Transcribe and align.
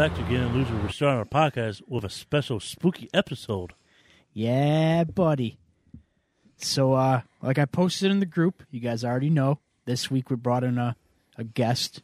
Back 0.00 0.14
to 0.14 0.22
Getting 0.22 0.54
Loser. 0.54 0.74
We're 0.76 0.88
starting 0.88 1.18
our 1.18 1.26
podcast 1.26 1.82
with 1.86 2.04
a 2.04 2.08
special 2.08 2.58
spooky 2.58 3.10
episode. 3.12 3.74
Yeah, 4.32 5.04
buddy. 5.04 5.58
So, 6.56 6.94
uh, 6.94 7.20
like 7.42 7.58
I 7.58 7.66
posted 7.66 8.10
in 8.10 8.18
the 8.18 8.24
group, 8.24 8.62
you 8.70 8.80
guys 8.80 9.04
already 9.04 9.28
know. 9.28 9.58
This 9.84 10.10
week 10.10 10.30
we 10.30 10.36
brought 10.36 10.64
in 10.64 10.78
a, 10.78 10.96
a 11.36 11.44
guest, 11.44 12.00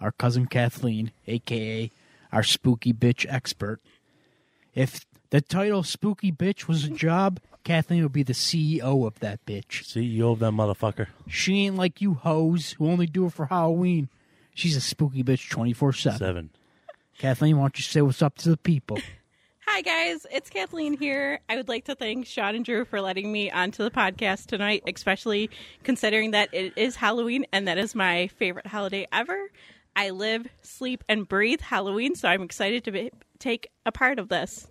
our 0.00 0.10
cousin 0.10 0.46
Kathleen, 0.46 1.12
aka 1.26 1.90
our 2.32 2.42
spooky 2.42 2.94
bitch 2.94 3.26
expert. 3.28 3.82
If 4.74 5.04
the 5.28 5.42
title 5.42 5.82
spooky 5.82 6.32
bitch 6.32 6.66
was 6.66 6.84
a 6.84 6.88
job, 6.88 7.40
Kathleen 7.62 8.04
would 8.04 8.12
be 8.14 8.22
the 8.22 8.32
CEO 8.32 9.06
of 9.06 9.20
that 9.20 9.44
bitch. 9.44 9.84
CEO 9.84 10.32
of 10.32 10.38
that 10.38 10.52
motherfucker. 10.52 11.08
She 11.28 11.66
ain't 11.66 11.76
like 11.76 12.00
you 12.00 12.14
hoes 12.14 12.72
who 12.78 12.88
only 12.88 13.06
do 13.06 13.26
it 13.26 13.34
for 13.34 13.44
Halloween. 13.44 14.08
She's 14.54 14.76
a 14.76 14.80
spooky 14.80 15.22
bitch 15.22 15.50
24 15.50 15.92
7. 15.92 16.18
Seven. 16.18 16.50
Kathleen, 17.18 17.56
why 17.56 17.62
don't 17.64 17.78
you 17.78 17.82
say 17.84 18.02
what's 18.02 18.22
up 18.22 18.36
to 18.38 18.50
the 18.50 18.56
people? 18.56 18.98
Hi, 19.66 19.80
guys. 19.80 20.26
It's 20.30 20.50
Kathleen 20.50 20.96
here. 20.96 21.40
I 21.48 21.56
would 21.56 21.68
like 21.68 21.86
to 21.86 21.94
thank 21.94 22.26
Sean 22.26 22.54
and 22.54 22.64
Drew 22.64 22.84
for 22.84 23.00
letting 23.00 23.32
me 23.32 23.50
onto 23.50 23.82
the 23.82 23.90
podcast 23.90 24.46
tonight, 24.46 24.82
especially 24.86 25.48
considering 25.82 26.32
that 26.32 26.50
it 26.52 26.74
is 26.76 26.96
Halloween 26.96 27.46
and 27.52 27.66
that 27.66 27.78
is 27.78 27.94
my 27.94 28.28
favorite 28.36 28.66
holiday 28.66 29.06
ever. 29.10 29.48
I 29.96 30.10
live, 30.10 30.46
sleep, 30.62 31.02
and 31.08 31.26
breathe 31.26 31.60
Halloween, 31.60 32.14
so 32.14 32.28
I'm 32.28 32.42
excited 32.42 32.84
to 32.84 32.90
be, 32.92 33.10
take 33.38 33.68
a 33.86 33.92
part 33.92 34.18
of 34.18 34.28
this. 34.28 34.66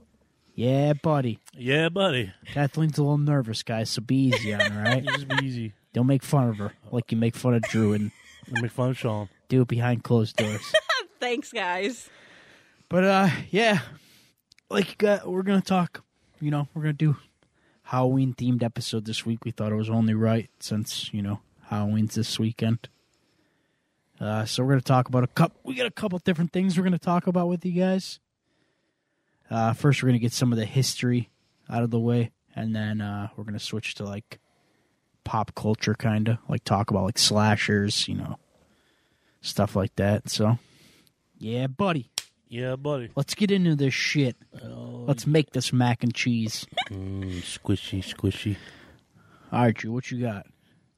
Yeah, 0.53 0.93
buddy. 0.93 1.39
Yeah, 1.57 1.89
buddy. 1.89 2.31
Kathleen''s 2.53 2.97
a 2.99 3.01
little 3.01 3.17
nervous, 3.17 3.63
guys, 3.63 3.89
so 3.89 4.01
be 4.01 4.27
easy 4.27 4.53
on 4.53 4.59
her, 4.59 4.79
all 4.79 4.85
right? 4.93 5.03
Just 5.15 5.27
be 5.27 5.45
easy. 5.45 5.73
Don't 5.93 6.07
make 6.07 6.23
fun 6.23 6.49
of 6.49 6.57
her 6.57 6.73
like 6.91 7.11
you 7.11 7.17
make 7.17 7.35
fun 7.35 7.55
of 7.55 7.63
Drew 7.63 7.93
and 7.93 8.11
Don't 8.51 8.61
make 8.61 8.71
fun 8.71 8.89
of 8.91 8.97
Sean. 8.97 9.29
do 9.47 9.61
it 9.61 9.67
behind 9.67 10.03
closed 10.03 10.35
doors. 10.35 10.61
Thanks, 11.19 11.51
guys. 11.51 12.09
But 12.89 13.03
uh 13.03 13.29
yeah. 13.49 13.79
Like 14.69 15.03
uh, 15.03 15.19
we're 15.25 15.43
gonna 15.43 15.61
talk 15.61 16.03
you 16.39 16.51
know, 16.51 16.67
we're 16.73 16.81
gonna 16.81 16.93
do 16.93 17.15
Halloween 17.83 18.33
themed 18.33 18.63
episode 18.63 19.05
this 19.05 19.25
week. 19.25 19.45
We 19.45 19.51
thought 19.51 19.71
it 19.71 19.75
was 19.75 19.89
only 19.89 20.13
right 20.13 20.49
since, 20.59 21.13
you 21.13 21.21
know, 21.21 21.39
Halloween's 21.63 22.15
this 22.15 22.39
weekend. 22.39 22.89
Uh 24.19 24.45
so 24.45 24.63
we're 24.63 24.71
gonna 24.71 24.81
talk 24.81 25.07
about 25.07 25.23
a 25.23 25.27
couple 25.27 25.59
we 25.63 25.75
got 25.75 25.85
a 25.85 25.91
couple 25.91 26.19
different 26.19 26.51
things 26.51 26.77
we're 26.77 26.83
gonna 26.83 26.97
talk 26.99 27.27
about 27.27 27.47
with 27.47 27.65
you 27.65 27.71
guys. 27.73 28.19
Uh 29.49 29.73
first 29.73 30.01
we're 30.01 30.09
gonna 30.09 30.19
get 30.19 30.33
some 30.33 30.51
of 30.51 30.57
the 30.57 30.65
history 30.65 31.29
out 31.69 31.83
of 31.83 31.91
the 31.91 31.99
way, 31.99 32.31
and 32.55 32.75
then 32.75 33.01
uh 33.01 33.29
we're 33.35 33.43
gonna 33.43 33.59
switch 33.59 33.95
to 33.95 34.03
like 34.03 34.39
pop 35.23 35.55
culture 35.55 35.93
kinda. 35.93 36.39
Like 36.49 36.63
talk 36.63 36.91
about 36.91 37.05
like 37.05 37.17
slashers, 37.17 38.07
you 38.07 38.15
know, 38.15 38.37
stuff 39.41 39.75
like 39.75 39.95
that. 39.95 40.29
So 40.29 40.57
yeah, 41.37 41.67
buddy. 41.67 42.09
Yeah, 42.47 42.75
buddy. 42.75 43.09
Let's 43.15 43.33
get 43.33 43.49
into 43.51 43.75
this 43.75 43.93
shit. 43.93 44.35
Oh, 44.63 45.05
Let's 45.07 45.25
make 45.25 45.51
this 45.51 45.73
mac 45.73 46.03
and 46.03 46.13
cheese. 46.13 46.65
mm, 46.91 47.39
squishy, 47.41 48.03
squishy. 48.03 48.57
All 49.51 49.61
right, 49.63 49.75
Drew, 49.75 49.91
what 49.91 50.11
you 50.11 50.21
got? 50.21 50.45
You 50.45 50.51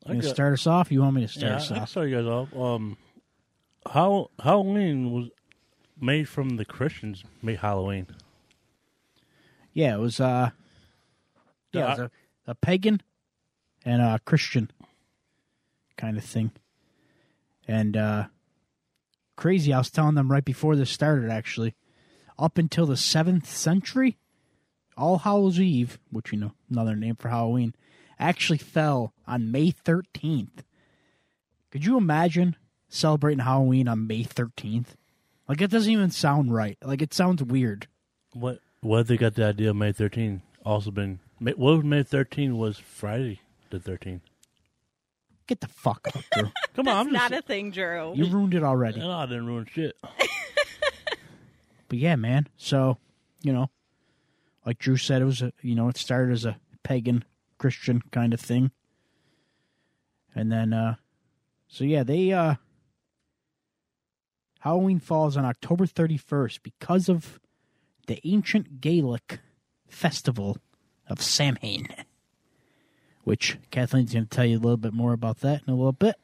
I 0.06 0.10
gonna 0.10 0.22
got- 0.22 0.34
start 0.36 0.54
us 0.54 0.68
off? 0.68 0.92
You 0.92 1.02
want 1.02 1.16
me 1.16 1.22
to 1.22 1.28
start 1.28 1.54
us 1.54 1.72
I 1.72 1.74
can 1.76 1.84
off? 1.84 1.90
start 1.90 2.10
you 2.10 2.16
guys 2.16 2.26
off. 2.26 2.54
Um, 2.56 2.98
how 3.90 4.32
Halloween 4.40 5.12
was 5.12 5.30
made 6.00 6.28
from 6.28 6.58
the 6.58 6.66
Christians 6.66 7.24
made 7.42 7.60
Halloween. 7.60 8.08
Yeah, 9.74 9.96
it 9.96 10.00
was 10.00 10.20
uh 10.20 10.50
yeah, 11.74 11.86
it 11.86 11.90
was 11.90 12.00
a, 12.00 12.12
a 12.48 12.56
pagan 12.56 13.02
and 13.86 14.02
a 14.02 14.20
Christian 14.26 14.72
kind 15.98 16.18
of 16.18 16.24
thing. 16.24 16.52
And 17.68 17.96
uh 17.98 18.26
crazy, 19.36 19.74
I 19.74 19.78
was 19.80 19.90
telling 19.90 20.16
them 20.16 20.32
right 20.32 20.46
before 20.46 20.76
this 20.76 20.90
started 20.90 21.30
actually. 21.30 21.76
Up 22.38 22.58
until 22.58 22.86
the 22.86 22.98
seventh 22.98 23.50
century, 23.50 24.18
All 24.98 25.20
Hallows 25.20 25.60
Eve, 25.60 26.00
which 26.12 26.32
you 26.32 26.40
know, 26.40 26.52
another 26.70 26.96
name 26.96 27.16
for 27.16 27.30
Halloween, 27.30 27.74
actually 28.20 28.58
fell 28.58 29.14
on 29.26 29.52
May 29.52 29.72
thirteenth. 29.72 30.64
Could 31.72 31.86
you 31.86 31.98
imagine 31.98 32.56
celebrating 32.90 33.44
Halloween 33.44 33.88
on 33.88 34.08
May 34.08 34.24
thirteenth? 34.24 34.96
Like 35.48 35.62
it 35.62 35.72
doesn't 35.72 35.92
even 35.92 36.12
sound 36.12 36.54
right. 36.54 36.78
Like 36.84 37.02
it 37.02 37.14
sounds 37.14 37.44
weird. 37.44 37.88
What? 38.34 38.60
What 38.82 39.08
they 39.08 39.18
got 39.18 39.36
the 39.36 39.46
idea 39.46 39.72
of 39.72 39.76
May 39.76 39.94
13th? 39.94 40.42
Also 40.64 40.92
been 40.92 41.20
what 41.40 41.58
was 41.58 41.84
May 41.84 42.04
13th 42.04 42.56
was 42.56 42.78
Friday 42.78 43.42
the 43.70 43.80
13th. 43.80 44.22
Get 45.48 45.62
the 45.62 45.68
fuck 45.68 46.08
up, 46.08 46.24
Drew. 46.34 46.52
Come 46.76 46.88
on, 46.88 46.96
I'm 46.98 47.14
just 47.14 47.30
not 47.30 47.40
a 47.40 47.42
thing, 47.42 47.72
Drew. 47.72 48.14
You 48.16 48.26
ruined 48.26 48.54
it 48.56 48.64
already. 48.64 49.00
No, 49.00 49.12
I 49.12 49.26
didn't 49.26 49.48
ruin 49.48 49.68
shit. 49.72 49.96
But 51.88 52.00
yeah, 52.00 52.16
man. 52.16 52.48
So, 52.58 52.98
you 53.42 53.54
know, 53.54 53.70
like 54.66 54.80
Drew 54.80 54.98
said, 54.98 55.22
it 55.22 55.26
was 55.26 55.42
a 55.42 55.54
you 55.62 55.76
know, 55.76 55.88
it 55.90 55.98
started 55.98 56.34
as 56.34 56.46
a 56.46 56.58
pagan 56.84 57.24
Christian 57.58 58.02
kind 58.12 58.34
of 58.34 58.40
thing. 58.40 58.72
And 60.34 60.52
then 60.52 60.74
uh 60.74 60.96
so 61.68 61.84
yeah, 61.84 62.04
they 62.04 62.32
uh 62.32 62.56
Halloween 64.62 65.00
falls 65.00 65.38
on 65.38 65.46
October 65.46 65.86
31st 65.86 66.64
because 66.64 67.08
of 67.08 67.40
the 68.08 68.20
ancient 68.28 68.82
Gaelic 68.82 69.40
festival 69.88 70.58
of 71.08 71.22
Samhain. 71.22 71.88
Which 73.26 73.58
Kathleen's 73.72 74.14
going 74.14 74.26
to 74.26 74.30
tell 74.30 74.46
you 74.46 74.58
a 74.58 74.62
little 74.62 74.78
bit 74.78 74.94
more 74.94 75.12
about 75.12 75.42
that 75.42 75.62
in 75.68 75.74
a 75.74 75.76
little 75.76 75.92
bit. 75.92 76.16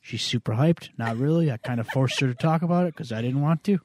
She's 0.00 0.22
super 0.22 0.52
hyped. 0.52 0.90
Not 0.98 1.16
really. 1.16 1.50
I 1.50 1.56
kind 1.56 1.80
of 1.80 1.88
forced 1.88 2.20
her 2.20 2.26
to 2.26 2.34
talk 2.34 2.60
about 2.60 2.86
it 2.86 2.94
because 2.94 3.12
I 3.12 3.22
didn't 3.22 3.40
want 3.40 3.64
to. 3.64 3.78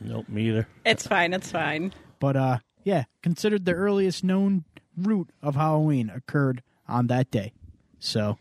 Nope, 0.00 0.28
me 0.28 0.48
either. 0.48 0.68
It's 0.84 1.06
fine. 1.06 1.32
It's 1.32 1.50
fine. 1.50 1.92
But 2.20 2.36
uh 2.36 2.58
yeah, 2.84 3.04
considered 3.22 3.64
the 3.64 3.72
earliest 3.72 4.22
known 4.22 4.64
root 4.96 5.30
of 5.42 5.56
Halloween 5.56 6.10
occurred 6.10 6.62
on 6.86 7.06
that 7.08 7.30
day. 7.30 7.52
So, 7.98 8.38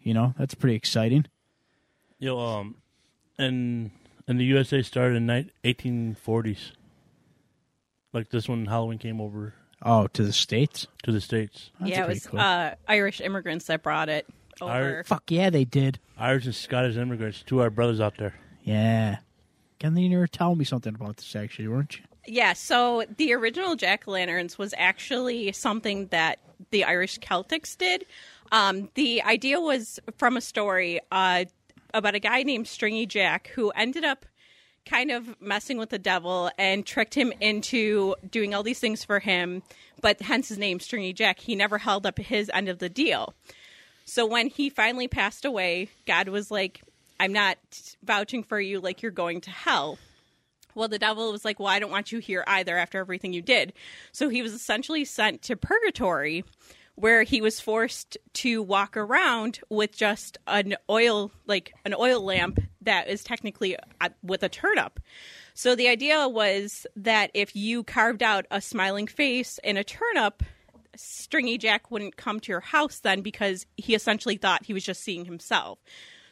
you 0.00 0.12
know, 0.12 0.34
that's 0.38 0.54
pretty 0.54 0.74
exciting. 0.74 1.26
Yo, 2.18 2.38
um, 2.38 2.76
and 3.38 3.92
and 4.26 4.40
the 4.40 4.44
USA 4.44 4.82
started 4.82 5.16
in 5.16 5.26
ni- 5.26 5.50
1840s. 5.64 6.72
Like 8.12 8.30
this 8.30 8.48
when 8.48 8.66
Halloween 8.66 8.98
came 8.98 9.20
over 9.20 9.54
Oh, 9.82 10.06
to 10.08 10.22
the 10.22 10.32
states? 10.32 10.86
to 11.02 11.12
the 11.12 11.20
states. 11.20 11.70
That's 11.78 11.90
yeah, 11.90 12.02
it 12.02 12.04
pretty 12.06 12.20
was 12.20 12.26
cool. 12.26 12.40
uh, 12.40 12.74
Irish 12.88 13.20
immigrants 13.20 13.66
that 13.66 13.82
brought 13.82 14.08
it 14.08 14.26
over. 14.60 15.04
Fuck 15.04 15.30
yeah, 15.30 15.50
they 15.50 15.64
did. 15.64 15.98
Irish 16.18 16.46
and 16.46 16.54
Scottish 16.54 16.96
immigrants, 16.96 17.42
two 17.46 17.58
of 17.58 17.64
our 17.64 17.70
brothers 17.70 18.00
out 18.00 18.16
there. 18.18 18.34
Yeah. 18.62 19.18
Can 19.78 19.96
you 19.96 20.18
were 20.18 20.26
telling 20.26 20.58
me 20.58 20.64
something 20.64 20.94
about 20.94 21.18
this 21.18 21.36
actually, 21.36 21.68
weren't 21.68 21.98
you? 21.98 22.04
Yeah, 22.26 22.54
so 22.54 23.04
the 23.18 23.34
original 23.34 23.76
jack 23.76 24.04
o' 24.08 24.12
lanterns 24.12 24.58
was 24.58 24.74
actually 24.76 25.52
something 25.52 26.06
that 26.08 26.40
the 26.70 26.84
Irish 26.84 27.20
Celtics 27.20 27.76
did. 27.76 28.06
Um, 28.50 28.88
the 28.94 29.22
idea 29.22 29.60
was 29.60 30.00
from 30.16 30.36
a 30.36 30.40
story 30.40 31.00
uh, 31.12 31.44
about 31.94 32.14
a 32.14 32.18
guy 32.18 32.42
named 32.42 32.66
Stringy 32.66 33.06
Jack 33.06 33.48
who 33.54 33.70
ended 33.70 34.04
up 34.04 34.26
kind 34.86 35.10
of 35.10 35.40
messing 35.40 35.76
with 35.76 35.90
the 35.90 35.98
devil 35.98 36.50
and 36.56 36.86
tricked 36.86 37.14
him 37.14 37.32
into 37.40 38.14
doing 38.30 38.54
all 38.54 38.62
these 38.62 38.78
things 38.78 39.04
for 39.04 39.18
him, 39.18 39.62
but 40.00 40.20
hence 40.22 40.48
his 40.48 40.58
name, 40.58 40.80
Stringy 40.80 41.12
Jack. 41.12 41.40
He 41.40 41.56
never 41.56 41.78
held 41.78 42.06
up 42.06 42.18
his 42.18 42.50
end 42.54 42.68
of 42.68 42.78
the 42.78 42.88
deal. 42.88 43.34
So 44.04 44.24
when 44.24 44.46
he 44.46 44.70
finally 44.70 45.08
passed 45.08 45.44
away, 45.44 45.90
God 46.06 46.28
was 46.28 46.50
like, 46.50 46.82
I'm 47.18 47.32
not 47.32 47.58
vouching 48.02 48.44
for 48.44 48.60
you 48.60 48.80
like 48.80 49.02
you're 49.02 49.10
going 49.10 49.40
to 49.42 49.50
hell. 49.50 49.98
Well, 50.74 50.88
the 50.88 50.98
devil 50.98 51.32
was 51.32 51.44
like, 51.44 51.58
Well, 51.58 51.68
I 51.68 51.78
don't 51.78 51.90
want 51.90 52.12
you 52.12 52.18
here 52.18 52.44
either 52.46 52.76
after 52.76 52.98
everything 52.98 53.32
you 53.32 53.42
did. 53.42 53.72
So 54.12 54.28
he 54.28 54.42
was 54.42 54.52
essentially 54.52 55.04
sent 55.04 55.42
to 55.42 55.56
purgatory 55.56 56.44
where 56.94 57.22
he 57.22 57.40
was 57.40 57.60
forced 57.60 58.16
to 58.34 58.62
walk 58.62 58.96
around 58.96 59.60
with 59.68 59.96
just 59.96 60.38
an 60.46 60.76
oil, 60.88 61.30
like 61.46 61.72
an 61.84 61.94
oil 61.94 62.22
lamp 62.22 62.58
that 62.86 63.08
is 63.08 63.22
technically 63.22 63.76
uh, 64.00 64.08
with 64.22 64.42
a 64.42 64.48
turnip. 64.48 64.98
So 65.54 65.74
the 65.74 65.88
idea 65.88 66.28
was 66.28 66.86
that 66.96 67.30
if 67.34 67.54
you 67.54 67.84
carved 67.84 68.22
out 68.22 68.46
a 68.50 68.60
smiling 68.60 69.06
face 69.06 69.60
and 69.62 69.78
a 69.78 69.84
turnip, 69.84 70.42
Stringy 70.96 71.58
Jack 71.58 71.90
wouldn't 71.90 72.16
come 72.16 72.40
to 72.40 72.52
your 72.52 72.60
house 72.60 73.00
then 73.00 73.20
because 73.20 73.66
he 73.76 73.94
essentially 73.94 74.36
thought 74.36 74.64
he 74.64 74.72
was 74.72 74.84
just 74.84 75.02
seeing 75.02 75.24
himself. 75.24 75.78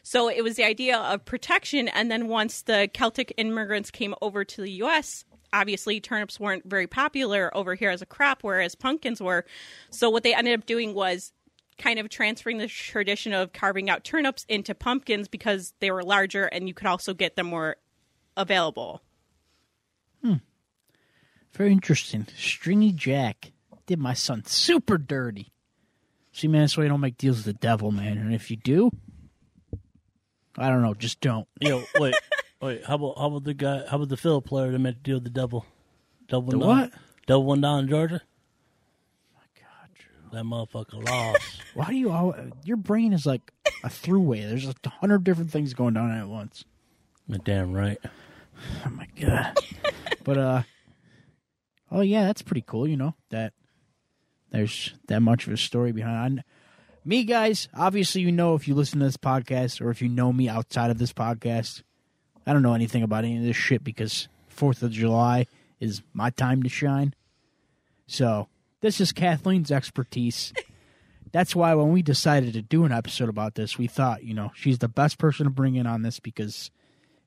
So 0.03 0.29
it 0.29 0.43
was 0.43 0.56
the 0.56 0.65
idea 0.65 0.99
of 0.99 1.25
protection. 1.25 1.89
And 1.89 2.11
then 2.11 2.29
once 2.29 2.62
the 2.62 2.89
Celtic 2.93 3.33
immigrants 3.37 3.91
came 3.91 4.15
over 4.21 4.45
to 4.45 4.62
the 4.62 4.71
U.S., 4.73 5.25
obviously 5.53 6.01
turnips 6.01 6.39
weren't 6.39 6.65
very 6.67 6.87
popular 6.87 7.55
over 7.56 7.75
here 7.75 7.91
as 7.91 8.03
a 8.03 8.06
crop, 8.06 8.43
whereas 8.43 8.75
pumpkins 8.75 9.23
were. 9.23 9.47
So 9.91 10.11
what 10.11 10.23
they 10.23 10.35
ended 10.35 10.59
up 10.59 10.67
doing 10.67 10.95
was 10.95 11.33
kind 11.79 11.99
of 11.99 12.09
transferring 12.09 12.59
the 12.59 12.69
tradition 12.69 13.32
of 13.32 13.53
carving 13.53 13.91
out 13.91 14.05
turnips 14.05 14.44
into 14.49 14.75
pumpkins 14.75 15.29
because 15.29 15.75
they 15.81 15.91
were 15.91 16.03
larger 16.03 16.44
and 16.44 16.69
you 16.69 16.75
could 16.75 16.87
also 16.87 17.15
get 17.15 17.37
them 17.37 17.47
more 17.47 17.76
available. 18.37 19.03
Hmm. 20.23 20.35
Very 21.53 21.73
interesting. 21.73 22.26
Stringy 22.37 22.93
Jack 22.93 23.53
did 23.87 23.99
my 23.99 24.15
son 24.15 24.44
super 24.44 24.99
dirty. 24.99 25.53
See, 26.32 26.49
man, 26.49 26.62
that's 26.62 26.76
why 26.76 26.82
you 26.85 26.88
don't 26.88 27.00
make 27.00 27.17
deals 27.19 27.37
with 27.38 27.47
the 27.47 27.53
devil, 27.55 27.93
man. 27.93 28.19
And 28.19 28.35
if 28.35 28.50
you 28.50 28.56
do, 28.56 28.91
I 30.59 30.69
don't 30.69 30.82
know, 30.82 30.94
just 30.94 31.20
don't. 31.20 31.47
Yo, 31.61 31.85
wait, 31.99 32.15
wait. 32.61 32.85
How 32.85 32.94
about 32.97 33.19
how 33.19 33.27
about 33.27 33.44
the 33.44 33.55
guy? 33.55 33.85
How 33.88 33.97
about 33.97 34.09
the 34.09 34.17
fiddle 34.17 34.43
player 34.43 34.70
that 34.73 34.79
made 34.79 34.97
the 34.97 35.00
deal 35.00 35.17
with 35.17 35.25
the 35.25 35.31
devil? 35.31 35.65
Devil 36.29 36.50
The 36.50 36.59
went 36.59 36.61
down- 36.69 36.81
what? 36.91 36.93
Devil 37.27 37.44
went 37.44 37.62
down 37.62 37.81
in 37.81 37.88
Georgia. 37.88 38.20
That 40.34 40.44
motherfucker 40.44 41.04
lost. 41.08 41.62
Why 41.75 41.86
do 41.86 41.96
you 41.96 42.10
always, 42.10 42.52
your 42.64 42.76
brain 42.76 43.12
is 43.12 43.26
like 43.26 43.52
a 43.82 43.88
throughway. 43.88 44.48
There's 44.48 44.66
a 44.66 44.88
hundred 44.88 45.25
different 45.25 45.50
things 45.50 45.75
going 45.75 45.96
on 45.96 46.10
at 46.10 46.28
once. 46.28 46.64
You're 47.26 47.38
damn 47.38 47.72
right. 47.72 47.98
Oh 48.86 48.90
my 48.90 49.08
god. 49.20 49.58
but 50.22 50.38
uh 50.38 50.62
oh 51.90 52.00
yeah, 52.00 52.25
that's 52.26 52.42
pretty 52.42 52.64
cool, 52.66 52.86
you 52.86 52.96
know, 52.96 53.14
that 53.31 53.52
there's 54.50 54.94
that 55.08 55.20
much 55.20 55.46
of 55.46 55.52
a 55.52 55.56
story 55.56 55.92
behind 55.92 56.44
me 57.04 57.25
guys, 57.25 57.69
obviously 57.75 58.22
you 58.22 58.32
know 58.32 58.54
if 58.54 58.66
you 58.66 58.75
listen 58.75 58.98
to 58.98 59.04
this 59.04 59.16
podcast 59.16 59.81
or 59.81 59.90
if 59.90 60.00
you 60.00 60.08
know 60.08 60.32
me 60.32 60.48
outside 60.48 60.90
of 60.90 60.98
this 60.98 61.12
podcast, 61.12 61.82
I 62.46 62.52
don't 62.52 62.62
know 62.62 62.75
anything 62.75 63.02
about 63.02 63.25
any 63.25 63.36
of 63.36 63.42
this 63.42 63.56
shit 63.56 63.84
because 63.84 64.28
4th 64.54 64.82
of 64.82 64.90
July 64.90 65.46
is 65.81 66.02
my 66.12 66.31
time 66.31 66.62
to 66.62 66.69
shine. 66.69 67.14
So, 68.06 68.48
this 68.84 69.00
is 69.00 69.12
Kathleen's 69.12 69.72
expertise. 69.72 70.52
That's 71.32 71.56
why 71.56 71.75
when 71.75 71.90
we 71.90 72.02
decided 72.02 72.52
to 72.52 72.60
do 72.60 72.84
an 72.84 72.92
episode 72.92 73.31
about 73.31 73.54
this, 73.54 73.78
we 73.78 73.86
thought, 73.86 74.25
you 74.25 74.34
know, 74.34 74.52
she's 74.54 74.78
the 74.78 74.88
best 74.88 75.16
person 75.16 75.44
to 75.44 75.50
bring 75.50 75.76
in 75.76 75.86
on 75.86 76.02
this 76.02 76.20
because 76.20 76.70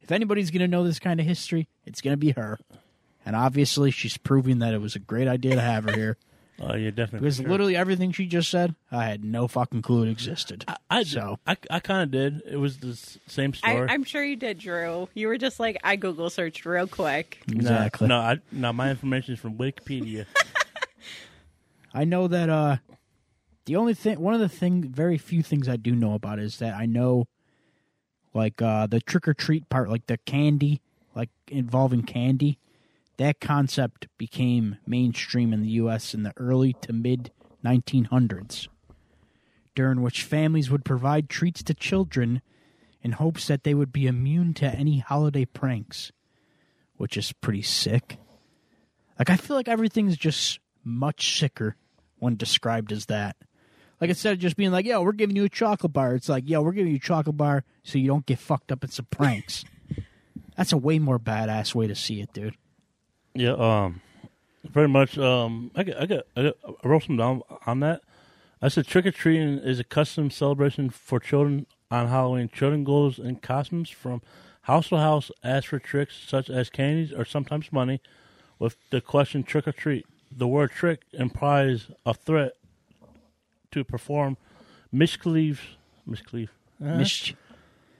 if 0.01 0.12
anybody's 0.12 0.51
going 0.51 0.62
to 0.62 0.68
know 0.68 0.83
this 0.83 1.00
kind 1.00 1.19
of 1.19 1.25
history, 1.25 1.68
it's 1.83 2.00
going 2.00 2.13
to 2.13 2.18
be 2.18 2.31
her. 2.33 2.59
And 3.25 3.36
obviously, 3.36 3.89
she's 3.89 4.18
proving 4.18 4.59
that 4.59 4.75
it 4.75 4.81
was 4.81 4.95
a 4.95 5.00
great 5.00 5.27
idea 5.27 5.56
to 5.56 5.62
have 5.62 5.86
her 5.86 5.94
here 5.94 6.18
Oh, 6.59 6.75
yeah, 6.75 6.89
definitely. 6.89 7.19
because 7.19 7.38
for 7.38 7.44
sure. 7.44 7.51
literally 7.51 7.75
everything 7.75 8.12
she 8.12 8.25
just 8.25 8.50
said, 8.50 8.74
I 8.92 9.06
had 9.06 9.24
no 9.24 9.48
fucking 9.48 9.83
clue 9.83 10.04
it 10.04 10.09
existed. 10.09 10.65
I 10.89 11.04
so 11.04 11.38
I, 11.45 11.56
I 11.69 11.80
kind 11.80 12.04
of 12.04 12.12
did. 12.12 12.42
It 12.51 12.57
was 12.57 12.77
the 12.77 12.95
same 13.27 13.54
I, 13.63 13.71
story. 13.74 13.89
I'm 13.89 14.04
sure 14.04 14.24
you 14.24 14.36
did, 14.36 14.57
Drew. 14.59 15.07
You 15.13 15.27
were 15.27 15.38
just 15.38 15.59
like, 15.59 15.77
I 15.83 15.98
Google 15.98 16.30
searched 16.30 16.65
real 16.65 16.88
quick. 16.88 17.39
exactly. 17.51 18.07
No, 18.07 18.18
I, 18.18 18.38
no, 18.51 18.74
my 18.74 18.89
information 18.89 19.36
is 19.36 19.39
from 19.39 19.56
Wikipedia. 19.56 20.25
I 21.94 22.06
know 22.06 22.28
that 22.28 22.50
uh 22.50 22.78
the 23.66 23.75
only 23.75 23.94
thing 23.94 24.19
one 24.19 24.34
of 24.34 24.39
the 24.39 24.50
thing 24.50 24.84
very 24.84 25.18
few 25.18 25.44
things 25.44 25.68
I 25.68 25.78
do 25.78 25.95
know 25.95 26.13
about 26.13 26.39
is 26.39 26.57
that 26.57 26.75
I 26.75 26.86
know 26.86 27.28
like 28.34 28.62
uh 28.62 28.88
the 28.88 29.01
trick 29.01 29.28
or 29.28 29.34
treat 29.34 29.69
part 29.69 29.89
like 29.89 30.07
the 30.07 30.18
candy 30.18 30.81
like 31.16 31.30
involving 31.48 32.04
candy 32.04 32.60
that 33.18 33.39
concept 33.39 34.07
became 34.18 34.78
mainstream 34.86 35.54
in 35.54 35.62
the 35.62 35.69
US 35.69 36.13
in 36.13 36.24
the 36.24 36.34
early 36.38 36.74
to 36.81 36.94
mid 36.94 37.31
1900s 37.66 38.68
during 39.75 40.01
which 40.01 40.24
families 40.24 40.69
would 40.69 40.86
provide 40.86 41.30
treats 41.30 41.62
to 41.63 41.74
children 41.74 42.42
in 43.01 43.13
hopes 43.13 43.48
that 43.48 43.63
they 43.63 43.74
would 43.74 43.92
be 43.92 44.07
immune 44.07 44.54
to 44.54 44.66
any 44.68 45.00
holiday 45.00 45.45
pranks 45.45 46.12
which 46.98 47.16
is 47.16 47.31
pretty 47.31 47.62
sick. 47.62 48.18
Like 49.18 49.30
I 49.30 49.38
feel 49.38 49.56
like 49.56 49.68
everything's 49.68 50.18
just 50.18 50.60
much 50.88 51.38
sicker 51.38 51.75
when 52.18 52.36
described 52.36 52.92
as 52.92 53.06
that. 53.07 53.36
Like 54.00 54.10
instead 54.10 54.34
of 54.34 54.39
just 54.39 54.56
being 54.56 54.72
like, 54.72 54.86
"Yo, 54.86 55.01
we're 55.01 55.12
giving 55.12 55.36
you 55.36 55.45
a 55.45 55.50
chocolate 55.50 55.94
bar," 55.94 56.16
it's 56.16 56.30
like, 56.30 56.48
"Yo, 56.48 56.62
we're 56.62 56.72
giving 56.72 56.92
you 56.92 56.98
a 56.98 57.00
chocolate 57.00 57.38
bar 57.38 57.63
so 57.84 57.98
you 57.98 58.07
don't 58.07 58.25
get 58.25 58.39
fucked 58.39 58.72
up 58.72 58.84
in 58.84 58.89
some 58.89 59.07
pranks." 59.10 59.66
That's 60.56 60.72
a 60.72 60.78
way 60.78 61.00
more 61.00 61.19
badass 61.19 61.75
way 61.75 61.88
to 61.88 61.95
see 61.95 62.22
it, 62.22 62.34
dude. 62.34 62.56
yeah, 63.34 63.54
um, 63.54 64.01
pretty 64.74 64.92
much. 64.92 65.18
Um, 65.18 65.72
I 65.75 65.84
got, 65.84 66.01
I 66.01 66.06
got, 66.06 66.24
I 66.36 66.44
got, 66.44 66.56
I 66.84 66.88
wrote 66.88 67.04
some 67.04 67.18
down 67.18 67.42
on 67.66 67.80
that. 67.81 68.01
I 68.62 68.69
said 68.69 68.88
trick 68.88 69.06
or 69.06 69.12
treating 69.12 69.60
is 69.60 69.80
a 69.80 69.83
custom 69.83 70.31
celebration 70.31 70.90
for 70.90 71.19
children 71.19 71.68
on 71.92 72.07
Halloween. 72.07 72.50
Children 72.50 72.83
goes 72.83 73.19
in 73.19 73.36
costumes 73.38 73.90
from 73.90 74.22
house 74.63 74.90
to 74.90 74.98
house, 74.98 75.31
ask 75.44 75.69
for 75.69 75.80
tricks 75.80 76.16
such 76.28 76.50
as 76.50 76.69
candies 76.69 77.13
or 77.13 77.24
sometimes 77.24 77.72
money, 77.72 78.01
with 78.57 78.75
the 78.90 79.00
question 79.00 79.44
trick 79.44 79.68
or 79.68 79.72
treat. 79.72 80.06
The 80.32 80.48
word 80.48 80.72
trick 80.72 81.04
implies 81.14 81.88
a 82.06 82.14
threat 82.14 82.54
to 83.72 83.84
perform 83.84 84.38
mischief, 84.92 85.78
mischief, 86.06 86.50
uh, 86.82 86.98
Mich- 86.98 87.36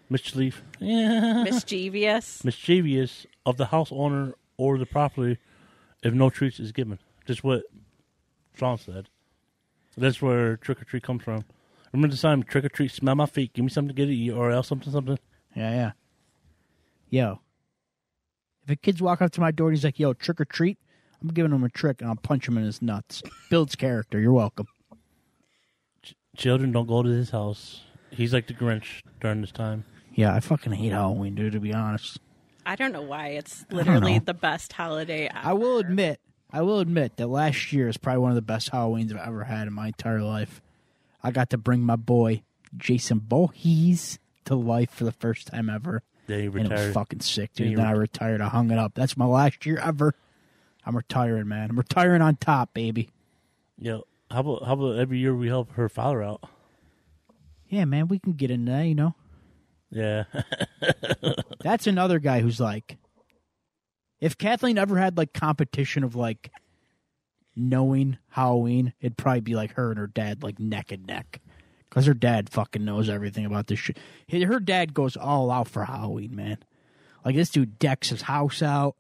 mischief, 0.10 0.62
yeah, 0.80 1.44
Mischievous. 1.44 2.44
mischievous 2.44 3.26
of 3.46 3.58
the 3.58 3.68
house 3.68 3.90
owner 3.92 4.34
or 4.58 4.78
the 4.78 4.86
property 4.86 5.38
if 6.04 6.14
no 6.14 6.30
treats 6.30 6.60
is 6.60 6.72
given. 6.72 7.00
Just 7.26 7.44
what 7.44 7.64
Sean 8.56 8.78
said. 8.78 9.10
That's 9.98 10.22
where 10.22 10.58
trick 10.58 10.80
or 10.82 10.86
treat 10.86 11.02
comes 11.04 11.24
from. 11.24 11.44
Remember 11.92 12.14
the 12.16 12.22
time 12.22 12.44
trick 12.44 12.64
or 12.66 12.70
treat, 12.70 12.92
smell 12.92 13.16
my 13.16 13.26
feet, 13.26 13.54
give 13.54 13.66
me 13.66 13.70
something 13.70 13.96
to 13.96 14.00
get 14.00 14.06
to 14.06 14.16
eat, 14.16 14.32
or 14.32 14.52
else 14.52 14.68
something, 14.68 14.92
something. 14.94 15.18
yeah, 15.56 15.72
yeah. 15.72 15.92
Yo, 17.10 17.40
if 18.64 18.70
a 18.72 18.76
kid's 18.76 19.02
walk 19.02 19.22
up 19.22 19.32
to 19.32 19.42
my 19.42 19.50
door 19.52 19.70
and 19.70 19.78
he's 19.78 19.84
like, 19.86 19.98
"Yo, 19.98 20.14
trick 20.14 20.40
or 20.42 20.46
treat," 20.46 20.78
I'm 21.22 21.30
giving 21.30 21.52
him 21.52 21.64
a 21.64 21.70
trick 21.70 22.02
and 22.02 22.10
I'll 22.10 22.16
punch 22.16 22.48
him 22.48 22.58
in 22.58 22.64
his 22.64 22.82
nuts. 22.82 23.24
Builds 23.50 23.76
character. 23.76 24.20
You're 24.20 24.34
welcome. 24.34 24.68
Children 26.36 26.72
don't 26.72 26.88
go 26.88 27.02
to 27.02 27.10
his 27.10 27.32
house. 27.32 27.82
He's 28.12 28.34
like 28.34 28.48
the 28.48 28.54
Grinch 28.54 29.02
during 29.20 29.42
this 29.42 29.52
time. 29.52 29.86
Yeah, 30.14 30.34
I 30.34 30.40
fucking 30.40 30.74
hate 30.74 30.92
Halloween, 30.92 31.36
dude. 31.36 31.54
To 31.54 31.60
be 31.60 31.74
honest. 31.74 32.20
I 32.66 32.76
don't 32.76 32.92
know 32.92 33.02
why. 33.02 33.30
It's 33.30 33.66
literally 33.72 34.20
the 34.20 34.34
best 34.34 34.74
holiday 34.74 35.28
ever. 35.28 35.40
I 35.48 35.54
will 35.54 35.78
admit, 35.80 36.20
I 36.52 36.62
will 36.62 36.80
admit 36.80 37.16
that 37.18 37.28
last 37.28 37.72
year 37.72 37.88
is 37.88 37.98
probably 37.98 38.20
one 38.22 38.32
of 38.32 38.36
the 38.36 38.42
best 38.42 38.72
Halloweens 38.72 39.12
I've 39.12 39.28
ever 39.28 39.46
had 39.46 39.68
in 39.68 39.74
my 39.74 39.88
entire 39.88 40.22
life. 40.22 40.62
I 41.24 41.32
got 41.32 41.50
to 41.52 41.58
bring 41.58 41.82
my 41.82 41.96
boy 41.96 42.44
Jason 42.76 43.22
Voorhees 43.28 44.20
to 44.46 44.56
life 44.56 44.90
for 44.92 45.06
the 45.06 45.12
first 45.14 45.48
time 45.48 45.70
ever, 45.70 46.04
Yeah, 46.28 46.38
he 46.38 46.46
and 46.48 46.66
it 46.66 46.72
was 46.72 46.94
fucking 46.94 47.22
sick, 47.22 47.52
Yeah, 47.56 47.64
dude. 47.64 47.72
you 47.72 47.78
then 47.78 47.86
I 47.88 47.92
retired. 47.92 48.42
I 48.42 48.50
hung 48.50 48.70
it 48.72 48.78
up. 48.78 48.94
That's 48.96 49.16
my 49.18 49.26
last 49.26 49.66
year 49.66 49.78
ever. 49.78 50.14
I'm 50.88 50.96
retiring, 50.96 51.48
man. 51.48 51.70
I'm 51.70 51.78
retiring 51.78 52.22
on 52.22 52.38
top, 52.38 52.74
baby. 52.74 53.10
Yeah. 53.78 54.00
How 54.32 54.40
about 54.40 54.64
how 54.66 54.74
about 54.74 54.98
every 54.98 55.20
year 55.20 55.36
we 55.36 55.48
help 55.48 55.72
her 55.74 55.90
father 55.90 56.24
out? 56.24 56.44
Yeah, 57.68 57.86
man. 57.86 58.08
We 58.08 58.20
can 58.20 58.34
get 58.34 58.52
into 58.52 58.72
that, 58.72 58.84
you 58.84 58.96
know. 58.96 59.14
Yeah. 59.90 60.24
That's 61.62 61.88
another 61.88 62.20
guy 62.20 62.40
who's 62.40 62.60
like, 62.60 62.98
if 64.20 64.38
Kathleen 64.38 64.78
ever 64.78 64.98
had 64.98 65.18
like 65.18 65.34
competition 65.34 66.04
of 66.04 66.16
like 66.16 66.52
knowing 67.56 68.18
Halloween, 68.30 68.94
it'd 69.02 69.18
probably 69.18 69.42
be 69.42 69.56
like 69.56 69.74
her 69.74 69.90
and 69.90 70.00
her 70.00 70.08
dad 70.08 70.44
like 70.44 70.60
neck 70.60 70.92
and 70.92 71.06
neck, 71.06 71.42
because 71.90 72.06
her 72.06 72.14
dad 72.14 72.50
fucking 72.50 72.86
knows 72.86 73.10
everything 73.10 73.46
about 73.46 73.68
this 73.68 73.80
shit. 73.80 73.98
Her 74.30 74.60
dad 74.60 74.94
goes 74.94 75.18
all 75.18 75.52
out 75.52 75.68
for 75.68 75.84
Halloween, 75.86 76.36
man. 76.36 76.58
Like 77.26 77.36
this 77.36 77.50
dude 77.50 77.78
decks 77.80 78.10
his 78.10 78.22
house 78.24 78.62
out. 78.62 78.96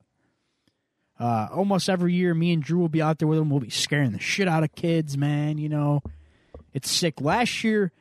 Uh, 1.19 1.47
almost 1.51 1.89
every 1.89 2.13
year, 2.13 2.33
me 2.33 2.53
and 2.53 2.61
Drew 2.61 2.77
will 2.79 2.89
be 2.89 3.01
out 3.01 3.17
there 3.19 3.27
with 3.27 3.39
them. 3.39 3.49
We'll 3.49 3.59
be 3.59 3.69
scaring 3.69 4.11
the 4.11 4.19
shit 4.19 4.47
out 4.47 4.63
of 4.63 4.75
kids, 4.75 5.17
man. 5.17 5.57
You 5.57 5.69
know, 5.69 6.03
it's 6.73 6.91
sick. 6.91 7.19
Last 7.21 7.63
year, 7.63 7.91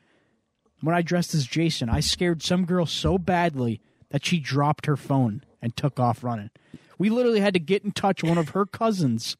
when 0.82 0.94
I 0.94 1.02
dressed 1.02 1.34
as 1.34 1.46
Jason, 1.46 1.88
I 1.88 2.00
scared 2.00 2.42
some 2.42 2.66
girl 2.66 2.84
so 2.86 3.16
badly 3.16 3.80
that 4.10 4.24
she 4.24 4.38
dropped 4.38 4.86
her 4.86 4.96
phone 4.96 5.42
and 5.62 5.74
took 5.76 5.98
off 5.98 6.22
running. 6.22 6.50
We 6.98 7.08
literally 7.10 7.40
had 7.40 7.54
to 7.54 7.60
get 7.60 7.84
in 7.84 7.92
touch 7.92 8.22
one 8.22 8.38
of 8.38 8.50
her 8.50 8.66
cousins 8.66 9.36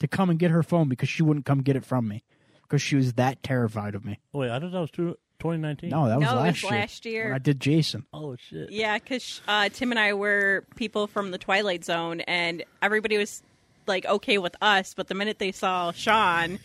to 0.00 0.08
come 0.08 0.28
and 0.28 0.38
get 0.38 0.50
her 0.50 0.62
phone 0.62 0.88
because 0.88 1.08
she 1.08 1.22
wouldn't 1.22 1.46
come 1.46 1.62
get 1.62 1.76
it 1.76 1.84
from 1.84 2.08
me 2.08 2.24
because 2.62 2.82
she 2.82 2.96
was 2.96 3.12
that 3.14 3.42
terrified 3.42 3.94
of 3.94 4.04
me. 4.04 4.18
Wait, 4.32 4.50
I 4.50 4.58
thought 4.58 4.72
that 4.72 4.80
was 4.80 4.90
two- 4.90 5.16
2019. 5.42 5.90
No, 5.90 6.08
that 6.08 6.18
was 6.18 6.24
No, 6.26 6.32
it 6.32 6.40
last 6.40 6.62
was 6.62 6.62
year. 6.62 6.70
last 6.80 7.06
year. 7.06 7.24
when 7.24 7.32
I 7.34 7.38
did 7.38 7.60
Jason. 7.60 8.06
Oh 8.14 8.36
shit. 8.36 8.70
Yeah, 8.70 8.98
because 8.98 9.40
uh, 9.48 9.68
Tim 9.68 9.90
and 9.90 9.98
I 9.98 10.14
were 10.14 10.64
people 10.76 11.06
from 11.06 11.30
the 11.32 11.38
Twilight 11.38 11.84
Zone, 11.84 12.20
and 12.22 12.64
everybody 12.80 13.18
was 13.18 13.42
like 13.86 14.06
okay 14.06 14.38
with 14.38 14.54
us. 14.62 14.94
But 14.94 15.08
the 15.08 15.14
minute 15.14 15.38
they 15.38 15.50
saw 15.52 15.90
Sean, 15.92 16.58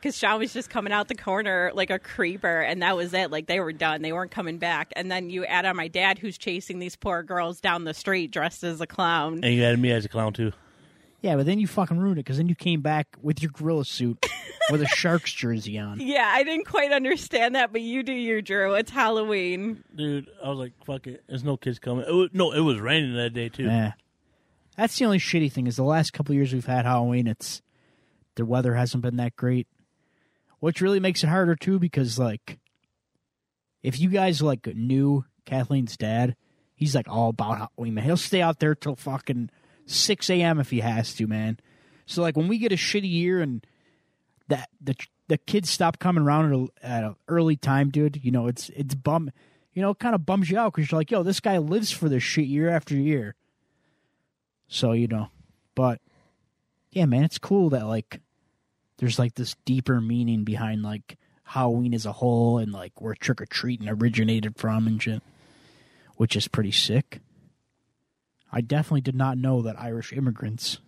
because 0.00 0.16
Sean 0.18 0.38
was 0.40 0.52
just 0.52 0.68
coming 0.70 0.92
out 0.92 1.06
the 1.08 1.14
corner 1.14 1.70
like 1.74 1.90
a 1.90 1.98
creeper, 2.00 2.60
and 2.60 2.82
that 2.82 2.96
was 2.96 3.14
it. 3.14 3.30
Like 3.30 3.46
they 3.46 3.60
were 3.60 3.72
done; 3.72 4.02
they 4.02 4.12
weren't 4.12 4.30
coming 4.32 4.58
back. 4.58 4.92
And 4.96 5.10
then 5.10 5.30
you 5.30 5.44
add 5.44 5.64
on 5.64 5.76
my 5.76 5.86
dad, 5.88 6.18
who's 6.18 6.36
chasing 6.36 6.80
these 6.80 6.96
poor 6.96 7.22
girls 7.22 7.60
down 7.60 7.84
the 7.84 7.94
street 7.94 8.32
dressed 8.32 8.64
as 8.64 8.80
a 8.80 8.86
clown. 8.86 9.40
And 9.44 9.54
you 9.54 9.62
added 9.62 9.78
me 9.78 9.92
as 9.92 10.04
a 10.04 10.08
clown 10.08 10.32
too. 10.32 10.52
Yeah, 11.20 11.36
but 11.36 11.46
then 11.46 11.58
you 11.58 11.66
fucking 11.66 11.98
ruined 11.98 12.18
it 12.18 12.24
because 12.24 12.36
then 12.36 12.48
you 12.48 12.54
came 12.54 12.80
back 12.80 13.16
with 13.20 13.42
your 13.42 13.50
gorilla 13.52 13.84
suit 13.84 14.24
with 14.70 14.82
a 14.82 14.86
Sharks 14.86 15.32
jersey 15.32 15.78
on. 15.78 16.00
Yeah, 16.00 16.30
I 16.32 16.44
didn't 16.44 16.66
quite 16.66 16.92
understand 16.92 17.56
that, 17.56 17.72
but 17.72 17.80
you 17.80 18.02
do 18.02 18.12
your 18.12 18.40
Drew. 18.40 18.74
It's 18.74 18.90
Halloween. 18.90 19.82
Dude, 19.94 20.28
I 20.44 20.48
was 20.48 20.58
like, 20.58 20.72
fuck 20.84 21.06
it. 21.08 21.24
There's 21.28 21.42
no 21.42 21.56
kids 21.56 21.78
coming. 21.80 22.04
It 22.08 22.12
was, 22.12 22.30
no, 22.32 22.52
it 22.52 22.60
was 22.60 22.78
raining 22.78 23.16
that 23.16 23.30
day, 23.34 23.48
too. 23.48 23.64
Yeah. 23.64 23.92
That's 24.76 24.96
the 24.96 25.06
only 25.06 25.18
shitty 25.18 25.50
thing 25.50 25.66
is 25.66 25.74
the 25.74 25.82
last 25.82 26.12
couple 26.12 26.36
years 26.36 26.52
we've 26.52 26.64
had 26.64 26.84
Halloween, 26.84 27.26
it's 27.26 27.62
the 28.36 28.44
weather 28.44 28.74
hasn't 28.74 29.02
been 29.02 29.16
that 29.16 29.34
great. 29.34 29.66
Which 30.60 30.80
really 30.80 31.00
makes 31.00 31.24
it 31.24 31.28
harder 31.28 31.56
too 31.56 31.78
because 31.80 32.18
like 32.18 32.58
if 33.82 33.98
you 33.98 34.08
guys 34.08 34.40
like 34.40 34.66
knew 34.66 35.24
Kathleen's 35.46 35.96
dad, 35.96 36.36
he's 36.74 36.94
like 36.94 37.08
all 37.08 37.30
about 37.30 37.58
Halloween, 37.58 37.94
man. 37.94 38.04
He'll 38.04 38.16
stay 38.16 38.40
out 38.40 38.60
there 38.60 38.74
till 38.74 38.96
fucking 38.96 39.50
six 39.88 40.30
AM 40.30 40.60
if 40.60 40.70
he 40.70 40.80
has 40.80 41.14
to, 41.14 41.26
man. 41.26 41.58
So 42.06 42.22
like 42.22 42.36
when 42.36 42.48
we 42.48 42.58
get 42.58 42.72
a 42.72 42.76
shitty 42.76 43.10
year 43.10 43.40
and 43.40 43.66
that 44.48 44.68
the 44.80 44.94
the 45.28 45.38
kids 45.38 45.68
stop 45.68 45.98
coming 45.98 46.24
around 46.24 46.70
at 46.82 47.04
an 47.04 47.16
early 47.28 47.56
time, 47.56 47.90
dude, 47.90 48.24
you 48.24 48.30
know, 48.30 48.46
it's 48.46 48.70
it's 48.70 48.94
bum 48.94 49.30
you 49.78 49.82
know, 49.82 49.90
it 49.90 50.00
kind 50.00 50.16
of 50.16 50.26
bums 50.26 50.50
you 50.50 50.58
out 50.58 50.72
because 50.74 50.90
you're 50.90 50.98
like, 50.98 51.12
yo, 51.12 51.22
this 51.22 51.38
guy 51.38 51.58
lives 51.58 51.92
for 51.92 52.08
this 52.08 52.22
shit 52.22 52.46
year 52.46 52.68
after 52.68 52.96
year. 52.96 53.36
So, 54.66 54.90
you 54.90 55.06
know, 55.06 55.28
but 55.76 56.00
yeah, 56.90 57.06
man, 57.06 57.22
it's 57.22 57.38
cool 57.38 57.70
that 57.70 57.86
like 57.86 58.20
there's 58.96 59.20
like 59.20 59.34
this 59.34 59.54
deeper 59.64 60.00
meaning 60.00 60.42
behind 60.42 60.82
like 60.82 61.16
Halloween 61.44 61.94
as 61.94 62.06
a 62.06 62.12
whole 62.12 62.58
and 62.58 62.72
like 62.72 63.00
where 63.00 63.14
trick 63.14 63.40
or 63.40 63.46
treating 63.46 63.88
originated 63.88 64.56
from 64.56 64.88
and 64.88 65.00
shit, 65.00 65.22
which 66.16 66.34
is 66.34 66.48
pretty 66.48 66.72
sick. 66.72 67.20
I 68.52 68.60
definitely 68.60 69.02
did 69.02 69.14
not 69.14 69.38
know 69.38 69.62
that 69.62 69.80
Irish 69.80 70.12
immigrants 70.12 70.78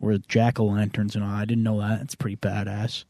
were 0.00 0.18
jack 0.18 0.58
o' 0.58 0.64
lanterns 0.64 1.14
and 1.14 1.24
all. 1.24 1.30
I 1.30 1.44
didn't 1.44 1.64
know 1.64 1.80
that. 1.80 2.00
It's 2.02 2.14
pretty 2.14 2.36
badass. 2.36 3.04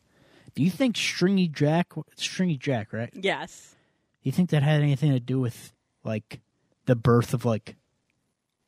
Do 0.54 0.62
you 0.62 0.70
think 0.70 0.96
Stringy 0.96 1.48
Jack, 1.48 1.92
Stringy 2.16 2.56
Jack, 2.56 2.92
right? 2.92 3.10
Yes. 3.12 3.74
Do 4.22 4.28
you 4.28 4.32
think 4.32 4.50
that 4.50 4.62
had 4.62 4.82
anything 4.82 5.12
to 5.12 5.20
do 5.20 5.38
with 5.40 5.72
like 6.04 6.40
the 6.86 6.96
birth 6.96 7.32
of 7.32 7.44
like 7.44 7.76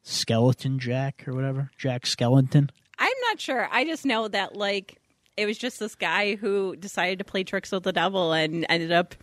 Skeleton 0.02 0.78
Jack 0.78 1.25
or 1.26 1.34
whatever? 1.34 1.70
Jack 1.76 2.06
Skeleton? 2.06 2.70
I'm 2.99 3.12
not 3.28 3.40
sure. 3.40 3.68
I 3.72 3.84
just 3.84 4.06
know 4.06 4.28
that 4.28 4.56
like 4.56 5.00
it 5.37 5.46
was 5.46 5.58
just 5.58 5.80
this 5.80 5.94
guy 5.94 6.37
who 6.37 6.76
decided 6.76 7.18
to 7.18 7.25
play 7.25 7.44
tricks 7.44 7.72
with 7.72 7.82
the 7.82 7.92
devil 7.92 8.32
and 8.32 8.66
ended 8.68 8.92
up 8.92 9.14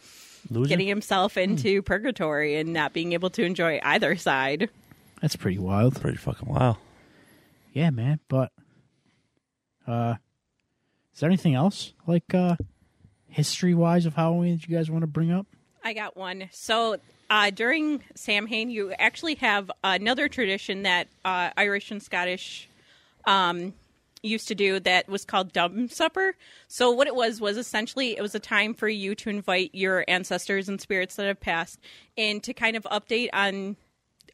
Loser? 0.50 0.70
getting 0.70 0.88
himself 0.88 1.36
hmm. 1.36 1.42
into 1.42 1.82
purgatory 1.82 2.58
and 2.58 2.74
not 2.74 2.94
being 2.94 3.14
able 3.14 3.30
to 3.32 3.44
enjoy 3.44 3.80
either 3.84 4.16
side. 4.16 4.70
That's 5.22 5.36
pretty 5.36 5.58
wild. 5.58 6.00
Pretty 6.00 6.18
fucking 6.18 6.48
wild. 6.48 6.78
Yeah, 7.74 7.90
man. 7.90 8.20
But 8.28 8.52
uh 9.88 10.16
is 11.14 11.20
there 11.20 11.30
anything 11.30 11.56
else 11.56 11.94
like 12.06 12.34
uh 12.34 12.56
history 13.30 13.74
wise 13.74 14.06
of 14.06 14.16
Halloween 14.16 14.58
that 14.58 14.68
you 14.68 14.76
guys 14.76 14.90
want 14.90 15.04
to 15.04 15.08
bring 15.08 15.32
up? 15.32 15.48
I 15.84 15.94
got 15.94 16.18
one. 16.18 16.50
So 16.52 16.98
uh, 17.30 17.50
during 17.50 18.04
Samhain, 18.16 18.70
you 18.70 18.92
actually 18.94 19.36
have 19.36 19.70
another 19.84 20.28
tradition 20.28 20.84
that 20.84 21.08
uh, 21.26 21.52
Irish 21.58 21.92
and 21.92 22.02
Scottish 22.02 22.70
um, 23.26 23.74
used 24.24 24.48
to 24.48 24.56
do 24.56 24.80
that 24.80 25.08
was 25.08 25.26
called 25.26 25.54
Dumb 25.54 25.90
Supper. 25.90 26.36
So 26.68 26.92
what 26.92 27.08
it 27.08 27.16
was 27.16 27.40
was 27.42 27.58
essentially 27.58 28.18
it 28.18 28.22
was 28.22 28.34
a 28.36 28.40
time 28.40 28.74
for 28.74 28.88
you 28.88 29.16
to 29.16 29.30
invite 29.30 29.72
your 29.74 30.06
ancestors 30.08 30.70
and 30.70 30.80
spirits 30.80 31.16
that 31.16 31.28
have 31.28 31.40
passed 31.40 31.80
and 32.18 32.42
to 32.44 32.54
kind 32.54 32.76
of 32.76 32.84
update 32.84 33.30
on 33.34 33.76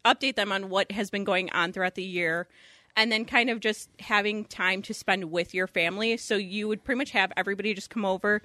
update 0.05 0.35
them 0.35 0.51
on 0.51 0.69
what 0.69 0.91
has 0.91 1.09
been 1.09 1.23
going 1.23 1.49
on 1.51 1.73
throughout 1.73 1.95
the 1.95 2.03
year 2.03 2.47
and 2.95 3.11
then 3.11 3.25
kind 3.25 3.49
of 3.49 3.59
just 3.59 3.89
having 3.99 4.45
time 4.45 4.81
to 4.83 4.93
spend 4.93 5.31
with 5.31 5.53
your 5.53 5.67
family. 5.67 6.17
So 6.17 6.35
you 6.35 6.67
would 6.67 6.83
pretty 6.83 6.97
much 6.97 7.11
have 7.11 7.31
everybody 7.35 7.73
just 7.73 7.89
come 7.89 8.05
over. 8.05 8.41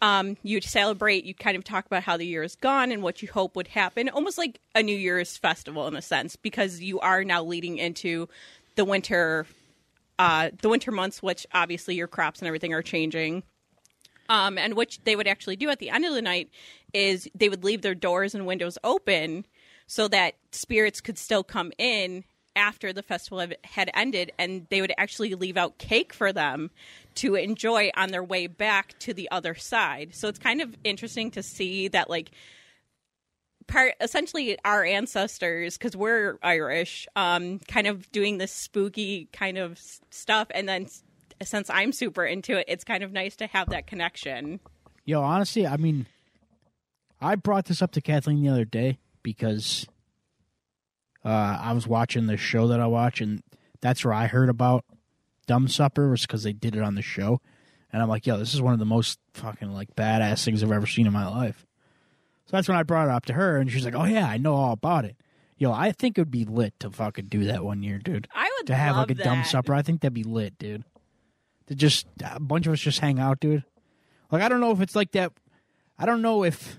Um, 0.00 0.36
you'd 0.44 0.62
celebrate. 0.62 1.24
You 1.24 1.34
kind 1.34 1.56
of 1.56 1.64
talk 1.64 1.86
about 1.86 2.04
how 2.04 2.16
the 2.16 2.26
year 2.26 2.44
is 2.44 2.54
gone 2.54 2.92
and 2.92 3.02
what 3.02 3.20
you 3.20 3.28
hope 3.28 3.56
would 3.56 3.68
happen. 3.68 4.08
Almost 4.08 4.38
like 4.38 4.60
a 4.74 4.82
new 4.82 4.96
year's 4.96 5.36
festival 5.36 5.88
in 5.88 5.96
a 5.96 6.02
sense 6.02 6.36
because 6.36 6.80
you 6.80 7.00
are 7.00 7.24
now 7.24 7.42
leading 7.42 7.78
into 7.78 8.28
the 8.76 8.84
winter 8.84 9.46
uh, 10.20 10.50
the 10.62 10.68
winter 10.68 10.90
months 10.90 11.22
which 11.22 11.46
obviously 11.54 11.94
your 11.94 12.08
crops 12.08 12.40
and 12.40 12.46
everything 12.46 12.72
are 12.72 12.82
changing. 12.82 13.42
Um, 14.28 14.58
and 14.58 14.74
what 14.74 14.98
they 15.04 15.16
would 15.16 15.26
actually 15.26 15.56
do 15.56 15.70
at 15.70 15.78
the 15.78 15.90
end 15.90 16.04
of 16.04 16.12
the 16.12 16.22
night 16.22 16.50
is 16.92 17.28
they 17.34 17.48
would 17.48 17.64
leave 17.64 17.82
their 17.82 17.94
doors 17.94 18.34
and 18.34 18.46
windows 18.46 18.76
open 18.84 19.46
so 19.88 20.06
that 20.06 20.34
spirits 20.52 21.00
could 21.00 21.18
still 21.18 21.42
come 21.42 21.72
in 21.78 22.22
after 22.54 22.92
the 22.92 23.02
festival 23.02 23.44
had- 23.64 23.90
ended 23.94 24.32
and 24.38 24.66
they 24.68 24.80
would 24.80 24.92
actually 24.98 25.34
leave 25.34 25.56
out 25.56 25.78
cake 25.78 26.12
for 26.12 26.32
them 26.32 26.70
to 27.14 27.34
enjoy 27.34 27.90
on 27.96 28.10
their 28.10 28.22
way 28.22 28.46
back 28.46 28.96
to 28.98 29.14
the 29.14 29.28
other 29.30 29.54
side. 29.54 30.14
So 30.14 30.28
it's 30.28 30.38
kind 30.38 30.60
of 30.60 30.76
interesting 30.84 31.30
to 31.32 31.42
see 31.42 31.88
that 31.88 32.10
like 32.10 32.30
part 33.66 33.94
essentially 34.00 34.58
our 34.64 34.82
ancestors 34.82 35.76
because 35.76 35.94
we're 35.94 36.38
irish 36.42 37.06
um 37.16 37.58
kind 37.68 37.86
of 37.86 38.10
doing 38.12 38.38
this 38.38 38.50
spooky 38.50 39.28
kind 39.30 39.58
of 39.58 39.78
stuff 40.10 40.48
and 40.52 40.66
then 40.66 40.86
since 41.42 41.68
i'm 41.68 41.92
super 41.92 42.24
into 42.24 42.56
it 42.56 42.64
it's 42.66 42.82
kind 42.82 43.04
of 43.04 43.12
nice 43.12 43.36
to 43.36 43.46
have 43.46 43.68
that 43.68 43.86
connection. 43.86 44.58
Yo, 45.04 45.20
honestly, 45.22 45.66
I 45.66 45.76
mean 45.76 46.06
I 47.20 47.34
brought 47.34 47.66
this 47.66 47.82
up 47.82 47.92
to 47.92 48.00
Kathleen 48.00 48.42
the 48.42 48.48
other 48.48 48.64
day 48.64 48.98
because 49.22 49.86
uh 51.24 51.58
I 51.60 51.72
was 51.72 51.86
watching 51.86 52.26
this 52.26 52.40
show 52.40 52.68
that 52.68 52.80
I 52.80 52.86
watch 52.86 53.20
and 53.20 53.42
that's 53.80 54.04
where 54.04 54.14
I 54.14 54.26
heard 54.26 54.48
about 54.48 54.84
Dumb 55.46 55.68
Supper 55.68 56.10
was 56.10 56.22
because 56.22 56.42
they 56.42 56.52
did 56.52 56.76
it 56.76 56.82
on 56.82 56.94
the 56.94 57.02
show. 57.02 57.40
And 57.92 58.02
I'm 58.02 58.08
like, 58.08 58.26
yo, 58.26 58.36
this 58.36 58.52
is 58.52 58.60
one 58.60 58.74
of 58.74 58.78
the 58.78 58.84
most 58.84 59.18
fucking 59.32 59.72
like 59.72 59.96
badass 59.96 60.44
things 60.44 60.62
I've 60.62 60.70
ever 60.70 60.86
seen 60.86 61.06
in 61.06 61.12
my 61.12 61.26
life. 61.26 61.64
So 62.46 62.56
that's 62.56 62.68
when 62.68 62.76
I 62.76 62.82
brought 62.82 63.08
it 63.08 63.10
up 63.10 63.26
to 63.26 63.34
her, 63.34 63.58
and 63.58 63.70
she's 63.70 63.84
like, 63.84 63.94
"Oh 63.94 64.04
yeah, 64.04 64.26
I 64.26 64.38
know 64.38 64.54
all 64.54 64.72
about 64.72 65.04
it." 65.04 65.16
Yo, 65.58 65.70
I 65.70 65.92
think 65.92 66.16
it 66.16 66.22
would 66.22 66.30
be 66.30 66.46
lit 66.46 66.72
to 66.80 66.90
fucking 66.90 67.26
do 67.26 67.44
that 67.44 67.62
one 67.62 67.82
year, 67.82 67.98
dude. 67.98 68.26
i 68.34 68.50
would 68.58 68.66
To 68.68 68.74
have 68.74 68.96
like 68.96 69.10
a 69.10 69.14
dumb 69.14 69.44
supper, 69.44 69.74
I 69.74 69.82
think 69.82 70.00
that'd 70.00 70.14
be 70.14 70.22
lit, 70.22 70.56
dude. 70.58 70.84
To 71.66 71.74
just 71.74 72.06
a 72.24 72.40
bunch 72.40 72.66
of 72.66 72.72
us 72.72 72.80
just 72.80 73.00
hang 73.00 73.18
out, 73.18 73.40
dude. 73.40 73.64
Like 74.30 74.40
I 74.40 74.48
don't 74.48 74.60
know 74.60 74.70
if 74.70 74.80
it's 74.80 74.96
like 74.96 75.12
that. 75.12 75.32
I 75.98 76.06
don't 76.06 76.22
know 76.22 76.42
if 76.42 76.78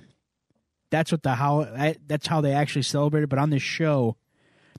that's 0.89 1.11
what 1.11 1.23
the 1.23 1.35
how 1.35 1.61
I, 1.61 1.95
that's 2.07 2.27
how 2.27 2.41
they 2.41 2.53
actually 2.53 2.81
celebrated. 2.83 3.29
But 3.29 3.39
on 3.39 3.49
this 3.49 3.61
show, 3.61 4.15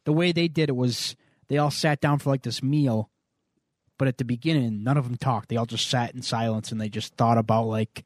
the 0.05 0.13
way 0.13 0.33
they 0.33 0.49
did 0.49 0.69
it 0.69 0.77
was 0.77 1.17
they 1.49 1.59
all 1.59 1.71
sat 1.71 2.01
down 2.01 2.19
for 2.19 2.31
like 2.31 2.43
this 2.43 2.63
meal, 2.63 3.11
but 3.99 4.09
at 4.09 4.19
the 4.19 4.25
beginning, 4.25 4.83
none 4.83 4.97
of 4.97 5.05
them 5.05 5.17
talked. 5.17 5.49
They 5.49 5.57
all 5.57 5.67
just 5.67 5.89
sat 5.89 6.15
in 6.15 6.23
silence 6.23 6.73
and 6.73 6.81
they 6.81 6.89
just 6.89 7.15
thought 7.17 7.39
about 7.39 7.67
like 7.67 8.05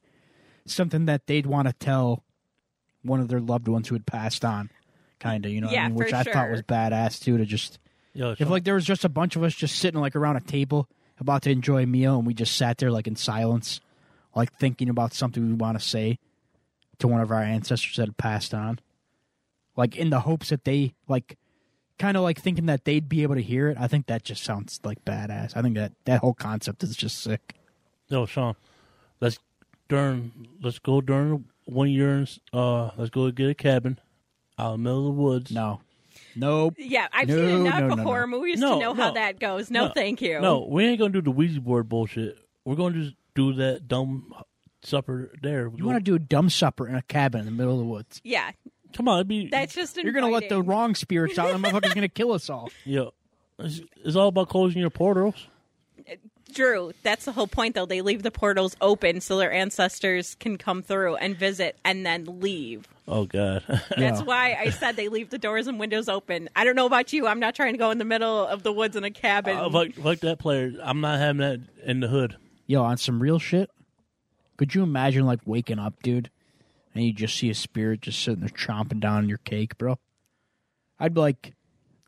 something 0.67 1.07
that 1.07 1.27
they'd 1.27 1.47
want 1.47 1.69
to 1.69 1.75
tell 1.75 2.25
one 3.03 3.21
of 3.21 3.29
their 3.29 3.41
loved 3.41 3.69
ones 3.69 3.89
who 3.89 3.95
had 3.95 4.07
passed 4.07 4.45
on, 4.45 4.71
kind 5.21 5.45
of. 5.45 5.53
You 5.53 5.61
know, 5.61 5.67
what 5.69 5.75
Yeah, 5.75 5.85
I 5.85 5.89
mean? 5.89 5.97
for 5.99 6.05
which 6.05 6.13
I 6.15 6.23
thought 6.25 6.51
was 6.51 6.63
badass 6.63 7.21
too. 7.23 7.39
To 7.39 7.45
just 7.45 7.79
Yo, 8.15 8.33
if 8.33 8.39
Sean, 8.39 8.49
like 8.49 8.65
there 8.65 8.75
was 8.75 8.85
just 8.85 9.05
a 9.05 9.09
bunch 9.09 9.37
of 9.37 9.43
us 9.43 9.55
just 9.55 9.77
sitting 9.77 10.01
like 10.01 10.17
around 10.17 10.37
a 10.37 10.41
table 10.41 10.89
about 11.19 11.43
to 11.43 11.51
enjoy 11.51 11.83
a 11.83 11.87
meal 11.87 12.17
and 12.19 12.27
we 12.27 12.35
just 12.35 12.57
sat 12.57 12.79
there 12.79 12.91
like 12.91 13.07
in 13.07 13.17
silence, 13.17 13.81
like 14.35 14.53
thinking 14.59 14.89
about 14.89 15.13
something 15.15 15.47
we 15.47 15.53
want 15.55 15.79
to 15.79 15.85
say 15.85 16.19
to 16.99 17.09
one 17.09 17.21
of 17.21 17.31
our 17.31 17.43
ancestors 17.43 17.97
that 17.97 18.07
had 18.09 18.17
passed 18.17 18.55
on. 18.55 18.79
Like 19.77 19.97
in 19.97 20.11
the 20.11 20.21
hopes 20.21 20.51
that 20.51 20.65
they 20.65 20.95
like 21.09 21.37
kind 21.99 22.17
of 22.17 22.23
like 22.23 22.41
thinking 22.41 22.67
that 22.67 22.85
they'd 22.85 23.09
be 23.09 23.23
able 23.23 23.35
to 23.35 23.43
hear 23.43 23.69
it. 23.69 23.77
I 23.81 23.87
think 23.89 24.07
that 24.07 24.23
just 24.25 24.45
sounds 24.45 24.81
like 24.85 25.05
badass. 25.05 25.57
I 25.57 25.63
think 25.63 25.75
that 25.77 25.93
that 26.05 26.21
whole 26.21 26.35
concept 26.35 26.83
is 26.85 26.97
just 26.97 27.21
sick. 27.23 27.55
yo, 28.09 28.27
Sean, 28.27 28.55
let's 29.21 29.39
during 29.89 30.49
let's 30.63 30.79
go 30.79 31.01
during 31.01 31.45
one 31.67 31.91
year. 31.91 32.25
Uh, 32.53 32.91
let's 32.97 33.11
go 33.11 33.31
get 33.31 33.51
a 33.51 33.55
cabin 33.55 33.99
out 34.59 34.75
in 34.75 34.83
the 34.85 34.91
middle 34.91 35.09
of 35.09 35.17
the 35.17 35.21
woods. 35.23 35.51
No. 35.51 35.81
Nope. 36.37 36.75
yeah 36.79 37.09
i've 37.13 37.27
No, 37.29 37.35
seen 37.37 37.67
enough 37.67 37.81
no, 37.81 37.89
no, 37.97 38.03
horror 38.05 38.27
no. 38.29 38.39
movies 38.39 38.61
No, 38.61 38.75
to 38.75 38.81
know 38.81 38.95
how 38.95 39.11
that 39.13 39.41
goes 39.41 39.69
no, 39.69 39.89
thank 39.89 40.23
you 40.23 40.41
No, 40.41 40.65
we 40.71 40.85
ain't 40.87 40.99
gonna 41.01 41.13
do 41.13 41.21
the 41.23 41.31
Ouija 41.33 41.61
board 41.61 41.89
bullshit. 41.89 42.39
We're 42.65 42.77
gonna 42.77 42.95
just 43.03 43.17
do 43.35 43.53
that 43.55 43.89
dumb 43.89 44.33
supper 44.87 45.31
there. 45.43 45.71
You 45.75 45.85
want 45.85 45.97
to 45.99 46.03
do 46.03 46.15
a 46.15 46.19
dumb 46.19 46.51
supper 46.51 46.87
in 46.89 46.95
a 46.95 47.03
cabin 47.03 47.41
in 47.41 47.47
the 47.47 47.53
middle 47.53 47.73
of 47.75 47.79
the 47.79 47.85
woods. 47.85 48.21
yeah 48.25 48.53
Come 48.95 49.09
on, 49.09 49.17
it'd 49.19 49.29
be 49.29 49.49
that's 49.49 49.75
just 49.75 49.97
You're 49.97 50.13
going 50.13 50.25
to 50.25 50.31
let 50.31 50.49
the 50.49 50.55
inviting. 50.57 50.67
wrong 50.71 50.95
spirits 50.95 51.39
out 51.39 51.51
and 51.51 51.63
the 51.65 51.69
motherfucker's 51.69 51.95
going 51.95 52.03
to 52.03 52.09
kill 52.09 52.33
us 52.33 52.49
all. 52.49 52.71
yeah. 52.85 53.07
It's, 53.59 53.81
it's 54.05 54.17
all 54.17 54.29
about 54.29 54.49
closing 54.49 54.81
your 54.81 54.91
portals. 54.91 55.47
Drew, 56.53 56.93
that's 57.03 57.25
the 57.25 57.33
whole 57.33 57.47
point, 57.49 57.75
though. 57.75 57.87
They 57.87 58.01
leave 58.03 58.23
the 58.23 58.31
portals 58.31 58.77
open 58.81 59.21
so 59.21 59.37
their 59.39 59.53
ancestors 59.53 60.37
can 60.37 60.59
come 60.59 60.83
through 60.83 61.17
and 61.17 61.37
visit 61.37 61.77
and 61.85 62.05
then 62.07 62.41
leave. 62.41 62.87
Oh 63.09 63.25
God. 63.25 63.65
That's 63.69 63.99
Yeah. 63.99 64.21
why 64.23 64.55
I 64.59 64.71
said 64.71 64.95
they 64.97 65.09
leave 65.09 65.31
the 65.31 65.39
doors 65.39 65.67
and 65.67 65.81
windows 65.81 66.09
open. 66.09 66.49
I 66.55 66.65
don't 66.65 66.77
know 66.77 66.87
about 66.87 67.13
you. 67.13 67.27
I'm 67.27 67.41
not 67.41 67.55
trying 67.57 67.73
to 67.73 67.79
go 67.79 67.91
in 67.91 67.99
the 67.99 68.05
middle 68.05 68.47
of 68.47 68.63
the 68.63 68.73
woods 68.73 68.95
in 68.95 69.05
a 69.05 69.11
cabin. 69.11 69.57
Uh, 69.57 69.69
like, 69.69 69.97
like 69.99 70.21
that 70.21 70.39
player, 70.39 70.73
I'm 70.83 71.01
not 71.01 71.19
having 71.19 71.39
that 71.41 71.61
in 71.85 72.01
the 72.01 72.09
hood. 72.09 72.37
Yo, 72.67 72.83
on 72.83 72.99
some 72.99 73.21
real 73.21 73.39
shit, 73.39 73.69
could 74.57 74.75
you 74.75 74.83
imagine 74.83 75.27
like 75.27 75.41
waking 75.45 75.79
up, 75.79 76.03
dude, 76.03 76.31
and 76.95 77.05
you 77.05 77.13
just 77.13 77.37
see 77.37 77.51
a 77.51 77.55
spirit 77.55 78.03
just 78.03 78.23
sitting 78.23 78.41
there 78.41 78.49
chomping 78.49 79.01
down 79.01 79.19
on 79.19 79.29
your 79.29 79.39
cake, 79.39 79.77
bro? 79.79 79.99
I'd 80.99 81.15
be 81.15 81.21
like, 81.21 81.55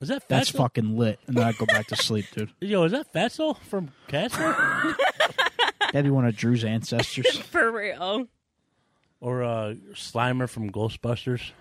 Is 0.00 0.08
that 0.08 0.28
that's 0.28 0.50
fucking 0.50 0.96
lit, 0.96 1.18
and 1.26 1.36
then 1.36 1.44
I'd 1.44 1.58
go 1.58 1.66
back 1.66 1.86
to 1.88 1.96
sleep, 1.96 2.26
dude. 2.32 2.52
Yo, 2.60 2.84
is 2.84 2.92
that 2.92 3.12
Fatso 3.12 3.58
from 3.58 3.90
Casper? 4.08 4.96
That'd 5.92 6.04
be 6.04 6.10
one 6.10 6.24
of 6.26 6.36
Drew's 6.36 6.64
ancestors. 6.64 7.36
For 7.50 7.70
real. 7.70 8.26
Or 9.20 9.42
uh, 9.42 9.74
Slimer 9.94 10.48
from 10.48 10.70
Ghostbusters. 10.70 11.52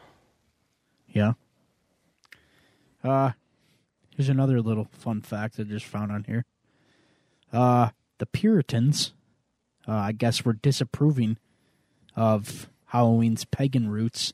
Yeah. 1.08 1.34
Uh, 3.04 3.32
here's 4.16 4.30
another 4.30 4.62
little 4.62 4.88
fun 4.92 5.22
fact 5.22 5.60
I 5.60 5.64
just 5.64 5.86
found 5.86 6.12
on 6.12 6.26
here. 6.26 6.44
Uh, 7.54 7.90
the 8.18 8.26
Puritans, 8.26 9.14
uh, 9.88 9.94
I 9.94 10.12
guess, 10.12 10.44
were 10.44 10.54
disapproving 10.54 11.38
of 12.16 12.70
Halloween's 12.88 13.46
pagan 13.46 13.90
roots, 13.90 14.34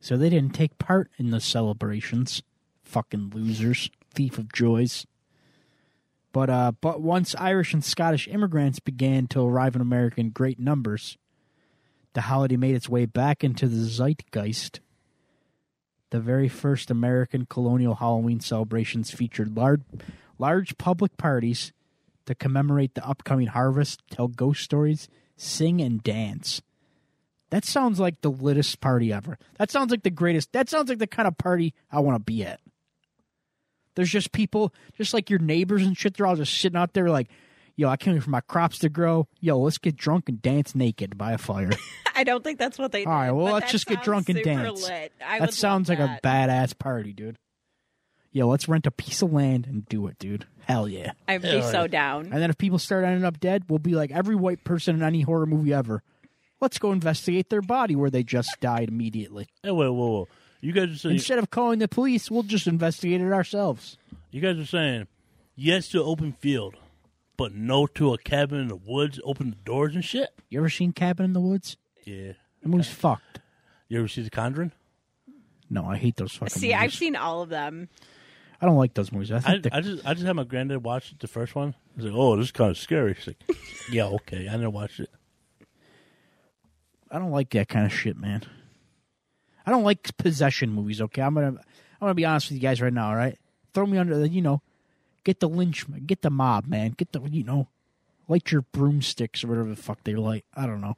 so 0.00 0.16
they 0.16 0.30
didn't 0.30 0.54
take 0.54 0.78
part 0.78 1.10
in 1.18 1.30
the 1.30 1.40
celebrations. 1.40 2.42
Fucking 2.82 3.32
losers, 3.34 3.90
thief 4.14 4.38
of 4.38 4.52
joys. 4.52 5.06
But 6.32 6.50
uh, 6.50 6.72
but 6.80 7.00
once 7.00 7.34
Irish 7.38 7.74
and 7.74 7.84
Scottish 7.84 8.28
immigrants 8.28 8.80
began 8.80 9.26
to 9.28 9.40
arrive 9.40 9.74
in 9.74 9.82
America 9.82 10.20
in 10.20 10.30
great 10.30 10.58
numbers, 10.58 11.18
the 12.14 12.22
holiday 12.22 12.56
made 12.56 12.74
its 12.74 12.88
way 12.88 13.06
back 13.06 13.44
into 13.44 13.66
the 13.68 13.84
zeitgeist 13.84 14.80
the 16.10 16.20
very 16.20 16.48
first 16.48 16.90
American 16.90 17.46
colonial 17.46 17.96
Halloween 17.96 18.40
celebrations 18.40 19.10
featured 19.10 19.56
large, 19.56 19.82
large 20.38 20.78
public 20.78 21.16
parties 21.16 21.72
to 22.28 22.34
commemorate 22.34 22.94
the 22.94 23.06
upcoming 23.08 23.46
harvest, 23.48 24.02
tell 24.10 24.28
ghost 24.28 24.62
stories, 24.62 25.08
sing, 25.36 25.80
and 25.80 26.02
dance. 26.02 26.60
That 27.50 27.64
sounds 27.64 27.98
like 27.98 28.20
the 28.20 28.30
littest 28.30 28.82
party 28.82 29.12
ever. 29.12 29.38
That 29.58 29.70
sounds 29.70 29.90
like 29.90 30.02
the 30.02 30.10
greatest. 30.10 30.52
That 30.52 30.68
sounds 30.68 30.90
like 30.90 30.98
the 30.98 31.06
kind 31.06 31.26
of 31.26 31.38
party 31.38 31.72
I 31.90 32.00
want 32.00 32.16
to 32.16 32.22
be 32.22 32.44
at. 32.44 32.60
There's 33.94 34.10
just 34.10 34.32
people, 34.32 34.74
just 34.98 35.14
like 35.14 35.30
your 35.30 35.38
neighbors 35.38 35.86
and 35.86 35.96
shit. 35.96 36.16
They're 36.16 36.26
all 36.26 36.36
just 36.36 36.60
sitting 36.60 36.76
out 36.76 36.92
there 36.92 37.08
like, 37.08 37.28
yo, 37.76 37.88
I 37.88 37.96
can't 37.96 38.14
wait 38.14 38.22
for 38.22 38.30
my 38.30 38.42
crops 38.42 38.78
to 38.80 38.90
grow. 38.90 39.26
Yo, 39.40 39.58
let's 39.58 39.78
get 39.78 39.96
drunk 39.96 40.28
and 40.28 40.42
dance 40.42 40.74
naked 40.74 41.16
by 41.16 41.32
a 41.32 41.38
fire. 41.38 41.70
I 42.14 42.24
don't 42.24 42.44
think 42.44 42.58
that's 42.58 42.78
what 42.78 42.92
they 42.92 43.00
did. 43.00 43.08
All 43.08 43.14
right, 43.14 43.30
well, 43.30 43.54
let's 43.54 43.72
just 43.72 43.86
get 43.86 44.02
drunk 44.02 44.28
and 44.28 44.42
dance. 44.42 44.86
Lit. 44.86 45.14
That 45.18 45.54
sounds 45.54 45.88
like 45.88 45.98
a 45.98 46.20
badass 46.22 46.78
party, 46.78 47.14
dude. 47.14 47.38
Yo, 48.32 48.46
let's 48.48 48.68
rent 48.68 48.86
a 48.86 48.90
piece 48.90 49.22
of 49.22 49.32
land 49.32 49.66
and 49.66 49.86
do 49.88 50.06
it, 50.06 50.18
dude. 50.18 50.46
Hell 50.60 50.86
yeah. 50.88 51.12
I'd 51.26 51.42
be 51.42 51.62
so 51.62 51.86
down. 51.86 52.26
And 52.32 52.42
then 52.42 52.50
if 52.50 52.58
people 52.58 52.78
start 52.78 53.04
ending 53.04 53.24
up 53.24 53.40
dead, 53.40 53.64
we'll 53.68 53.78
be 53.78 53.94
like 53.94 54.10
every 54.10 54.36
white 54.36 54.64
person 54.64 54.94
in 54.96 55.02
any 55.02 55.22
horror 55.22 55.46
movie 55.46 55.72
ever. 55.72 56.02
Let's 56.60 56.78
go 56.78 56.92
investigate 56.92 57.48
their 57.48 57.62
body 57.62 57.96
where 57.96 58.10
they 58.10 58.22
just 58.22 58.50
died 58.60 58.88
immediately. 58.88 59.48
Hey, 59.62 59.70
wait, 59.70 59.88
whoa, 59.88 59.92
whoa. 60.10 60.28
You 60.60 60.72
guys 60.72 60.90
are 60.90 60.96
saying 60.98 61.14
Instead 61.14 61.38
of 61.38 61.50
calling 61.50 61.78
the 61.78 61.88
police, 61.88 62.30
we'll 62.30 62.42
just 62.42 62.66
investigate 62.66 63.20
it 63.20 63.32
ourselves. 63.32 63.96
you 64.30 64.40
guys 64.40 64.58
are 64.58 64.66
saying 64.66 65.06
yes 65.56 65.88
to 65.90 66.02
open 66.02 66.32
field, 66.32 66.74
but 67.36 67.54
no 67.54 67.86
to 67.86 68.12
a 68.12 68.18
cabin 68.18 68.58
in 68.60 68.68
the 68.68 68.76
woods. 68.76 69.20
Open 69.24 69.50
the 69.50 69.56
doors 69.64 69.94
and 69.94 70.04
shit. 70.04 70.30
You 70.50 70.58
ever 70.58 70.68
seen 70.68 70.92
Cabin 70.92 71.24
in 71.26 71.32
the 71.32 71.40
Woods? 71.40 71.76
Yeah. 72.04 72.32
That 72.62 72.68
movie's 72.68 72.88
fucked. 72.88 73.40
You 73.88 73.98
ever 74.00 74.08
see 74.08 74.22
The 74.22 74.30
Conjuring? 74.30 74.72
No, 75.70 75.84
I 75.84 75.96
hate 75.96 76.16
those 76.16 76.32
fucking 76.32 76.48
See, 76.48 76.68
movies. 76.68 76.76
I've 76.82 76.92
seen 76.94 77.14
all 77.16 77.42
of 77.42 77.50
them. 77.50 77.88
I 78.60 78.66
don't 78.66 78.76
like 78.76 78.94
those 78.94 79.12
movies. 79.12 79.30
I 79.30 79.36
I, 79.36 79.40
think 79.40 79.62
they're 79.64 79.74
I 79.74 79.80
just 79.80 80.06
I 80.06 80.14
just 80.14 80.26
had 80.26 80.34
my 80.36 80.44
granddad 80.44 80.82
watch 80.84 81.14
the 81.18 81.28
first 81.28 81.54
one. 81.54 81.74
He's 81.96 82.06
like, 82.06 82.14
"Oh, 82.14 82.36
this 82.36 82.46
is 82.46 82.52
kind 82.52 82.70
of 82.70 82.78
scary." 82.78 83.14
He's 83.14 83.26
like, 83.28 83.56
"Yeah, 83.90 84.06
okay." 84.06 84.48
I 84.48 84.56
never 84.56 84.70
watched 84.70 85.00
it. 85.00 85.10
I 87.10 87.18
don't 87.18 87.30
like 87.30 87.50
that 87.50 87.68
kind 87.68 87.86
of 87.86 87.92
shit, 87.92 88.16
man. 88.16 88.42
I 89.64 89.70
don't 89.70 89.84
like 89.84 90.16
possession 90.16 90.70
movies. 90.70 91.00
Okay, 91.00 91.22
I'm 91.22 91.34
gonna 91.34 91.48
I'm 91.48 91.56
gonna 92.00 92.14
be 92.14 92.24
honest 92.24 92.48
with 92.48 92.56
you 92.56 92.62
guys 92.62 92.80
right 92.82 92.92
now. 92.92 93.08
All 93.10 93.16
right, 93.16 93.38
throw 93.74 93.86
me 93.86 93.98
under 93.98 94.18
the 94.18 94.28
you 94.28 94.42
know, 94.42 94.62
get 95.24 95.40
the 95.40 95.48
lynch, 95.48 95.84
get 96.06 96.22
the 96.22 96.30
mob, 96.30 96.66
man, 96.66 96.94
get 96.96 97.12
the 97.12 97.20
you 97.22 97.44
know, 97.44 97.68
light 98.28 98.50
your 98.50 98.62
broomsticks 98.62 99.44
or 99.44 99.48
whatever 99.48 99.68
the 99.68 99.76
fuck 99.76 100.02
they 100.04 100.14
light. 100.14 100.44
I 100.54 100.66
don't 100.66 100.80
know. 100.80 100.96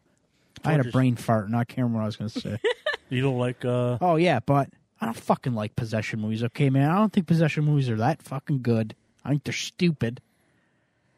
I 0.64 0.72
had 0.72 0.80
a 0.80 0.82
Torches. 0.84 0.92
brain 0.92 1.16
fart 1.16 1.46
and 1.46 1.56
I 1.56 1.64
can't 1.64 1.78
remember 1.78 1.98
what 1.98 2.04
I 2.04 2.06
was 2.06 2.16
gonna 2.16 2.30
say. 2.30 2.58
You 3.12 3.22
don't 3.22 3.38
like 3.38 3.64
uh 3.64 3.98
oh 4.00 4.14
yeah, 4.14 4.38
but 4.38 4.68
I 5.00 5.06
don't 5.06 5.16
fucking 5.16 5.54
like 5.54 5.76
possession 5.76 6.20
movies. 6.20 6.44
Okay, 6.44 6.68
man, 6.68 6.90
I 6.90 6.96
don't 6.96 7.12
think 7.12 7.26
possession 7.26 7.64
movies 7.64 7.88
are 7.88 7.96
that 7.96 8.22
fucking 8.22 8.62
good. 8.62 8.94
I 9.24 9.30
think 9.30 9.44
they're 9.44 9.52
stupid. 9.52 10.20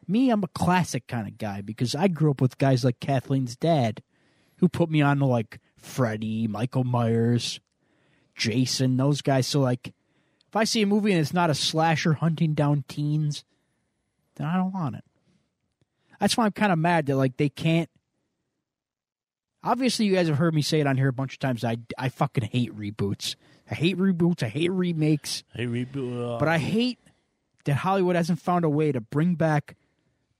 Me, 0.07 0.29
I'm 0.29 0.43
a 0.43 0.47
classic 0.49 1.07
kind 1.07 1.27
of 1.27 1.37
guy 1.37 1.61
because 1.61 1.95
I 1.95 2.07
grew 2.07 2.31
up 2.31 2.41
with 2.41 2.57
guys 2.57 2.83
like 2.83 2.99
Kathleen's 2.99 3.55
dad, 3.55 4.01
who 4.57 4.69
put 4.69 4.89
me 4.89 5.01
on 5.01 5.19
to 5.19 5.25
like 5.25 5.59
Freddy, 5.77 6.47
Michael 6.47 6.83
Myers, 6.83 7.59
Jason, 8.35 8.97
those 8.97 9.21
guys. 9.21 9.47
So 9.47 9.59
like, 9.59 9.93
if 10.47 10.55
I 10.55 10.63
see 10.63 10.81
a 10.81 10.87
movie 10.87 11.11
and 11.11 11.19
it's 11.19 11.33
not 11.33 11.49
a 11.49 11.55
slasher 11.55 12.13
hunting 12.13 12.53
down 12.53 12.83
teens, 12.87 13.43
then 14.35 14.47
I 14.47 14.55
don't 14.55 14.73
want 14.73 14.95
it. 14.95 15.03
That's 16.19 16.37
why 16.37 16.45
I'm 16.45 16.51
kind 16.51 16.71
of 16.71 16.79
mad 16.79 17.07
that 17.07 17.17
like 17.17 17.37
they 17.37 17.49
can't. 17.49 17.89
Obviously, 19.63 20.05
you 20.05 20.13
guys 20.13 20.27
have 20.27 20.37
heard 20.37 20.53
me 20.53 20.61
say 20.61 20.79
it 20.79 20.87
on 20.87 20.97
here 20.97 21.07
a 21.07 21.13
bunch 21.13 21.33
of 21.33 21.39
times. 21.39 21.63
I 21.63 21.77
I 21.97 22.09
fucking 22.09 22.45
hate 22.45 22.75
reboots. 22.77 23.35
I 23.69 23.75
hate 23.75 23.97
reboots. 23.97 24.43
I 24.43 24.49
hate 24.49 24.71
remakes. 24.71 25.43
hey 25.53 25.65
reboot? 25.65 26.35
Uh, 26.35 26.39
But 26.39 26.47
I 26.49 26.57
hate 26.57 26.99
that 27.65 27.75
Hollywood 27.75 28.15
hasn't 28.15 28.39
found 28.41 28.65
a 28.65 28.69
way 28.69 28.91
to 28.91 28.99
bring 29.01 29.35
back 29.35 29.75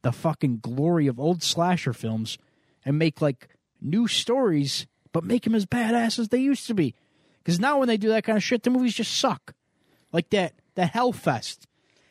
the 0.01 0.11
fucking 0.11 0.59
glory 0.59 1.07
of 1.07 1.19
old 1.19 1.41
slasher 1.41 1.93
films 1.93 2.37
and 2.83 2.99
make 2.99 3.21
like 3.21 3.47
new 3.81 4.07
stories, 4.07 4.85
but 5.13 5.23
make 5.23 5.43
them 5.43 5.55
as 5.55 5.65
badass 5.65 6.19
as 6.19 6.29
they 6.29 6.39
used 6.39 6.67
to 6.67 6.73
be. 6.73 6.93
Because 7.37 7.59
now 7.59 7.79
when 7.79 7.87
they 7.87 7.97
do 7.97 8.09
that 8.09 8.23
kind 8.25 8.37
of 8.37 8.43
shit, 8.43 8.63
the 8.63 8.69
movies 8.69 8.93
just 8.93 9.17
suck. 9.17 9.53
Like 10.11 10.29
that 10.31 10.53
that 10.75 10.93
Hellfest 10.93 11.59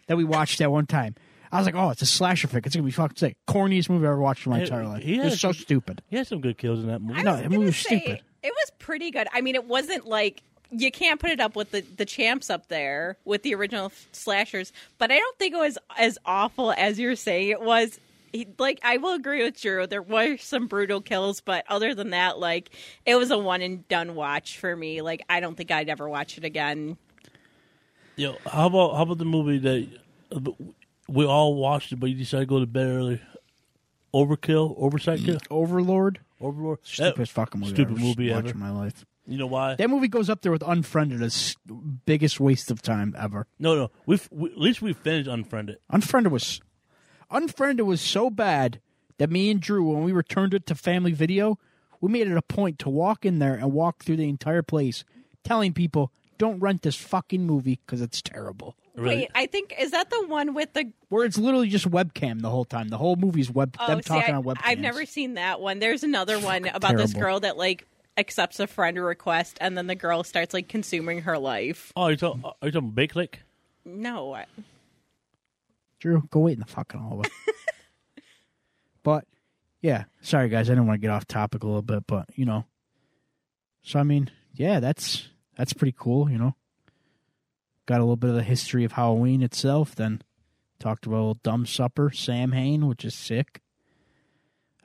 that 0.06 0.16
we 0.16 0.24
watched 0.24 0.58
that 0.58 0.70
one 0.72 0.86
time. 0.86 1.14
I 1.50 1.58
was 1.58 1.66
like, 1.66 1.74
oh, 1.74 1.90
it's 1.90 2.00
a 2.00 2.06
slasher 2.06 2.48
fic. 2.48 2.64
It's 2.66 2.74
gonna 2.74 2.86
be 2.86 2.90
fucking 2.90 3.18
sick. 3.18 3.36
Corniest 3.46 3.90
movie 3.90 4.06
I 4.06 4.10
ever 4.10 4.20
watched 4.20 4.46
in 4.46 4.50
my 4.52 4.58
Hey, 4.58 4.64
entire 4.64 4.86
life. 4.86 5.02
he 5.02 5.16
It 5.18 5.24
was 5.24 5.34
so 5.40 5.52
some- 5.52 5.62
stupid. 5.62 6.02
he 6.08 6.16
had 6.16 6.26
some 6.26 6.40
good 6.40 6.56
kills 6.56 6.80
in 6.80 6.86
that 6.86 7.02
movie. 7.02 7.20
I 7.20 7.22
No, 7.22 7.32
was 7.32 7.40
that 7.40 7.42
gonna 7.44 7.54
movie 7.56 7.66
was 7.66 7.76
say, 7.76 7.98
stupid. 8.00 8.22
It 8.42 8.52
was 8.52 8.72
pretty 8.78 9.10
good. 9.10 9.28
I 9.32 9.42
mean, 9.42 9.54
it 9.54 9.66
wasn't 9.66 10.06
like 10.06 10.42
you 10.72 10.90
can't 10.90 11.20
put 11.20 11.30
it 11.30 11.40
up 11.40 11.54
with 11.54 11.70
the, 11.70 11.82
the 11.82 12.04
champs 12.04 12.50
up 12.50 12.68
there 12.68 13.16
with 13.24 13.42
the 13.42 13.54
original 13.54 13.92
slashers, 14.12 14.72
but 14.98 15.12
I 15.12 15.18
don't 15.18 15.38
think 15.38 15.54
it 15.54 15.58
was 15.58 15.78
as 15.98 16.18
awful 16.24 16.72
as 16.72 16.98
you're 16.98 17.16
saying 17.16 17.50
it 17.50 17.60
was. 17.60 18.00
He, 18.32 18.48
like 18.58 18.80
I 18.82 18.96
will 18.96 19.12
agree 19.12 19.42
with 19.44 19.60
Drew. 19.60 19.86
There 19.86 20.00
were 20.00 20.38
some 20.38 20.66
brutal 20.66 21.02
kills, 21.02 21.42
but 21.42 21.64
other 21.68 21.94
than 21.94 22.10
that, 22.10 22.38
like 22.38 22.70
it 23.04 23.16
was 23.16 23.30
a 23.30 23.36
one 23.36 23.60
and 23.60 23.86
done 23.88 24.14
watch 24.14 24.58
for 24.58 24.74
me. 24.74 25.02
Like 25.02 25.22
I 25.28 25.40
don't 25.40 25.54
think 25.54 25.70
I'd 25.70 25.90
ever 25.90 26.08
watch 26.08 26.38
it 26.38 26.44
again. 26.44 26.96
Yo, 28.16 28.36
how 28.46 28.66
about 28.66 28.96
how 28.96 29.02
about 29.02 29.18
the 29.18 29.26
movie 29.26 29.58
that 29.58 29.88
uh, 30.34 30.50
we 31.08 31.26
all 31.26 31.54
watched 31.56 31.92
it, 31.92 31.96
but 31.96 32.08
you 32.08 32.16
decided 32.16 32.44
to 32.44 32.46
go 32.48 32.60
to 32.60 32.66
bed 32.66 32.86
early? 32.86 33.20
Overkill, 34.14 34.74
Oversight 34.78 35.20
Kill, 35.20 35.38
Overlord, 35.50 36.20
Overlord. 36.40 36.78
stupidest 36.82 37.32
fucking 37.32 37.60
movie. 37.60 37.72
stupid 37.74 37.92
I've 37.92 37.98
ever 37.98 38.06
movie 38.06 38.32
ever. 38.32 38.48
in 38.48 38.58
my 38.58 38.70
life. 38.70 39.04
You 39.26 39.38
know 39.38 39.46
why? 39.46 39.76
That 39.76 39.88
movie 39.88 40.08
goes 40.08 40.28
up 40.28 40.42
there 40.42 40.50
with 40.52 40.62
Unfriended 40.66 41.22
as 41.22 41.56
biggest 42.06 42.40
waste 42.40 42.70
of 42.70 42.82
time 42.82 43.14
ever. 43.18 43.46
no, 43.58 43.74
no. 43.76 43.90
We've, 44.06 44.28
we 44.32 44.50
at 44.50 44.58
least 44.58 44.82
we 44.82 44.92
finished 44.92 45.28
Unfriended. 45.28 45.78
Unfriended 45.90 46.32
was 46.32 46.60
Unfriended 47.30 47.86
was 47.86 48.00
so 48.00 48.30
bad 48.30 48.80
that 49.18 49.30
me 49.30 49.50
and 49.50 49.60
Drew, 49.60 49.90
when 49.92 50.02
we 50.04 50.12
returned 50.12 50.54
it 50.54 50.66
to 50.66 50.74
family 50.74 51.12
video, 51.12 51.58
we 52.00 52.10
made 52.10 52.26
it 52.26 52.36
a 52.36 52.42
point 52.42 52.78
to 52.80 52.90
walk 52.90 53.24
in 53.24 53.38
there 53.38 53.54
and 53.54 53.72
walk 53.72 54.02
through 54.02 54.16
the 54.16 54.28
entire 54.28 54.62
place, 54.62 55.04
telling 55.44 55.72
people, 55.72 56.10
"Don't 56.38 56.58
rent 56.58 56.82
this 56.82 56.96
fucking 56.96 57.46
movie 57.46 57.78
because 57.86 58.00
it's 58.00 58.20
terrible." 58.20 58.76
Really? 58.94 59.16
Wait, 59.16 59.30
I 59.34 59.46
think 59.46 59.74
is 59.78 59.92
that 59.92 60.10
the 60.10 60.26
one 60.26 60.52
with 60.52 60.74
the 60.74 60.92
Where 61.08 61.24
it's 61.24 61.38
literally 61.38 61.68
just 61.68 61.90
webcam 61.90 62.42
the 62.42 62.50
whole 62.50 62.64
time. 62.66 62.88
The 62.88 62.98
whole 62.98 63.16
movie's 63.16 63.50
web 63.50 63.76
Oh, 63.78 63.86
them 63.86 64.02
see, 64.02 64.08
talking 64.08 64.34
I, 64.34 64.38
on 64.38 64.44
webcam. 64.44 64.60
I've 64.64 64.80
never 64.80 65.06
seen 65.06 65.34
that 65.34 65.60
one. 65.60 65.78
There's 65.78 66.02
another 66.02 66.38
one 66.38 66.66
about 66.66 66.96
this 66.96 67.14
girl 67.14 67.40
that 67.40 67.56
like 67.56 67.86
accepts 68.16 68.60
a 68.60 68.66
friend 68.66 68.98
request 69.02 69.58
and 69.60 69.76
then 69.76 69.86
the 69.86 69.94
girl 69.94 70.22
starts 70.24 70.52
like 70.54 70.68
consuming 70.68 71.22
her 71.22 71.38
life. 71.38 71.92
Oh, 71.96 72.08
you 72.08 72.16
talking? 72.16 72.44
Are 72.44 72.54
you 72.62 72.70
talking 72.70 72.90
Bake 72.90 73.14
Lick? 73.16 73.40
No, 73.84 74.34
I- 74.34 74.46
Drew, 75.98 76.26
go 76.30 76.40
wait 76.40 76.54
in 76.54 76.58
the 76.60 76.66
fucking 76.66 76.98
hallway. 77.00 77.28
but 79.04 79.24
yeah, 79.80 80.04
sorry 80.20 80.48
guys, 80.48 80.68
I 80.68 80.72
didn't 80.72 80.86
want 80.88 81.00
to 81.00 81.06
get 81.06 81.12
off 81.12 81.26
topic 81.26 81.62
a 81.62 81.66
little 81.66 81.82
bit, 81.82 82.06
but 82.06 82.26
you 82.34 82.44
know. 82.44 82.64
So 83.82 83.98
I 83.98 84.02
mean, 84.02 84.30
yeah, 84.54 84.80
that's 84.80 85.28
that's 85.56 85.72
pretty 85.72 85.94
cool, 85.96 86.28
you 86.30 86.38
know. 86.38 86.54
Got 87.86 87.98
a 87.98 88.04
little 88.04 88.16
bit 88.16 88.30
of 88.30 88.36
the 88.36 88.42
history 88.42 88.84
of 88.84 88.92
Halloween 88.92 89.42
itself, 89.42 89.94
then 89.94 90.22
talked 90.78 91.06
about 91.06 91.16
old 91.18 91.42
dumb 91.42 91.66
supper, 91.66 92.10
Sam 92.12 92.50
Hain, 92.52 92.86
which 92.86 93.04
is 93.04 93.14
sick. 93.14 93.60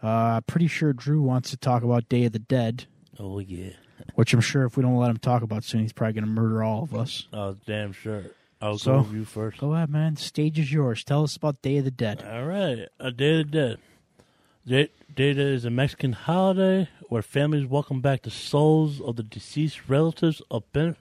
Uh 0.02 0.42
pretty 0.42 0.68
sure 0.68 0.94
Drew 0.94 1.22
wants 1.22 1.50
to 1.50 1.58
talk 1.58 1.82
about 1.84 2.10
Day 2.10 2.26
of 2.26 2.32
the 2.32 2.40
Dead, 2.40 2.86
Oh 3.20 3.40
yeah. 3.40 3.72
which 4.16 4.34
I'm 4.34 4.42
sure 4.42 4.66
if 4.66 4.78
we 4.78 4.84
don't 4.84 4.96
let 4.98 5.10
him 5.10 5.18
talk 5.18 5.42
about 5.42 5.64
soon, 5.64 5.82
he's 5.82 5.94
probably 5.94 6.14
gonna 6.14 6.28
murder 6.28 6.64
all 6.64 6.84
of 6.84 6.94
us. 6.96 7.28
Oh 7.34 7.56
damn 7.66 7.92
sure. 7.94 8.26
I'll 8.62 8.78
So- 8.78 8.92
go 8.94 9.02
with 9.04 9.14
you 9.14 9.26
first. 9.26 9.60
Go 9.60 9.74
ahead, 9.74 9.90
man. 9.90 10.16
Stage 10.16 10.58
is 10.60 10.72
yours. 10.72 11.04
Tell 11.04 11.24
us 11.24 11.36
about 11.36 11.62
Day 11.62 11.78
of 11.78 11.86
the 11.86 11.92
Dead. 11.92 12.24
All 12.24 12.46
right, 12.46 12.88
a 13.00 13.12
Day 13.12 13.42
of 13.42 13.52
the 13.52 13.58
Dead. 13.58 13.78
Day 14.68 14.90
Day 15.16 15.30
of 15.32 15.38
the 15.38 15.44
Dead 15.44 15.54
is 15.54 15.66
a 15.66 15.70
Mexican 15.70 16.14
holiday 16.14 16.90
where 17.10 17.22
families 17.22 17.66
welcome 17.68 18.02
back 18.02 18.24
the 18.24 18.32
souls 18.32 19.00
of 19.02 19.16
the 19.16 19.24
deceased 19.24 19.88
relatives 19.88 20.42
of 20.52 20.64
ben- 20.74 20.96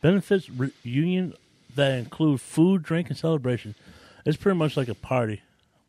benefits 0.00 0.50
reunion 0.50 1.34
that 1.74 1.98
include 1.98 2.40
food, 2.40 2.82
drink, 2.82 3.08
and 3.08 3.16
celebration. 3.18 3.74
It's 4.26 4.36
pretty 4.36 4.58
much 4.58 4.76
like 4.76 4.88
a 4.88 4.94
party, 4.94 5.42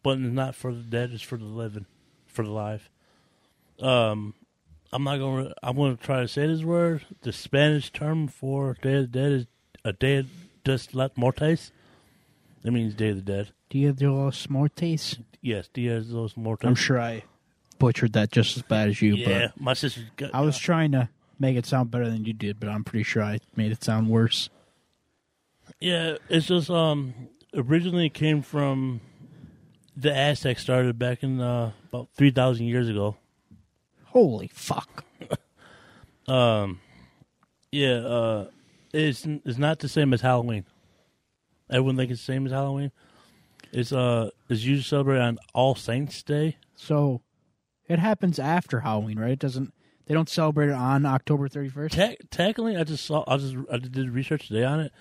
but 0.04 0.18
it's 0.20 0.34
not 0.34 0.54
for 0.56 0.74
the 0.74 0.82
dead; 0.82 1.12
it's 1.14 1.24
for 1.24 1.38
the 1.38 1.46
living, 1.46 1.86
for 2.28 2.44
the 2.44 2.52
live. 2.52 2.90
Um, 3.82 4.34
I'm 4.96 5.04
not 5.04 5.18
gonna. 5.18 5.54
I'm 5.62 5.76
gonna 5.76 5.98
try 5.98 6.22
to 6.22 6.28
say 6.28 6.48
this 6.48 6.64
word. 6.64 7.06
The 7.22 7.34
Spanish 7.34 7.92
term 7.92 8.30
for 8.30 8.78
Day 8.82 8.96
of 8.96 9.12
the 9.12 9.20
Dead 9.20 9.32
is 9.34 9.46
a 9.84 9.92
Day 9.92 10.18
of 10.20 10.28
Dos 10.64 10.88
Muertos. 11.18 11.74
That 12.64 12.72
means 12.72 12.94
Day 12.94 13.10
of 13.10 13.18
the 13.18 13.22
Dead. 13.22 13.52
Dia 13.70 13.92
de 13.92 14.10
los 14.10 14.48
Muertos. 14.50 15.18
Yes, 15.42 15.68
Dia 15.74 16.00
de 16.00 16.16
los 16.16 16.38
Muertos. 16.38 16.66
I'm 16.66 16.76
sure 16.76 16.98
I 16.98 17.26
butchered 17.78 18.14
that 18.14 18.32
just 18.32 18.56
as 18.56 18.64
bad 18.64 18.88
as 18.88 19.02
you, 19.02 19.16
Yeah, 19.16 19.50
my 19.60 19.74
sister. 19.74 20.00
Got, 20.16 20.32
but 20.32 20.38
I 20.38 20.42
was 20.42 20.58
trying 20.58 20.94
to 20.94 21.10
make 21.40 21.58
it 21.58 21.66
sound 21.66 21.92
better 21.92 22.10
than 22.10 22.24
you 22.24 22.32
did, 22.32 22.58
but 22.62 22.70
I'm 22.70 22.86
pretty 22.86 23.04
sure 23.04 23.22
I 23.22 23.40
made 23.54 23.74
it 23.74 23.84
sound 23.84 24.08
worse. 24.10 24.50
Yeah, 25.82 26.20
it's 26.30 26.46
just 26.46 26.70
um 26.70 27.14
originally 27.54 28.10
came 28.10 28.42
from 28.42 29.02
the 29.98 30.16
Aztecs 30.16 30.62
started 30.62 30.98
back 30.98 31.22
in 31.22 31.42
uh, 31.42 31.74
about 31.90 32.08
three 32.16 32.32
thousand 32.32 32.68
years 32.68 32.88
ago. 32.88 33.18
Holy 34.16 34.48
fuck. 34.48 35.04
Um, 36.28 36.80
yeah, 37.72 37.98
uh, 37.98 38.48
it's 38.92 39.28
it's 39.28 39.60
not 39.60 39.78
the 39.78 39.88
same 39.88 40.12
as 40.12 40.22
Halloween. 40.22 40.66
Everyone 41.70 41.98
thinks 41.98 42.14
it's 42.14 42.22
the 42.26 42.34
same 42.34 42.48
as 42.48 42.52
Halloween. 42.52 42.92
It's 43.72 43.92
uh, 43.92 44.32
it's 44.50 44.64
usually 44.64 44.82
celebrated 44.82 45.22
on 45.22 45.38
All 45.54 45.76
Saints 45.76 46.24
Day. 46.24 46.58
So 46.76 47.22
it 47.88 48.00
happens 48.00 48.40
after 48.40 48.80
Halloween, 48.80 49.20
right? 49.20 49.34
It 49.34 49.40
doesn't 49.40 49.72
they 50.08 50.16
don't 50.16 50.28
celebrate 50.28 50.70
it 50.70 50.74
on 50.74 51.06
October 51.06 51.48
31st? 51.48 51.92
Te- 51.92 52.18
technically, 52.32 52.76
I 52.76 52.84
just 52.86 53.06
saw, 53.06 53.24
I 53.28 53.38
just 53.38 53.56
I 53.72 53.78
did 53.78 54.10
research 54.10 54.48
today 54.48 54.64
on 54.64 54.80
it. 54.80 54.92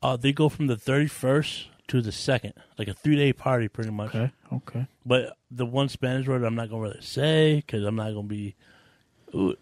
Uh, 0.00 0.16
they 0.16 0.32
go 0.32 0.48
from 0.48 0.68
the 0.68 0.76
thirty 0.78 1.06
first 1.06 1.68
to 1.92 2.02
the 2.02 2.12
second, 2.12 2.54
like 2.78 2.88
a 2.88 2.94
three 2.94 3.16
day 3.16 3.32
party, 3.32 3.68
pretty 3.68 3.90
much. 3.90 4.14
Okay, 4.14 4.32
okay. 4.52 4.86
But 5.04 5.36
the 5.50 5.66
one 5.66 5.88
Spanish 5.88 6.26
word 6.26 6.44
I'm 6.44 6.54
not 6.54 6.70
gonna 6.70 6.82
really 6.82 7.00
say 7.00 7.56
because 7.56 7.84
I'm 7.84 7.96
not 7.96 8.12
gonna 8.14 8.22
be. 8.26 8.54
Ooh, 9.34 9.56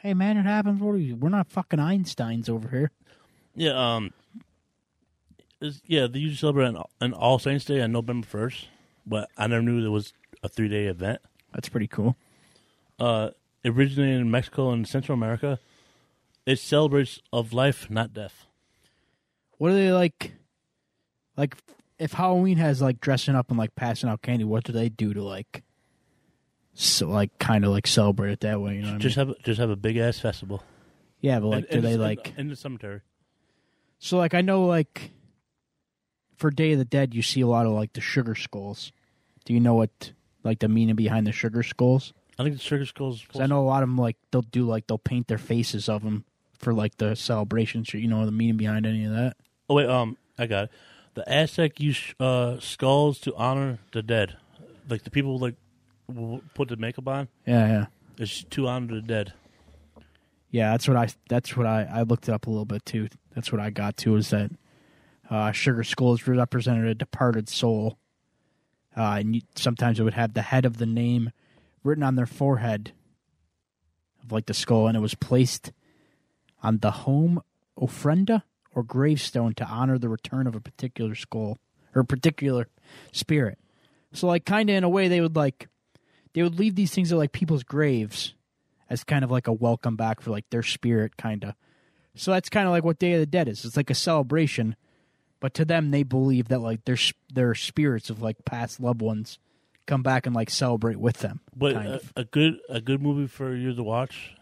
Hey 0.00 0.14
man, 0.14 0.36
it 0.36 0.44
happens. 0.44 0.80
What 0.80 0.92
are 0.92 0.98
you? 0.98 1.16
We're 1.16 1.30
not 1.30 1.48
fucking 1.48 1.78
Einsteins 1.78 2.48
over 2.48 2.68
here. 2.68 2.90
Yeah, 3.54 3.96
um, 3.96 4.12
yeah, 5.84 6.06
they 6.06 6.18
usually 6.18 6.36
celebrate 6.36 6.66
an, 6.66 6.82
an 7.00 7.12
All 7.12 7.38
Saints 7.38 7.64
Day 7.64 7.80
on 7.80 7.92
November 7.92 8.26
first, 8.26 8.68
but 9.06 9.28
I 9.36 9.46
never 9.46 9.62
knew 9.62 9.80
there 9.80 9.90
was 9.90 10.12
a 10.42 10.48
three 10.48 10.68
day 10.68 10.86
event. 10.86 11.20
That's 11.52 11.68
pretty 11.68 11.88
cool. 11.88 12.16
Uh, 12.98 13.30
originated 13.64 14.20
in 14.20 14.30
Mexico 14.30 14.70
and 14.70 14.86
Central 14.86 15.16
America, 15.16 15.58
it 16.44 16.58
celebrates 16.58 17.20
of 17.32 17.52
life, 17.52 17.90
not 17.90 18.12
death. 18.12 18.46
What 19.58 19.70
are 19.70 19.74
they 19.74 19.92
like? 19.92 20.32
Like, 21.36 21.56
if 21.98 22.12
Halloween 22.12 22.58
has 22.58 22.82
like 22.82 23.00
dressing 23.00 23.34
up 23.34 23.50
and 23.50 23.58
like 23.58 23.74
passing 23.74 24.08
out 24.08 24.22
candy, 24.22 24.44
what 24.44 24.64
do 24.64 24.72
they 24.72 24.88
do 24.88 25.14
to 25.14 25.22
like, 25.22 25.62
so 26.74 27.08
like 27.08 27.36
kind 27.38 27.64
of 27.64 27.70
like 27.70 27.86
celebrate 27.86 28.32
it 28.32 28.40
that 28.40 28.60
way? 28.60 28.76
You 28.76 28.82
know, 28.82 28.92
what 28.92 29.00
Just 29.00 29.16
I 29.18 29.24
mean? 29.24 29.34
have 29.34 29.44
just 29.44 29.60
have 29.60 29.70
a 29.70 29.76
big 29.76 29.96
ass 29.96 30.18
festival. 30.18 30.62
yeah, 31.20 31.40
but 31.40 31.48
like, 31.48 31.64
In- 31.66 31.76
in 31.76 31.82
do 31.82 31.88
they 31.88 31.96
the- 31.96 32.02
like? 32.02 32.34
in 32.36 32.48
the 32.48 32.56
cemetery? 32.56 33.00
So 33.98 34.18
like, 34.18 34.34
I 34.34 34.42
know 34.42 34.66
like, 34.66 35.10
for 36.36 36.50
Day 36.50 36.72
of 36.72 36.78
the 36.78 36.84
Dead, 36.84 37.14
you 37.14 37.22
see 37.22 37.40
a 37.40 37.46
lot 37.46 37.64
of 37.66 37.72
like 37.72 37.94
the 37.94 38.00
sugar 38.02 38.34
skulls. 38.34 38.92
Do 39.46 39.54
you 39.54 39.60
know 39.60 39.74
what 39.74 40.12
like 40.44 40.58
the 40.58 40.68
meaning 40.68 40.94
behind 40.96 41.26
the 41.26 41.32
sugar 41.32 41.62
skulls? 41.62 42.12
I 42.38 42.42
think 42.42 42.56
the 42.56 42.62
sugar 42.62 42.84
skulls. 42.84 43.24
'Cause 43.26 43.40
I 43.40 43.46
know 43.46 43.60
a 43.60 43.64
lot 43.64 43.82
of 43.82 43.88
them 43.88 43.96
like 43.96 44.16
they'll 44.30 44.42
do 44.42 44.66
like 44.66 44.86
they'll 44.86 44.98
paint 44.98 45.28
their 45.28 45.38
faces 45.38 45.88
of 45.88 46.02
them 46.02 46.24
for 46.58 46.74
like 46.74 46.96
the 46.98 47.14
celebrations. 47.16 47.94
You 47.94 48.06
know 48.06 48.26
the 48.26 48.32
meaning 48.32 48.58
behind 48.58 48.84
any 48.84 49.04
of 49.06 49.12
that? 49.12 49.36
Oh 49.70 49.76
wait, 49.76 49.88
um, 49.88 50.18
I 50.38 50.46
got 50.46 50.64
it. 50.64 50.70
The 51.16 51.26
Aztec 51.32 51.80
used 51.80 52.14
uh, 52.20 52.60
skulls 52.60 53.18
to 53.20 53.34
honor 53.36 53.78
the 53.92 54.02
dead, 54.02 54.36
like 54.86 55.02
the 55.02 55.10
people 55.10 55.38
like 55.38 55.54
w- 56.14 56.42
put 56.52 56.68
the 56.68 56.76
makeup 56.76 57.08
on. 57.08 57.28
Yeah, 57.46 57.66
yeah. 57.66 57.86
It's 58.18 58.44
to 58.44 58.68
honor 58.68 58.96
the 58.96 59.00
dead. 59.00 59.32
Yeah, 60.50 60.72
that's 60.72 60.86
what 60.86 60.98
I. 60.98 61.08
That's 61.30 61.56
what 61.56 61.64
I. 61.66 61.88
I 61.90 62.02
looked 62.02 62.28
it 62.28 62.32
up 62.32 62.46
a 62.46 62.50
little 62.50 62.66
bit 62.66 62.84
too. 62.84 63.08
That's 63.34 63.50
what 63.50 63.62
I 63.62 63.70
got 63.70 63.96
to 63.98 64.14
is 64.16 64.28
that 64.28 64.50
uh, 65.30 65.52
sugar 65.52 65.84
skulls 65.84 66.26
represented 66.26 66.86
a 66.86 66.94
departed 66.94 67.48
soul, 67.48 67.96
uh, 68.94 69.16
and 69.18 69.36
you, 69.36 69.40
sometimes 69.54 69.98
it 69.98 70.02
would 70.02 70.14
have 70.14 70.34
the 70.34 70.42
head 70.42 70.66
of 70.66 70.76
the 70.76 70.86
name 70.86 71.30
written 71.82 72.02
on 72.04 72.16
their 72.16 72.26
forehead 72.26 72.92
of 74.22 74.32
like 74.32 74.44
the 74.44 74.54
skull, 74.54 74.86
and 74.86 74.98
it 74.98 75.00
was 75.00 75.14
placed 75.14 75.72
on 76.62 76.78
the 76.80 76.90
home 76.90 77.42
ofrenda 77.78 78.42
or 78.76 78.84
gravestone 78.84 79.54
to 79.54 79.64
honor 79.64 79.98
the 79.98 80.08
return 80.08 80.46
of 80.46 80.54
a 80.54 80.60
particular 80.60 81.16
skull 81.16 81.58
or 81.96 82.04
particular 82.04 82.68
spirit. 83.10 83.58
So, 84.12 84.28
like, 84.28 84.44
kind 84.44 84.70
of 84.70 84.76
in 84.76 84.84
a 84.84 84.88
way, 84.88 85.08
they 85.08 85.20
would 85.20 85.34
like 85.34 85.68
they 86.34 86.42
would 86.42 86.58
leave 86.58 86.74
these 86.74 86.94
things 86.94 87.10
at 87.10 87.18
like 87.18 87.32
people's 87.32 87.64
graves 87.64 88.34
as 88.90 89.02
kind 89.02 89.24
of 89.24 89.30
like 89.30 89.48
a 89.48 89.52
welcome 89.52 89.96
back 89.96 90.20
for 90.20 90.30
like 90.30 90.44
their 90.50 90.62
spirit 90.62 91.16
kind 91.16 91.42
of 91.42 91.54
so 92.14 92.30
that's 92.30 92.50
kind 92.50 92.66
of 92.66 92.72
like 92.72 92.84
what 92.84 92.98
day 92.98 93.14
of 93.14 93.20
the 93.20 93.26
dead 93.26 93.48
is 93.48 93.64
it's 93.64 93.76
like 93.76 93.88
a 93.90 93.94
celebration 93.94 94.76
but 95.40 95.54
to 95.54 95.64
them 95.64 95.90
they 95.90 96.02
believe 96.02 96.48
that 96.48 96.60
like 96.60 96.84
their 96.84 96.98
their 97.32 97.54
spirits 97.54 98.10
of 98.10 98.20
like 98.20 98.36
past 98.44 98.78
loved 98.78 99.00
ones 99.00 99.38
come 99.86 100.02
back 100.02 100.26
and 100.26 100.36
like 100.36 100.50
celebrate 100.50 100.98
with 101.00 101.18
them 101.18 101.40
But 101.56 101.74
kind 101.74 101.88
a, 101.88 101.94
of. 101.94 102.12
a 102.16 102.24
good 102.24 102.58
a 102.68 102.80
good 102.82 103.02
movie 103.02 103.26
for 103.28 103.54
you 103.54 103.74
to 103.74 103.82
watch, 103.82 104.34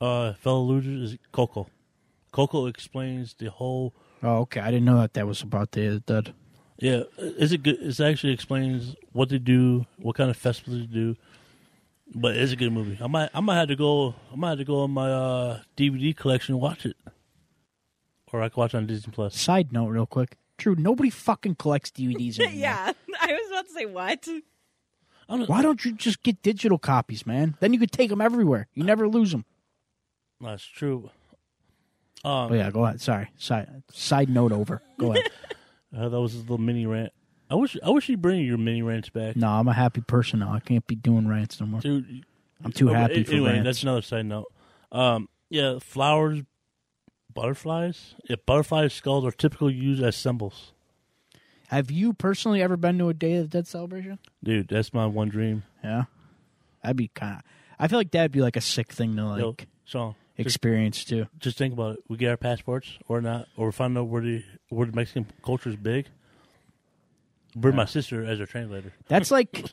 uh, 0.00 0.34
fellow 0.34 0.62
losers, 0.62 1.12
is 1.12 1.18
Coco. 1.32 1.66
Coco 2.32 2.66
explains 2.66 3.34
the 3.34 3.50
whole. 3.50 3.92
oh 4.22 4.38
okay 4.44 4.60
i 4.60 4.70
didn't 4.70 4.84
know 4.84 4.98
that 5.00 5.14
that 5.14 5.26
was 5.26 5.42
about 5.42 5.72
the 5.72 6.00
dead 6.06 6.34
Yeah, 6.78 7.02
is 7.18 7.52
it 7.52 7.62
good? 7.62 7.76
It 7.80 8.00
actually 8.00 8.32
explains 8.32 8.96
what 9.12 9.28
they 9.28 9.38
do, 9.38 9.84
what 9.98 10.16
kind 10.16 10.30
of 10.30 10.36
festivals 10.36 10.80
they 10.80 10.86
do. 10.86 11.16
But 12.14 12.36
it's 12.36 12.52
a 12.52 12.56
good 12.56 12.72
movie. 12.72 12.96
I 13.02 13.06
might 13.06 13.28
I 13.34 13.40
might 13.40 13.56
have 13.60 13.68
to 13.68 13.76
go. 13.76 14.14
I 14.32 14.36
might 14.36 14.50
have 14.50 14.58
to 14.58 14.64
go 14.64 14.80
on 14.84 14.90
my 14.90 15.10
uh, 15.12 15.60
DVD 15.76 16.16
collection 16.16 16.54
and 16.54 16.62
watch 16.62 16.86
it, 16.86 16.96
or 18.32 18.40
I 18.42 18.48
can 18.48 18.58
watch 18.60 18.72
it 18.74 18.78
on 18.78 18.86
Disney 18.86 19.12
Plus. 19.12 19.36
side 19.36 19.72
note 19.72 19.88
real 19.88 20.06
quick 20.06 20.36
true 20.56 20.74
nobody 20.76 21.08
fucking 21.10 21.54
collects 21.56 21.90
dvds 21.90 22.38
anymore 22.40 22.58
yeah, 22.58 22.92
I 23.20 23.32
was 23.32 23.50
about 23.50 23.66
to 23.66 23.72
say 23.72 23.86
what. 23.86 24.28
Don't, 25.28 25.48
why 25.48 25.62
don't 25.62 25.84
you 25.84 25.92
just 25.92 26.22
get 26.22 26.42
digital 26.42 26.76
copies 26.78 27.24
man 27.26 27.56
then 27.60 27.72
you 27.72 27.78
could 27.78 27.92
take 27.92 28.10
them 28.10 28.20
everywhere 28.20 28.68
you 28.74 28.82
never 28.84 29.06
lose 29.08 29.30
them 29.32 29.44
That's 30.40 30.64
true. 30.64 31.10
Um, 32.24 32.52
oh 32.52 32.54
yeah 32.54 32.70
go 32.70 32.84
ahead 32.84 33.00
sorry 33.00 33.30
side 33.38 33.82
side 33.92 34.28
note 34.28 34.52
over 34.52 34.82
go 34.98 35.12
ahead 35.12 35.30
uh, 35.96 36.08
that 36.08 36.20
was 36.20 36.34
a 36.34 36.38
little 36.40 36.58
mini 36.58 36.84
rant. 36.86 37.12
I 37.48 37.54
wish 37.54 37.76
I 37.82 37.90
wish 37.90 38.08
you'd 38.08 38.20
bring 38.22 38.44
your 38.44 38.58
mini 38.58 38.82
rants 38.82 39.08
back, 39.08 39.36
no 39.36 39.48
i'm 39.48 39.68
a 39.68 39.72
happy 39.72 40.00
person 40.02 40.40
now 40.40 40.52
i 40.52 40.60
can't 40.60 40.86
be 40.86 40.94
doing 40.96 41.26
rants 41.28 41.60
no 41.60 41.66
more 41.66 41.80
dude. 41.80 42.24
i'm 42.64 42.72
too 42.72 42.90
Okay, 42.90 42.98
happy 42.98 43.24
for 43.24 43.32
anyway, 43.32 43.52
rants 43.52 43.64
that's 43.64 43.82
another 43.82 44.02
side 44.02 44.26
note. 44.26 44.52
Um, 44.92 45.28
yeah, 45.48 45.78
flowers, 45.80 46.42
butterflies. 47.32 48.14
Yeah, 48.28 48.36
butterfly 48.46 48.88
skulls 48.88 49.24
are 49.24 49.30
typically 49.32 49.74
used 49.74 50.02
as 50.02 50.16
symbols. 50.16 50.72
Have 51.68 51.90
you 51.90 52.12
personally 52.12 52.62
ever 52.62 52.76
been 52.76 52.98
to 52.98 53.08
a 53.08 53.14
Day 53.14 53.36
of 53.36 53.44
the 53.44 53.58
Dead 53.58 53.66
celebration? 53.68 54.18
Dude, 54.42 54.68
that's 54.68 54.92
my 54.92 55.06
one 55.06 55.28
dream. 55.28 55.62
Yeah, 55.84 56.04
that'd 56.82 56.96
be 56.96 57.08
kind 57.08 57.36
of. 57.36 57.42
I 57.78 57.88
feel 57.88 57.98
like 57.98 58.10
that'd 58.10 58.32
be 58.32 58.40
like 58.42 58.56
a 58.56 58.60
sick 58.60 58.92
thing 58.92 59.16
to 59.16 59.24
like 59.24 59.40
Yo, 59.40 59.56
so 59.84 60.08
just, 60.08 60.19
experience 60.40 61.04
too. 61.04 61.26
just 61.38 61.58
think 61.58 61.72
about 61.74 61.94
it. 61.94 62.04
We 62.08 62.16
get 62.16 62.30
our 62.30 62.36
passports 62.36 62.98
or 63.08 63.20
not, 63.20 63.48
or 63.56 63.66
we 63.66 63.72
find 63.72 63.96
out 63.96 64.08
where 64.08 64.22
the 64.22 64.44
where 64.68 64.86
the 64.86 64.92
Mexican 64.92 65.26
culture 65.44 65.70
is 65.70 65.76
big. 65.76 66.06
Bring 67.54 67.76
my 67.76 67.84
sister 67.84 68.24
as 68.24 68.40
a 68.40 68.46
translator. 68.46 68.92
That's 69.08 69.30
like. 69.30 69.64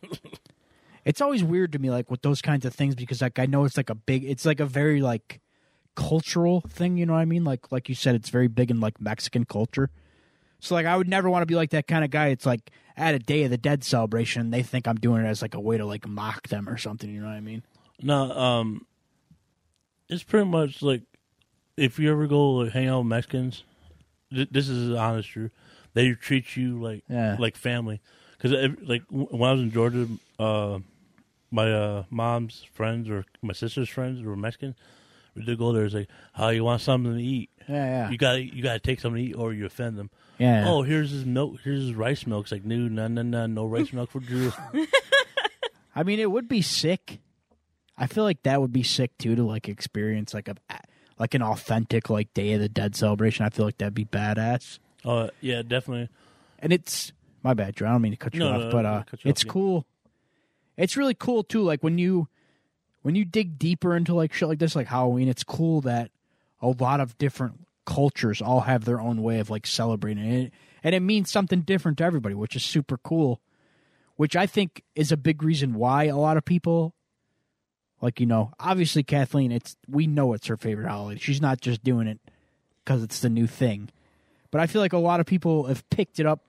it's 1.06 1.21
always 1.21 1.43
weird 1.43 1.71
to 1.71 1.80
me, 1.80 1.89
like 1.89 2.12
with 2.12 2.21
those 2.21 2.41
kinds 2.41 2.65
of 2.65 2.73
things, 2.73 2.95
because 2.95 3.21
like 3.21 3.39
I 3.39 3.45
know 3.45 3.63
it's 3.65 3.77
like 3.77 3.89
a 3.89 3.95
big. 3.95 4.23
It's 4.23 4.45
like 4.45 4.60
a 4.60 4.65
very 4.65 5.01
like 5.01 5.41
cultural 5.95 6.62
thing. 6.62 6.97
You 6.97 7.06
know 7.06 7.13
what 7.13 7.19
I 7.19 7.25
mean? 7.25 7.43
Like 7.43 7.71
like 7.71 7.88
you 7.89 7.95
said, 7.95 8.15
it's 8.15 8.30
very 8.30 8.47
big 8.47 8.71
in 8.71 8.80
like 8.80 8.99
Mexican 8.99 9.45
culture. 9.45 9.89
So 10.60 10.75
like 10.75 10.86
I 10.86 10.97
would 10.97 11.08
never 11.08 11.30
want 11.30 11.43
to 11.43 11.45
be 11.45 11.56
like 11.56 11.69
that 11.71 11.88
kind 11.88 12.03
of 12.03 12.12
guy. 12.12 12.27
It's 12.27 12.45
like 12.45 12.71
at 12.95 13.15
a 13.15 13.19
Day 13.19 13.43
of 13.43 13.51
the 13.51 13.58
Dead 13.58 13.84
celebration, 13.84 14.49
they 14.49 14.63
think 14.63 14.88
I'm 14.88 14.97
doing 14.97 15.23
it 15.23 15.27
as 15.27 15.41
like 15.41 15.53
a 15.53 15.60
way 15.60 15.77
to 15.77 15.86
like 15.86 16.08
mock 16.08 16.47
them 16.47 16.67
or 16.67 16.77
something. 16.77 17.10
You 17.10 17.21
know 17.21 17.27
what 17.27 17.36
I 17.36 17.41
mean? 17.41 17.63
No, 18.01 18.32
um, 18.32 18.86
it's 20.09 20.23
pretty 20.23 20.45
much 20.45 20.81
like 20.81 21.01
if 21.75 21.99
you 21.99 22.11
ever 22.11 22.27
go 22.27 22.51
like 22.53 22.71
hang 22.73 22.87
out 22.87 22.99
with 22.99 23.07
Mexicans, 23.07 23.63
th- 24.33 24.49
this 24.51 24.67
is 24.69 24.95
honest 24.95 25.29
truth. 25.29 25.51
They 25.93 26.11
treat 26.13 26.55
you 26.55 26.81
like 26.81 27.03
Yeah. 27.09 27.37
like 27.39 27.55
family. 27.55 28.01
Because 28.37 28.51
like 28.83 29.03
when 29.09 29.49
I 29.49 29.53
was 29.53 29.61
in 29.61 29.71
Georgia, 29.71 30.07
uh, 30.37 30.79
my 31.49 31.71
uh, 31.71 32.03
mom's 32.09 32.65
friends 32.73 33.09
or 33.09 33.25
my 33.41 33.53
sister's 33.53 33.89
friends 33.89 34.21
were 34.23 34.35
Mexican. 34.35 34.75
We 35.35 35.43
did 35.43 35.57
go 35.57 35.71
there. 35.71 35.85
It's 35.85 35.93
like, 35.93 36.09
"How 36.33 36.49
you 36.49 36.63
want 36.63 36.81
something 36.81 37.15
to 37.15 37.21
eat? 37.23 37.49
Yeah, 37.69 37.75
yeah, 37.85 38.09
You 38.09 38.17
got 38.17 38.33
you 38.41 38.61
got 38.63 38.73
to 38.73 38.79
take 38.79 38.99
something 38.99 39.23
to 39.23 39.29
eat, 39.29 39.35
or 39.35 39.53
you 39.53 39.65
offend 39.65 39.97
them." 39.97 40.09
yeah. 40.39 40.65
Oh, 40.67 40.81
here's 40.83 41.09
his 41.11 41.25
milk. 41.25 41.59
Here's 41.63 41.81
his 41.83 41.93
rice 41.95 42.25
milk. 42.27 42.45
It's 42.45 42.51
like, 42.51 42.63
no, 42.65 42.75
no, 42.75 43.07
no, 43.07 43.21
no, 43.23 43.45
no 43.47 43.65
rice 43.65 43.91
milk 43.93 44.11
for 44.11 44.19
Drew. 44.19 44.51
I 45.95 46.03
mean, 46.03 46.19
it 46.19 46.29
would 46.31 46.47
be 46.47 46.61
sick. 46.61 47.19
I 47.97 48.07
feel 48.07 48.23
like 48.23 48.43
that 48.43 48.62
would 48.62 48.71
be 48.71 48.83
sick 48.83 49.17
too 49.17 49.36
to 49.36 49.43
like 49.43 49.67
experience 49.67 50.33
like 50.33 50.47
a 50.47 50.55
like 51.19 51.33
an 51.33 51.41
authentic 51.41 52.10
like 52.10 52.33
Day 52.33 52.53
of 52.53 52.60
the 52.62 52.69
Dead 52.69 52.95
celebration. 52.95 53.45
I 53.45 53.49
feel 53.49 53.65
like 53.65 53.77
that'd 53.79 53.93
be 53.93 54.05
badass. 54.05 54.79
uh, 55.05 55.29
yeah, 55.41 55.62
definitely. 55.63 56.10
And 56.60 56.71
it's 56.73 57.12
my 57.43 57.53
bad, 57.53 57.75
Drew. 57.75 57.88
I 57.88 57.91
don't 57.91 58.01
mean 58.01 58.12
to 58.13 58.17
cut 58.17 58.33
you 58.33 58.39
No, 58.41 58.51
off, 58.53 58.62
no, 58.62 58.71
but 58.71 58.86
uh, 58.86 58.89
off 58.89 59.05
it's 59.25 59.41
again. 59.43 59.51
cool. 59.51 59.86
it's 60.75 60.95
really 60.97 61.13
cool 61.15 61.43
too. 61.43 61.62
Like 61.62 61.83
when 61.83 61.97
you 61.97 62.27
when 63.01 63.15
you 63.15 63.25
dig 63.25 63.57
deeper 63.57 63.95
into 63.95 64.13
like 64.13 64.33
shit 64.33 64.47
like 64.47 64.60
this, 64.60 64.75
like 64.75 64.88
Halloween, 64.88 65.27
it's 65.27 65.43
cool 65.43 65.81
that 65.81 66.12
a 66.62 66.67
lot 66.69 66.99
of 66.99 67.17
different 67.17 67.65
cultures 67.86 68.41
all 68.41 68.62
have 68.62 68.83
their 68.86 68.99
own 68.99 69.21
way 69.23 69.39
of 69.39 69.49
like 69.49 69.65
celebrating 69.65 70.25
it, 70.25 70.51
and 70.83 70.93
it 70.93 70.99
means 70.99 71.31
something 71.31 71.62
different 71.62 71.97
to 71.99 72.03
everybody, 72.03 72.36
which 72.36 72.55
is 72.55 72.63
super 72.63 72.97
cool. 72.97 73.39
Which 74.17 74.36
I 74.36 74.45
think 74.47 74.83
is 74.95 75.12
a 75.12 75.17
big 75.17 75.41
reason 75.43 75.75
why 75.75 76.05
a 76.05 76.17
lot 76.17 76.38
of 76.38 76.43
people, 76.45 76.95
like 78.01 78.19
you 78.19 78.25
know, 78.25 78.51
obviously 78.60 79.03
Kathleen, 79.03 79.51
it's 79.51 79.75
we 79.88 80.07
know 80.07 80.33
it's 80.33 80.47
her 80.47 80.57
favorite 80.57 80.88
holiday. 80.88 81.19
She's 81.19 81.41
not 81.41 81.62
just 81.62 81.83
doing 81.83 82.07
it 82.07 82.19
because 82.83 83.03
it's 83.03 83.19
the 83.19 83.29
new 83.29 83.47
thing, 83.47 83.89
but 84.51 84.62
I 84.62 84.67
feel 84.67 84.81
like 84.81 84.93
a 84.93 84.97
lot 84.97 85.19
of 85.19 85.25
people 85.25 85.65
have 85.65 85.88
picked 85.89 86.19
it 86.19 86.25
up 86.25 86.41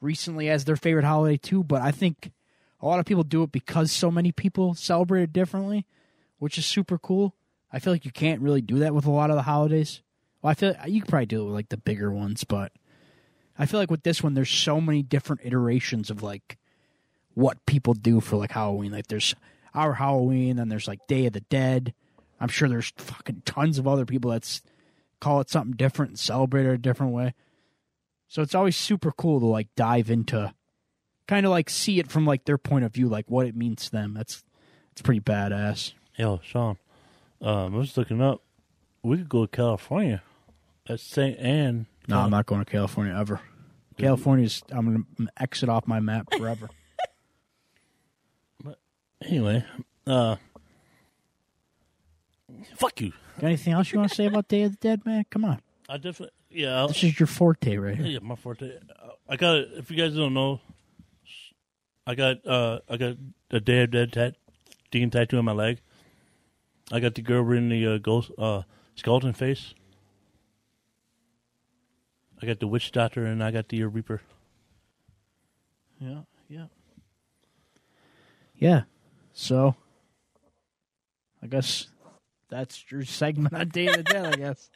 recently 0.00 0.48
as 0.48 0.64
their 0.64 0.76
favorite 0.76 1.04
holiday 1.04 1.36
too. 1.36 1.64
But 1.64 1.82
I 1.82 1.90
think 1.90 2.30
a 2.80 2.86
lot 2.86 3.00
of 3.00 3.06
people 3.06 3.24
do 3.24 3.42
it 3.42 3.52
because 3.52 3.90
so 3.90 4.10
many 4.10 4.32
people 4.32 4.74
celebrate 4.74 5.22
it 5.22 5.32
differently, 5.32 5.86
which 6.38 6.58
is 6.58 6.66
super 6.66 6.98
cool. 6.98 7.34
I 7.72 7.80
feel 7.80 7.92
like 7.92 8.04
you 8.04 8.12
can't 8.12 8.40
really 8.40 8.62
do 8.62 8.78
that 8.78 8.94
with 8.94 9.04
a 9.04 9.10
lot 9.10 9.30
of 9.30 9.36
the 9.36 9.42
holidays. 9.42 10.00
Well, 10.40 10.50
I 10.50 10.54
feel 10.54 10.70
like 10.70 10.88
you 10.88 11.00
could 11.00 11.10
probably 11.10 11.26
do 11.26 11.42
it 11.42 11.44
with 11.46 11.54
like 11.54 11.68
the 11.68 11.76
bigger 11.76 12.10
ones, 12.10 12.44
but 12.44 12.72
I 13.58 13.66
feel 13.66 13.80
like 13.80 13.90
with 13.90 14.04
this 14.04 14.22
one, 14.22 14.34
there's 14.34 14.50
so 14.50 14.80
many 14.80 15.02
different 15.02 15.42
iterations 15.44 16.10
of 16.10 16.22
like 16.22 16.56
what 17.34 17.64
people 17.66 17.94
do 17.94 18.20
for 18.20 18.36
like 18.36 18.52
Halloween. 18.52 18.92
Like 18.92 19.08
there's 19.08 19.34
our 19.78 19.94
Halloween, 19.94 20.56
then 20.56 20.68
there's 20.68 20.88
like 20.88 21.06
Day 21.06 21.26
of 21.26 21.32
the 21.32 21.40
Dead. 21.40 21.94
I'm 22.40 22.48
sure 22.48 22.68
there's 22.68 22.92
fucking 22.96 23.42
tons 23.44 23.78
of 23.78 23.86
other 23.86 24.04
people 24.04 24.30
that's 24.32 24.62
call 25.20 25.40
it 25.40 25.50
something 25.50 25.76
different 25.76 26.10
and 26.10 26.18
celebrate 26.18 26.66
it 26.66 26.72
a 26.72 26.78
different 26.78 27.12
way. 27.12 27.34
So 28.28 28.42
it's 28.42 28.54
always 28.54 28.76
super 28.76 29.12
cool 29.12 29.40
to 29.40 29.46
like 29.46 29.68
dive 29.76 30.10
into 30.10 30.52
kind 31.26 31.46
of 31.46 31.50
like 31.50 31.70
see 31.70 31.98
it 31.98 32.10
from 32.10 32.26
like 32.26 32.44
their 32.44 32.58
point 32.58 32.84
of 32.84 32.92
view, 32.92 33.08
like 33.08 33.26
what 33.28 33.46
it 33.46 33.56
means 33.56 33.86
to 33.86 33.92
them. 33.92 34.14
That's 34.14 34.42
it's 34.92 35.02
pretty 35.02 35.20
badass. 35.20 35.92
Yo, 36.16 36.40
Sean, 36.42 36.76
um, 37.40 37.74
I 37.74 37.78
was 37.78 37.96
looking 37.96 38.20
up. 38.20 38.42
We 39.02 39.18
could 39.18 39.28
go 39.28 39.46
to 39.46 39.56
California 39.56 40.22
at 40.88 40.98
St. 41.00 41.38
Anne. 41.38 41.86
No, 42.08 42.20
I'm 42.20 42.30
not 42.30 42.46
going 42.46 42.64
to 42.64 42.70
California 42.70 43.14
ever. 43.16 43.40
California's 43.96 44.62
I'm 44.70 45.04
gonna 45.16 45.30
exit 45.38 45.68
off 45.68 45.86
my 45.86 46.00
map 46.00 46.28
forever. 46.36 46.68
Anyway, 49.22 49.64
uh, 50.06 50.36
fuck 52.76 53.00
you. 53.00 53.12
Got 53.40 53.46
anything 53.48 53.72
else 53.72 53.92
you 53.92 53.98
want 53.98 54.10
to 54.10 54.14
say 54.16 54.26
about 54.26 54.48
Day 54.48 54.62
of 54.62 54.72
the 54.72 54.76
Dead, 54.78 55.04
man? 55.04 55.24
Come 55.30 55.44
on, 55.44 55.60
I 55.88 55.96
definitely, 55.96 56.30
yeah, 56.50 56.76
I'll, 56.78 56.88
this 56.88 57.02
is 57.04 57.18
your 57.18 57.26
forte 57.26 57.76
right 57.76 57.96
here. 57.96 58.06
yeah, 58.06 58.18
my 58.22 58.36
forte. 58.36 58.70
I 59.28 59.36
got. 59.36 59.56
If 59.76 59.90
you 59.90 59.96
guys 59.96 60.14
don't 60.14 60.34
know, 60.34 60.60
I 62.06 62.14
got. 62.14 62.46
uh 62.46 62.80
I 62.88 62.96
got 62.96 63.16
a 63.50 63.60
Day 63.60 63.82
of 63.82 63.90
Dead 63.90 64.12
tat, 64.12 64.34
demon 64.90 65.10
tattoo 65.10 65.38
on 65.38 65.44
my 65.44 65.52
leg. 65.52 65.80
I 66.90 67.00
got 67.00 67.14
the 67.14 67.22
girl 67.22 67.50
in 67.52 67.68
the 67.68 67.86
uh, 67.86 67.98
ghost 67.98 68.30
uh 68.38 68.62
skeleton 68.94 69.32
face. 69.32 69.74
I 72.40 72.46
got 72.46 72.60
the 72.60 72.68
witch 72.68 72.92
doctor, 72.92 73.26
and 73.26 73.42
I 73.42 73.50
got 73.50 73.68
the 73.68 73.82
reaper. 73.84 74.22
Yeah, 76.00 76.20
yeah, 76.48 76.66
yeah. 78.56 78.82
So, 79.40 79.76
I 81.40 81.46
guess 81.46 81.86
that's 82.48 82.90
your 82.90 83.04
segment 83.04 83.54
on 83.54 83.68
Day 83.68 83.86
of 83.86 83.98
the 83.98 84.02
Dead. 84.02 84.26
I 84.26 84.36
guess. 84.36 84.68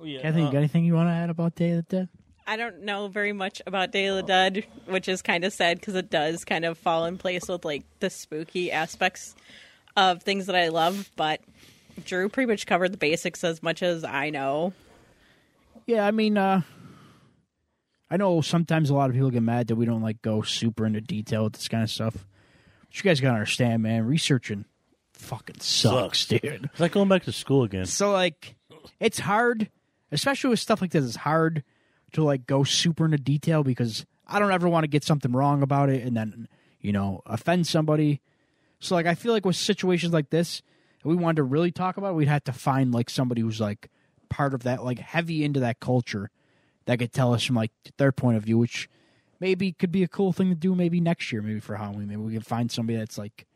Oh 0.00 0.04
yeah, 0.04 0.22
Kathy, 0.22 0.40
you 0.40 0.46
got 0.46 0.56
anything 0.56 0.84
you 0.84 0.94
want 0.94 1.08
to 1.08 1.12
add 1.12 1.30
about 1.30 1.54
Day 1.54 1.70
of 1.70 1.86
the 1.86 1.96
Dead? 1.96 2.08
I 2.48 2.56
don't 2.56 2.82
know 2.82 3.06
very 3.06 3.32
much 3.32 3.62
about 3.68 3.92
Day 3.92 4.06
of 4.06 4.16
the 4.16 4.24
Dead, 4.24 4.64
which 4.86 5.08
is 5.08 5.22
kind 5.22 5.44
of 5.44 5.52
sad 5.52 5.78
because 5.78 5.94
it 5.94 6.10
does 6.10 6.44
kind 6.44 6.64
of 6.64 6.78
fall 6.78 7.04
in 7.04 7.16
place 7.16 7.46
with 7.46 7.64
like 7.64 7.84
the 8.00 8.10
spooky 8.10 8.72
aspects 8.72 9.36
of 9.96 10.24
things 10.24 10.46
that 10.46 10.56
I 10.56 10.66
love. 10.66 11.08
But 11.14 11.40
Drew 12.04 12.28
pretty 12.28 12.50
much 12.50 12.66
covered 12.66 12.92
the 12.92 12.98
basics 12.98 13.44
as 13.44 13.62
much 13.62 13.84
as 13.84 14.02
I 14.02 14.30
know. 14.30 14.72
Yeah, 15.86 16.04
I 16.04 16.10
mean, 16.10 16.36
uh 16.36 16.62
I 18.10 18.16
know 18.16 18.40
sometimes 18.40 18.90
a 18.90 18.94
lot 18.94 19.10
of 19.10 19.14
people 19.14 19.30
get 19.30 19.44
mad 19.44 19.68
that 19.68 19.76
we 19.76 19.86
don't 19.86 20.02
like 20.02 20.22
go 20.22 20.42
super 20.42 20.86
into 20.86 21.00
detail 21.00 21.44
with 21.44 21.52
this 21.52 21.68
kind 21.68 21.84
of 21.84 21.90
stuff. 21.90 22.26
You 22.92 23.02
guys 23.02 23.20
gotta 23.20 23.34
understand, 23.34 23.82
man. 23.82 24.04
Researching 24.06 24.64
fucking 25.12 25.60
sucks, 25.60 26.20
Sucks. 26.20 26.26
dude. 26.26 26.64
It's 26.72 26.80
like 26.80 26.92
going 26.92 27.08
back 27.08 27.24
to 27.24 27.32
school 27.32 27.62
again. 27.64 27.86
So 27.86 28.10
like, 28.12 28.56
it's 28.98 29.18
hard, 29.18 29.70
especially 30.10 30.50
with 30.50 30.60
stuff 30.60 30.80
like 30.80 30.90
this. 30.90 31.04
It's 31.04 31.16
hard 31.16 31.62
to 32.12 32.24
like 32.24 32.46
go 32.46 32.64
super 32.64 33.04
into 33.04 33.18
detail 33.18 33.62
because 33.62 34.04
I 34.26 34.38
don't 34.38 34.50
ever 34.52 34.68
want 34.68 34.84
to 34.84 34.88
get 34.88 35.04
something 35.04 35.32
wrong 35.32 35.62
about 35.62 35.88
it 35.90 36.02
and 36.04 36.16
then 36.16 36.48
you 36.80 36.92
know 36.92 37.22
offend 37.26 37.66
somebody. 37.66 38.20
So 38.80 38.94
like, 38.94 39.06
I 39.06 39.14
feel 39.14 39.32
like 39.32 39.44
with 39.44 39.56
situations 39.56 40.12
like 40.12 40.30
this, 40.30 40.62
if 40.98 41.04
we 41.04 41.14
wanted 41.14 41.36
to 41.36 41.42
really 41.44 41.70
talk 41.70 41.96
about, 41.96 42.10
it, 42.10 42.14
we'd 42.14 42.28
have 42.28 42.44
to 42.44 42.52
find 42.52 42.92
like 42.92 43.10
somebody 43.10 43.42
who's 43.42 43.60
like 43.60 43.88
part 44.30 44.54
of 44.54 44.62
that, 44.64 44.82
like 44.84 44.98
heavy 44.98 45.44
into 45.44 45.60
that 45.60 45.80
culture, 45.80 46.30
that 46.86 46.98
could 46.98 47.12
tell 47.12 47.34
us 47.34 47.44
from 47.44 47.56
like 47.56 47.72
their 47.98 48.10
point 48.10 48.36
of 48.38 48.42
view, 48.44 48.58
which 48.58 48.88
maybe 49.40 49.72
could 49.72 49.90
be 49.90 50.02
a 50.02 50.08
cool 50.08 50.32
thing 50.32 50.50
to 50.50 50.54
do 50.54 50.74
maybe 50.74 51.00
next 51.00 51.32
year, 51.32 51.42
maybe 51.42 51.60
for 51.60 51.76
Halloween. 51.76 52.08
Maybe 52.08 52.20
we 52.20 52.32
can 52.32 52.42
find 52.42 52.70
somebody 52.70 52.98
that's 52.98 53.18
like 53.18 53.46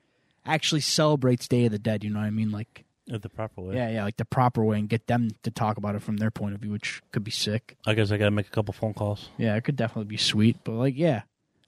actually 0.47 0.81
celebrates 0.81 1.47
Day 1.47 1.67
of 1.67 1.73
the 1.73 1.79
Dead. 1.79 2.03
You 2.03 2.11
know 2.11 2.21
what 2.21 2.27
I 2.27 2.31
mean? 2.31 2.51
Like 2.51 2.85
the 3.07 3.29
proper 3.29 3.61
way. 3.61 3.77
yeah, 3.77 3.91
yeah, 3.91 4.05
like 4.05 4.17
the 4.17 4.25
proper 4.25 4.65
way, 4.65 4.79
and 4.79 4.89
get 4.89 5.07
them 5.07 5.31
to 5.43 5.51
talk 5.51 5.77
about 5.77 5.95
it 5.95 6.03
from 6.03 6.17
their 6.17 6.31
point 6.31 6.55
of 6.55 6.61
view, 6.61 6.71
which 6.71 7.03
could 7.13 7.23
be 7.23 7.31
sick. 7.31 7.77
I 7.87 7.95
guess 7.95 8.11
I 8.11 8.17
gotta 8.17 8.31
make 8.31 8.47
a 8.47 8.51
couple 8.51 8.73
phone 8.73 8.95
calls. 8.95 9.29
Yeah, 9.37 9.57
it 9.57 9.65
could 9.65 9.77
definitely 9.77 10.09
be 10.09 10.17
sweet, 10.17 10.57
but 10.65 10.73
like, 10.73 10.97
yeah, 10.97 11.23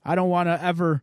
I 0.05 0.15
don't 0.15 0.31
want 0.31 0.49
to 0.49 0.63
ever, 0.63 1.03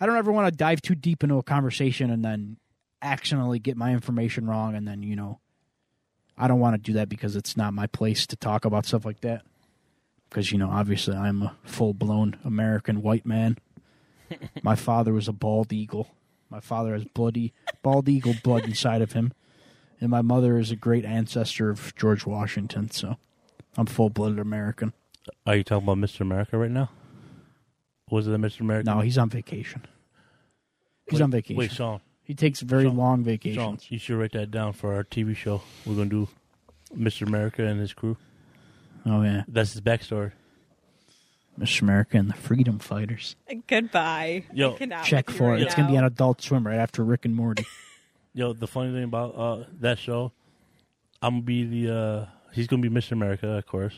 I 0.00 0.06
don't 0.06 0.16
ever 0.16 0.32
want 0.32 0.50
to 0.50 0.56
dive 0.56 0.80
too 0.80 0.94
deep 0.94 1.22
into 1.22 1.36
a 1.36 1.42
conversation 1.42 2.10
and 2.10 2.24
then 2.24 2.56
accidentally 3.02 3.58
get 3.58 3.76
my 3.76 3.92
information 3.92 4.46
wrong, 4.46 4.74
and 4.74 4.88
then 4.88 5.02
you 5.02 5.14
know, 5.14 5.40
I 6.38 6.48
don't 6.48 6.60
want 6.60 6.74
to 6.76 6.80
do 6.80 6.94
that 6.94 7.10
because 7.10 7.36
it's 7.36 7.54
not 7.54 7.74
my 7.74 7.86
place 7.86 8.26
to 8.28 8.36
talk 8.36 8.64
about 8.64 8.86
stuff 8.86 9.04
like 9.04 9.20
that. 9.20 9.42
Because 10.34 10.50
you 10.50 10.58
know, 10.58 10.68
obviously, 10.68 11.14
I'm 11.16 11.42
a 11.42 11.54
full 11.62 11.94
blown 11.94 12.36
American 12.44 13.02
white 13.02 13.24
man. 13.24 13.56
my 14.64 14.74
father 14.74 15.12
was 15.12 15.28
a 15.28 15.32
bald 15.32 15.72
eagle. 15.72 16.08
My 16.50 16.58
father 16.58 16.92
has 16.92 17.04
bloody 17.04 17.52
bald 17.84 18.08
eagle 18.08 18.34
blood 18.42 18.64
inside 18.64 19.00
of 19.00 19.12
him, 19.12 19.32
and 20.00 20.10
my 20.10 20.22
mother 20.22 20.58
is 20.58 20.72
a 20.72 20.76
great 20.76 21.04
ancestor 21.04 21.70
of 21.70 21.94
George 21.94 22.26
Washington. 22.26 22.90
So, 22.90 23.16
I'm 23.76 23.86
full 23.86 24.10
blooded 24.10 24.40
American. 24.40 24.92
Are 25.46 25.54
you 25.54 25.62
talking 25.62 25.84
about 25.84 25.98
Mr. 25.98 26.22
America 26.22 26.58
right 26.58 26.70
now? 26.70 26.90
Was 28.10 28.26
it 28.26 28.34
a 28.34 28.38
Mr. 28.38 28.62
America? 28.62 28.90
No, 28.90 29.02
he's 29.02 29.18
on 29.18 29.30
vacation. 29.30 29.86
He's 31.08 31.20
Wait- 31.20 31.22
on 31.22 31.30
vacation. 31.30 31.56
Wait, 31.58 31.70
Sean. 31.70 32.00
he 32.24 32.34
takes 32.34 32.58
very 32.58 32.86
Sean- 32.86 32.96
long 32.96 33.18
Sean, 33.18 33.24
vacations. 33.24 33.86
you 33.88 33.98
should 34.00 34.18
write 34.18 34.32
that 34.32 34.50
down 34.50 34.72
for 34.72 34.94
our 34.96 35.04
TV 35.04 35.36
show. 35.36 35.62
We're 35.86 35.94
gonna 35.94 36.10
do 36.10 36.26
Mr. 36.92 37.24
America 37.24 37.64
and 37.64 37.78
his 37.78 37.92
crew. 37.92 38.16
Oh 39.06 39.22
yeah, 39.22 39.42
That's 39.48 39.72
his 39.72 39.80
backstory. 39.80 40.32
Mr. 41.58 41.82
America 41.82 42.16
and 42.16 42.28
the 42.28 42.34
Freedom 42.34 42.78
Fighters. 42.80 43.36
Goodbye. 43.68 44.44
Yo, 44.52 44.76
Check 45.04 45.28
with 45.28 45.34
you 45.34 45.38
for 45.38 45.50
right 45.52 45.60
it. 45.60 45.66
It's 45.66 45.74
gonna 45.74 45.86
be 45.88 45.94
now. 45.94 46.00
on 46.00 46.04
Adult 46.06 46.42
Swim 46.42 46.66
right 46.66 46.78
after 46.78 47.04
Rick 47.04 47.24
and 47.26 47.34
Morty. 47.36 47.64
Yo, 48.34 48.52
the 48.52 48.66
funny 48.66 48.92
thing 48.92 49.04
about 49.04 49.36
uh, 49.36 49.64
that 49.80 49.98
show, 49.98 50.32
I'm 51.22 51.34
gonna 51.34 51.42
be 51.42 51.64
the. 51.84 51.94
Uh, 51.94 52.26
he's 52.52 52.66
gonna 52.66 52.82
be 52.82 52.88
Mr. 52.88 53.12
America, 53.12 53.48
of 53.50 53.66
course. 53.66 53.94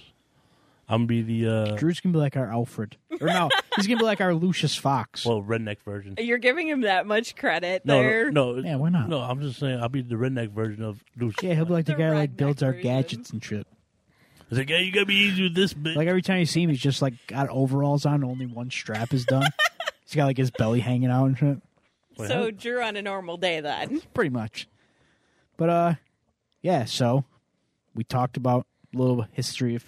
I'm 0.89 1.07
gonna 1.07 1.07
be 1.07 1.23
the. 1.23 1.51
Uh, 1.73 1.77
Drew's 1.77 2.01
gonna 2.01 2.13
be 2.13 2.19
like 2.19 2.37
our 2.37 2.51
Alfred, 2.53 2.99
or 3.21 3.27
no, 3.29 3.49
he's 3.77 3.87
gonna 3.87 3.99
be 3.99 4.05
like 4.05 4.21
our 4.21 4.35
Lucius 4.35 4.77
Fox. 4.77 5.25
well, 5.27 5.41
redneck 5.43 5.79
version. 5.83 6.17
You're 6.19 6.37
giving 6.37 6.69
him 6.69 6.83
that 6.83 7.07
much 7.07 7.35
credit 7.37 7.87
No, 7.87 7.99
there. 7.99 8.31
no, 8.31 8.57
Yeah, 8.57 8.77
why 8.77 8.91
not? 8.91 9.09
No, 9.09 9.21
I'm 9.21 9.41
just 9.41 9.59
saying 9.59 9.81
I'll 9.81 9.89
be 9.89 10.03
the 10.03 10.17
redneck 10.17 10.51
version 10.51 10.83
of 10.85 11.03
Lucius. 11.17 11.43
yeah, 11.43 11.55
he'll 11.55 11.65
be 11.65 11.73
like 11.73 11.87
the, 11.87 11.93
The 11.93 11.99
guy 11.99 12.09
who 12.11 12.15
like 12.17 12.33
redneck 12.33 12.37
builds 12.37 12.63
our 12.63 12.73
gadgets 12.75 13.31
and 13.31 13.43
shit. 13.43 13.67
It's 14.49 14.59
like, 14.59 14.71
yeah, 14.71 14.79
you 14.79 14.93
gotta 14.93 15.07
be 15.07 15.15
easy 15.17 15.43
with 15.45 15.55
this 15.55 15.75
bitch. 15.75 15.97
Like 15.97 16.07
every 16.09 16.23
time 16.23 16.39
you 16.39 16.47
see 16.47 16.63
him, 16.63 16.71
he's 16.71 16.81
just 16.81 17.03
like 17.03 17.15
got 17.27 17.49
overalls 17.49 18.07
on, 18.07 18.23
only 18.23 18.47
one 18.47 18.71
strap 18.71 19.13
is 19.13 19.25
done. 19.25 19.47
he's 20.05 20.15
got 20.15 20.27
like 20.27 20.37
his 20.37 20.51
belly 20.53 20.81
hanging 20.81 21.11
out 21.11 21.27
and 21.27 21.39
shit. 21.39 21.59
So 22.17 22.45
how- 22.45 22.51
Drew 22.51 22.81
on 22.81 22.97
a 22.97 23.03
normal 23.03 23.37
day 23.37 23.61
then. 23.61 24.01
pretty 24.15 24.31
much. 24.31 24.69
But 25.57 25.69
uh, 25.71 25.95
yeah. 26.63 26.85
So 26.85 27.25
we 27.95 28.05
talked 28.05 28.37
about 28.37 28.67
a 28.95 28.99
little 28.99 29.27
history 29.33 29.75
of 29.75 29.85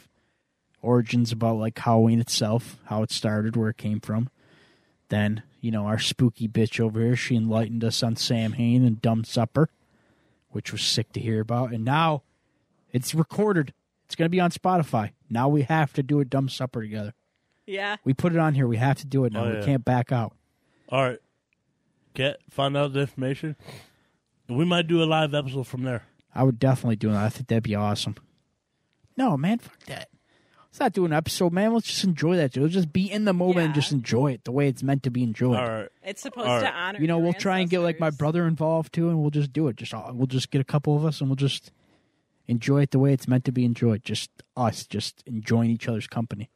origins 0.82 1.30
about 1.30 1.56
like 1.56 1.78
Halloween 1.78 2.20
itself, 2.20 2.78
how 2.86 3.02
it 3.02 3.12
started, 3.12 3.54
where 3.54 3.70
it 3.70 3.76
came 3.76 4.00
from. 4.00 4.28
Then 5.08 5.42
you 5.60 5.70
know 5.70 5.86
our 5.86 5.98
spooky 6.00 6.48
bitch 6.48 6.80
over 6.80 7.00
here, 7.00 7.16
she 7.16 7.36
enlightened 7.36 7.84
us 7.84 8.02
on 8.02 8.16
Sam 8.16 8.54
Hain 8.54 8.84
and 8.84 9.00
Dumb 9.00 9.22
Supper, 9.22 9.68
which 10.50 10.72
was 10.72 10.82
sick 10.82 11.12
to 11.12 11.20
hear 11.20 11.40
about. 11.40 11.72
And 11.72 11.84
now 11.84 12.22
it's 12.92 13.14
recorded. 13.14 13.72
It's 14.08 14.14
gonna 14.14 14.30
be 14.30 14.40
on 14.40 14.50
Spotify. 14.50 15.10
Now 15.28 15.50
we 15.50 15.62
have 15.62 15.92
to 15.92 16.02
do 16.02 16.18
a 16.20 16.24
Dumb 16.24 16.48
Supper 16.48 16.80
together. 16.80 17.12
Yeah. 17.66 17.96
We 18.04 18.14
put 18.14 18.32
it 18.32 18.38
on 18.38 18.54
here. 18.54 18.66
We 18.66 18.78
have 18.78 18.96
to 19.00 19.06
do 19.06 19.26
it 19.26 19.34
now. 19.34 19.44
Oh, 19.44 19.58
We 19.58 19.62
can't 19.62 19.84
back 19.84 20.10
out. 20.12 20.34
All 20.88 21.04
right, 21.04 21.18
get 22.14 22.38
find 22.48 22.74
out 22.74 22.94
the 22.94 23.00
information. 23.00 23.56
We 24.48 24.64
might 24.64 24.86
do 24.86 25.02
a 25.02 25.04
live 25.04 25.34
episode 25.34 25.66
from 25.66 25.82
there. 25.82 26.04
I 26.34 26.44
would 26.44 26.58
definitely 26.58 26.96
do 26.96 27.10
that. 27.10 27.22
I 27.22 27.28
think 27.28 27.48
that'd 27.48 27.62
be 27.62 27.74
awesome. 27.74 28.14
No, 29.18 29.36
man, 29.36 29.58
fuck 29.58 29.78
that. 29.84 30.08
let's 30.70 30.80
not 30.80 30.94
do 30.94 31.04
an 31.04 31.12
episode, 31.12 31.52
man. 31.52 31.74
Let's 31.74 31.88
just 31.88 32.04
enjoy 32.04 32.36
that. 32.36 32.52
Dude. 32.52 32.62
Let's 32.62 32.74
just 32.74 32.90
be 32.90 33.12
in 33.12 33.26
the 33.26 33.34
moment 33.34 33.66
and 33.66 33.74
just 33.74 33.92
enjoy 33.92 34.32
it 34.32 34.44
the 34.44 34.52
way 34.52 34.68
it's 34.68 34.82
meant 34.82 35.02
to 35.02 35.10
be 35.10 35.22
enjoyed. 35.22 35.58
All 35.58 35.68
right. 35.68 35.88
It's 36.02 36.22
supposed 36.22 36.48
All 36.48 36.60
to 36.60 36.72
honor. 36.72 36.98
You 37.00 37.06
know, 37.08 37.18
your 37.18 37.24
we'll 37.24 37.32
try 37.34 37.58
and 37.58 37.68
get 37.68 37.80
like 37.80 38.00
my 38.00 38.08
brother 38.08 38.46
involved 38.46 38.94
too, 38.94 39.10
and 39.10 39.20
we'll 39.20 39.30
just 39.30 39.52
do 39.52 39.68
it. 39.68 39.76
Just 39.76 39.92
uh, 39.92 40.10
we'll 40.14 40.26
just 40.26 40.50
get 40.50 40.62
a 40.62 40.64
couple 40.64 40.96
of 40.96 41.04
us, 41.04 41.20
and 41.20 41.28
we'll 41.28 41.36
just 41.36 41.70
enjoy 42.48 42.82
it 42.82 42.90
the 42.90 42.98
way 42.98 43.12
it's 43.12 43.28
meant 43.28 43.44
to 43.44 43.52
be 43.52 43.64
enjoyed. 43.64 44.02
Just 44.04 44.30
us, 44.56 44.84
just 44.86 45.22
enjoying 45.26 45.70
each 45.70 45.86
other's 45.88 46.06
company. 46.08 46.50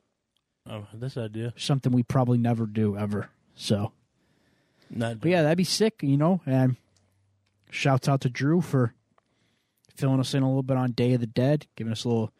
Oh, 0.69 0.87
this 0.93 1.17
idea. 1.17 1.53
Something 1.57 1.93
we 1.93 2.03
probably 2.03 2.39
never 2.39 2.67
do 2.67 2.97
ever. 2.97 3.29
So, 3.55 3.93
Not. 4.91 5.21
but 5.21 5.31
yeah, 5.31 5.43
that'd 5.43 5.59
be 5.59 5.65
sick. 5.65 5.97
You 6.03 6.17
know, 6.17 6.41
and 6.47 6.77
shouts 7.71 8.09
out 8.09 8.21
to 8.23 8.29
Drew 8.31 8.61
for 8.61 8.95
filling 9.97 10.21
us 10.21 10.35
in 10.35 10.43
a 10.43 10.47
little 10.49 10.63
bit 10.63 10.77
on 10.77 10.93
Day 10.93 11.13
of 11.15 11.21
the 11.21 11.27
Dead, 11.27 11.67
giving 11.77 11.93
us 11.93 12.05
a 12.05 12.09
little 12.09 12.33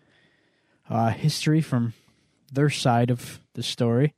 uh, 0.89 1.11
history 1.11 1.61
from 1.61 1.93
their 2.53 2.71
side 2.71 3.11
of 3.11 3.41
the 3.55 3.63
story. 3.63 4.15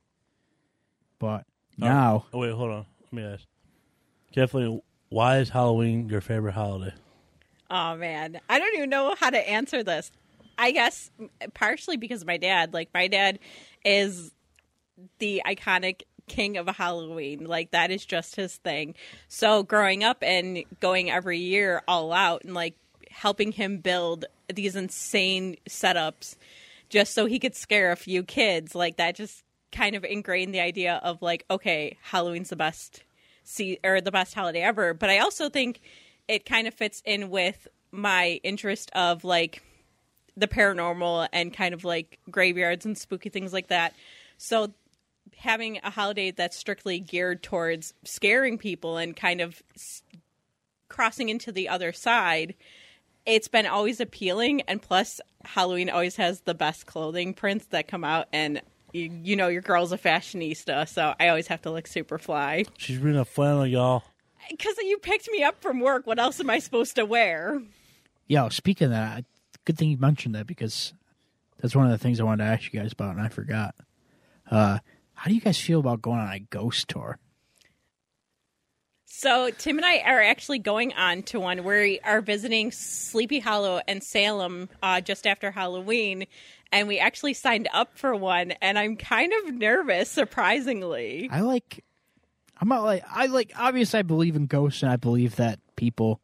But 1.19 1.45
now, 1.77 2.25
Oh 2.33 2.39
wait, 2.39 2.53
hold 2.53 2.71
on. 2.71 2.85
Let 3.03 3.13
me 3.13 3.23
ask. 3.23 3.43
Definitely. 4.33 4.81
Why 5.09 5.37
is 5.39 5.49
Halloween 5.49 6.09
your 6.09 6.21
favorite 6.21 6.53
holiday? 6.53 6.93
Oh 7.69 7.95
man, 7.95 8.39
I 8.49 8.59
don't 8.59 8.75
even 8.75 8.89
know 8.89 9.15
how 9.19 9.29
to 9.29 9.49
answer 9.49 9.83
this. 9.83 10.11
I 10.57 10.71
guess 10.71 11.11
partially 11.53 11.97
because 11.97 12.25
my 12.25 12.37
dad. 12.37 12.73
Like 12.73 12.89
my 12.93 13.07
dad 13.07 13.39
is 13.83 14.31
the 15.19 15.41
iconic 15.45 16.03
king 16.27 16.57
of 16.57 16.67
Halloween. 16.67 17.45
Like 17.45 17.71
that 17.71 17.91
is 17.91 18.05
just 18.05 18.35
his 18.35 18.55
thing. 18.57 18.95
So 19.27 19.63
growing 19.63 20.03
up 20.03 20.17
and 20.21 20.63
going 20.79 21.11
every 21.11 21.39
year 21.39 21.81
all 21.87 22.13
out 22.13 22.43
and 22.43 22.53
like 22.53 22.75
helping 23.09 23.51
him 23.51 23.77
build 23.77 24.25
these 24.53 24.75
insane 24.75 25.57
setups 25.67 26.35
just 26.89 27.13
so 27.13 27.25
he 27.25 27.39
could 27.39 27.55
scare 27.55 27.91
a 27.91 27.95
few 27.95 28.23
kids, 28.23 28.75
like 28.75 28.97
that 28.97 29.15
just 29.15 29.43
kind 29.71 29.95
of 29.95 30.03
ingrained 30.03 30.53
the 30.53 30.59
idea 30.59 30.99
of 31.03 31.21
like, 31.21 31.45
okay, 31.49 31.97
Halloween's 32.01 32.49
the 32.49 32.55
best 32.55 33.03
see 33.43 33.79
or 33.83 34.01
the 34.01 34.11
best 34.11 34.33
holiday 34.33 34.61
ever. 34.61 34.93
But 34.93 35.09
I 35.09 35.19
also 35.19 35.49
think 35.49 35.81
it 36.27 36.45
kind 36.45 36.67
of 36.67 36.73
fits 36.73 37.01
in 37.05 37.29
with 37.29 37.67
my 37.91 38.39
interest 38.43 38.91
of 38.93 39.23
like 39.23 39.61
the 40.37 40.47
paranormal 40.47 41.27
and 41.31 41.53
kind 41.53 41.73
of 41.73 41.83
like 41.85 42.19
graveyards 42.29 42.85
and 42.85 42.97
spooky 42.97 43.29
things 43.29 43.53
like 43.53 43.67
that. 43.67 43.93
So 44.37 44.73
having 45.37 45.79
a 45.83 45.89
holiday 45.89 46.31
that's 46.31 46.57
strictly 46.57 46.99
geared 46.99 47.41
towards 47.41 47.93
scaring 48.03 48.57
people 48.57 48.97
and 48.97 49.15
kind 49.15 49.41
of 49.41 49.61
s- 49.75 50.03
crossing 50.89 51.29
into 51.29 51.51
the 51.51 51.69
other 51.69 51.93
side, 51.93 52.55
it's 53.25 53.47
been 53.47 53.65
always 53.65 53.99
appealing. 53.99 54.61
And 54.63 54.81
plus, 54.81 55.21
Halloween 55.45 55.89
always 55.89 56.17
has 56.17 56.41
the 56.41 56.53
best 56.53 56.85
clothing 56.85 57.33
prints 57.33 57.67
that 57.67 57.87
come 57.87 58.03
out. 58.03 58.27
And 58.33 58.61
you, 58.91 59.09
you 59.23 59.35
know, 59.35 59.47
your 59.47 59.61
girl's 59.61 59.91
a 59.91 59.97
fashionista, 59.97 60.87
so 60.87 61.13
I 61.19 61.29
always 61.29 61.47
have 61.47 61.61
to 61.63 61.71
look 61.71 61.87
super 61.87 62.17
fly. 62.17 62.65
She's 62.77 62.97
reading 62.97 63.19
a 63.19 63.25
flannel, 63.25 63.65
y'all. 63.67 64.03
Because 64.49 64.75
you 64.77 64.97
picked 64.97 65.29
me 65.31 65.43
up 65.43 65.61
from 65.61 65.79
work, 65.79 66.05
what 66.07 66.19
else 66.19 66.39
am 66.39 66.49
I 66.49 66.59
supposed 66.59 66.95
to 66.95 67.05
wear? 67.05 67.61
Yeah, 68.27 68.49
speaking 68.49 68.85
of 68.85 68.91
that, 68.91 69.25
good 69.65 69.77
thing 69.77 69.89
you 69.89 69.97
mentioned 69.97 70.35
that 70.35 70.47
because 70.47 70.93
that's 71.59 71.75
one 71.75 71.85
of 71.85 71.91
the 71.91 71.97
things 71.97 72.19
I 72.19 72.23
wanted 72.23 72.43
to 72.43 72.49
ask 72.49 72.71
you 72.73 72.79
guys 72.79 72.93
about, 72.93 73.15
and 73.15 73.21
I 73.21 73.29
forgot. 73.29 73.75
Uh, 74.49 74.79
how 75.13 75.29
do 75.29 75.35
you 75.35 75.41
guys 75.41 75.59
feel 75.59 75.79
about 75.79 76.01
going 76.01 76.19
on 76.19 76.31
a 76.31 76.39
ghost 76.39 76.87
tour? 76.87 77.17
So 79.05 79.49
Tim 79.49 79.77
and 79.77 79.85
I 79.85 79.99
are 79.99 80.21
actually 80.21 80.59
going 80.59 80.91
on 80.93 81.23
to 81.23 81.39
one 81.39 81.63
where 81.63 81.81
we 81.81 81.99
are 82.01 82.19
visiting 82.19 82.71
Sleepy 82.71 83.39
Hollow 83.39 83.79
and 83.87 84.03
Salem 84.03 84.67
uh, 84.83 84.99
just 84.99 85.25
after 85.25 85.51
Halloween, 85.51 86.25
and 86.71 86.87
we 86.87 86.99
actually 86.99 87.33
signed 87.33 87.69
up 87.71 87.97
for 87.97 88.13
one. 88.13 88.51
And 88.61 88.77
I'm 88.77 88.97
kind 88.97 89.31
of 89.33 89.53
nervous, 89.53 90.09
surprisingly. 90.09 91.29
I 91.31 91.41
like. 91.41 91.83
I'm 92.59 92.67
not 92.67 92.83
like 92.83 93.03
I 93.09 93.25
like. 93.27 93.51
Obviously, 93.57 93.99
I 93.99 94.03
believe 94.03 94.35
in 94.35 94.45
ghosts, 94.47 94.83
and 94.83 94.91
I 94.91 94.95
believe 94.95 95.35
that 95.35 95.59
people 95.75 96.19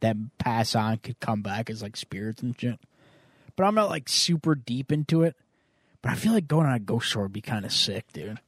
that 0.00 0.16
pass 0.38 0.74
on 0.74 0.98
could 0.98 1.18
come 1.20 1.42
back 1.42 1.70
as 1.70 1.82
like 1.82 1.96
spirits 1.96 2.42
and 2.42 2.58
shit. 2.58 2.78
But 3.56 3.64
I'm 3.64 3.74
not 3.74 3.90
like 3.90 4.08
super 4.08 4.54
deep 4.54 4.92
into 4.92 5.22
it. 5.22 5.36
But 6.02 6.12
I 6.12 6.14
feel 6.16 6.32
like 6.32 6.48
going 6.48 6.66
on 6.66 6.72
a 6.74 6.80
ghost 6.80 7.12
tour 7.12 7.22
would 7.24 7.32
be 7.32 7.40
kind 7.40 7.64
of 7.64 7.72
sick, 7.72 8.12
dude. 8.12 8.40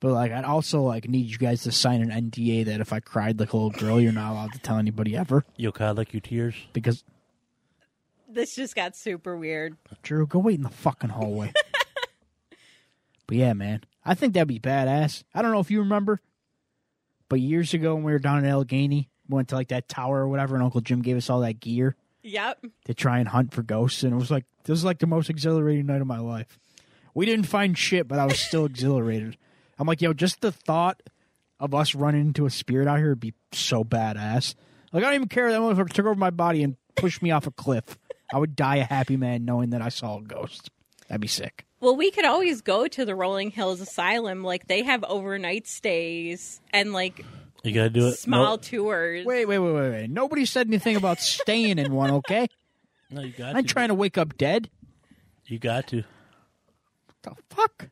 But 0.00 0.12
like, 0.12 0.32
I'd 0.32 0.44
also 0.44 0.82
like 0.82 1.08
need 1.08 1.26
you 1.26 1.38
guys 1.38 1.62
to 1.64 1.72
sign 1.72 2.02
an 2.02 2.30
NDA 2.30 2.66
that 2.66 2.80
if 2.80 2.92
I 2.92 3.00
cried 3.00 3.38
like 3.38 3.52
a 3.52 3.56
little 3.56 3.70
girl, 3.70 4.00
you're 4.00 4.12
not 4.12 4.32
allowed 4.32 4.52
to 4.52 4.58
tell 4.60 4.78
anybody 4.78 5.16
ever 5.16 5.44
Yo, 5.56 5.72
can 5.72 5.86
I 5.86 5.90
like 5.90 6.12
your 6.12 6.20
tears? 6.20 6.54
because 6.72 7.04
This 8.28 8.54
just 8.54 8.74
got 8.76 8.96
super 8.96 9.36
weird. 9.36 9.76
Drew, 10.02 10.26
go 10.26 10.38
wait 10.38 10.56
in 10.56 10.62
the 10.62 10.68
fucking 10.70 11.10
hallway. 11.10 11.52
but 13.26 13.36
yeah, 13.36 13.52
man, 13.54 13.82
I 14.04 14.14
think 14.14 14.34
that'd 14.34 14.48
be 14.48 14.60
badass. 14.60 15.24
I 15.34 15.42
don't 15.42 15.52
know 15.52 15.60
if 15.60 15.70
you 15.70 15.80
remember, 15.80 16.20
but 17.28 17.40
years 17.40 17.74
ago 17.74 17.94
when 17.94 18.04
we 18.04 18.12
were 18.12 18.18
down 18.18 18.38
in 18.38 18.44
Allegheny, 18.46 19.08
we 19.28 19.34
went 19.36 19.48
to 19.48 19.54
like 19.54 19.68
that 19.68 19.88
tower 19.88 20.20
or 20.20 20.28
whatever, 20.28 20.54
and 20.54 20.64
Uncle 20.64 20.80
Jim 20.80 21.02
gave 21.02 21.16
us 21.16 21.28
all 21.30 21.40
that 21.40 21.60
gear 21.60 21.96
Yep. 22.22 22.64
to 22.86 22.94
try 22.94 23.18
and 23.18 23.28
hunt 23.28 23.52
for 23.54 23.62
ghosts, 23.62 24.02
and 24.02 24.12
it 24.12 24.16
was 24.16 24.30
like 24.30 24.44
this 24.64 24.70
was 24.70 24.84
like 24.84 24.98
the 24.98 25.06
most 25.06 25.30
exhilarating 25.30 25.86
night 25.86 26.00
of 26.00 26.06
my 26.06 26.18
life. 26.18 26.58
We 27.14 27.26
didn't 27.26 27.46
find 27.46 27.76
shit, 27.76 28.06
but 28.08 28.18
I 28.18 28.26
was 28.26 28.38
still 28.38 28.64
exhilarated. 28.66 29.36
I'm 29.78 29.86
like, 29.86 30.02
yo, 30.02 30.12
just 30.12 30.40
the 30.40 30.52
thought 30.52 31.02
of 31.60 31.74
us 31.74 31.94
running 31.94 32.22
into 32.22 32.46
a 32.46 32.50
spirit 32.50 32.86
out 32.88 32.98
here 32.98 33.10
would 33.10 33.20
be 33.20 33.34
so 33.52 33.84
badass. 33.84 34.54
Like 34.92 35.02
I 35.04 35.06
don't 35.06 35.14
even 35.14 35.28
care 35.28 35.50
that 35.50 35.60
motherfucker 35.60 35.92
took 35.92 36.06
over 36.06 36.14
my 36.14 36.30
body 36.30 36.62
and 36.62 36.76
pushed 36.96 37.22
me 37.22 37.30
off 37.30 37.46
a 37.46 37.50
cliff. 37.50 37.98
I 38.32 38.38
would 38.38 38.56
die 38.56 38.76
a 38.76 38.84
happy 38.84 39.16
man 39.16 39.44
knowing 39.44 39.70
that 39.70 39.80
I 39.82 39.88
saw 39.88 40.18
a 40.18 40.22
ghost. 40.22 40.70
That'd 41.08 41.20
be 41.20 41.28
sick. 41.28 41.64
Well, 41.80 41.96
we 41.96 42.10
could 42.10 42.24
always 42.24 42.60
go 42.60 42.88
to 42.88 43.04
the 43.04 43.14
Rolling 43.14 43.50
Hills 43.50 43.80
Asylum. 43.80 44.42
Like 44.42 44.66
they 44.66 44.82
have 44.82 45.04
overnight 45.04 45.66
stays 45.66 46.60
and 46.72 46.92
like 46.92 47.24
You 47.62 47.72
gotta 47.72 47.90
do 47.90 48.08
it. 48.08 48.18
small 48.18 48.56
No, 48.56 48.56
tours. 48.56 49.24
Wait, 49.26 49.46
wait, 49.46 49.58
wait, 49.58 49.72
wait, 49.72 49.90
wait. 49.90 50.10
Nobody 50.10 50.44
said 50.44 50.66
anything 50.66 50.96
about 50.96 51.20
staying 51.20 51.78
in 51.78 51.92
one, 51.92 52.10
okay? 52.12 52.48
no, 53.10 53.22
you 53.22 53.32
got 53.32 53.52
to 53.52 53.58
I'm 53.58 53.64
to. 53.64 53.72
trying 53.72 53.88
to 53.88 53.94
wake 53.94 54.18
up 54.18 54.36
dead. 54.36 54.70
You 55.46 55.58
got 55.58 55.86
to. 55.88 56.02
What 57.22 57.36
The 57.36 57.54
fuck? 57.54 57.88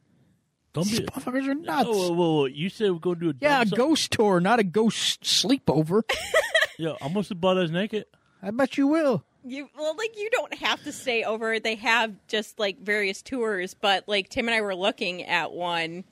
Don't 0.75 0.87
These 0.89 1.01
be. 1.01 1.07
motherfuckers 1.07 1.47
are 1.49 1.53
oh, 1.53 1.55
nuts. 1.55 1.89
Oh, 1.91 1.93
whoa, 1.93 2.13
whoa, 2.13 2.33
whoa. 2.41 2.45
You 2.47 2.69
said 2.69 2.91
we're 2.93 2.99
gonna 2.99 3.17
do 3.21 3.31
a 3.31 3.35
yeah, 3.41 3.63
a 3.63 3.65
dump 3.65 3.77
ghost 3.77 4.11
tour, 4.13 4.41
not 4.41 4.59
a 4.59 4.65
ghost 4.65 5.23
sleepover. 5.23 6.03
Yo, 6.79 6.97
I'm 7.01 7.13
gonna 7.15 7.25
see 7.25 7.35
butt 7.35 7.57
as 7.57 7.71
naked. 7.71 8.05
I 8.43 8.51
bet 8.51 8.77
you 8.77 8.87
will. 8.89 9.25
You 9.49 9.69
well, 9.79 9.95
like 9.97 10.19
you 10.19 10.29
don't 10.31 10.55
have 10.55 10.83
to 10.85 10.93
stay 10.93 11.23
over. 11.23 11.61
They 11.61 11.77
have 11.77 12.13
just 12.27 12.59
like 12.59 12.81
various 12.81 13.23
tours, 13.23 13.75
but 13.75 14.09
like 14.09 14.29
Tim 14.29 14.49
and 14.49 14.55
I 14.55 14.61
were 14.61 14.75
looking 14.75 15.23
at 15.25 15.53
one 15.53 16.05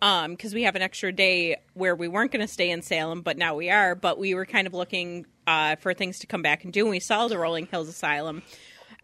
um 0.00 0.32
because 0.32 0.52
we 0.52 0.64
have 0.64 0.74
an 0.74 0.82
extra 0.82 1.12
day 1.12 1.58
where 1.74 1.94
we 1.94 2.08
weren't 2.08 2.32
going 2.32 2.44
to 2.44 2.52
stay 2.52 2.70
in 2.70 2.82
Salem, 2.82 3.22
but 3.22 3.38
now 3.38 3.54
we 3.54 3.70
are. 3.70 3.94
But 3.94 4.18
we 4.18 4.34
were 4.34 4.46
kind 4.46 4.66
of 4.66 4.74
looking 4.74 5.26
uh 5.46 5.76
for 5.76 5.94
things 5.94 6.18
to 6.20 6.26
come 6.26 6.42
back 6.42 6.64
and 6.64 6.72
do. 6.72 6.80
And 6.82 6.90
we 6.90 6.98
saw 7.00 7.28
the 7.28 7.38
Rolling 7.38 7.66
Hills 7.66 7.88
Asylum, 7.88 8.42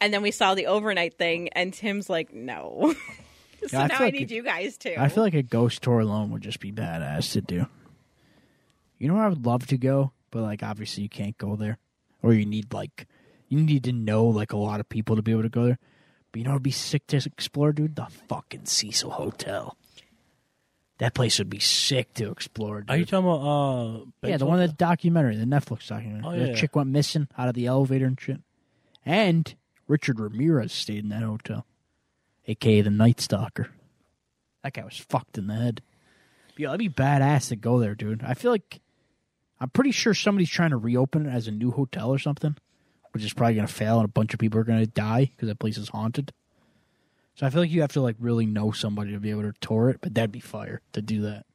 and 0.00 0.12
then 0.12 0.22
we 0.22 0.32
saw 0.32 0.54
the 0.56 0.66
overnight 0.66 1.16
thing, 1.16 1.48
and 1.50 1.72
Tim's 1.72 2.10
like, 2.10 2.32
"No." 2.34 2.94
so 3.68 3.78
Yeah, 3.78 3.86
now 3.86 3.96
I 4.00 4.04
like 4.06 4.14
need 4.14 4.32
it- 4.32 4.34
you 4.34 4.42
guys 4.42 4.76
to. 4.78 5.00
I 5.00 5.08
feel 5.08 5.22
like 5.22 5.34
a 5.34 5.42
ghost 5.42 5.82
tour 5.82 6.00
alone 6.00 6.30
would 6.32 6.42
just 6.42 6.58
be 6.58 6.72
badass 6.72 7.32
to 7.34 7.40
do. 7.42 7.66
You 8.98 9.06
know 9.06 9.14
where 9.14 9.22
I 9.24 9.28
would 9.28 9.46
love 9.46 9.66
to 9.68 9.78
go, 9.78 10.10
but 10.32 10.42
like 10.42 10.64
obviously 10.64 11.04
you 11.04 11.08
can't 11.08 11.38
go 11.38 11.54
there, 11.54 11.78
or 12.22 12.34
you 12.34 12.44
need 12.44 12.72
like 12.72 13.06
you 13.48 13.60
need 13.60 13.84
to 13.84 13.92
know 13.92 14.26
like 14.26 14.52
a 14.52 14.56
lot 14.56 14.80
of 14.80 14.88
people 14.88 15.16
to 15.16 15.22
be 15.22 15.32
able 15.32 15.42
to 15.42 15.48
go 15.48 15.64
there. 15.64 15.78
But 16.32 16.38
you 16.38 16.44
know, 16.44 16.52
it'd 16.52 16.62
be 16.62 16.70
sick 16.70 17.06
to 17.08 17.16
explore, 17.16 17.72
dude. 17.72 17.96
The 17.96 18.06
fucking 18.28 18.66
Cecil 18.66 19.10
Hotel. 19.10 19.76
That 20.98 21.14
place 21.14 21.38
would 21.38 21.48
be 21.48 21.60
sick 21.60 22.12
to 22.14 22.30
explore. 22.30 22.80
Dude. 22.80 22.90
Are 22.90 22.96
you 22.96 23.04
talking 23.04 23.26
about? 23.28 23.40
Uh, 23.40 24.04
yeah, 24.26 24.36
the 24.36 24.46
one 24.46 24.58
that 24.58 24.76
documentary, 24.76 25.36
the 25.36 25.44
Netflix 25.44 25.86
documentary. 25.88 26.22
Oh, 26.24 26.38
the 26.38 26.48
yeah. 26.48 26.54
chick 26.54 26.74
went 26.74 26.90
missing 26.90 27.28
out 27.38 27.48
of 27.48 27.54
the 27.54 27.66
elevator 27.66 28.06
and 28.06 28.20
shit. 28.20 28.40
And 29.06 29.54
Richard 29.86 30.18
Ramirez 30.20 30.72
stayed 30.72 31.04
in 31.04 31.08
that 31.10 31.22
hotel, 31.22 31.64
aka 32.46 32.80
the 32.80 32.90
Night 32.90 33.20
Stalker. 33.20 33.70
That 34.62 34.74
guy 34.74 34.84
was 34.84 34.98
fucked 34.98 35.38
in 35.38 35.46
the 35.46 35.54
head. 35.54 35.82
But, 36.48 36.58
yeah, 36.58 36.68
that'd 36.68 36.80
be 36.80 36.88
badass 36.88 37.48
to 37.50 37.56
go 37.56 37.78
there, 37.78 37.94
dude. 37.94 38.24
I 38.24 38.34
feel 38.34 38.50
like 38.50 38.80
I'm 39.60 39.70
pretty 39.70 39.92
sure 39.92 40.14
somebody's 40.14 40.50
trying 40.50 40.70
to 40.70 40.76
reopen 40.76 41.26
it 41.26 41.30
as 41.30 41.46
a 41.46 41.52
new 41.52 41.70
hotel 41.70 42.10
or 42.10 42.18
something, 42.18 42.56
which 43.18 43.24
is 43.24 43.32
probably 43.32 43.56
gonna 43.56 43.66
fail, 43.66 43.96
and 43.96 44.04
a 44.04 44.12
bunch 44.12 44.32
of 44.32 44.38
people 44.38 44.60
are 44.60 44.64
gonna 44.64 44.86
die 44.86 45.32
because 45.34 45.48
that 45.48 45.58
place 45.58 45.76
is 45.76 45.88
haunted. 45.88 46.32
So 47.34 47.44
I 47.44 47.50
feel 47.50 47.62
like 47.62 47.70
you 47.72 47.80
have 47.80 47.92
to 47.94 48.00
like 48.00 48.14
really 48.20 48.46
know 48.46 48.70
somebody 48.70 49.10
to 49.10 49.18
be 49.18 49.30
able 49.30 49.42
to 49.42 49.52
tour 49.60 49.90
it, 49.90 49.98
but 50.00 50.14
that'd 50.14 50.30
be 50.30 50.38
fire 50.38 50.82
to 50.92 51.02
do 51.02 51.20
that. 51.22 51.46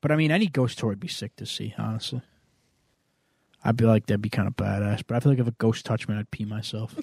But 0.00 0.10
I 0.10 0.16
mean, 0.16 0.30
any 0.30 0.46
ghost 0.46 0.78
tour 0.78 0.88
would 0.88 1.00
be 1.00 1.08
sick 1.08 1.36
to 1.36 1.44
see, 1.44 1.74
honestly. 1.76 2.22
I'd 3.62 3.76
be 3.76 3.84
like, 3.84 4.06
that'd 4.06 4.22
be 4.22 4.30
kind 4.30 4.48
of 4.48 4.56
badass. 4.56 5.02
But 5.06 5.16
I 5.16 5.20
feel 5.20 5.32
like 5.32 5.38
if 5.38 5.46
a 5.46 5.52
ghost 5.52 5.84
touched 5.84 6.08
me, 6.08 6.16
I'd 6.16 6.30
pee 6.30 6.46
myself. 6.46 6.98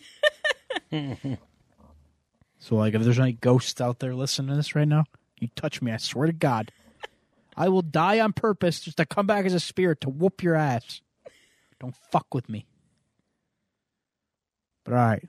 so, 0.91 2.75
like, 2.75 2.95
if 2.95 3.03
there's 3.03 3.19
any 3.19 3.33
ghosts 3.33 3.79
out 3.79 3.99
there 3.99 4.15
listening 4.15 4.49
to 4.49 4.55
this 4.55 4.73
right 4.73 4.87
now, 4.87 5.05
you 5.39 5.49
touch 5.55 5.83
me, 5.83 5.91
I 5.91 5.97
swear 5.97 6.25
to 6.25 6.33
God, 6.33 6.71
I 7.55 7.69
will 7.69 7.81
die 7.81 8.19
on 8.19 8.33
purpose 8.33 8.79
just 8.79 8.97
to 8.97 9.05
come 9.05 9.27
back 9.27 9.45
as 9.45 9.53
a 9.53 9.59
spirit 9.59 10.01
to 10.01 10.09
whoop 10.09 10.41
your 10.41 10.55
ass. 10.55 11.01
Don't 11.79 11.95
fuck 12.11 12.33
with 12.33 12.49
me. 12.49 12.65
All 14.89 14.95
right, 14.95 15.23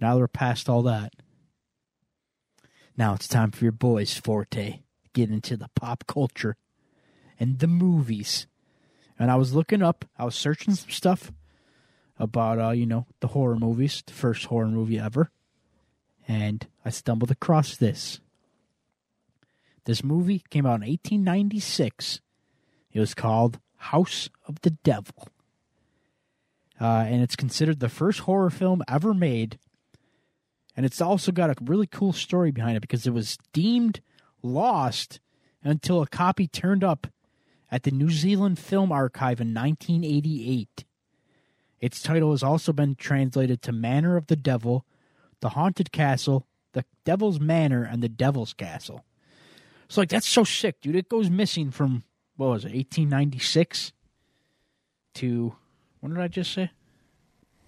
now 0.00 0.14
that 0.14 0.20
we're 0.20 0.28
past 0.28 0.68
all 0.68 0.82
that, 0.82 1.12
Now 2.96 3.14
it's 3.14 3.26
time 3.26 3.50
for 3.50 3.64
your 3.64 3.72
boys, 3.72 4.14
Forte. 4.14 4.80
Get 5.12 5.28
into 5.28 5.56
the 5.56 5.68
pop 5.74 6.06
culture 6.06 6.56
and 7.40 7.58
the 7.58 7.66
movies. 7.66 8.46
And 9.18 9.28
I 9.30 9.34
was 9.34 9.54
looking 9.54 9.82
up, 9.82 10.04
I 10.16 10.24
was 10.24 10.36
searching 10.36 10.74
some 10.74 10.90
stuff 10.90 11.32
about, 12.18 12.60
uh, 12.60 12.70
you 12.70 12.86
know, 12.86 13.06
the 13.20 13.28
horror 13.28 13.56
movies, 13.56 14.04
the 14.06 14.12
first 14.12 14.44
horror 14.46 14.68
movie 14.68 15.00
ever. 15.00 15.30
And 16.28 16.66
I 16.84 16.90
stumbled 16.90 17.32
across 17.32 17.76
this. 17.76 18.20
This 19.84 20.04
movie 20.04 20.44
came 20.48 20.64
out 20.64 20.82
in 20.82 20.88
1896. 20.88 22.20
It 22.92 23.00
was 23.00 23.14
called 23.14 23.58
House 23.76 24.30
of 24.46 24.60
the 24.62 24.70
Devil. 24.70 25.28
Uh, 26.80 27.04
and 27.06 27.22
it's 27.22 27.36
considered 27.36 27.80
the 27.80 27.88
first 27.88 28.20
horror 28.20 28.50
film 28.50 28.82
ever 28.88 29.14
made. 29.14 29.58
And 30.76 30.84
it's 30.84 31.00
also 31.00 31.32
got 31.32 31.50
a 31.50 31.54
really 31.62 31.86
cool 31.86 32.12
story 32.12 32.50
behind 32.50 32.76
it 32.76 32.80
because 32.80 33.06
it 33.06 33.14
was 33.14 33.38
deemed 33.52 34.00
lost 34.42 35.20
until 35.62 36.02
a 36.02 36.06
copy 36.06 36.46
turned 36.46 36.84
up 36.84 37.06
at 37.70 37.82
the 37.82 37.90
New 37.90 38.10
Zealand 38.10 38.58
Film 38.58 38.92
Archive 38.92 39.40
in 39.40 39.54
1988. 39.54 40.84
Its 41.80 42.02
title 42.02 42.30
has 42.30 42.42
also 42.42 42.72
been 42.72 42.94
translated 42.94 43.62
to 43.62 43.72
Manor 43.72 44.16
of 44.16 44.28
the 44.28 44.36
Devil, 44.36 44.84
The 45.40 45.50
Haunted 45.50 45.92
Castle, 45.92 46.46
The 46.72 46.84
Devil's 47.04 47.40
Manor, 47.40 47.84
and 47.84 48.02
The 48.02 48.08
Devil's 48.08 48.52
Castle. 48.52 49.04
So, 49.88 50.00
like, 50.00 50.08
that's 50.08 50.28
so 50.28 50.44
sick, 50.44 50.80
dude. 50.80 50.96
It 50.96 51.08
goes 51.08 51.30
missing 51.30 51.70
from, 51.70 52.02
what 52.36 52.48
was 52.48 52.64
it, 52.64 52.74
1896 52.74 53.92
to, 55.14 55.54
when 56.06 56.14
did 56.14 56.22
I 56.22 56.28
just 56.28 56.52
say? 56.52 56.70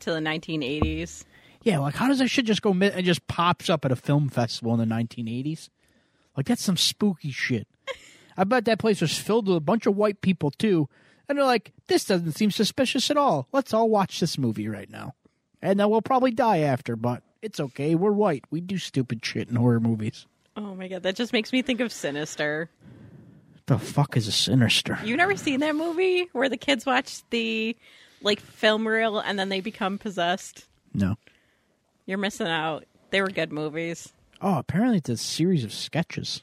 To 0.01 0.13
the 0.13 0.21
1980s. 0.21 1.25
Yeah, 1.65 1.81
like, 1.81 1.97
how 1.97 2.07
does 2.07 2.21
that 2.21 2.29
shit 2.29 2.45
just 2.45 2.63
go, 2.63 2.73
mi- 2.73 2.87
it 2.87 3.03
just 3.03 3.27
pops 3.27 3.69
up 3.69 3.85
at 3.85 3.91
a 3.91 3.97
film 3.97 4.29
festival 4.29 4.73
in 4.75 4.89
the 4.89 4.95
1980s? 4.95 5.71
Like, 6.37 6.47
that's 6.47 6.63
some 6.63 6.77
spooky 6.77 7.33
shit. 7.33 7.67
I 8.37 8.45
bet 8.45 8.65
that 8.67 8.79
place 8.79 9.01
was 9.01 9.19
filled 9.19 9.49
with 9.49 9.57
a 9.57 9.61
bunch 9.61 9.87
of 9.87 9.97
white 9.97 10.21
people, 10.21 10.53
too. 10.53 10.89
And 11.29 11.37
they're 11.37 11.45
like, 11.45 11.73
this 11.89 12.05
doesn't 12.05 12.33
seem 12.33 12.53
suspicious 12.53 13.11
at 13.11 13.17
all. 13.17 13.49
Let's 13.53 13.75
all 13.75 13.89
watch 13.89 14.21
this 14.21 14.39
movie 14.39 14.69
right 14.69 14.89
now. 14.89 15.15
And 15.61 15.81
then 15.81 15.91
we'll 15.91 16.01
probably 16.01 16.31
die 16.31 16.59
after, 16.59 16.95
but 16.95 17.25
it's 17.43 17.59
okay. 17.59 17.97
We're 17.97 18.13
white. 18.13 18.45
We 18.53 18.61
do 18.61 18.79
stupid 18.79 19.25
shit 19.25 19.49
in 19.49 19.57
horror 19.57 19.81
movies. 19.81 20.27
Oh 20.57 20.77
my 20.77 20.87
god, 20.87 21.03
that 21.03 21.17
just 21.17 21.33
makes 21.33 21.53
me 21.53 21.63
think 21.63 21.81
of 21.81 21.93
Sinister. 21.93 22.71
The 23.67 23.79
fuck 23.79 24.17
is 24.17 24.29
a 24.29 24.33
sinister? 24.33 24.99
You 25.05 25.17
never 25.17 25.37
seen 25.37 25.61
that 25.61 25.77
movie 25.77 26.29
where 26.33 26.49
the 26.49 26.57
kids 26.57 26.87
watch 26.87 27.23
the 27.31 27.77
like 28.23 28.41
film 28.41 28.87
reel 28.87 29.19
and 29.19 29.39
then 29.39 29.49
they 29.49 29.61
become 29.61 29.99
possessed? 29.99 30.67
No. 30.95 31.17
You're 32.07 32.19
missing 32.19 32.47
out. 32.47 32.85
They 33.11 33.21
were 33.21 33.29
good 33.31 33.53
movies. 33.53 34.13
Oh, 34.41 34.59
apparently 34.59 34.99
it's 34.99 35.09
a 35.09 35.17
series 35.17 35.65
of 35.65 35.73
sketches. 35.73 36.43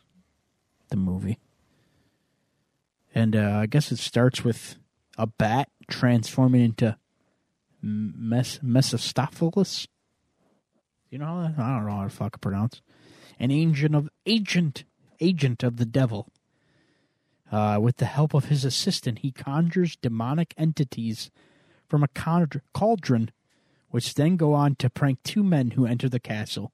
The 0.90 0.98
movie. 0.98 1.40
And 3.14 3.36
uh, 3.36 3.60
I 3.62 3.66
guess 3.66 3.92
it 3.92 4.00
starts 4.00 4.44
with 4.44 4.76
a 5.18 5.26
bat 5.28 5.70
transforming 5.90 6.62
into 6.62 6.98
Mes- 7.82 8.60
Mesostophilus. 8.60 9.88
You 11.10 11.20
know, 11.20 11.26
how 11.26 11.42
that- 11.44 11.60
I 11.60 11.76
don't 11.78 11.86
know 11.88 11.96
how 11.98 12.04
to 12.04 12.10
fucking 12.10 12.40
pronounce. 12.42 12.82
An 13.40 13.52
agent 13.52 13.96
of 13.96 14.10
agent 14.26 14.84
agent 15.20 15.64
of 15.64 15.78
the 15.78 15.86
devil. 15.86 16.28
Uh, 17.52 17.78
with 17.82 17.98
the 17.98 18.06
help 18.06 18.34
of 18.34 18.46
his 18.46 18.66
assistant, 18.66 19.20
he 19.20 19.32
conjures 19.32 19.96
demonic 19.96 20.54
entities 20.58 21.30
from 21.96 22.04
a 22.04 22.58
cauldron, 22.74 23.32
which 23.90 24.16
then 24.16 24.36
go 24.36 24.54
on 24.54 24.76
to 24.76 24.90
prank 24.90 25.24
two 25.24 25.42
men 25.42 25.72
who 25.72 25.86
enter 25.86 26.10
the 26.10 26.20
castle. 26.20 26.74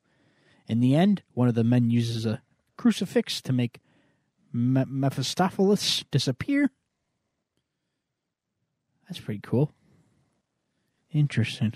In 0.68 0.80
the 0.80 0.96
end, 0.96 1.22
one 1.36 1.48
of 1.48 1.54
the 1.54 1.64
men 1.64 1.92
uses 1.92 2.26
a 2.26 2.42
crucifix 2.76 3.40
to 3.44 3.54
make 3.54 3.80
Me- 4.52 4.84
Mephistopheles 4.88 6.06
disappear. 6.10 6.72
That's 9.08 9.20
pretty 9.20 9.42
cool. 9.44 9.72
Interesting. 11.12 11.74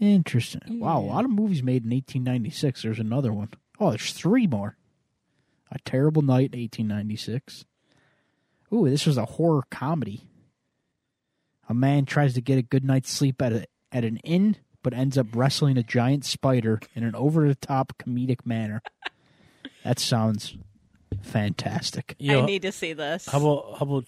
Interesting. 0.00 0.80
Wow, 0.80 1.00
a 1.00 1.02
lot 1.02 1.26
of 1.26 1.30
movies 1.30 1.62
made 1.62 1.84
in 1.84 1.90
1896. 1.90 2.80
There's 2.80 2.98
another 2.98 3.32
one. 3.32 3.50
Oh, 3.78 3.90
there's 3.90 4.14
three 4.14 4.46
more. 4.46 4.78
A 5.70 5.78
Terrible 5.80 6.22
Night, 6.22 6.52
1896. 6.54 7.66
Ooh, 8.72 8.88
this 8.88 9.04
was 9.04 9.18
a 9.18 9.26
horror 9.26 9.64
comedy. 9.70 10.22
A 11.68 11.74
man 11.74 12.06
tries 12.06 12.34
to 12.34 12.40
get 12.40 12.58
a 12.58 12.62
good 12.62 12.84
night's 12.84 13.10
sleep 13.10 13.42
at 13.42 13.52
a, 13.52 13.66
at 13.92 14.04
an 14.04 14.16
inn, 14.18 14.56
but 14.82 14.94
ends 14.94 15.18
up 15.18 15.26
wrestling 15.34 15.76
a 15.76 15.82
giant 15.82 16.24
spider 16.24 16.80
in 16.94 17.04
an 17.04 17.14
over 17.14 17.46
the 17.46 17.54
top 17.54 17.92
comedic 17.98 18.46
manner. 18.46 18.82
that 19.84 19.98
sounds 19.98 20.56
fantastic. 21.22 22.14
Yo, 22.18 22.42
I 22.42 22.46
need 22.46 22.62
to 22.62 22.72
see 22.72 22.92
this. 22.92 23.26
how 23.26 23.38
about 23.38 23.78
how 23.78 23.86
about 23.86 24.04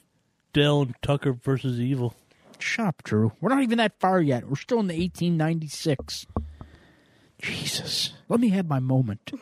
Dale 0.52 0.82
and 0.82 0.94
Tucker 1.02 1.32
versus 1.32 1.78
Evil? 1.78 2.14
Shut 2.58 2.86
up, 2.86 3.02
Drew. 3.02 3.32
We're 3.40 3.50
not 3.50 3.62
even 3.62 3.78
that 3.78 3.98
far 3.98 4.20
yet. 4.20 4.48
We're 4.48 4.56
still 4.56 4.80
in 4.80 4.86
the 4.86 4.98
1896. 4.98 6.26
Jesus. 7.40 8.12
Let 8.28 8.40
me 8.40 8.50
have 8.50 8.68
my 8.68 8.80
moment. 8.80 9.32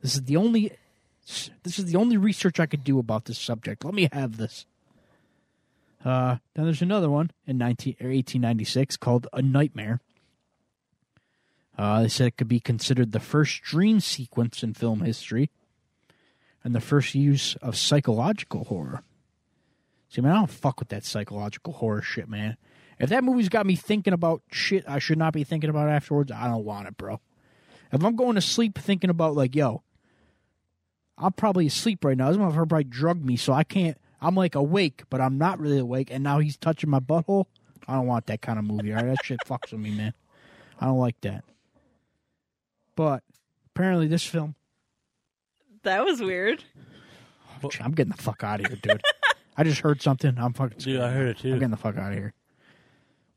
This 0.00 0.14
is 0.14 0.24
the 0.24 0.36
only 0.36 0.72
this 1.62 1.78
is 1.78 1.86
the 1.86 1.96
only 1.96 2.16
research 2.16 2.60
I 2.60 2.66
could 2.66 2.84
do 2.84 2.98
about 2.98 3.24
this 3.24 3.38
subject. 3.38 3.84
Let 3.84 3.94
me 3.94 4.08
have 4.12 4.36
this. 4.36 4.66
Uh, 6.04 6.36
then 6.54 6.66
there's 6.66 6.82
another 6.82 7.08
one 7.08 7.30
in 7.46 7.56
19 7.56 7.94
or 8.00 8.08
1896 8.08 8.96
called 8.98 9.26
A 9.32 9.40
Nightmare. 9.40 10.00
Uh, 11.76 12.02
they 12.02 12.08
said 12.08 12.26
it 12.28 12.36
could 12.36 12.48
be 12.48 12.60
considered 12.60 13.12
the 13.12 13.20
first 13.20 13.62
dream 13.62 14.00
sequence 14.00 14.62
in 14.62 14.74
film 14.74 15.00
history 15.00 15.50
and 16.62 16.74
the 16.74 16.80
first 16.80 17.14
use 17.14 17.56
of 17.56 17.76
psychological 17.76 18.64
horror. 18.64 19.02
See, 20.08 20.20
man, 20.20 20.32
I 20.32 20.36
don't 20.36 20.50
fuck 20.50 20.78
with 20.78 20.90
that 20.90 21.04
psychological 21.04 21.72
horror 21.72 22.02
shit, 22.02 22.28
man. 22.28 22.56
If 23.00 23.10
that 23.10 23.24
movie's 23.24 23.48
got 23.48 23.66
me 23.66 23.74
thinking 23.74 24.12
about 24.12 24.42
shit 24.52 24.84
I 24.86 25.00
should 25.00 25.18
not 25.18 25.32
be 25.32 25.42
thinking 25.42 25.70
about 25.70 25.88
afterwards, 25.88 26.30
I 26.30 26.46
don't 26.46 26.64
want 26.64 26.86
it, 26.86 26.96
bro. 26.96 27.20
If 27.92 28.04
I'm 28.04 28.14
going 28.14 28.36
to 28.36 28.40
sleep 28.40 28.78
thinking 28.78 29.10
about 29.10 29.34
like, 29.34 29.56
yo, 29.56 29.82
I'm 31.18 31.32
probably 31.32 31.66
asleep 31.66 32.04
right 32.04 32.16
now. 32.16 32.28
This 32.28 32.38
motherfucker 32.38 32.68
probably 32.68 32.84
drugged 32.84 33.24
me, 33.24 33.36
so 33.36 33.52
I 33.52 33.64
can't. 33.64 33.98
I'm 34.24 34.34
like 34.34 34.54
awake, 34.54 35.02
but 35.10 35.20
I'm 35.20 35.36
not 35.36 35.60
really 35.60 35.78
awake, 35.78 36.08
and 36.10 36.24
now 36.24 36.38
he's 36.38 36.56
touching 36.56 36.88
my 36.88 36.98
butthole. 37.00 37.44
I 37.86 37.94
don't 37.94 38.06
want 38.06 38.26
that 38.26 38.40
kind 38.40 38.58
of 38.58 38.64
movie. 38.64 38.90
All 38.92 38.96
right, 38.96 39.06
that 39.06 39.22
shit 39.22 39.38
fucks 39.46 39.70
with 39.70 39.80
me, 39.82 39.90
man. 39.90 40.14
I 40.80 40.86
don't 40.86 40.98
like 40.98 41.20
that. 41.20 41.44
But 42.96 43.22
apparently, 43.74 44.06
this 44.06 44.24
film, 44.24 44.54
that 45.82 46.04
was 46.06 46.22
weird. 46.22 46.64
I'm 47.80 47.92
getting 47.92 48.12
the 48.12 48.22
fuck 48.22 48.42
out 48.42 48.60
of 48.60 48.66
here, 48.66 48.78
dude. 48.82 49.02
I 49.56 49.64
just 49.64 49.82
heard 49.82 50.00
something. 50.00 50.38
I'm 50.38 50.54
fucking. 50.54 50.78
Dude, 50.78 51.00
I 51.00 51.10
heard 51.10 51.28
it 51.28 51.38
too. 51.38 51.52
I'm 51.52 51.58
getting 51.58 51.70
the 51.70 51.76
fuck 51.76 51.98
out 51.98 52.12
of 52.12 52.18
here. 52.18 52.32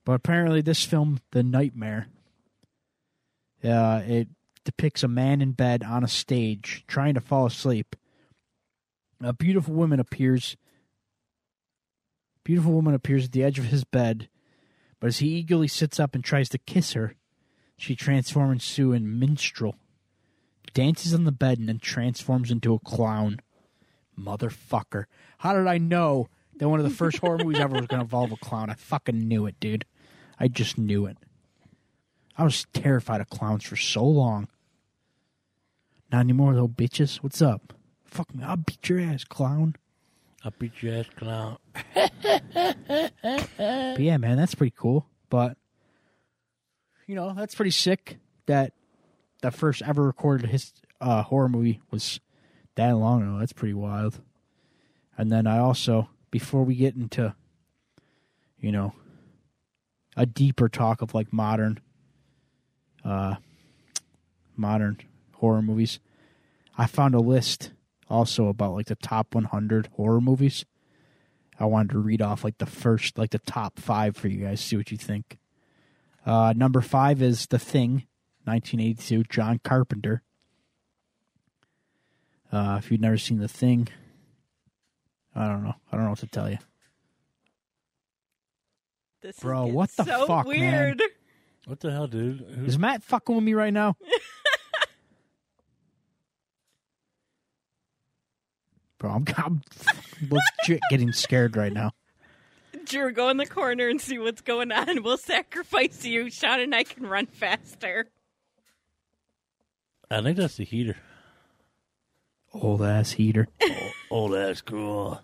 But 0.06 0.14
apparently, 0.14 0.62
this 0.62 0.86
film, 0.86 1.20
The 1.32 1.44
Nightmare, 1.44 2.08
uh, 3.62 4.02
it 4.06 4.30
depicts 4.64 5.04
a 5.04 5.10
man 5.10 5.42
in 5.42 5.52
bed 5.52 5.84
on 5.84 6.06
a 6.06 6.08
stage 6.08 6.86
trying 6.88 7.14
to 7.16 7.22
fall 7.22 7.46
asleep. 7.46 7.96
A 9.22 9.34
beautiful 9.34 9.74
woman 9.74 10.00
appears. 10.00 10.56
Beautiful 12.48 12.72
woman 12.72 12.94
appears 12.94 13.26
at 13.26 13.34
the 13.34 13.44
edge 13.44 13.60
of 13.60 13.66
his 13.66 13.84
bed, 13.84 14.30
but 15.02 15.08
as 15.08 15.18
he 15.18 15.28
eagerly 15.28 15.68
sits 15.68 16.00
up 16.00 16.16
and 16.16 16.24
tries 16.24 16.48
to 16.48 16.58
kiss 16.58 16.94
her, 16.94 17.14
she 17.76 17.94
transforms 17.94 18.64
Sue 18.64 18.94
in 18.94 19.20
minstrel, 19.20 19.76
dances 20.74 21.14
on 21.14 21.26
the 21.26 21.34
bed, 21.34 21.60
and 21.60 21.68
then 21.68 21.78
transforms 21.78 22.50
into 22.50 22.74
a 22.74 22.80
clown. 22.80 23.42
Motherfucker! 24.18 25.08
How 25.40 25.56
did 25.56 25.68
I 25.68 25.78
know 25.78 26.30
that 26.56 26.70
one 26.70 26.80
of 26.80 26.86
the 26.86 26.96
first 26.96 27.18
horror 27.18 27.38
movies 27.38 27.60
ever 27.60 27.76
was 27.76 27.88
going 27.88 28.00
to 28.00 28.06
involve 28.06 28.32
a 28.32 28.38
clown? 28.38 28.70
I 28.70 28.76
fucking 28.76 29.28
knew 29.28 29.46
it, 29.46 29.60
dude. 29.60 29.84
I 30.40 30.48
just 30.48 30.78
knew 30.78 31.06
it. 31.06 31.18
I 32.38 32.46
was 32.46 32.66
terrified 32.72 33.20
of 33.20 33.30
clowns 33.30 33.66
for 33.66 33.76
so 33.76 34.06
long. 34.06 34.48
Not 36.14 36.22
anymore, 36.22 36.56
though, 36.56 36.70
bitches. 36.70 37.18
What's 37.18 37.42
up? 37.42 37.74
Fuck 38.06 38.34
me. 38.34 38.46
I'll 38.46 38.56
beat 38.56 38.88
your 38.88 39.02
ass, 39.02 39.26
clown. 39.26 39.76
I'll 40.44 40.54
beat 40.60 40.82
your 40.82 40.96
ass 40.96 41.06
clown. 41.16 41.58
But 43.58 44.00
yeah, 44.00 44.18
man, 44.18 44.38
that's 44.38 44.56
pretty 44.56 44.74
cool. 44.78 45.08
But 45.30 45.58
you 47.08 47.16
know, 47.16 47.34
that's 47.34 47.56
pretty 47.56 47.72
sick 47.72 48.18
that 48.46 48.74
the 49.42 49.52
first 49.52 49.82
ever 49.82 50.04
recorded 50.04 50.50
his 50.50 50.74
uh, 51.00 51.24
horror 51.24 51.50
movie 51.50 51.82
was 51.92 52.20
that 52.76 52.92
long 52.92 53.24
ago. 53.24 53.40
That's 53.40 53.54
pretty 53.54 53.74
wild. 53.74 54.20
And 55.18 55.32
then 55.32 55.48
I 55.48 55.58
also, 55.58 56.10
before 56.32 56.64
we 56.64 56.76
get 56.76 56.96
into, 56.96 57.34
you 58.60 58.72
know, 58.72 58.94
a 60.16 60.26
deeper 60.26 60.70
talk 60.70 61.02
of 61.02 61.14
like 61.14 61.32
modern, 61.32 61.80
uh, 63.04 63.36
modern 64.56 65.00
horror 65.34 65.62
movies, 65.62 66.00
I 66.78 66.86
found 66.88 67.16
a 67.16 67.20
list 67.20 67.72
also 68.10 68.48
about 68.48 68.74
like 68.74 68.88
the 68.88 68.96
top 68.96 69.34
100 69.36 69.88
horror 69.96 70.22
movies. 70.22 70.66
I 71.60 71.66
wanted 71.66 71.92
to 71.94 72.00
read 72.00 72.22
off 72.22 72.44
like 72.44 72.58
the 72.60 72.66
first, 72.66 73.18
like 73.18 73.32
the 73.32 73.40
top 73.40 73.80
five 73.80 74.16
for 74.16 74.28
you 74.28 74.46
guys. 74.46 74.62
See 74.62 74.78
what 74.78 74.92
you 74.92 74.98
think. 74.98 75.38
Uh, 76.26 76.54
number 76.56 76.82
five 76.82 77.22
is 77.22 77.48
The 77.48 77.58
Thing, 77.60 78.06
1982, 78.46 79.24
John 79.30 79.60
Carpenter. 79.64 80.22
Uh, 82.52 82.76
if 82.80 82.92
you've 82.92 83.02
never 83.02 83.18
seen 83.18 83.40
The 83.40 83.48
Thing, 83.48 83.88
I 85.36 85.48
don't 85.48 85.64
know. 85.64 85.74
I 85.92 85.96
don't 85.96 86.04
know 86.06 86.12
what 86.12 86.20
to 86.20 86.28
tell 86.28 86.50
you. 86.50 86.58
This 89.22 89.40
Bro, 89.40 89.62
getting 89.62 89.74
what 89.76 89.90
the 89.98 90.04
so 90.04 90.26
fuck, 90.28 90.48
man? 90.48 90.60
weird. 90.60 91.02
What 91.66 91.80
the 91.80 91.92
hell, 91.92 92.08
dude? 92.08 92.40
Who- 92.56 92.66
Is 92.66 92.78
Matt 92.78 93.04
fucking 93.04 93.36
with 93.36 93.44
me 93.44 93.54
right 93.54 93.74
now? 93.74 93.96
Bro, 99.00 99.12
I'm, 99.12 99.26
I'm 99.38 99.62
legit 100.22 100.82
getting 100.90 101.12
scared 101.12 101.56
right 101.56 101.72
now. 101.74 101.92
Drew, 102.86 103.12
go 103.12 103.30
in 103.30 103.38
the 103.38 103.46
corner 103.46 103.90
and 103.90 104.00
see 104.00 104.18
what's 104.18 104.42
going 104.42 104.72
on. 104.72 105.04
We'll 105.04 105.18
sacrifice 105.18 106.06
you. 106.06 106.30
Sean 106.30 106.60
and 106.60 106.74
I 106.74 106.84
can 106.84 107.06
run 107.06 107.26
faster. 107.26 108.08
I 110.10 110.22
think 110.22 110.38
that's 110.38 110.56
the 110.58 110.64
heater. 110.64 110.96
Old 112.54 112.82
ass 112.82 113.12
heater. 113.12 113.48
Oh, 114.10 114.30
that's 114.30 114.62
cool. 114.62 115.20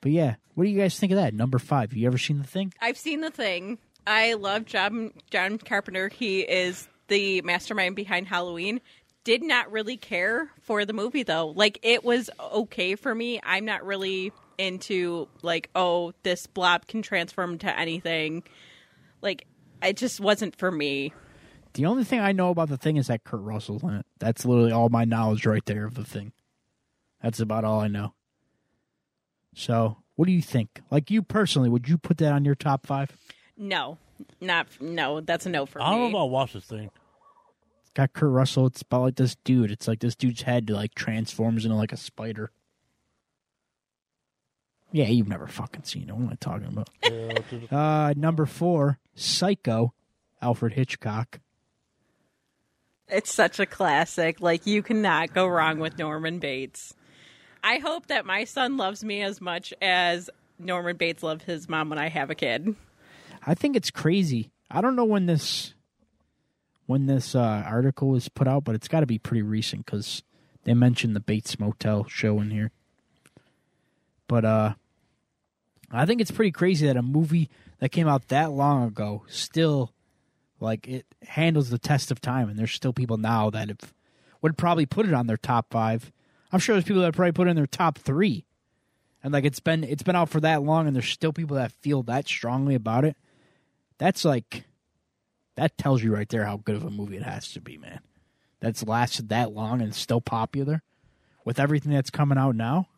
But 0.00 0.10
yeah, 0.10 0.34
what 0.54 0.64
do 0.64 0.70
you 0.70 0.78
guys 0.78 0.98
think 0.98 1.12
of 1.12 1.16
that? 1.16 1.32
Number 1.32 1.58
five. 1.58 1.92
You 1.94 2.06
ever 2.08 2.18
seen 2.18 2.38
the 2.38 2.46
thing? 2.46 2.72
I've 2.80 2.98
seen 2.98 3.20
the 3.20 3.30
thing. 3.30 3.78
I 4.06 4.34
love 4.34 4.66
John 4.66 5.12
John 5.30 5.58
Carpenter. 5.58 6.08
He 6.08 6.40
is 6.40 6.88
the 7.08 7.40
mastermind 7.42 7.96
behind 7.96 8.26
Halloween. 8.26 8.80
Did 9.26 9.42
not 9.42 9.72
really 9.72 9.96
care 9.96 10.48
for 10.62 10.84
the 10.84 10.92
movie 10.92 11.24
though. 11.24 11.48
Like 11.48 11.80
it 11.82 12.04
was 12.04 12.30
okay 12.40 12.94
for 12.94 13.12
me. 13.12 13.40
I'm 13.42 13.64
not 13.64 13.84
really 13.84 14.30
into 14.56 15.26
like 15.42 15.68
oh 15.74 16.12
this 16.22 16.46
blob 16.46 16.86
can 16.86 17.02
transform 17.02 17.58
to 17.58 17.76
anything. 17.76 18.44
Like 19.22 19.48
it 19.82 19.96
just 19.96 20.20
wasn't 20.20 20.54
for 20.54 20.70
me. 20.70 21.12
The 21.72 21.86
only 21.86 22.04
thing 22.04 22.20
I 22.20 22.30
know 22.30 22.50
about 22.50 22.68
the 22.68 22.76
thing 22.76 22.98
is 22.98 23.08
that 23.08 23.24
Kurt 23.24 23.40
Russell's 23.40 23.82
in 23.82 23.94
it. 23.94 24.06
That's 24.20 24.44
literally 24.46 24.70
all 24.70 24.90
my 24.90 25.04
knowledge 25.04 25.44
right 25.44 25.66
there 25.66 25.86
of 25.86 25.94
the 25.94 26.04
thing. 26.04 26.30
That's 27.20 27.40
about 27.40 27.64
all 27.64 27.80
I 27.80 27.88
know. 27.88 28.14
So, 29.56 29.96
what 30.14 30.26
do 30.26 30.32
you 30.32 30.40
think? 30.40 30.82
Like 30.88 31.10
you 31.10 31.20
personally, 31.22 31.68
would 31.68 31.88
you 31.88 31.98
put 31.98 32.18
that 32.18 32.32
on 32.32 32.44
your 32.44 32.54
top 32.54 32.86
five? 32.86 33.16
No, 33.56 33.98
not 34.40 34.68
no. 34.80 35.20
That's 35.20 35.46
a 35.46 35.48
no 35.48 35.66
for 35.66 35.82
I 35.82 35.90
don't 35.90 35.98
know 35.98 36.06
me. 36.06 36.12
about 36.12 36.30
watch 36.30 36.52
this 36.52 36.66
thing. 36.66 36.90
It's 37.96 38.02
got 38.02 38.12
Kurt 38.12 38.30
Russell. 38.30 38.66
It's 38.66 38.82
about 38.82 39.00
like 39.00 39.16
this 39.16 39.36
dude. 39.42 39.70
It's 39.70 39.88
like 39.88 40.00
this 40.00 40.14
dude's 40.14 40.42
head 40.42 40.68
like 40.68 40.94
transforms 40.94 41.64
into 41.64 41.78
like 41.78 41.94
a 41.94 41.96
spider. 41.96 42.50
Yeah, 44.92 45.06
you've 45.06 45.28
never 45.28 45.46
fucking 45.46 45.84
seen 45.84 46.10
it. 46.10 46.12
What 46.14 46.20
am 46.24 46.28
I 46.28 46.34
talking 46.34 46.66
about? 46.66 46.90
Yeah, 47.02 47.38
Uh, 47.74 48.12
number 48.14 48.44
four, 48.44 48.98
Psycho, 49.14 49.94
Alfred 50.42 50.74
Hitchcock. 50.74 51.40
It's 53.08 53.32
such 53.32 53.60
a 53.60 53.64
classic. 53.64 54.42
Like 54.42 54.66
you 54.66 54.82
cannot 54.82 55.32
go 55.32 55.46
wrong 55.46 55.78
with 55.78 55.98
Norman 55.98 56.38
Bates. 56.38 56.92
I 57.64 57.78
hope 57.78 58.08
that 58.08 58.26
my 58.26 58.44
son 58.44 58.76
loves 58.76 59.02
me 59.02 59.22
as 59.22 59.40
much 59.40 59.72
as 59.80 60.28
Norman 60.58 60.98
Bates 60.98 61.22
loved 61.22 61.44
his 61.44 61.66
mom 61.66 61.88
when 61.88 61.98
I 61.98 62.10
have 62.10 62.28
a 62.28 62.34
kid. 62.34 62.76
I 63.46 63.54
think 63.54 63.74
it's 63.74 63.90
crazy. 63.90 64.50
I 64.70 64.82
don't 64.82 64.96
know 64.96 65.06
when 65.06 65.24
this 65.24 65.72
when 66.86 67.06
this 67.06 67.34
uh, 67.34 67.64
article 67.66 68.08
was 68.08 68.28
put 68.28 68.48
out, 68.48 68.64
but 68.64 68.74
it's 68.74 68.88
got 68.88 69.00
to 69.00 69.06
be 69.06 69.18
pretty 69.18 69.42
recent 69.42 69.84
because 69.84 70.22
they 70.64 70.74
mentioned 70.74 71.14
the 71.14 71.20
Bates 71.20 71.58
Motel 71.58 72.06
show 72.08 72.40
in 72.40 72.50
here. 72.50 72.70
But 74.28 74.44
uh, 74.44 74.74
I 75.90 76.06
think 76.06 76.20
it's 76.20 76.30
pretty 76.30 76.50
crazy 76.50 76.86
that 76.86 76.96
a 76.96 77.02
movie 77.02 77.50
that 77.78 77.90
came 77.90 78.08
out 78.08 78.28
that 78.28 78.52
long 78.52 78.86
ago 78.86 79.24
still 79.28 79.92
like 80.60 80.88
it 80.88 81.06
handles 81.22 81.70
the 81.70 81.78
test 81.78 82.10
of 82.10 82.20
time, 82.20 82.48
and 82.48 82.58
there's 82.58 82.72
still 82.72 82.92
people 82.92 83.18
now 83.18 83.50
that 83.50 83.68
have 83.68 83.94
would 84.42 84.56
probably 84.56 84.86
put 84.86 85.06
it 85.06 85.14
on 85.14 85.26
their 85.26 85.36
top 85.36 85.66
five. 85.70 86.12
I'm 86.52 86.60
sure 86.60 86.74
there's 86.74 86.84
people 86.84 87.02
that 87.02 87.14
probably 87.14 87.32
put 87.32 87.46
it 87.46 87.50
in 87.50 87.56
their 87.56 87.66
top 87.66 87.98
three, 87.98 88.46
and 89.22 89.32
like 89.32 89.44
it's 89.44 89.60
been 89.60 89.84
it's 89.84 90.02
been 90.02 90.16
out 90.16 90.30
for 90.30 90.40
that 90.40 90.62
long, 90.62 90.86
and 90.86 90.96
there's 90.96 91.08
still 91.08 91.32
people 91.32 91.56
that 91.56 91.72
feel 91.72 92.02
that 92.04 92.26
strongly 92.26 92.74
about 92.74 93.04
it. 93.04 93.16
That's 93.98 94.24
like 94.24 94.64
that 95.56 95.76
tells 95.78 96.02
you 96.02 96.14
right 96.14 96.28
there 96.28 96.44
how 96.44 96.58
good 96.58 96.76
of 96.76 96.84
a 96.84 96.90
movie 96.90 97.16
it 97.16 97.22
has 97.22 97.52
to 97.52 97.60
be, 97.60 97.76
man. 97.76 98.00
That's 98.60 98.86
lasted 98.86 99.28
that 99.30 99.52
long 99.52 99.80
and 99.82 99.94
still 99.94 100.20
popular 100.20 100.82
with 101.44 101.58
everything 101.60 101.92
that's 101.92 102.10
coming 102.10 102.38
out 102.38 102.56
now. 102.56 102.88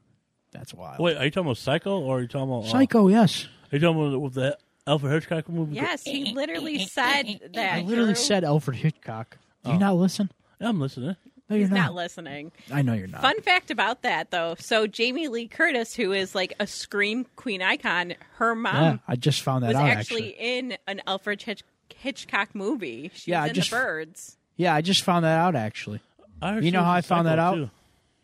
That's 0.52 0.72
wild. 0.72 0.98
Wait, 1.00 1.16
are 1.16 1.24
you 1.24 1.30
talking 1.30 1.46
about 1.48 1.58
Psycho 1.58 1.98
or 2.00 2.18
are 2.18 2.20
you 2.22 2.28
talking 2.28 2.48
about 2.48 2.64
uh, 2.64 2.68
Psycho, 2.68 3.08
yes. 3.08 3.46
Are 3.72 3.76
you 3.76 3.80
talking 3.80 4.14
about 4.14 4.32
the 4.34 4.56
Alfred 4.86 5.12
Hitchcock 5.12 5.48
movie? 5.48 5.74
Yes, 5.74 6.02
he 6.04 6.32
literally 6.32 6.78
said 6.86 7.40
that. 7.54 7.74
I 7.74 7.80
literally 7.82 8.14
Drew. 8.14 8.22
said 8.22 8.44
Alfred 8.44 8.78
Hitchcock. 8.78 9.36
Do 9.64 9.70
you 9.70 9.76
Oh. 9.76 9.80
not 9.80 9.96
listen? 9.96 10.30
Yeah, 10.60 10.68
I'm 10.70 10.80
listening. 10.80 11.16
No, 11.50 11.56
you're 11.56 11.64
He's 11.66 11.70
not 11.70 11.86
not. 11.86 11.94
listening. 11.94 12.52
I 12.72 12.82
know 12.82 12.92
you're 12.92 13.06
not. 13.06 13.22
Fun 13.22 13.40
fact 13.42 13.70
about 13.70 14.02
that, 14.02 14.30
though. 14.30 14.54
So 14.58 14.86
Jamie 14.86 15.28
Lee 15.28 15.48
Curtis, 15.48 15.94
who 15.94 16.12
is 16.12 16.34
like 16.34 16.52
a 16.60 16.66
scream 16.66 17.26
queen 17.36 17.62
icon, 17.62 18.14
her 18.36 18.54
mom 18.54 18.74
yeah, 18.76 18.96
I 19.08 19.16
just 19.16 19.40
found 19.42 19.64
that 19.64 19.68
was 19.68 19.76
out. 19.76 19.88
actually, 19.88 20.32
Actually, 20.34 20.58
in 20.58 20.76
an 20.86 21.00
Alfred 21.06 21.40
Hitch- 21.42 21.62
Hitchcock 21.96 22.54
movie. 22.54 23.10
She 23.14 23.30
Yeah, 23.32 23.40
was 23.42 23.46
I 23.46 23.48
in 23.48 23.54
just- 23.54 23.70
The 23.70 23.76
Birds. 23.76 24.36
yeah, 24.56 24.74
I 24.74 24.80
just 24.80 25.02
found 25.02 25.24
that 25.24 25.38
out. 25.38 25.54
Actually, 25.56 26.00
I 26.42 26.58
You 26.58 26.70
know 26.70 26.84
how 26.84 26.92
I 26.92 27.00
found 27.00 27.26
that 27.26 27.38
out? 27.38 27.54
too. 27.54 27.70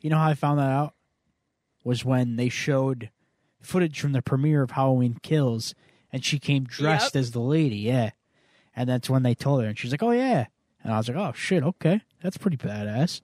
you 0.00 0.10
know 0.10 0.18
how 0.18 0.28
I 0.28 0.34
found 0.34 0.58
that 0.58 0.70
out 0.70 0.94
was 1.82 2.04
when 2.04 2.36
they 2.36 2.48
showed 2.48 3.10
footage 3.60 4.00
from 4.00 4.12
the 4.12 4.22
premiere 4.22 4.62
of 4.62 4.72
Halloween 4.72 5.18
Kills, 5.22 5.74
and 6.12 6.24
she 6.24 6.38
came 6.38 6.64
dressed 6.64 7.14
Yep. 7.14 7.20
as 7.20 7.30
the 7.32 7.40
lady. 7.40 7.76
Yeah, 7.78 8.10
and 8.76 8.88
that's 8.88 9.08
when 9.10 9.22
they 9.22 9.34
told 9.34 9.62
her, 9.62 9.68
and 9.68 9.78
she's 9.78 9.90
like, 9.90 10.02
"Oh 10.02 10.10
yeah," 10.12 10.46
and 10.82 10.92
I 10.92 10.98
was 10.98 11.08
like, 11.08 11.16
"Oh 11.16 11.32
shit, 11.32 11.62
okay, 11.62 12.02
that's 12.22 12.36
pretty 12.36 12.56
badass. 12.56 13.20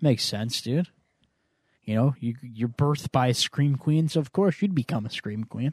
Makes 0.00 0.24
sense, 0.24 0.60
dude." 0.60 0.88
You 1.84 1.94
know, 1.94 2.14
you 2.18 2.34
you're 2.42 2.68
birthed 2.68 3.12
by 3.12 3.28
a 3.28 3.34
scream 3.34 3.76
queen, 3.76 4.08
so 4.08 4.18
of 4.20 4.32
course 4.32 4.60
you'd 4.60 4.74
become 4.74 5.06
a 5.06 5.10
scream 5.10 5.44
queen. 5.44 5.72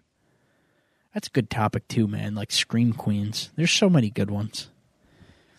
That's 1.14 1.28
a 1.28 1.32
good 1.32 1.50
topic 1.50 1.88
too, 1.88 2.08
man. 2.08 2.36
Like 2.36 2.52
scream 2.52 2.94
queens. 2.94 3.52
There's 3.56 3.72
so 3.72 3.90
many 3.90 4.10
good 4.10 4.32
ones. 4.32 4.70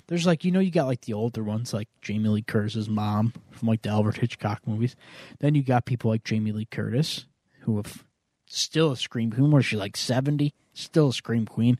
There's 0.07 0.26
like 0.26 0.44
you 0.44 0.50
know 0.50 0.61
you 0.61 0.70
got 0.70 0.86
like 0.86 1.02
the 1.02 1.14
older 1.14 1.42
ones 1.42 1.72
like 1.72 1.88
Jamie 2.02 2.28
Lee 2.28 2.42
Curtis's 2.42 2.88
mom 2.88 3.32
from 3.52 3.68
like 3.68 3.82
the 3.82 3.88
Albert 3.88 4.18
Hitchcock 4.18 4.61
movies. 4.66 4.96
Then 5.40 5.55
you 5.55 5.62
got 5.62 5.86
people 5.86 6.11
like 6.11 6.24
Jamie 6.24 6.52
Lee 6.52 6.66
Curtis 6.66 7.26
who 7.61 7.76
have 7.76 8.05
still 8.46 8.92
a 8.92 8.96
scream 8.96 9.30
queen. 9.30 9.50
What 9.50 9.59
is 9.59 9.66
she 9.66 9.76
like 9.76 9.96
seventy? 9.96 10.55
Still 10.74 11.09
a 11.09 11.12
scream 11.12 11.46
queen. 11.46 11.78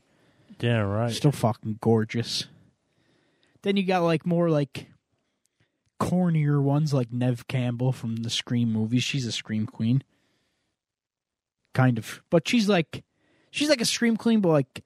Yeah, 0.59 0.79
right. 0.79 1.11
Still 1.11 1.31
fucking 1.31 1.79
gorgeous. 1.81 2.45
Then 3.61 3.77
you 3.77 3.83
got 3.83 4.03
like 4.03 4.25
more 4.25 4.49
like 4.49 4.87
cornier 5.99 6.61
ones 6.61 6.93
like 6.93 7.11
Neve 7.11 7.47
Campbell 7.47 7.91
from 7.91 8.17
the 8.17 8.29
Scream 8.29 8.71
movies. 8.71 9.03
She's 9.03 9.25
a 9.25 9.31
scream 9.31 9.65
queen. 9.65 10.03
Kind 11.73 11.97
of. 11.97 12.21
But 12.29 12.47
she's 12.47 12.69
like 12.69 13.03
she's 13.55 13.69
like 13.69 13.81
a 13.81 13.85
scream 13.85 14.17
queen, 14.17 14.41
but 14.41 14.49
like 14.49 14.83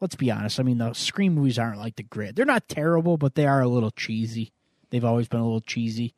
let's 0.00 0.16
be 0.16 0.30
honest. 0.30 0.60
I 0.60 0.64
mean 0.64 0.78
the 0.78 0.92
Scream 0.92 1.34
movies 1.34 1.58
aren't 1.58 1.78
like 1.78 1.96
the 1.96 2.02
great 2.02 2.36
they're 2.36 2.44
not 2.44 2.68
terrible, 2.68 3.16
but 3.16 3.34
they 3.34 3.46
are 3.46 3.60
a 3.60 3.68
little 3.68 3.90
cheesy. 3.90 4.52
They've 4.90 5.04
always 5.04 5.28
been 5.28 5.40
a 5.40 5.44
little 5.44 5.60
cheesy. 5.60 6.14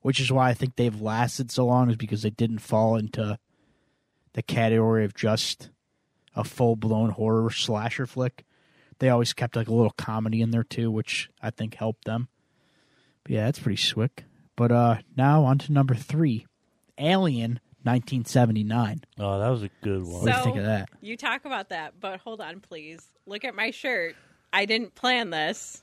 Which 0.00 0.18
is 0.18 0.32
why 0.32 0.48
I 0.48 0.54
think 0.54 0.74
they've 0.74 1.00
lasted 1.00 1.52
so 1.52 1.64
long, 1.64 1.88
is 1.88 1.96
because 1.96 2.22
they 2.22 2.30
didn't 2.30 2.58
fall 2.58 2.96
into 2.96 3.38
the 4.32 4.42
category 4.42 5.04
of 5.04 5.14
just 5.14 5.70
a 6.34 6.42
full 6.42 6.74
blown 6.74 7.10
horror 7.10 7.50
slasher 7.50 8.06
flick. 8.06 8.44
They 8.98 9.08
always 9.10 9.32
kept 9.32 9.54
like 9.54 9.68
a 9.68 9.74
little 9.74 9.92
comedy 9.92 10.42
in 10.42 10.50
there 10.50 10.64
too, 10.64 10.90
which 10.90 11.30
I 11.40 11.50
think 11.50 11.74
helped 11.74 12.04
them. 12.04 12.28
But 13.22 13.32
yeah, 13.32 13.44
that's 13.44 13.60
pretty 13.60 13.76
slick. 13.76 14.24
But 14.56 14.72
uh 14.72 14.98
now 15.16 15.44
on 15.44 15.58
to 15.58 15.72
number 15.72 15.94
three. 15.94 16.46
Alien 16.98 17.60
nineteen 17.84 18.24
seventy 18.24 18.64
nine. 18.64 19.02
Oh, 19.18 19.38
that 19.38 19.48
was 19.48 19.62
a 19.62 19.70
good 19.82 20.02
one. 20.02 20.22
What 20.22 20.24
do 20.24 20.36
you 20.38 20.42
think 20.44 20.56
of 20.58 20.64
that? 20.64 20.88
You 21.00 21.16
talk 21.16 21.44
about 21.44 21.68
that, 21.70 21.94
but 22.00 22.20
hold 22.20 22.40
on, 22.40 22.60
please. 22.60 23.02
Look 23.26 23.44
at 23.44 23.54
my 23.54 23.70
shirt. 23.70 24.16
I 24.52 24.64
didn't 24.66 24.94
plan 24.94 25.30
this. 25.30 25.82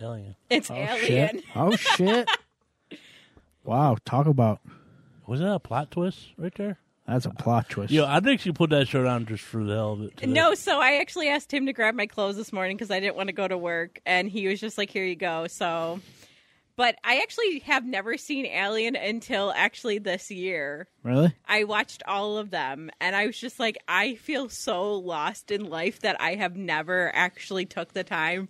Alien. 0.00 0.36
It's 0.50 0.70
Oh 0.70 0.74
Alien. 0.74 0.98
shit. 1.38 1.44
Oh 1.54 1.76
shit. 1.76 2.28
wow, 3.64 3.96
talk 4.04 4.26
about 4.26 4.60
Was 5.26 5.40
that 5.40 5.52
a 5.54 5.60
plot 5.60 5.90
twist 5.90 6.28
right 6.36 6.54
there? 6.56 6.78
that's 7.06 7.26
a 7.26 7.30
plot 7.30 7.68
twist. 7.68 7.92
Yeah, 7.92 8.04
I 8.06 8.20
think 8.20 8.40
she 8.40 8.50
put 8.50 8.70
that 8.70 8.88
shirt 8.88 9.06
on 9.06 9.26
just 9.26 9.44
for 9.44 9.62
the 9.62 9.74
hell 9.74 9.92
of 9.92 10.02
it. 10.02 10.16
today. 10.16 10.32
No, 10.32 10.54
so 10.54 10.80
I 10.80 10.94
actually 10.96 11.28
asked 11.28 11.52
him 11.52 11.66
to 11.66 11.72
grab 11.74 11.94
my 11.94 12.06
clothes 12.06 12.36
this 12.36 12.50
morning 12.52 12.76
because 12.76 12.90
I 12.90 12.98
didn't 12.98 13.14
want 13.16 13.28
to 13.28 13.34
go 13.34 13.46
to 13.46 13.58
work, 13.58 14.00
and 14.06 14.28
he 14.28 14.48
was 14.48 14.58
just 14.58 14.78
like, 14.78 14.88
"Here 14.90 15.04
you 15.04 15.14
go." 15.14 15.46
So, 15.46 16.00
but 16.76 16.96
I 17.04 17.18
actually 17.18 17.60
have 17.60 17.84
never 17.84 18.16
seen 18.16 18.46
Alien 18.46 18.96
until 18.96 19.52
actually 19.54 19.98
this 19.98 20.30
year. 20.30 20.88
Really? 21.02 21.32
I 21.46 21.64
watched 21.64 22.02
all 22.06 22.36
of 22.38 22.50
them, 22.50 22.90
and 23.00 23.14
I 23.14 23.26
was 23.26 23.38
just 23.38 23.60
like, 23.60 23.76
I 23.86 24.16
feel 24.16 24.48
so 24.48 24.94
lost 24.94 25.50
in 25.50 25.68
life 25.68 26.00
that 26.00 26.20
I 26.20 26.34
have 26.34 26.56
never 26.56 27.14
actually 27.14 27.66
took 27.66 27.92
the 27.92 28.04
time 28.04 28.48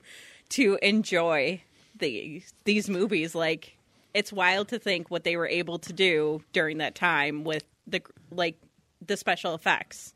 to 0.50 0.78
enjoy 0.82 1.62
these 1.98 2.54
these 2.64 2.88
movies. 2.88 3.34
Like, 3.34 3.76
it's 4.14 4.32
wild 4.32 4.68
to 4.68 4.78
think 4.78 5.10
what 5.10 5.24
they 5.24 5.36
were 5.36 5.48
able 5.48 5.78
to 5.80 5.92
do 5.92 6.42
during 6.52 6.78
that 6.78 6.94
time 6.94 7.44
with 7.44 7.64
the 7.86 8.02
like 8.30 8.56
the 9.04 9.16
special 9.16 9.54
effects. 9.54 10.14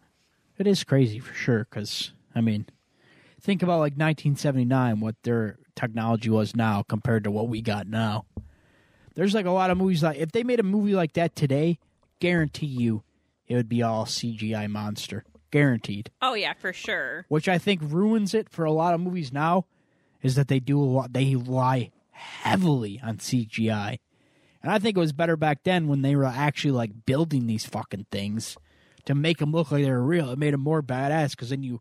It 0.56 0.66
is 0.66 0.82
crazy 0.82 1.18
for 1.18 1.34
sure. 1.34 1.66
Because 1.70 2.12
I 2.34 2.40
mean, 2.40 2.66
think 3.40 3.62
about 3.62 3.80
like 3.80 3.92
1979, 3.92 5.00
what 5.00 5.16
their 5.24 5.58
technology 5.78 6.28
was 6.28 6.56
now 6.56 6.82
compared 6.82 7.24
to 7.24 7.30
what 7.30 7.48
we 7.48 7.62
got 7.62 7.86
now. 7.86 8.26
There's 9.14 9.34
like 9.34 9.46
a 9.46 9.50
lot 9.50 9.70
of 9.70 9.78
movies 9.78 10.02
like 10.02 10.18
if 10.18 10.32
they 10.32 10.42
made 10.42 10.60
a 10.60 10.64
movie 10.64 10.94
like 10.94 11.14
that 11.14 11.34
today, 11.34 11.78
guarantee 12.20 12.66
you 12.66 13.02
it 13.46 13.54
would 13.54 13.68
be 13.68 13.82
all 13.82 14.04
CGI 14.04 14.68
monster. 14.68 15.24
Guaranteed. 15.50 16.10
Oh 16.20 16.34
yeah, 16.34 16.52
for 16.52 16.72
sure. 16.72 17.24
Which 17.28 17.48
I 17.48 17.58
think 17.58 17.80
ruins 17.82 18.34
it 18.34 18.50
for 18.50 18.64
a 18.64 18.72
lot 18.72 18.92
of 18.92 19.00
movies 19.00 19.32
now 19.32 19.64
is 20.22 20.34
that 20.34 20.48
they 20.48 20.60
do 20.60 20.80
a 20.80 20.84
lot 20.84 21.12
they 21.12 21.34
rely 21.36 21.90
heavily 22.10 23.00
on 23.02 23.18
CGI. 23.18 23.98
And 24.62 24.72
I 24.72 24.78
think 24.78 24.96
it 24.96 25.00
was 25.00 25.12
better 25.12 25.36
back 25.36 25.62
then 25.62 25.86
when 25.86 26.02
they 26.02 26.16
were 26.16 26.24
actually 26.24 26.72
like 26.72 27.06
building 27.06 27.46
these 27.46 27.64
fucking 27.64 28.06
things 28.10 28.56
to 29.06 29.14
make 29.14 29.38
them 29.38 29.52
look 29.52 29.70
like 29.70 29.84
they 29.84 29.90
were 29.90 30.02
real. 30.02 30.30
It 30.30 30.38
made 30.38 30.52
them 30.52 30.60
more 30.60 30.82
badass 30.82 31.30
because 31.30 31.50
then 31.50 31.62
you 31.62 31.80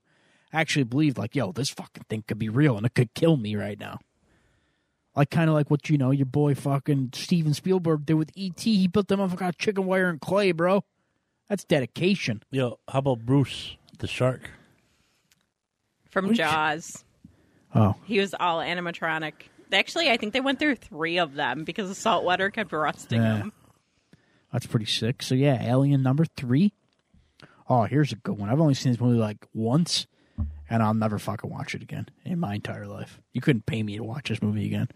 actually 0.53 0.83
believed 0.83 1.17
like, 1.17 1.35
yo, 1.35 1.51
this 1.51 1.69
fucking 1.69 2.03
thing 2.09 2.23
could 2.27 2.39
be 2.39 2.49
real 2.49 2.77
and 2.77 2.85
it 2.85 2.93
could 2.95 3.13
kill 3.13 3.37
me 3.37 3.55
right 3.55 3.79
now. 3.79 3.99
Like 5.15 5.29
kind 5.31 5.49
of 5.49 5.55
like 5.55 5.71
what 5.71 5.89
you 5.89 5.97
know 5.97 6.11
your 6.11 6.25
boy 6.27 6.53
fucking 6.55 7.09
Steven 7.13 7.53
Spielberg 7.53 8.05
did 8.05 8.13
with 8.13 8.31
ET. 8.37 8.59
He 8.59 8.87
built 8.87 9.07
them 9.07 9.19
up 9.19 9.39
like 9.41 9.57
chicken 9.57 9.85
wire 9.85 10.09
and 10.09 10.21
clay, 10.21 10.51
bro. 10.51 10.83
That's 11.49 11.63
dedication. 11.63 12.43
Yo, 12.51 12.79
how 12.87 12.99
about 12.99 13.25
Bruce 13.25 13.77
the 13.99 14.07
shark? 14.07 14.51
From 16.09 16.27
Which- 16.29 16.37
Jaws. 16.37 17.03
Oh, 17.75 17.95
He 18.05 18.19
was 18.19 18.33
all 18.39 18.59
animatronic. 18.59 19.33
Actually, 19.71 20.09
I 20.09 20.17
think 20.17 20.33
they 20.33 20.39
went 20.39 20.59
through 20.59 20.75
three 20.75 21.19
of 21.19 21.33
them 21.35 21.63
because 21.65 21.89
the 21.89 21.95
salt 21.95 22.23
water 22.23 22.49
kept 22.49 22.71
rusting 22.71 23.21
Yeah. 23.21 23.37
them. 23.39 23.53
that's 24.53 24.65
pretty 24.65 24.85
sick. 24.85 25.21
So 25.21 25.35
yeah, 25.35 25.61
Alien 25.61 26.01
number 26.01 26.23
three. 26.25 26.71
Oh, 27.69 27.83
here's 27.83 28.13
a 28.13 28.15
good 28.15 28.37
one. 28.37 28.49
I've 28.49 28.61
only 28.61 28.73
seen 28.75 28.93
this 28.93 29.01
movie 29.01 29.19
like 29.19 29.45
once, 29.53 30.07
and 30.69 30.81
I'll 30.83 30.93
never 30.93 31.17
fucking 31.19 31.49
watch 31.49 31.75
it 31.75 31.81
again 31.81 32.07
in 32.25 32.39
my 32.39 32.55
entire 32.55 32.87
life. 32.87 33.19
You 33.33 33.41
couldn't 33.41 33.65
pay 33.65 33.83
me 33.83 33.97
to 33.97 34.03
watch 34.03 34.29
this 34.29 34.41
movie 34.41 34.65
again. 34.65 34.87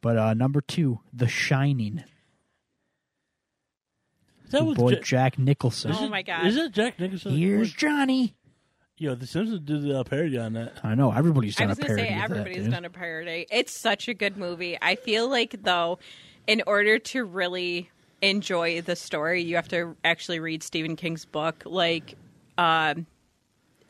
But 0.00 0.16
uh 0.18 0.34
number 0.34 0.60
two, 0.60 1.00
The 1.12 1.28
Shining. 1.28 2.02
That 4.50 4.58
Your 4.58 4.68
was 4.68 4.76
boy 4.76 4.90
Ja- 4.92 5.00
Jack 5.00 5.38
Nicholson. 5.38 5.92
Oh 5.94 6.08
my 6.08 6.22
god. 6.22 6.46
Is 6.46 6.56
it 6.56 6.72
Jack 6.72 6.98
Nicholson? 7.00 7.36
Here's 7.36 7.72
Johnny. 7.72 8.34
Yo, 8.98 9.14
The 9.14 9.26
Simpsons 9.26 9.60
did 9.60 9.90
a 9.90 10.04
parody 10.04 10.38
on 10.38 10.52
that. 10.52 10.74
I 10.84 10.94
know 10.94 11.10
everybody's 11.10 11.58
I 11.58 11.64
done 11.64 11.68
a 11.68 11.70
was 11.70 11.78
gonna 11.78 11.88
parody 11.88 12.02
say 12.08 12.14
of 12.14 12.18
that, 12.18 12.24
everybody's 12.30 12.62
dude. 12.64 12.72
done 12.72 12.84
a 12.84 12.90
parody. 12.90 13.46
It's 13.50 13.80
such 13.80 14.08
a 14.08 14.14
good 14.14 14.36
movie. 14.36 14.76
I 14.80 14.96
feel 14.96 15.28
like 15.28 15.62
though, 15.62 15.98
in 16.46 16.62
order 16.66 16.98
to 16.98 17.24
really 17.24 17.90
enjoy 18.20 18.82
the 18.82 18.94
story, 18.94 19.42
you 19.42 19.56
have 19.56 19.68
to 19.68 19.96
actually 20.04 20.38
read 20.40 20.62
Stephen 20.62 20.94
King's 20.96 21.24
book. 21.24 21.62
Like, 21.64 22.14
um, 22.58 23.06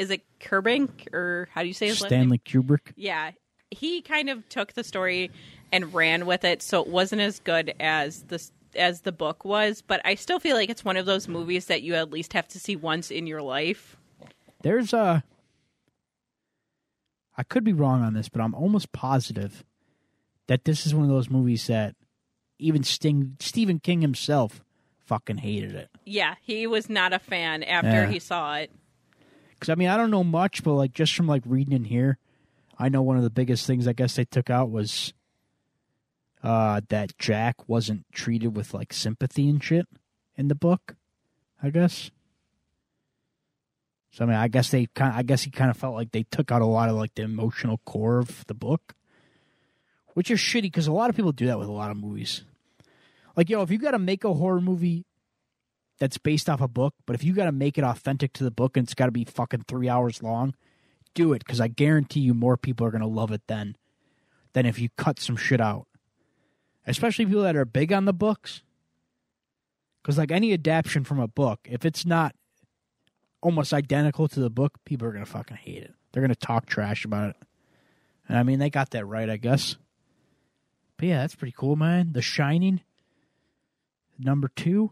is 0.03 0.11
it 0.11 0.22
Kerbink 0.40 1.12
or 1.14 1.48
how 1.53 1.62
do 1.62 1.68
you 1.68 1.74
say 1.74 1.86
his? 1.88 1.98
Stanley 1.98 2.38
Kubrick. 2.38 2.92
Yeah, 2.96 3.30
he 3.70 4.03
kind 4.03 4.28
of 4.28 4.48
took 4.48 4.72
the 4.74 4.84
story 4.84 5.30
and 5.72 5.94
ran 5.94 6.26
with 6.26 6.44
it, 6.44 6.61
so 6.62 6.80
it 6.82 6.88
wasn't 6.88 7.22
as 7.22 7.38
good 7.40 7.74
as 7.80 8.24
the 8.24 8.42
as 8.74 9.03
the 9.03 9.12
book 9.12 9.44
was. 9.44 9.82
But 9.82 10.00
I 10.05 10.14
still 10.16 10.38
feel 10.40 10.57
like 10.57 10.68
it's 10.70 10.84
one 10.84 10.96
of 10.96 11.07
those 11.07 11.28
movies 11.28 11.66
that 11.66 11.82
you 11.82 11.94
at 11.94 12.11
least 12.11 12.32
have 12.34 12.48
to 12.48 12.59
see 12.61 12.76
once 12.76 13.11
in 13.11 13.26
your 13.26 13.42
life. 13.42 13.96
There's 14.62 14.92
a. 14.92 15.24
I 17.36 17.42
could 17.44 17.64
be 17.64 17.72
wrong 17.72 18.03
on 18.03 18.14
this, 18.14 18.28
but 18.28 18.42
I'm 18.42 18.55
almost 18.55 18.92
positive 18.92 19.64
that 20.48 20.64
this 20.64 20.86
is 20.86 20.94
one 20.94 21.05
of 21.05 21.11
those 21.11 21.30
movies 21.30 21.66
that 21.68 21.94
even 22.59 22.82
Sting, 22.82 23.36
Stephen 23.40 23.78
King 23.80 24.03
himself 24.03 24.62
fucking 25.07 25.38
hated 25.38 25.74
it. 25.74 25.88
Yeah, 26.05 26.34
he 26.42 26.66
was 26.66 26.90
not 26.90 27.12
a 27.12 27.18
fan 27.18 27.62
after 27.62 27.88
Yeah. 27.88 28.09
he 28.11 28.18
saw 28.18 28.57
it. 28.57 28.70
Because 29.62 29.70
I 29.70 29.76
mean, 29.76 29.90
I 29.90 29.96
don't 29.96 30.10
know 30.10 30.24
much, 30.24 30.64
but 30.64 30.72
like 30.72 30.92
just 30.92 31.14
from 31.14 31.28
like 31.28 31.44
reading 31.46 31.72
in 31.72 31.84
here, 31.84 32.18
I 32.80 32.88
know 32.88 33.00
one 33.00 33.16
of 33.16 33.22
the 33.22 33.30
biggest 33.30 33.64
things 33.64 33.86
I 33.86 33.92
guess 33.92 34.16
they 34.16 34.24
took 34.24 34.50
out 34.50 34.72
was 34.72 35.12
uh, 36.42 36.80
that 36.88 37.16
Jack 37.16 37.68
wasn't 37.68 38.04
treated 38.10 38.56
with 38.56 38.74
like 38.74 38.92
sympathy 38.92 39.48
and 39.48 39.62
shit 39.62 39.86
in 40.36 40.48
the 40.48 40.56
book. 40.56 40.96
I 41.62 41.70
guess. 41.70 42.10
So 44.10 44.24
I 44.24 44.26
mean, 44.26 44.36
I 44.36 44.48
guess 44.48 44.72
they 44.72 44.86
kind. 44.96 45.14
I 45.14 45.22
guess 45.22 45.44
he 45.44 45.52
kind 45.52 45.70
of 45.70 45.76
felt 45.76 45.94
like 45.94 46.10
they 46.10 46.24
took 46.24 46.50
out 46.50 46.60
a 46.60 46.66
lot 46.66 46.88
of 46.88 46.96
like 46.96 47.14
the 47.14 47.22
emotional 47.22 47.78
core 47.84 48.18
of 48.18 48.44
the 48.48 48.54
book, 48.54 48.96
which 50.14 50.28
is 50.28 50.40
shitty 50.40 50.62
because 50.62 50.88
a 50.88 50.92
lot 50.92 51.08
of 51.08 51.14
people 51.14 51.30
do 51.30 51.46
that 51.46 51.60
with 51.60 51.68
a 51.68 51.72
lot 51.72 51.92
of 51.92 51.96
movies. 51.96 52.42
Like 53.36 53.48
yo, 53.48 53.62
if 53.62 53.70
you 53.70 53.78
got 53.78 53.92
to 53.92 54.00
make 54.00 54.24
a 54.24 54.34
horror 54.34 54.60
movie 54.60 55.04
that's 56.03 56.18
based 56.18 56.50
off 56.50 56.61
a 56.61 56.66
book, 56.66 56.94
but 57.07 57.14
if 57.14 57.22
you 57.22 57.32
got 57.32 57.44
to 57.44 57.53
make 57.53 57.78
it 57.78 57.84
authentic 57.84 58.32
to 58.32 58.42
the 58.42 58.50
book 58.50 58.76
and 58.76 58.84
it's 58.84 58.92
got 58.92 59.07
to 59.07 59.12
be 59.12 59.24
fucking 59.24 59.66
three 59.68 59.88
hours 59.88 60.20
long, 60.20 60.53
do 61.14 61.32
it 61.32 61.44
because 61.46 61.61
I 61.61 61.68
guarantee 61.68 62.18
you 62.18 62.34
more 62.34 62.57
people 62.57 62.84
are 62.84 62.90
gonna 62.90 63.07
love 63.07 63.30
it 63.30 63.42
then 63.46 63.76
than 64.53 64.66
if 64.66 64.80
you 64.80 64.88
cut 64.96 65.20
some 65.20 65.36
shit 65.36 65.61
out. 65.61 65.86
Especially 66.88 67.24
people 67.24 67.42
that 67.42 67.55
are 67.55 67.64
big 67.64 67.92
on 67.92 68.07
the 68.07 68.12
books. 68.12 68.62
Because 70.03 70.18
like 70.18 70.32
any 70.32 70.53
adaptation 70.53 71.05
from 71.05 71.20
a 71.20 71.28
book, 71.28 71.61
if 71.70 71.84
it's 71.84 72.05
not 72.05 72.34
almost 73.40 73.72
identical 73.72 74.26
to 74.26 74.40
the 74.40 74.50
book, 74.50 74.72
people 74.84 75.07
are 75.07 75.12
gonna 75.12 75.24
fucking 75.24 75.59
hate 75.59 75.84
it. 75.84 75.94
They're 76.11 76.22
gonna 76.22 76.34
talk 76.34 76.66
trash 76.66 77.05
about 77.05 77.30
it. 77.30 77.36
And 78.28 78.36
I 78.36 78.42
mean, 78.42 78.59
they 78.59 78.70
got 78.70 78.90
that 78.90 79.07
right, 79.07 79.30
I 79.30 79.36
guess. 79.36 79.76
But 80.96 81.07
yeah, 81.07 81.18
that's 81.18 81.36
pretty 81.36 81.55
cool, 81.57 81.76
man. 81.76 82.12
The 82.12 82.22
Shining, 82.22 82.80
number 84.18 84.48
two, 84.48 84.90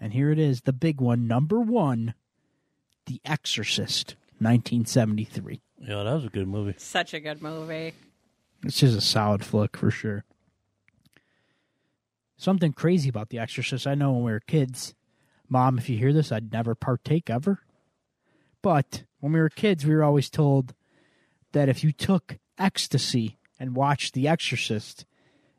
and 0.00 0.12
here 0.12 0.30
it 0.30 0.38
is, 0.38 0.62
the 0.62 0.72
big 0.72 1.00
one, 1.00 1.26
number 1.26 1.60
one, 1.60 2.14
The 3.06 3.20
Exorcist, 3.24 4.16
1973. 4.38 5.60
Yeah, 5.80 6.02
that 6.02 6.14
was 6.14 6.24
a 6.24 6.28
good 6.28 6.48
movie. 6.48 6.74
Such 6.78 7.14
a 7.14 7.20
good 7.20 7.42
movie. 7.42 7.92
It's 8.64 8.80
just 8.80 8.96
a 8.96 9.00
solid 9.00 9.44
flick 9.44 9.76
for 9.76 9.90
sure. 9.90 10.24
Something 12.36 12.72
crazy 12.72 13.08
about 13.08 13.30
The 13.30 13.38
Exorcist. 13.38 13.86
I 13.86 13.94
know 13.94 14.12
when 14.12 14.24
we 14.24 14.32
were 14.32 14.40
kids, 14.40 14.94
Mom, 15.48 15.78
if 15.78 15.88
you 15.88 15.96
hear 15.96 16.12
this, 16.12 16.32
I'd 16.32 16.52
never 16.52 16.74
partake 16.74 17.30
ever. 17.30 17.60
But 18.62 19.04
when 19.20 19.32
we 19.32 19.40
were 19.40 19.48
kids, 19.48 19.86
we 19.86 19.94
were 19.94 20.04
always 20.04 20.28
told 20.28 20.74
that 21.52 21.68
if 21.68 21.84
you 21.84 21.92
took 21.92 22.38
ecstasy 22.58 23.38
and 23.58 23.76
watched 23.76 24.12
The 24.12 24.28
Exorcist, 24.28 25.06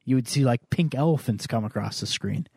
you 0.03 0.15
would 0.15 0.27
see 0.27 0.43
like 0.43 0.69
pink 0.69 0.93
elephants 0.93 1.47
come 1.47 1.65
across 1.65 1.99
the 1.99 2.05
screen. 2.05 2.47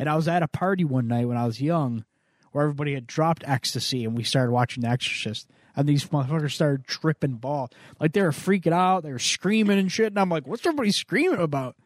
And 0.00 0.08
I 0.08 0.16
was 0.16 0.28
at 0.28 0.42
a 0.42 0.48
party 0.48 0.82
one 0.82 1.08
night 1.08 1.28
when 1.28 1.36
I 1.36 1.44
was 1.44 1.60
young 1.60 2.06
where 2.52 2.64
everybody 2.64 2.94
had 2.94 3.06
dropped 3.06 3.44
ecstasy 3.46 4.02
and 4.06 4.16
we 4.16 4.24
started 4.24 4.50
watching 4.50 4.82
The 4.82 4.88
Exorcist. 4.88 5.46
And 5.76 5.86
these 5.86 6.06
motherfuckers 6.06 6.52
started 6.52 6.86
tripping 6.86 7.34
ball. 7.34 7.70
Like 8.00 8.14
they 8.14 8.22
were 8.22 8.30
freaking 8.30 8.72
out, 8.72 9.02
they 9.02 9.12
were 9.12 9.18
screaming 9.18 9.78
and 9.78 9.92
shit. 9.92 10.06
And 10.06 10.18
I'm 10.18 10.30
like, 10.30 10.46
what's 10.46 10.64
everybody 10.64 10.90
screaming 10.90 11.38
about? 11.40 11.76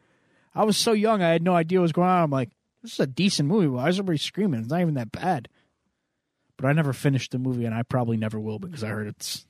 I 0.55 0.63
was 0.63 0.77
so 0.77 0.93
young, 0.93 1.21
I 1.21 1.31
had 1.31 1.43
no 1.43 1.55
idea 1.55 1.79
what 1.79 1.83
was 1.83 1.91
going 1.91 2.07
on. 2.07 2.23
I'm 2.23 2.31
like, 2.31 2.51
this 2.81 2.93
is 2.93 2.99
a 3.01 3.05
decent 3.07 3.49
movie. 3.49 3.67
Why 3.67 3.89
is 3.89 3.99
everybody 3.99 4.17
screaming? 4.17 4.61
It's 4.61 4.69
not 4.69 4.79
even 4.79 4.93
that 4.93 5.11
bad. 5.11 5.49
But 6.55 6.67
I 6.67 6.71
never 6.71 6.93
finished 6.93 7.31
the 7.31 7.37
movie, 7.37 7.65
and 7.65 7.75
I 7.75 7.83
probably 7.83 8.15
never 8.15 8.39
will 8.39 8.59
because 8.59 8.81
I 8.81 8.87
heard 8.87 9.07
it's 9.07 9.45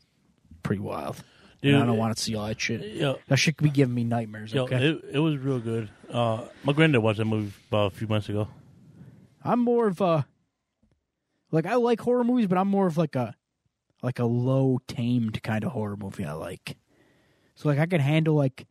pretty 0.64 0.82
wild. 0.82 1.18
Dude, 1.62 1.76
and 1.76 1.84
I 1.84 1.86
don't 1.86 1.98
want 1.98 2.18
to 2.18 2.22
see 2.22 2.36
all 2.36 2.48
that 2.48 2.60
shit. 2.60 2.82
Yo, 2.96 3.20
That 3.28 3.38
shit 3.38 3.58
could 3.58 3.64
be 3.64 3.70
giving 3.70 3.94
me 3.94 4.04
nightmares. 4.04 4.52
yo, 4.52 4.64
Okay, 4.64 4.84
it, 4.88 5.06
it 5.14 5.20
was 5.20 5.38
real 5.38 5.60
good. 5.60 5.90
Uh, 6.16 6.48
my 6.64 6.72
granddad 6.72 7.04
watched 7.04 7.18
that 7.18 7.26
movie 7.26 7.52
about 7.68 7.92
a 7.92 7.96
few 7.96 8.08
months 8.08 8.30
ago. 8.30 8.48
I'm 9.44 9.60
more 9.60 9.88
of 9.88 10.00
a 10.00 10.26
like 11.52 11.66
I 11.66 11.76
like 11.76 12.00
horror 12.00 12.24
movies, 12.24 12.48
but 12.48 12.58
I'm 12.58 12.70
more 12.70 12.88
of 12.88 12.98
like 12.98 13.18
a 13.18 13.36
like 14.02 14.20
a 14.20 14.24
low 14.24 14.80
tamed 14.88 15.44
kind 15.44 15.66
of 15.66 15.74
horror 15.74 15.98
movie. 15.98 16.24
I 16.24 16.32
like. 16.32 16.78
So 17.56 17.68
like 17.68 17.80
I 17.80 17.86
can 17.86 18.00
handle 18.00 18.34
like 18.34 18.66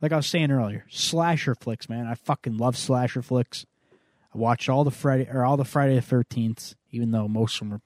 like 0.00 0.12
I 0.12 0.16
was 0.16 0.28
saying 0.28 0.52
earlier, 0.52 0.86
slasher 0.88 1.56
flicks, 1.56 1.88
man. 1.88 2.06
I 2.06 2.14
fucking 2.14 2.56
love 2.58 2.76
slasher 2.76 3.22
flicks. 3.22 3.66
I 4.32 4.38
watched 4.38 4.68
all 4.68 4.84
the 4.84 4.92
Friday 4.92 5.28
or 5.28 5.44
all 5.44 5.56
the 5.56 5.64
Friday 5.64 5.96
the 5.96 6.00
Thirteenth, 6.00 6.76
even 6.92 7.10
though 7.10 7.26
most 7.26 7.60
of 7.60 7.68
them 7.68 7.72
are 7.72 7.82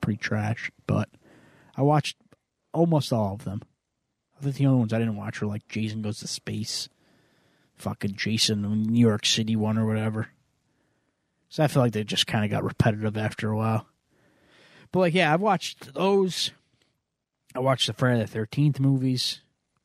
pretty 0.00 0.16
trash. 0.16 0.70
But 0.86 1.10
I 1.76 1.82
watched 1.82 2.16
almost 2.72 3.12
all 3.12 3.34
of 3.34 3.44
them. 3.44 3.60
I 4.38 4.44
think 4.44 4.56
the 4.56 4.64
only 4.64 4.78
ones 4.78 4.94
I 4.94 4.98
didn't 4.98 5.16
watch 5.16 5.42
were 5.42 5.46
like 5.46 5.68
Jason 5.68 6.00
Goes 6.00 6.20
to 6.20 6.26
Space, 6.26 6.88
fucking 7.80 8.14
Jason 8.16 8.62
New 8.62 9.00
York 9.00 9.26
City 9.26 9.56
one 9.56 9.78
or 9.78 9.86
whatever. 9.86 10.28
So 11.48 11.64
I 11.64 11.66
feel 11.66 11.82
like 11.82 11.92
they 11.92 12.04
just 12.04 12.26
kind 12.26 12.44
of 12.44 12.50
got 12.50 12.64
repetitive 12.64 13.16
after 13.16 13.50
a 13.50 13.56
while. 13.56 13.86
But 14.92 15.00
like, 15.00 15.14
yeah, 15.14 15.32
I've 15.32 15.40
watched 15.40 15.94
those. 15.94 16.52
I 17.54 17.58
watched 17.58 17.86
the 17.86 17.92
Friday 17.92 18.20
the 18.20 18.26
Thirteenth 18.26 18.78
movies. 18.78 19.40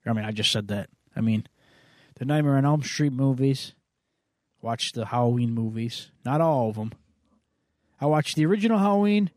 I 0.06 0.14
mean, 0.14 0.26
I 0.26 0.32
just 0.32 0.52
said 0.52 0.68
that. 0.68 0.90
I 1.16 1.22
mean, 1.22 1.48
the 2.16 2.26
Nightmare 2.26 2.58
on 2.58 2.66
Elm 2.66 2.84
Street 2.84 3.14
movies. 3.14 3.74
Watched 4.62 4.96
the 4.96 5.06
Halloween 5.06 5.54
movies. 5.54 6.12
Not 6.24 6.42
all 6.42 6.70
of 6.70 6.76
them. 6.76 6.92
I 8.02 8.08
watched 8.08 8.36
the 8.36 8.46
original 8.46 8.80
Halloween. 8.80 9.30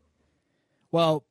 Well, 0.91 1.23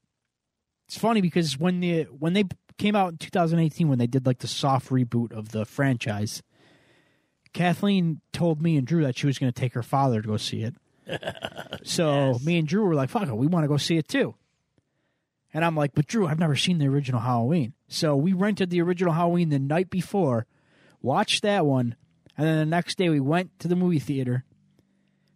it's 0.87 0.97
funny 0.99 1.21
because 1.21 1.59
when 1.59 1.81
the 1.81 2.05
when 2.05 2.33
they 2.33 2.45
came 2.79 2.97
out 2.97 3.13
in 3.13 3.19
2018, 3.19 3.89
when 3.89 3.99
they 3.99 4.07
did 4.07 4.25
like 4.25 4.39
the 4.39 4.49
soft 4.49 4.89
reboot 4.91 5.33
of 5.33 5.51
the 5.51 5.65
franchise, 5.65 6.43
Kathleen 7.53 8.21
told 8.33 8.61
me 8.63 8.77
and 8.77 8.87
Drew 8.87 9.03
that 9.03 9.17
she 9.17 9.27
was 9.27 9.39
going 9.39 9.53
to 9.53 9.61
take 9.61 9.75
her 9.75 9.83
father 9.83 10.23
to 10.23 10.29
go 10.29 10.37
see 10.37 10.63
it. 10.63 10.75
so 11.85 12.39
me 12.45 12.59
and 12.59 12.69
Drew 12.69 12.85
were 12.85 12.95
like, 12.95 13.11
"Fuck 13.11 13.29
it, 13.29 13.37
we 13.37 13.47
want 13.47 13.65
to 13.65 13.69
go 13.69 13.77
see 13.77 13.97
it 13.97 14.09
too." 14.09 14.35
And 15.55 15.65
I'm 15.65 15.75
like, 15.75 15.95
but 15.95 16.07
Drew, 16.07 16.27
I've 16.27 16.39
never 16.39 16.57
seen 16.57 16.79
the 16.79 16.89
original 16.89 17.21
Halloween. 17.21 17.73
So 17.89 18.15
we 18.15 18.33
rented 18.33 18.71
the 18.71 18.83
original 18.83 19.15
Halloween 19.15 19.49
the 19.49 19.59
night 19.59 19.89
before, 19.89 20.47
watched 21.01 21.43
that 21.43 21.65
one, 21.65 21.97
and 22.37 22.47
then 22.47 22.59
the 22.59 22.67
next 22.67 22.99
day 22.99 23.09
we 23.09 23.21
went 23.21 23.59
to 23.61 23.69
the 23.69 23.77
movie 23.77 23.99
theater 23.99 24.45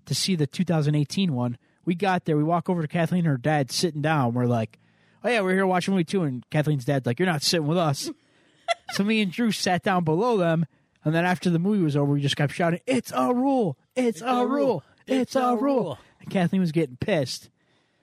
to 0.07 0.15
see 0.15 0.37
the 0.37 0.47
2018 0.47 1.33
one. 1.33 1.57
We 1.85 1.95
got 1.95 2.25
there, 2.25 2.37
we 2.37 2.45
walk 2.45 2.69
over 2.69 2.83
to 2.83 2.89
Kathleen 2.89 3.21
and 3.21 3.29
her 3.29 3.37
dad 3.37 3.71
sitting 3.71 4.03
down. 4.03 4.35
We're 4.35 4.45
like, 4.45 4.79
oh 5.25 5.29
yeah, 5.29 5.41
we're 5.41 5.55
here 5.55 5.67
watching 5.67 5.95
movie 5.95 6.05
too. 6.05 6.23
And 6.23 6.49
Kathleen's 6.51 6.85
dad's 6.85 7.07
like, 7.07 7.19
you're 7.19 7.27
not 7.27 7.43
sitting 7.43 7.67
with 7.67 7.79
us. 7.79 8.11
so 8.93 9.05
me 9.05 9.23
and 9.23 9.33
Drew 9.33 9.51
sat 9.51 9.83
down 9.83 10.05
below 10.05 10.37
them. 10.37 10.67
And 11.05 11.15
then 11.15 11.25
after 11.25 11.51
the 11.51 11.59
movie 11.59 11.83
was 11.83 11.97
over, 11.97 12.13
we 12.13 12.21
just 12.21 12.37
kept 12.37 12.53
shouting, 12.53 12.81
it's 12.87 13.13
a 13.15 13.35
rule. 13.35 13.77
It's, 13.97 14.21
a, 14.21 14.47
rule. 14.47 14.85
It's, 15.07 15.35
a, 15.35 15.57
rule. 15.57 15.99
And 16.21 16.31
Kathleen 16.31 16.61
was 16.61 16.73
getting 16.73 16.97
pissed. 16.97 17.51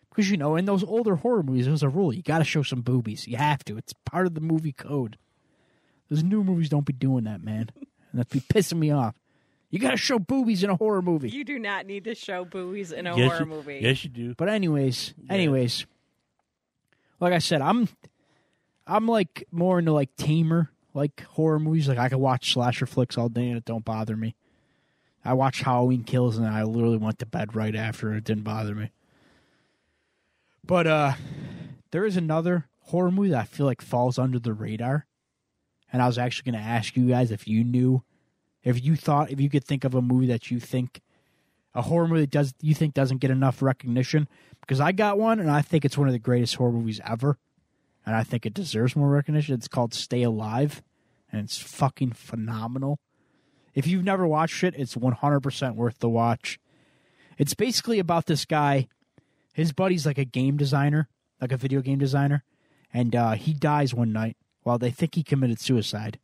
Because, 0.09 0.29
you 0.29 0.37
know, 0.37 0.55
in 0.55 0.65
those 0.65 0.83
older 0.83 1.15
horror 1.15 1.43
movies, 1.43 1.67
it 1.67 1.71
was 1.71 1.83
a 1.83 1.89
rule. 1.89 2.13
You 2.13 2.21
got 2.21 2.39
to 2.39 2.43
show 2.43 2.63
some 2.63 2.81
boobies. 2.81 3.27
You 3.27 3.37
have 3.37 3.63
to. 3.65 3.77
It's 3.77 3.93
part 4.05 4.27
of 4.27 4.33
the 4.33 4.41
movie 4.41 4.73
code. 4.73 5.17
Those 6.09 6.23
new 6.23 6.43
movies 6.43 6.69
don't 6.69 6.85
be 6.85 6.93
doing 6.93 7.23
that, 7.23 7.43
man. 7.43 7.69
And 8.11 8.19
that 8.19 8.29
be 8.29 8.41
pissing 8.41 8.79
me 8.79 8.91
off. 8.91 9.15
You 9.69 9.77
got 9.77 9.91
to 9.91 9.97
show 9.97 10.17
boobies 10.17 10.63
in 10.63 10.71
a 10.71 10.75
horror 10.75 11.01
movie. 11.01 11.29
You 11.29 11.43
do 11.43 11.59
not 11.59 11.85
need 11.85 12.05
to 12.05 12.15
show 12.15 12.43
boobies 12.43 12.91
in 12.91 13.05
a 13.05 13.15
yes, 13.15 13.29
horror 13.29 13.41
you, 13.41 13.45
movie. 13.45 13.79
Yes, 13.81 14.03
you 14.03 14.09
do. 14.09 14.33
But 14.33 14.49
anyways, 14.49 15.13
anyways, 15.29 15.85
like 17.19 17.33
I 17.33 17.37
said, 17.37 17.61
I'm 17.61 17.87
I'm 18.87 19.07
like 19.07 19.47
more 19.51 19.77
into 19.77 19.93
like 19.93 20.15
tamer 20.15 20.71
like 20.93 21.21
horror 21.21 21.59
movies. 21.59 21.87
Like 21.87 21.97
I 21.97 22.09
could 22.09 22.19
watch 22.19 22.53
slasher 22.53 22.85
flicks 22.85 23.17
all 23.17 23.29
day 23.29 23.47
and 23.47 23.57
it 23.57 23.65
don't 23.65 23.85
bother 23.85 24.15
me. 24.15 24.35
I 25.23 25.33
watched 25.33 25.63
Halloween 25.63 26.03
Kills 26.03 26.37
and 26.37 26.47
I 26.47 26.63
literally 26.63 26.97
went 26.97 27.19
to 27.19 27.25
bed 27.25 27.55
right 27.55 27.75
after 27.75 28.09
and 28.09 28.17
it 28.17 28.23
didn't 28.23 28.43
bother 28.43 28.75
me. 28.75 28.91
But 30.63 30.87
uh 30.87 31.13
there 31.91 32.05
is 32.05 32.17
another 32.17 32.67
horror 32.89 33.11
movie 33.11 33.29
that 33.29 33.41
I 33.41 33.45
feel 33.45 33.65
like 33.65 33.81
falls 33.81 34.19
under 34.19 34.39
the 34.39 34.53
radar. 34.53 35.05
And 35.91 36.01
I 36.01 36.07
was 36.07 36.17
actually 36.17 36.51
going 36.51 36.63
to 36.63 36.69
ask 36.69 36.95
you 36.95 37.07
guys 37.07 37.31
if 37.31 37.47
you 37.47 37.63
knew, 37.63 38.03
if 38.63 38.83
you 38.83 38.95
thought, 38.95 39.31
if 39.31 39.39
you 39.41 39.49
could 39.49 39.63
think 39.63 39.83
of 39.83 39.95
a 39.95 40.01
movie 40.01 40.27
that 40.27 40.51
you 40.51 40.59
think, 40.59 41.01
a 41.73 41.81
horror 41.83 42.07
movie 42.07 42.21
that 42.21 42.31
does 42.31 42.53
you 42.61 42.75
think 42.75 42.93
doesn't 42.93 43.17
get 43.19 43.31
enough 43.31 43.61
recognition. 43.61 44.27
Because 44.61 44.79
I 44.79 44.91
got 44.91 45.17
one, 45.17 45.39
and 45.39 45.49
I 45.49 45.61
think 45.61 45.85
it's 45.85 45.97
one 45.97 46.07
of 46.07 46.13
the 46.13 46.19
greatest 46.19 46.55
horror 46.55 46.71
movies 46.71 47.01
ever, 47.03 47.37
and 48.05 48.15
I 48.15 48.23
think 48.23 48.45
it 48.45 48.53
deserves 48.53 48.95
more 48.95 49.09
recognition. 49.09 49.55
It's 49.55 49.67
called 49.67 49.93
Stay 49.93 50.23
Alive, 50.23 50.81
and 51.31 51.41
it's 51.41 51.57
fucking 51.57 52.13
phenomenal. 52.13 52.99
If 53.75 53.87
you've 53.87 54.03
never 54.03 54.27
watched 54.27 54.63
it, 54.63 54.73
it's 54.77 54.97
one 54.97 55.13
hundred 55.13 55.41
percent 55.41 55.75
worth 55.75 55.99
the 55.99 56.09
watch. 56.09 56.59
It's 57.37 57.53
basically 57.53 57.99
about 57.99 58.25
this 58.25 58.45
guy. 58.45 58.87
His 59.53 59.71
buddy's 59.71 60.05
like 60.05 60.17
a 60.17 60.25
game 60.25 60.57
designer, 60.57 61.07
like 61.39 61.51
a 61.51 61.57
video 61.57 61.81
game 61.81 61.99
designer, 61.99 62.43
and 62.93 63.15
uh, 63.15 63.31
he 63.31 63.53
dies 63.53 63.93
one 63.93 64.11
night 64.11 64.37
while 64.63 64.77
they 64.77 64.91
think 64.91 65.15
he 65.15 65.23
committed 65.23 65.59
suicide. 65.59 66.19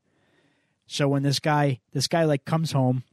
So 0.88 1.08
when 1.08 1.24
this 1.24 1.40
guy, 1.40 1.80
this 1.94 2.08
guy 2.08 2.26
like 2.26 2.46
comes 2.46 2.72
home 2.72 3.04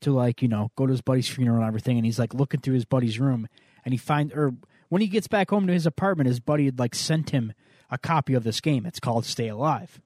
to 0.00 0.12
like 0.12 0.42
you 0.42 0.48
know 0.48 0.70
go 0.76 0.86
to 0.86 0.90
his 0.90 1.00
buddy's 1.00 1.28
funeral 1.28 1.58
and 1.58 1.66
everything, 1.66 1.96
and 1.96 2.04
he's 2.06 2.18
like 2.18 2.34
looking 2.34 2.60
through 2.60 2.74
his 2.74 2.84
buddy's 2.84 3.18
room, 3.18 3.48
and 3.84 3.92
he 3.92 3.98
finds 3.98 4.32
or 4.34 4.54
when 4.94 5.00
he 5.00 5.08
gets 5.08 5.26
back 5.26 5.50
home 5.50 5.66
to 5.66 5.72
his 5.72 5.86
apartment, 5.86 6.28
his 6.28 6.38
buddy 6.38 6.66
had 6.66 6.78
like 6.78 6.94
sent 6.94 7.30
him 7.30 7.52
a 7.90 7.98
copy 7.98 8.32
of 8.32 8.44
this 8.44 8.60
game. 8.60 8.86
It's 8.86 9.00
called 9.00 9.24
Stay 9.24 9.48
Alive. 9.48 10.00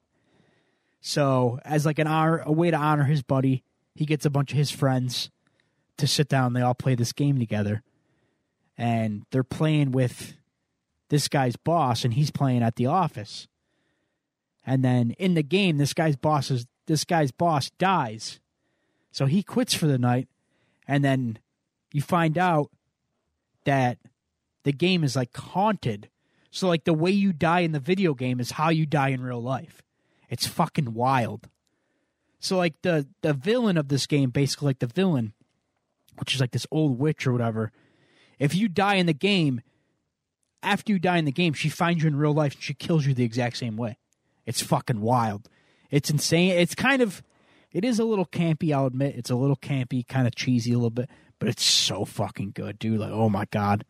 So 0.99 1.59
as 1.63 1.85
like 1.85 1.99
an 1.99 2.07
honor, 2.07 2.41
a 2.43 2.51
way 2.51 2.71
to 2.71 2.75
honor 2.75 3.03
his 3.03 3.21
buddy, 3.21 3.63
he 3.93 4.07
gets 4.07 4.25
a 4.25 4.31
bunch 4.31 4.51
of 4.51 4.57
his 4.57 4.71
friends 4.71 5.29
to 5.97 6.07
sit 6.07 6.27
down. 6.27 6.53
They 6.53 6.61
all 6.61 6.73
play 6.73 6.95
this 6.95 7.13
game 7.13 7.37
together, 7.37 7.83
and 8.79 9.27
they're 9.29 9.43
playing 9.43 9.91
with 9.91 10.33
this 11.09 11.27
guy's 11.27 11.55
boss, 11.55 12.03
and 12.03 12.15
he's 12.15 12.31
playing 12.31 12.63
at 12.63 12.75
the 12.75 12.87
office. 12.87 13.47
And 14.65 14.83
then 14.83 15.11
in 15.19 15.35
the 15.35 15.43
game, 15.43 15.77
this 15.77 15.93
guy's 15.93 16.15
boss 16.15 16.49
is 16.49 16.65
this 16.87 17.03
guy's 17.03 17.29
boss 17.29 17.69
dies, 17.77 18.39
so 19.11 19.27
he 19.27 19.43
quits 19.43 19.75
for 19.75 19.85
the 19.85 19.99
night. 19.99 20.29
And 20.87 21.05
then 21.05 21.37
you 21.93 22.01
find 22.01 22.39
out 22.39 22.71
that 23.65 23.99
the 24.63 24.71
game 24.71 25.03
is 25.03 25.15
like 25.15 25.35
haunted. 25.35 26.09
So 26.51 26.67
like 26.67 26.83
the 26.83 26.93
way 26.93 27.11
you 27.11 27.33
die 27.33 27.61
in 27.61 27.71
the 27.71 27.79
video 27.79 28.13
game 28.13 28.39
is 28.39 28.51
how 28.51 28.69
you 28.69 28.85
die 28.85 29.09
in 29.09 29.21
real 29.21 29.41
life. 29.41 29.81
It's 30.29 30.47
fucking 30.47 30.93
wild. 30.93 31.49
So 32.39 32.57
like 32.57 32.81
the 32.81 33.07
the 33.21 33.33
villain 33.33 33.77
of 33.77 33.89
this 33.89 34.07
game, 34.07 34.29
basically 34.29 34.67
like 34.67 34.79
the 34.79 34.87
villain, 34.87 35.33
which 36.17 36.33
is 36.33 36.41
like 36.41 36.51
this 36.51 36.67
old 36.71 36.99
witch 36.99 37.27
or 37.27 37.31
whatever. 37.31 37.71
If 38.39 38.55
you 38.55 38.69
die 38.69 38.95
in 38.95 39.05
the 39.05 39.13
game, 39.13 39.61
after 40.63 40.93
you 40.93 40.99
die 40.99 41.17
in 41.17 41.25
the 41.25 41.31
game, 41.31 41.53
she 41.53 41.69
finds 41.69 42.03
you 42.03 42.07
in 42.07 42.15
real 42.15 42.33
life 42.33 42.53
and 42.53 42.63
she 42.63 42.73
kills 42.73 43.05
you 43.05 43.13
the 43.13 43.23
exact 43.23 43.57
same 43.57 43.77
way. 43.77 43.97
It's 44.45 44.61
fucking 44.61 45.01
wild. 45.01 45.49
It's 45.91 46.09
insane. 46.09 46.51
It's 46.51 46.75
kind 46.75 47.01
of 47.01 47.21
it 47.71 47.85
is 47.85 47.99
a 47.99 48.05
little 48.05 48.25
campy, 48.25 48.73
I'll 48.73 48.87
admit. 48.87 49.15
It's 49.15 49.29
a 49.29 49.35
little 49.35 49.55
campy, 49.55 50.07
kind 50.07 50.25
of 50.25 50.35
cheesy 50.35 50.71
a 50.71 50.77
little 50.77 50.89
bit, 50.89 51.09
but 51.37 51.49
it's 51.49 51.63
so 51.63 52.05
fucking 52.05 52.51
good, 52.55 52.79
dude. 52.79 52.99
Like, 52.99 53.11
oh 53.11 53.29
my 53.29 53.45
god. 53.51 53.85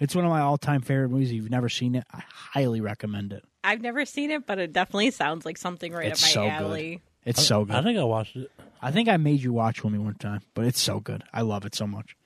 It's 0.00 0.14
one 0.14 0.24
of 0.24 0.30
my 0.30 0.40
all-time 0.40 0.80
favorite 0.82 1.08
movies. 1.10 1.30
If 1.30 1.36
you've 1.36 1.50
never 1.50 1.68
seen 1.68 1.94
it, 1.94 2.04
I 2.12 2.22
highly 2.28 2.80
recommend 2.80 3.32
it. 3.32 3.44
I've 3.62 3.80
never 3.80 4.04
seen 4.04 4.30
it, 4.30 4.46
but 4.46 4.58
it 4.58 4.72
definitely 4.72 5.10
sounds 5.10 5.44
like 5.46 5.56
something 5.56 5.92
right 5.92 6.08
It's 6.08 6.22
up 6.22 6.28
my 6.28 6.32
so 6.32 6.42
good. 6.42 6.50
alley. 6.68 7.02
It's 7.24 7.42
so 7.42 7.64
good. 7.64 7.76
I 7.76 7.82
think 7.82 7.98
I 7.98 8.04
watched 8.04 8.36
it. 8.36 8.50
I 8.82 8.90
think 8.90 9.08
I 9.08 9.16
made 9.16 9.40
you 9.42 9.52
watch 9.52 9.82
with 9.82 9.92
me 9.92 9.98
one 9.98 10.14
time, 10.14 10.42
but 10.52 10.66
it's 10.66 10.80
so 10.80 11.00
good. 11.00 11.22
I 11.32 11.40
love 11.40 11.64
it 11.64 11.74
so 11.74 11.86
much. 11.86 12.16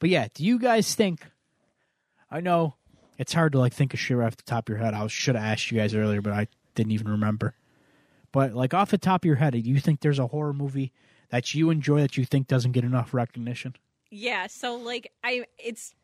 But 0.00 0.10
yeah, 0.10 0.28
do 0.34 0.44
you 0.44 0.58
guys 0.58 0.94
think? 0.94 1.24
I 2.30 2.40
know 2.40 2.74
it's 3.16 3.32
hard 3.32 3.52
to 3.52 3.58
like 3.58 3.72
think 3.72 3.94
of 3.94 4.00
shit 4.00 4.16
right 4.16 4.26
off 4.26 4.36
the 4.36 4.42
top 4.42 4.68
of 4.68 4.74
your 4.74 4.78
head. 4.84 4.92
I 4.92 5.06
should 5.06 5.36
have 5.36 5.44
asked 5.44 5.70
you 5.70 5.78
guys 5.78 5.94
earlier, 5.94 6.20
but 6.20 6.32
I 6.34 6.48
didn't 6.74 6.92
even 6.92 7.08
remember. 7.08 7.54
But 8.32 8.52
like 8.54 8.74
off 8.74 8.90
the 8.90 8.98
top 8.98 9.22
of 9.22 9.26
your 9.26 9.36
head, 9.36 9.52
do 9.54 9.60
you 9.60 9.78
think 9.80 10.00
there's 10.00 10.18
a 10.18 10.26
horror 10.26 10.52
movie 10.52 10.92
that 11.30 11.54
you 11.54 11.70
enjoy 11.70 12.00
that 12.00 12.18
you 12.18 12.24
think 12.26 12.48
doesn't 12.48 12.72
get 12.72 12.84
enough 12.84 13.14
recognition? 13.14 13.76
Yeah, 14.10 14.48
so 14.48 14.74
like 14.76 15.10
I 15.22 15.46
it's 15.58 15.94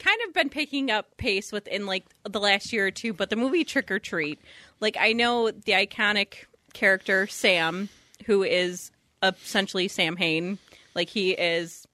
kind 0.00 0.18
of 0.26 0.34
been 0.34 0.48
picking 0.48 0.90
up 0.90 1.16
pace 1.16 1.52
within 1.52 1.86
like 1.86 2.04
the 2.24 2.40
last 2.40 2.72
year 2.72 2.86
or 2.86 2.90
two, 2.90 3.12
but 3.12 3.30
the 3.30 3.36
movie 3.36 3.64
Trick 3.64 3.90
'r 3.90 3.98
Treat, 3.98 4.40
like 4.80 4.96
I 4.98 5.12
know 5.12 5.50
the 5.50 5.72
iconic 5.72 6.46
character 6.72 7.26
Sam, 7.26 7.88
who 8.26 8.42
is 8.42 8.90
essentially 9.22 9.88
Sam 9.88 10.16
Hain, 10.16 10.58
like 10.94 11.08
he 11.08 11.32
is 11.32 11.86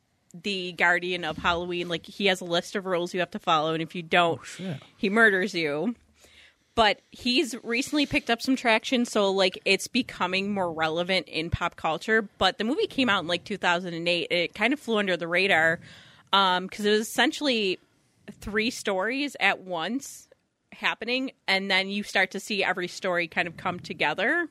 the 0.43 0.73
guardian 0.73 1.25
of 1.25 1.37
Halloween. 1.37 1.89
Like 1.89 2.07
he 2.07 2.27
has 2.27 2.41
a 2.41 2.45
list 2.45 2.77
of 2.77 2.87
rules 2.87 3.13
you 3.13 3.21
have 3.21 3.31
to 3.33 3.39
follow, 3.39 3.75
and 3.75 3.83
if 3.83 3.95
you 3.95 4.03
don't, 4.03 4.41
oh, 4.61 4.77
he 4.97 5.11
murders 5.11 5.55
you. 5.55 5.95
But 6.75 7.01
he's 7.11 7.55
recently 7.63 8.05
picked 8.05 8.29
up 8.29 8.43
some 8.43 8.55
traction, 8.55 9.07
so 9.07 9.31
like 9.31 9.59
it's 9.65 9.89
becoming 9.89 10.53
more 10.53 10.71
relevant 10.71 11.27
in 11.29 11.49
pop 11.49 11.77
culture. 11.77 12.29
But 12.37 12.59
the 12.59 12.65
movie 12.65 12.87
came 12.87 13.09
out 13.09 13.23
in 13.23 13.29
like 13.29 13.45
2008. 13.45 14.29
It 14.31 14.55
kind 14.55 14.73
of 14.75 14.79
flew 14.81 14.99
under 14.99 15.17
the 15.17 15.27
radar 15.27 15.81
um, 16.35 16.67
because 16.67 16.85
it 16.85 16.91
was 16.91 17.01
essentially 17.01 17.79
three 18.33 18.71
stories 18.71 19.37
at 19.41 19.61
once 19.61 20.29
happening, 20.73 21.33
and 21.47 21.71
then 21.71 21.89
you 21.89 22.03
start 22.03 22.33
to 22.33 22.41
see 22.41 22.63
every 22.63 22.89
story 22.89 23.29
kind 23.29 23.49
of 23.49 23.57
come 23.57 23.81
together 23.81 24.49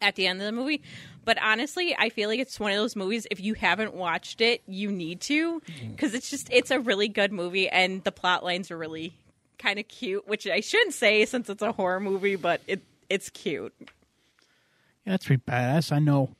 at 0.00 0.16
the 0.16 0.26
end 0.26 0.40
of 0.40 0.46
the 0.46 0.52
movie. 0.52 0.82
But 1.24 1.38
honestly, 1.42 1.96
I 1.98 2.10
feel 2.10 2.28
like 2.28 2.40
it's 2.40 2.60
one 2.60 2.72
of 2.72 2.76
those 2.76 2.96
movies. 2.96 3.26
If 3.30 3.40
you 3.40 3.54
haven't 3.54 3.94
watched 3.94 4.40
it, 4.40 4.62
you 4.66 4.92
need 4.92 5.20
to 5.22 5.60
mm-hmm. 5.60 5.90
because 5.90 6.14
it's 6.14 6.30
just 6.30 6.48
it's 6.52 6.70
a 6.70 6.80
really 6.80 7.08
good 7.08 7.32
movie, 7.32 7.68
and 7.68 8.04
the 8.04 8.12
plot 8.12 8.44
lines 8.44 8.70
are 8.70 8.76
really 8.76 9.14
kind 9.58 9.78
of 9.78 9.88
cute. 9.88 10.28
Which 10.28 10.46
I 10.46 10.60
shouldn't 10.60 10.94
say 10.94 11.24
since 11.24 11.48
it's 11.48 11.62
a 11.62 11.72
horror 11.72 12.00
movie, 12.00 12.36
but 12.36 12.60
it 12.66 12.82
it's 13.08 13.30
cute. 13.30 13.74
Yeah, 13.80 15.12
that's 15.12 15.26
pretty 15.26 15.42
badass. 15.46 15.92
I 15.92 15.98
know. 15.98 16.30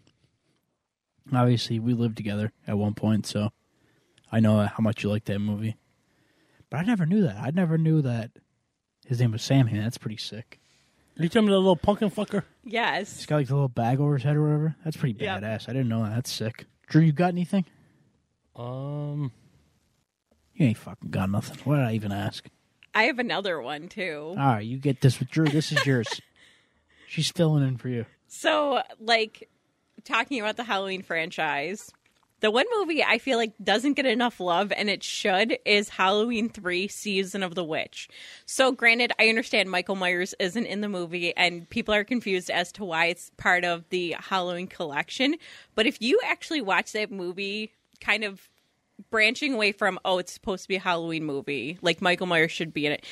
Obviously, 1.33 1.79
we 1.79 1.95
lived 1.95 2.19
together 2.19 2.53
at 2.67 2.77
one 2.77 2.93
point, 2.93 3.27
so 3.27 3.51
I 4.31 4.41
know 4.41 4.67
how 4.67 4.83
much 4.83 5.03
you 5.03 5.09
like 5.09 5.25
that 5.25 5.39
movie. 5.39 5.77
But 6.75 6.81
I 6.81 6.85
never 6.87 7.07
knew 7.07 7.23
that. 7.23 7.37
I 7.37 7.51
never 7.53 7.79
knew 7.79 8.03
that 8.03 8.33
his 9.07 9.21
name 9.21 9.31
was 9.31 9.43
Sam 9.43 9.69
Hain. 9.69 9.81
That's 9.81 9.97
pretty 9.97 10.17
sick. 10.17 10.59
You 11.17 11.29
tell 11.29 11.43
me 11.43 11.51
the 11.51 11.57
little 11.57 11.77
pumpkin 11.77 12.11
fucker? 12.11 12.43
He's 12.65 12.73
Yes, 12.73 13.27
got 13.27 13.37
like 13.37 13.47
the 13.47 13.55
little 13.55 13.69
bag 13.69 14.01
over 14.01 14.15
his 14.15 14.25
head 14.25 14.35
or 14.35 14.43
whatever. 14.43 14.75
That's 14.83 14.97
pretty 14.97 15.23
Yeah. 15.23 15.39
badass. 15.39 15.69
I 15.69 15.73
didn't 15.73 15.89
know 15.89 16.03
that. 16.03 16.17
That's 16.17 16.33
sick. 16.33 16.67
Drew, 16.89 17.01
you 17.03 17.13
got 17.13 17.29
anything? 17.29 17.65
Um, 18.57 19.31
You 20.55 20.67
ain't 20.67 20.77
fucking 20.79 21.11
got 21.11 21.31
nothing. 21.31 21.59
What 21.63 21.77
did 21.77 21.85
I 21.85 21.93
even 21.93 22.11
ask? 22.11 22.45
I 22.93 23.05
have 23.05 23.21
another 23.21 23.61
one 23.63 23.87
too. 23.89 24.31
All 24.31 24.35
right, 24.35 24.65
you 24.67 24.77
get 24.79 25.01
this 25.01 25.21
with 25.21 25.31
Drew. 25.31 25.45
This 25.47 25.71
is 25.71 25.87
yours. 25.87 26.09
She's 27.07 27.31
filling 27.31 27.63
in 27.63 27.77
for 27.77 27.89
you. 27.89 28.05
So, 28.27 28.83
like, 28.99 29.49
talking 30.03 30.41
about 30.41 30.57
the 30.57 30.65
Halloween 30.65 31.03
franchise, 31.05 31.93
the 32.45 32.51
one 32.51 32.67
movie 32.77 33.03
I 33.03 33.17
feel 33.17 33.39
like 33.39 33.55
doesn't 33.63 33.95
get 33.95 34.05
enough 34.05 34.39
love, 34.39 34.71
and 34.71 34.91
it 34.91 35.03
should, 35.03 35.57
is 35.65 35.89
Halloween 35.89 36.51
3 36.51 36.89
Season 36.89 37.43
of 37.43 37.55
the 37.55 37.65
Witch. 37.65 38.07
So, 38.45 38.71
granted, 38.71 39.13
I 39.19 39.29
understand 39.31 39.71
Michael 39.71 39.97
Myers 39.97 40.35
isn't 40.39 40.67
in 40.67 40.83
the 40.83 40.91
movie, 40.91 41.35
and 41.39 41.67
people 41.71 41.95
are 41.95 42.05
confused 42.05 42.51
as 42.51 42.71
to 42.73 42.85
why 42.85 43.07
it's 43.07 43.31
part 43.39 43.65
of 43.65 43.89
the 43.89 44.15
Halloween 44.19 44.67
collection. 44.67 45.37
But 45.75 45.87
if 45.87 46.03
you 46.03 46.21
actually 46.23 46.61
watch 46.61 46.93
that 46.93 47.11
movie, 47.11 47.73
kind 48.03 48.25
of 48.25 48.51
branching 49.09 49.55
away 49.55 49.73
from, 49.73 49.99
oh, 50.05 50.19
it's 50.19 50.33
supposed 50.33 50.65
to 50.65 50.69
be 50.69 50.77
a 50.77 50.81
Halloween 50.81 51.25
movie, 51.25 51.79
like 51.81 52.03
Michael 52.03 52.27
Myers 52.27 52.53
should 52.53 52.75
be 52.75 52.85
in 52.85 52.93
it. 52.93 53.07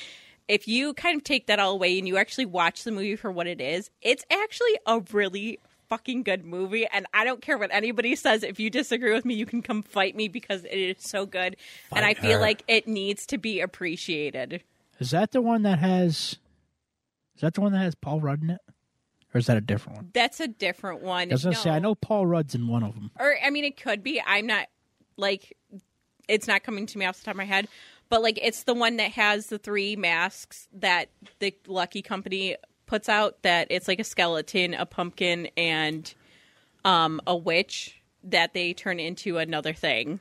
if 0.49 0.69
you 0.69 0.95
kind 0.95 1.17
of 1.17 1.25
take 1.25 1.47
that 1.47 1.59
all 1.59 1.73
away 1.73 1.99
and 1.99 2.07
you 2.07 2.17
actually 2.19 2.47
watch 2.47 2.85
the 2.85 2.91
movie 2.91 3.17
for 3.17 3.31
what 3.31 3.47
it 3.47 3.61
is, 3.61 3.91
it's 4.03 4.25
actually 4.31 4.79
a 4.87 5.01
really 5.13 5.59
fucking 5.93 6.23
good 6.23 6.43
movie. 6.45 6.87
And 6.91 7.07
I 7.13 7.25
don't 7.25 7.43
care 7.43 7.59
what 7.59 7.71
anybody 7.71 8.17
says. 8.17 8.43
If 8.43 8.59
you 8.59 8.71
disagree 8.71 9.13
with 9.13 9.27
me, 9.27 9.35
you 9.35 9.45
can 9.45 9.61
come 9.61 9.83
fight 9.83 10.17
me 10.17 10.27
because 10.29 10.65
it 10.65 10.71
is 10.73 10.97
so 11.01 11.27
good. 11.27 11.57
and 11.95 12.05
I 12.05 12.15
Fight 12.15 12.19
feel 12.23 12.39
her. 12.39 12.41
like 12.41 12.63
it 12.67 12.89
needs 12.89 13.27
to 13.27 13.37
be 13.39 13.61
appreciated. 13.61 14.63
Is 14.99 15.11
that 15.11 15.33
the 15.33 15.43
one 15.43 15.63
that 15.65 15.79
has? 15.81 16.39
Is 17.35 17.41
that 17.43 17.55
the 17.55 17.61
one 17.61 17.73
that 17.73 17.81
has 17.81 17.95
Paul 17.95 18.21
Rudd 18.21 18.43
in 18.43 18.51
it, 18.51 18.61
or 19.35 19.39
is 19.39 19.47
that 19.47 19.57
a 19.57 19.61
different 19.61 19.97
one? 19.99 20.11
That's 20.15 20.41
a 20.41 20.49
different 20.49 21.03
one. 21.03 21.31
I 21.31 21.35
was 21.35 21.45
gonna 21.45 21.57
say 21.57 21.71
I 21.71 21.79
know 21.79 21.95
Paul 21.95 22.25
Rudd's 22.27 22.55
in 22.55 22.69
one 22.69 22.83
of 22.83 22.95
them. 22.95 23.11
or 23.19 23.35
I 23.45 23.51
mean, 23.51 23.65
it 23.65 23.77
could 23.81 24.03
be. 24.03 24.23
I'm 24.25 24.47
not 24.47 24.69
like 25.17 25.57
it's 26.29 26.47
not 26.47 26.63
coming 26.63 26.87
to 26.87 26.99
me 26.99 27.05
off 27.05 27.19
the 27.19 27.25
top 27.25 27.33
of 27.33 27.37
my 27.39 27.45
head, 27.45 27.69
but 28.09 28.23
like 28.23 28.39
it's 28.41 28.63
the 28.63 28.75
one 28.75 28.97
that 28.97 29.13
has 29.13 29.49
the 29.49 29.59
three 29.59 29.97
masks 29.97 30.69
that 30.73 31.11
the 31.41 31.55
Lucky 31.67 32.01
Company 32.01 32.57
puts 32.93 33.09
out. 33.09 33.43
That 33.43 33.69
it's 33.71 33.89
like 33.89 34.01
a 34.01 34.05
skeleton, 34.05 34.75
a 34.75 34.85
pumpkin, 34.85 35.49
and 35.57 36.13
um 36.85 37.23
a 37.27 37.35
witch 37.35 38.03
that 38.23 38.53
they 38.53 38.75
turn 38.75 39.01
into 39.01 39.39
another 39.39 39.73
thing. 39.73 40.21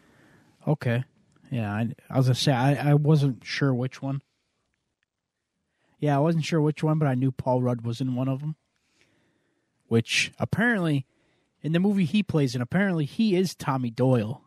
Okay, 0.65 1.03
yeah, 1.51 1.69
I, 1.69 1.89
I 2.09 2.17
was 2.17 2.27
gonna 2.27 2.35
say 2.35 2.53
I, 2.53 2.91
I 2.91 2.93
wasn't 2.93 3.43
sure 3.43 3.73
which 3.73 4.01
one. 4.01 4.21
Yeah, 5.99 6.15
I 6.15 6.19
wasn't 6.19 6.45
sure 6.45 6.61
which 6.61 6.81
one, 6.81 6.97
but 6.97 7.09
I 7.09 7.13
knew 7.13 7.33
Paul 7.33 7.61
Rudd 7.61 7.85
was 7.85 7.99
in 7.99 8.15
one 8.15 8.29
of 8.29 8.39
them. 8.39 8.55
Which 9.89 10.31
apparently, 10.39 11.05
in 11.61 11.73
the 11.73 11.79
movie 11.81 12.05
he 12.05 12.23
plays 12.23 12.55
in, 12.55 12.61
apparently 12.61 13.03
he 13.03 13.35
is 13.35 13.53
Tommy 13.53 13.91
Doyle. 13.91 14.43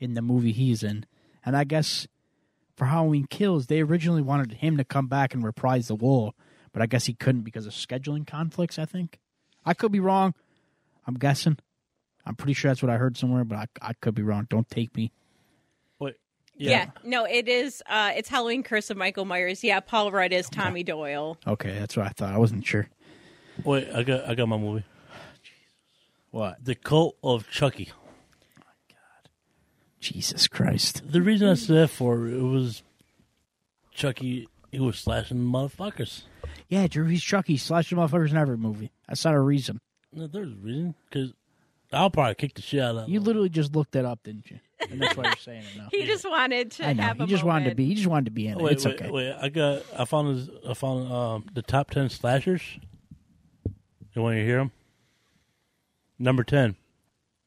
In 0.00 0.14
the 0.14 0.22
movie 0.22 0.50
he's 0.50 0.82
in, 0.82 1.06
and 1.46 1.56
I 1.56 1.62
guess 1.62 2.08
for 2.74 2.86
Halloween 2.86 3.28
Kills, 3.30 3.68
they 3.68 3.80
originally 3.80 4.22
wanted 4.22 4.54
him 4.54 4.76
to 4.76 4.84
come 4.84 5.06
back 5.06 5.32
and 5.32 5.44
reprise 5.44 5.86
the 5.86 5.94
role, 5.94 6.34
but 6.72 6.82
I 6.82 6.86
guess 6.86 7.06
he 7.06 7.14
couldn't 7.14 7.42
because 7.42 7.66
of 7.66 7.72
scheduling 7.72 8.26
conflicts. 8.26 8.78
I 8.78 8.84
think 8.84 9.18
I 9.64 9.74
could 9.74 9.92
be 9.92 10.00
wrong. 10.00 10.34
I'm 11.06 11.14
guessing. 11.14 11.58
I'm 12.24 12.34
pretty 12.36 12.54
sure 12.54 12.70
that's 12.70 12.82
what 12.82 12.90
I 12.90 12.96
heard 12.96 13.16
somewhere, 13.16 13.44
but 13.44 13.58
I, 13.58 13.66
I 13.80 13.92
could 13.94 14.14
be 14.14 14.22
wrong. 14.22 14.46
Don't 14.48 14.68
take 14.70 14.94
me. 14.96 15.10
Wait, 15.98 16.14
Yeah. 16.56 16.90
no, 17.04 17.24
it 17.24 17.48
is. 17.48 17.82
uh 17.88 18.12
It's 18.14 18.28
Halloween 18.28 18.62
Curse 18.62 18.90
of 18.90 18.96
Michael 18.96 19.24
Myers. 19.24 19.64
Yeah, 19.64 19.80
Paul 19.80 20.12
Rudd 20.12 20.32
is 20.32 20.48
Tommy 20.48 20.84
Doyle. 20.84 21.36
Okay, 21.46 21.76
that's 21.78 21.96
what 21.96 22.06
I 22.06 22.10
thought. 22.10 22.32
I 22.34 22.38
wasn't 22.38 22.64
sure. 22.64 22.88
Wait, 23.64 23.88
I 23.92 24.02
got 24.04 24.28
I 24.28 24.34
got 24.34 24.48
my 24.48 24.56
movie. 24.56 24.84
What? 26.30 26.64
The 26.64 26.74
Cult 26.74 27.16
of 27.22 27.50
Chucky. 27.50 27.90
Jesus 30.00 30.48
Christ. 30.48 31.02
The 31.10 31.22
reason 31.22 31.48
I 31.48 31.54
said 31.54 31.76
that 31.76 31.88
for 31.88 32.26
it 32.26 32.40
was 32.40 32.82
Chucky. 33.92 34.48
He 34.70 34.80
was 34.80 34.98
slashing 34.98 35.38
motherfuckers. 35.38 36.22
Yeah, 36.68 36.86
Drew, 36.86 37.06
he's 37.06 37.22
Chucky. 37.22 37.56
Slashing 37.56 37.98
motherfuckers 37.98 38.30
in 38.30 38.36
every 38.36 38.56
movie. 38.58 38.90
That's 39.08 39.24
not 39.24 39.34
a 39.34 39.40
reason. 39.40 39.80
No, 40.12 40.26
there's 40.26 40.52
a 40.52 40.56
reason 40.56 40.94
because 41.08 41.32
I'll 41.92 42.10
probably 42.10 42.34
kick 42.34 42.54
the 42.54 42.62
shit 42.62 42.80
out 42.80 42.90
of 42.90 42.96
that. 42.96 43.08
You 43.08 43.20
literally 43.20 43.48
just 43.48 43.74
looked 43.74 43.92
that 43.92 44.04
up, 44.04 44.22
didn't 44.22 44.50
you? 44.50 44.58
And 44.90 45.00
that's 45.00 45.16
why 45.16 45.24
you're 45.24 45.36
saying 45.36 45.62
it 45.72 45.78
now. 45.78 45.88
He 45.92 46.04
just 46.04 46.28
wanted 46.28 46.70
to 46.72 46.86
I 46.88 46.92
know. 46.92 47.02
have 47.02 47.18
He 47.18 47.24
a 47.24 47.26
just 47.26 47.44
wanted 47.44 47.60
to 47.60 47.64
moment. 47.66 47.76
be. 47.76 47.84
He 47.86 47.94
just 47.94 48.08
wanted 48.08 48.24
to 48.26 48.30
be 48.32 48.46
in 48.48 48.58
it. 48.58 48.62
Wait, 48.62 48.72
it's 48.72 48.84
wait, 48.84 48.94
okay. 49.00 49.10
wait. 49.10 49.32
I 49.40 49.48
got. 49.48 49.82
I 49.96 50.04
found. 50.04 50.36
This, 50.36 50.48
I 50.68 50.74
found 50.74 51.12
um, 51.12 51.44
the 51.54 51.62
top 51.62 51.90
ten 51.90 52.08
slashers. 52.08 52.62
You 54.14 54.22
want 54.22 54.36
to 54.36 54.44
hear 54.44 54.58
them? 54.58 54.72
Number 56.18 56.44
ten, 56.44 56.76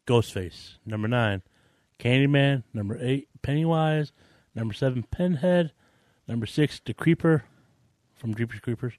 Ghostface. 0.08 0.78
Number 0.86 1.08
nine, 1.08 1.42
Candyman. 2.00 2.64
Number 2.74 2.98
eight, 3.02 3.28
Pennywise. 3.42 4.12
Number 4.56 4.74
seven, 4.74 5.04
Pinhead. 5.12 5.72
Number 6.28 6.46
six, 6.46 6.80
The 6.84 6.94
Creeper 6.94 7.44
from 8.16 8.36
Jeepers 8.36 8.60
Creepers. 8.60 8.94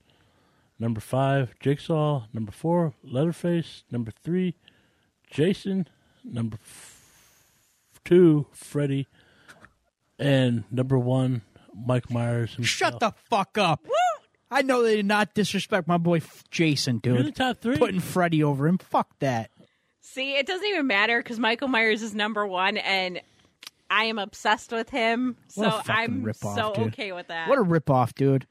Number 0.79 1.01
five, 1.01 1.59
Jigsaw. 1.61 2.25
Number 2.33 2.53
four, 2.53 2.93
Leatherface. 3.03 3.85
Number 3.91 4.11
three, 4.23 4.55
Jason. 5.31 5.89
Number 6.25 6.59
f- 6.63 7.45
two, 8.05 8.47
Freddy. 8.53 9.07
And 10.19 10.65
number 10.71 10.99
one, 10.99 11.43
Mike 11.75 12.11
Myers. 12.11 12.55
Himself. 12.55 12.69
Shut 12.93 13.01
the 13.01 13.13
fuck 13.31 13.57
up. 13.59 13.87
I 14.51 14.63
know 14.63 14.83
they 14.83 14.97
did 14.97 15.07
not 15.07 15.35
disrespect 15.35 15.89
my 15.89 15.99
boy 15.99 16.19
F- 16.19 16.45
Jason, 16.51 17.01
You're 17.05 17.17
in 17.17 17.25
the 17.27 17.33
top 17.33 17.59
three. 17.59 17.77
Putting 17.77 18.01
Freddy 18.01 18.45
over 18.45 18.67
him. 18.69 18.79
Fuck 18.79 19.19
that. 19.19 19.51
See, 20.03 20.37
it 20.37 20.47
doesn't 20.47 20.67
even 20.67 20.87
matter 20.87 21.21
because 21.21 21.39
Michael 21.39 21.69
Myers 21.69 22.01
is 22.03 22.15
number 22.15 22.47
one, 22.47 22.77
and 22.77 23.21
I 23.91 24.05
am 24.05 24.19
obsessed 24.19 24.71
with 24.73 24.89
him. 24.89 25.37
What 25.57 25.85
So 25.87 25.93
I'm 25.93 26.23
ripoff, 26.25 26.55
so 26.55 26.73
dude. 26.75 26.87
okay 26.89 27.13
with 27.13 27.27
that. 27.29 27.49
What 27.49 27.59
a 27.59 27.63
ripoff, 27.65 28.15
dude. 28.15 28.47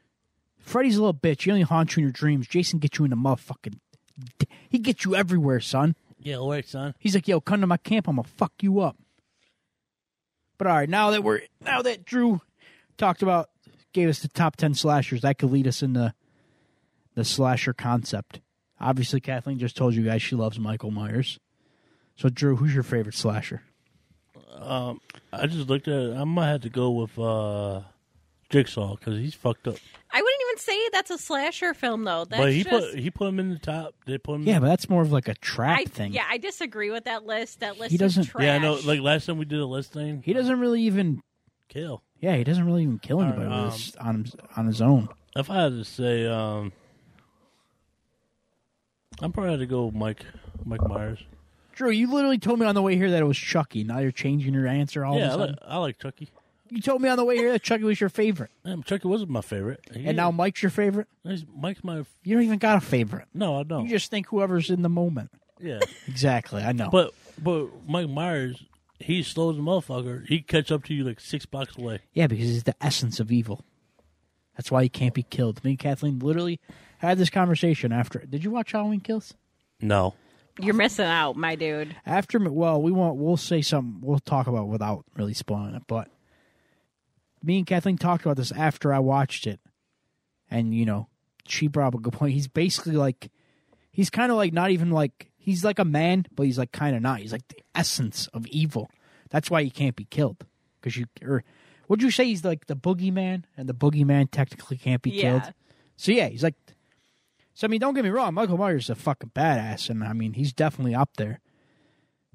Freddy's 0.65 0.97
a 0.97 0.99
little 0.99 1.13
bitch. 1.13 1.43
He 1.43 1.51
only 1.51 1.63
haunts 1.63 1.95
you 1.95 2.01
in 2.01 2.05
your 2.05 2.11
dreams. 2.11 2.47
Jason 2.47 2.79
gets 2.79 2.97
you 2.97 3.05
in 3.05 3.11
the 3.11 3.17
motherfucking. 3.17 3.79
He 4.69 4.79
gets 4.79 5.05
you 5.05 5.15
everywhere, 5.15 5.59
son. 5.59 5.95
Yeah, 6.19 6.37
all 6.37 6.49
right, 6.49 6.67
son. 6.67 6.95
He's 6.99 7.13
like, 7.13 7.27
"Yo, 7.27 7.39
come 7.39 7.61
to 7.61 7.67
my 7.67 7.77
camp. 7.77 8.07
I'm 8.07 8.15
gonna 8.15 8.27
fuck 8.27 8.53
you 8.61 8.79
up." 8.79 8.97
But 10.57 10.67
all 10.67 10.75
right, 10.75 10.89
now 10.89 11.11
that 11.11 11.23
we're 11.23 11.41
now 11.61 11.81
that 11.83 12.05
Drew 12.05 12.41
talked 12.97 13.21
about, 13.21 13.49
gave 13.93 14.09
us 14.09 14.19
the 14.19 14.27
top 14.27 14.55
ten 14.55 14.73
slashers, 14.73 15.21
that 15.21 15.37
could 15.37 15.51
lead 15.51 15.67
us 15.67 15.83
into 15.83 16.13
the 17.13 17.23
slasher 17.23 17.73
concept. 17.73 18.41
Obviously, 18.79 19.19
Kathleen 19.19 19.59
just 19.59 19.77
told 19.77 19.93
you 19.93 20.03
guys 20.03 20.21
she 20.21 20.35
loves 20.35 20.59
Michael 20.59 20.91
Myers. 20.91 21.39
So, 22.15 22.29
Drew, 22.29 22.55
who's 22.55 22.73
your 22.73 22.83
favorite 22.83 23.15
slasher? 23.15 23.61
I 25.31 25.47
just 25.47 25.67
looked 25.67 25.87
at 25.87 25.93
it. 25.93 26.15
I 26.15 26.23
might 26.23 26.47
have 26.47 26.61
to 26.61 26.69
go 26.69 26.91
with 26.91 27.17
uh, 27.19 27.81
Jigsaw 28.49 28.95
because 28.95 29.17
he's 29.19 29.35
fucked 29.35 29.67
up. 29.67 29.75
I 30.55 30.57
wouldn't 30.57 30.61
say 30.61 30.89
that's 30.93 31.11
a 31.11 31.17
slasher 31.17 31.73
film, 31.73 32.05
though. 32.05 32.23
That's 32.23 32.41
but 32.41 32.53
he 32.53 32.63
just, 32.63 32.91
put 32.91 32.99
he 32.99 33.11
put 33.11 33.27
him 33.27 33.39
in 33.39 33.49
the 33.49 33.59
top. 33.59 33.93
They 34.05 34.17
put 34.17 34.35
him. 34.35 34.43
Yeah, 34.43 34.59
but 34.59 34.67
that's 34.67 34.89
more 34.89 35.01
of 35.01 35.11
like 35.11 35.27
a 35.27 35.33
trap 35.33 35.79
I, 35.79 35.83
thing. 35.85 36.13
Yeah, 36.13 36.23
I 36.29 36.37
disagree 36.37 36.91
with 36.91 37.03
that 37.03 37.25
list. 37.25 37.59
That 37.59 37.77
list 37.77 37.91
He 37.91 37.97
doesn't- 37.97 38.23
is 38.23 38.29
trash. 38.29 38.45
yeah. 38.45 38.57
No, 38.59 38.75
like 38.85 39.01
last 39.01 39.25
time 39.25 39.37
we 39.37 39.43
did 39.45 39.59
a 39.59 39.65
list 39.65 39.91
thing. 39.91 40.21
He 40.23 40.31
doesn't 40.31 40.57
really 40.59 40.81
even. 40.83 41.21
kill. 41.67 42.03
Yeah, 42.21 42.37
he 42.37 42.45
doesn't 42.45 42.65
really 42.65 42.83
even 42.83 42.99
kill 42.99 43.19
right, 43.19 43.27
anybody 43.27 43.53
um, 43.53 43.65
with 43.65 43.73
his- 43.73 43.95
on 43.97 44.23
his, 44.23 44.35
on 44.55 44.65
his 44.67 44.81
own. 44.81 45.09
If 45.35 45.49
I 45.49 45.63
had 45.63 45.73
to 45.73 45.83
say, 45.83 46.25
um, 46.25 46.71
I'm 49.21 49.33
probably 49.33 49.51
had 49.51 49.59
to 49.59 49.65
go 49.65 49.85
with 49.87 49.95
Mike 49.95 50.25
Mike 50.63 50.87
Myers. 50.87 51.19
Drew, 51.73 51.89
you 51.89 52.09
literally 52.09 52.37
told 52.37 52.59
me 52.59 52.65
on 52.65 52.75
the 52.75 52.81
way 52.81 52.95
here 52.95 53.11
that 53.11 53.21
it 53.21 53.25
was 53.25 53.37
Chucky. 53.37 53.83
Now 53.83 53.99
you're 53.99 54.11
changing 54.13 54.53
your 54.53 54.67
answer 54.67 55.03
all 55.03 55.17
yeah, 55.17 55.25
I 55.25 55.27
of 55.27 55.33
a 55.33 55.37
like, 55.37 55.49
sudden. 55.49 55.59
I 55.67 55.77
like 55.79 55.99
Chucky. 55.99 56.29
You 56.69 56.81
told 56.81 57.01
me 57.01 57.09
on 57.09 57.17
the 57.17 57.23
way 57.25 57.37
here 57.37 57.51
that 57.51 57.61
Chucky 57.63 57.83
was 57.83 57.99
your 58.01 58.09
favorite, 58.09 58.49
Yeah, 58.63 58.75
Chucky 58.85 59.07
wasn't 59.07 59.29
my 59.29 59.41
favorite. 59.41 59.81
He- 59.93 60.05
and 60.07 60.17
now 60.17 60.31
Mike's 60.31 60.63
your 60.63 60.71
favorite. 60.71 61.07
he's, 61.23 61.45
Mike's 61.55 61.83
my. 61.83 62.03
You 62.23 62.35
don't 62.35 62.43
even 62.43 62.57
got 62.59 62.77
a 62.77 62.81
favorite. 62.81 63.27
No, 63.33 63.59
I 63.59 63.63
don't. 63.63 63.83
You 63.85 63.89
just 63.91 64.09
think 64.09 64.27
whoever's 64.27 64.69
in 64.69 64.81
the 64.81 64.89
moment. 64.89 65.29
yeah, 65.59 65.79
Exactly, 66.07 66.63
I 66.63 66.71
know. 66.71 66.89
but 66.89 67.13
but 67.41 67.67
Mike 67.87 68.09
Myers, 68.09 68.63
he's 68.99 69.27
slow 69.27 69.51
as 69.51 69.57
a 69.57 69.61
motherfucker. 69.61 70.25
He 70.27 70.41
catch 70.41 70.71
up 70.71 70.83
to 70.85 70.93
you 70.93 71.03
like 71.03 71.19
six 71.19 71.45
blocks 71.45 71.77
away. 71.77 71.99
yeah, 72.13 72.27
because 72.27 72.45
he's 72.47 72.63
the 72.63 72.75
essence 72.81 73.19
of 73.19 73.31
evil. 73.31 73.61
That's 74.57 74.71
why 74.71 74.83
he 74.83 74.89
can't 74.89 75.13
be 75.13 75.23
killed. 75.23 75.63
Me 75.63 75.71
and 75.71 75.79
Kathleen 75.79 76.17
literally 76.19 76.59
had 76.99 77.17
this 77.17 77.29
conversation 77.29 77.91
after. 77.91 78.19
Did 78.19 78.43
you 78.43 78.51
watch 78.51 78.71
Halloween 78.71 79.01
Kills? 79.01 79.33
No, 79.81 80.13
You're 80.61 80.73
missing 80.73 81.05
out, 81.05 81.35
my 81.35 81.55
dude. 81.55 81.93
After, 82.05 82.39
well, 82.49 82.81
we 82.81 82.91
won't. 82.91 83.17
We'll 83.17 83.35
say 83.37 83.61
something. 83.61 83.99
We'll 84.01 84.19
talk 84.19 84.47
about 84.47 84.67
without 84.69 85.03
really 85.15 85.33
spoiling 85.33 85.75
it. 85.75 85.83
But 85.87 86.07
me 87.45 87.57
and 87.59 87.67
Kathleen 87.67 87.97
talked 87.97 88.25
about 88.25 88.37
this 88.37 88.51
after 88.51 88.93
I 88.93 88.99
watched 88.99 89.47
it, 89.47 89.59
and 90.49 90.73
you 90.73 90.85
know, 90.85 91.07
she 91.47 91.67
brought 91.67 91.87
up 91.89 91.95
a 91.95 91.99
good 91.99 92.13
point. 92.13 92.33
He's 92.33 92.47
basically 92.47 92.95
like, 92.95 93.29
he's 93.91 94.09
kind 94.09 94.31
of 94.31 94.37
like 94.37 94.53
not 94.53 94.71
even 94.71 94.91
like 94.91 95.29
he's 95.37 95.63
like 95.63 95.79
a 95.79 95.85
man, 95.85 96.25
but 96.35 96.45
he's 96.45 96.57
like 96.57 96.71
kind 96.71 96.95
of 96.95 97.01
not. 97.01 97.19
He's 97.19 97.31
like 97.31 97.47
the 97.49 97.61
essence 97.75 98.27
of 98.33 98.45
evil. 98.47 98.89
That's 99.29 99.49
why 99.49 99.63
he 99.63 99.69
can't 99.69 99.95
be 99.95 100.05
killed. 100.05 100.45
Because 100.79 100.97
you 100.97 101.05
or 101.23 101.43
would 101.87 102.01
you 102.01 102.11
say 102.11 102.25
he's 102.25 102.43
like 102.43 102.67
the 102.67 102.75
boogeyman, 102.75 103.43
and 103.57 103.69
the 103.69 103.73
boogeyman 103.73 104.29
technically 104.31 104.77
can't 104.77 105.01
be 105.01 105.11
Yeah. 105.11 105.21
killed? 105.39 105.53
So 105.97 106.11
yeah, 106.11 106.27
he's 106.27 106.43
like. 106.43 106.55
So 107.53 107.65
I 107.65 107.69
mean, 107.69 107.79
don't 107.79 107.93
get 107.93 108.03
me 108.03 108.09
wrong. 108.09 108.33
Michael 108.33 108.57
Myers 108.57 108.85
is 108.85 108.89
a 108.89 108.95
fucking 108.95 109.31
badass, 109.33 109.89
and 109.89 110.03
I 110.03 110.11
mean, 110.11 110.33
he's 110.33 110.51
definitely 110.51 110.93
up 110.93 111.11
there. 111.15 111.39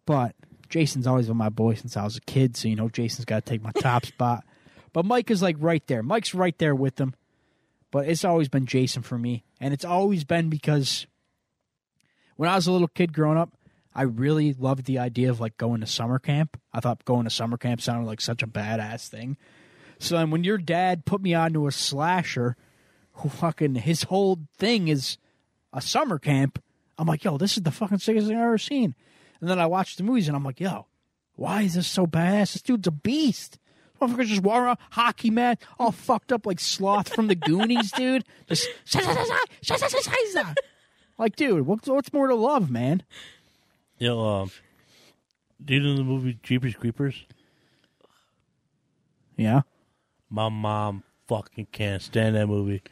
But 0.07 0.35
Jason's 0.71 1.07
always 1.07 1.27
been 1.27 1.37
my 1.37 1.51
boy 1.51 1.75
since 1.75 1.95
I 1.97 2.05
was 2.05 2.17
a 2.17 2.21
kid, 2.23 2.57
so 2.57 2.69
you 2.69 2.77
know 2.77 2.89
Jason's 2.89 3.27
got 3.27 3.45
to 3.45 3.51
take 3.51 3.63
my 3.63 3.73
top 3.73 4.07
spot. 4.07 4.45
But 4.93 5.05
Mike 5.05 5.31
is 5.31 5.43
like 5.43 5.57
right 5.59 5.87
there. 5.87 6.03
Mike's 6.03 6.35
right 6.35 6.57
there 6.59 6.75
with 6.75 6.97
them. 6.97 7.15
But 7.91 8.09
it's 8.09 8.25
always 8.25 8.49
been 8.49 8.67
Jason 8.67 9.03
for 9.03 9.19
me, 9.19 9.43
and 9.61 9.75
it's 9.75 9.85
always 9.85 10.23
been 10.23 10.49
because 10.49 11.07
when 12.37 12.49
I 12.49 12.55
was 12.55 12.69
a 12.69 12.73
little 12.73 12.89
kid 12.89 13.13
growing 13.13 13.37
up, 13.37 13.57
I 13.95 14.03
really 14.03 14.53
loved 14.53 14.85
the 14.85 14.99
idea 14.99 15.31
of 15.31 15.41
like 15.41 15.57
going 15.57 15.81
to 15.81 15.87
summer 15.87 16.19
camp. 16.19 16.61
I 16.73 16.81
thought 16.81 17.05
going 17.05 17.25
to 17.25 17.31
summer 17.31 17.57
camp 17.57 17.81
sounded 17.81 18.07
like 18.07 18.21
such 18.21 18.43
a 18.43 18.47
badass 18.47 19.09
thing. 19.09 19.37
So 19.99 20.17
then 20.17 20.31
when 20.31 20.45
your 20.45 20.59
dad 20.59 21.05
put 21.05 21.21
me 21.21 21.35
onto 21.35 21.67
a 21.67 21.73
slasher, 21.73 22.57
who 23.15 23.29
fucking 23.29 23.75
his 23.77 24.05
whole 24.05 24.39
thing 24.57 24.89
is 24.89 25.19
a 25.73 25.81
summer 25.81 26.19
camp, 26.19 26.63
I'm 26.97 27.07
like, 27.07 27.25
yo, 27.25 27.37
this 27.39 27.57
is 27.57 27.63
the 27.63 27.71
fucking 27.71 27.99
sickest 27.99 28.29
thing 28.29 28.37
I've 28.37 28.45
ever 28.45 28.59
seen. 28.59 28.95
And 29.41 29.51
then 29.51 29.59
I 29.59 29.67
watched 29.67 29.97
the 29.97 30.05
movies 30.05 30.29
and 30.29 30.37
I'm 30.37 30.45
like, 30.45 30.61
yo, 30.61 30.87
why 31.35 31.63
is 31.63 31.75
this 31.75 31.87
so 31.87 32.07
badass? 32.07 32.53
This 32.53 32.63
dude's 32.63 32.89
a 32.89 32.93
beast. 32.93 33.59
Motherfuckers 34.01 34.27
just 34.27 34.43
walking 34.43 34.63
around 34.65 34.79
hockey 34.91 35.31
mat, 35.31 35.61
all 35.79 35.93
fucked 35.93 36.33
up 36.33 36.47
like 36.47 36.59
sloth 36.61 37.13
from 37.15 37.27
the 37.29 37.35
Goonies, 37.35 37.93
dude. 37.97 38.25
Just 38.49 38.69
like, 41.19 41.37
dude, 41.37 41.67
what's 41.67 41.89
what's 41.89 42.13
more 42.13 42.29
to 42.29 42.35
love, 42.35 42.71
man? 42.71 43.03
Yo, 43.99 44.19
um, 44.19 44.51
do 45.63 45.75
you 45.75 45.81
know 45.81 45.97
the 45.97 46.05
movie 46.05 46.39
Jeepers 46.43 46.75
Creepers? 46.75 47.25
Yeah. 49.37 49.63
My 50.31 50.49
mom 50.49 51.03
fucking 51.27 51.69
can't 51.73 52.01
stand 52.03 52.37
that 52.37 52.47
movie. 52.47 52.83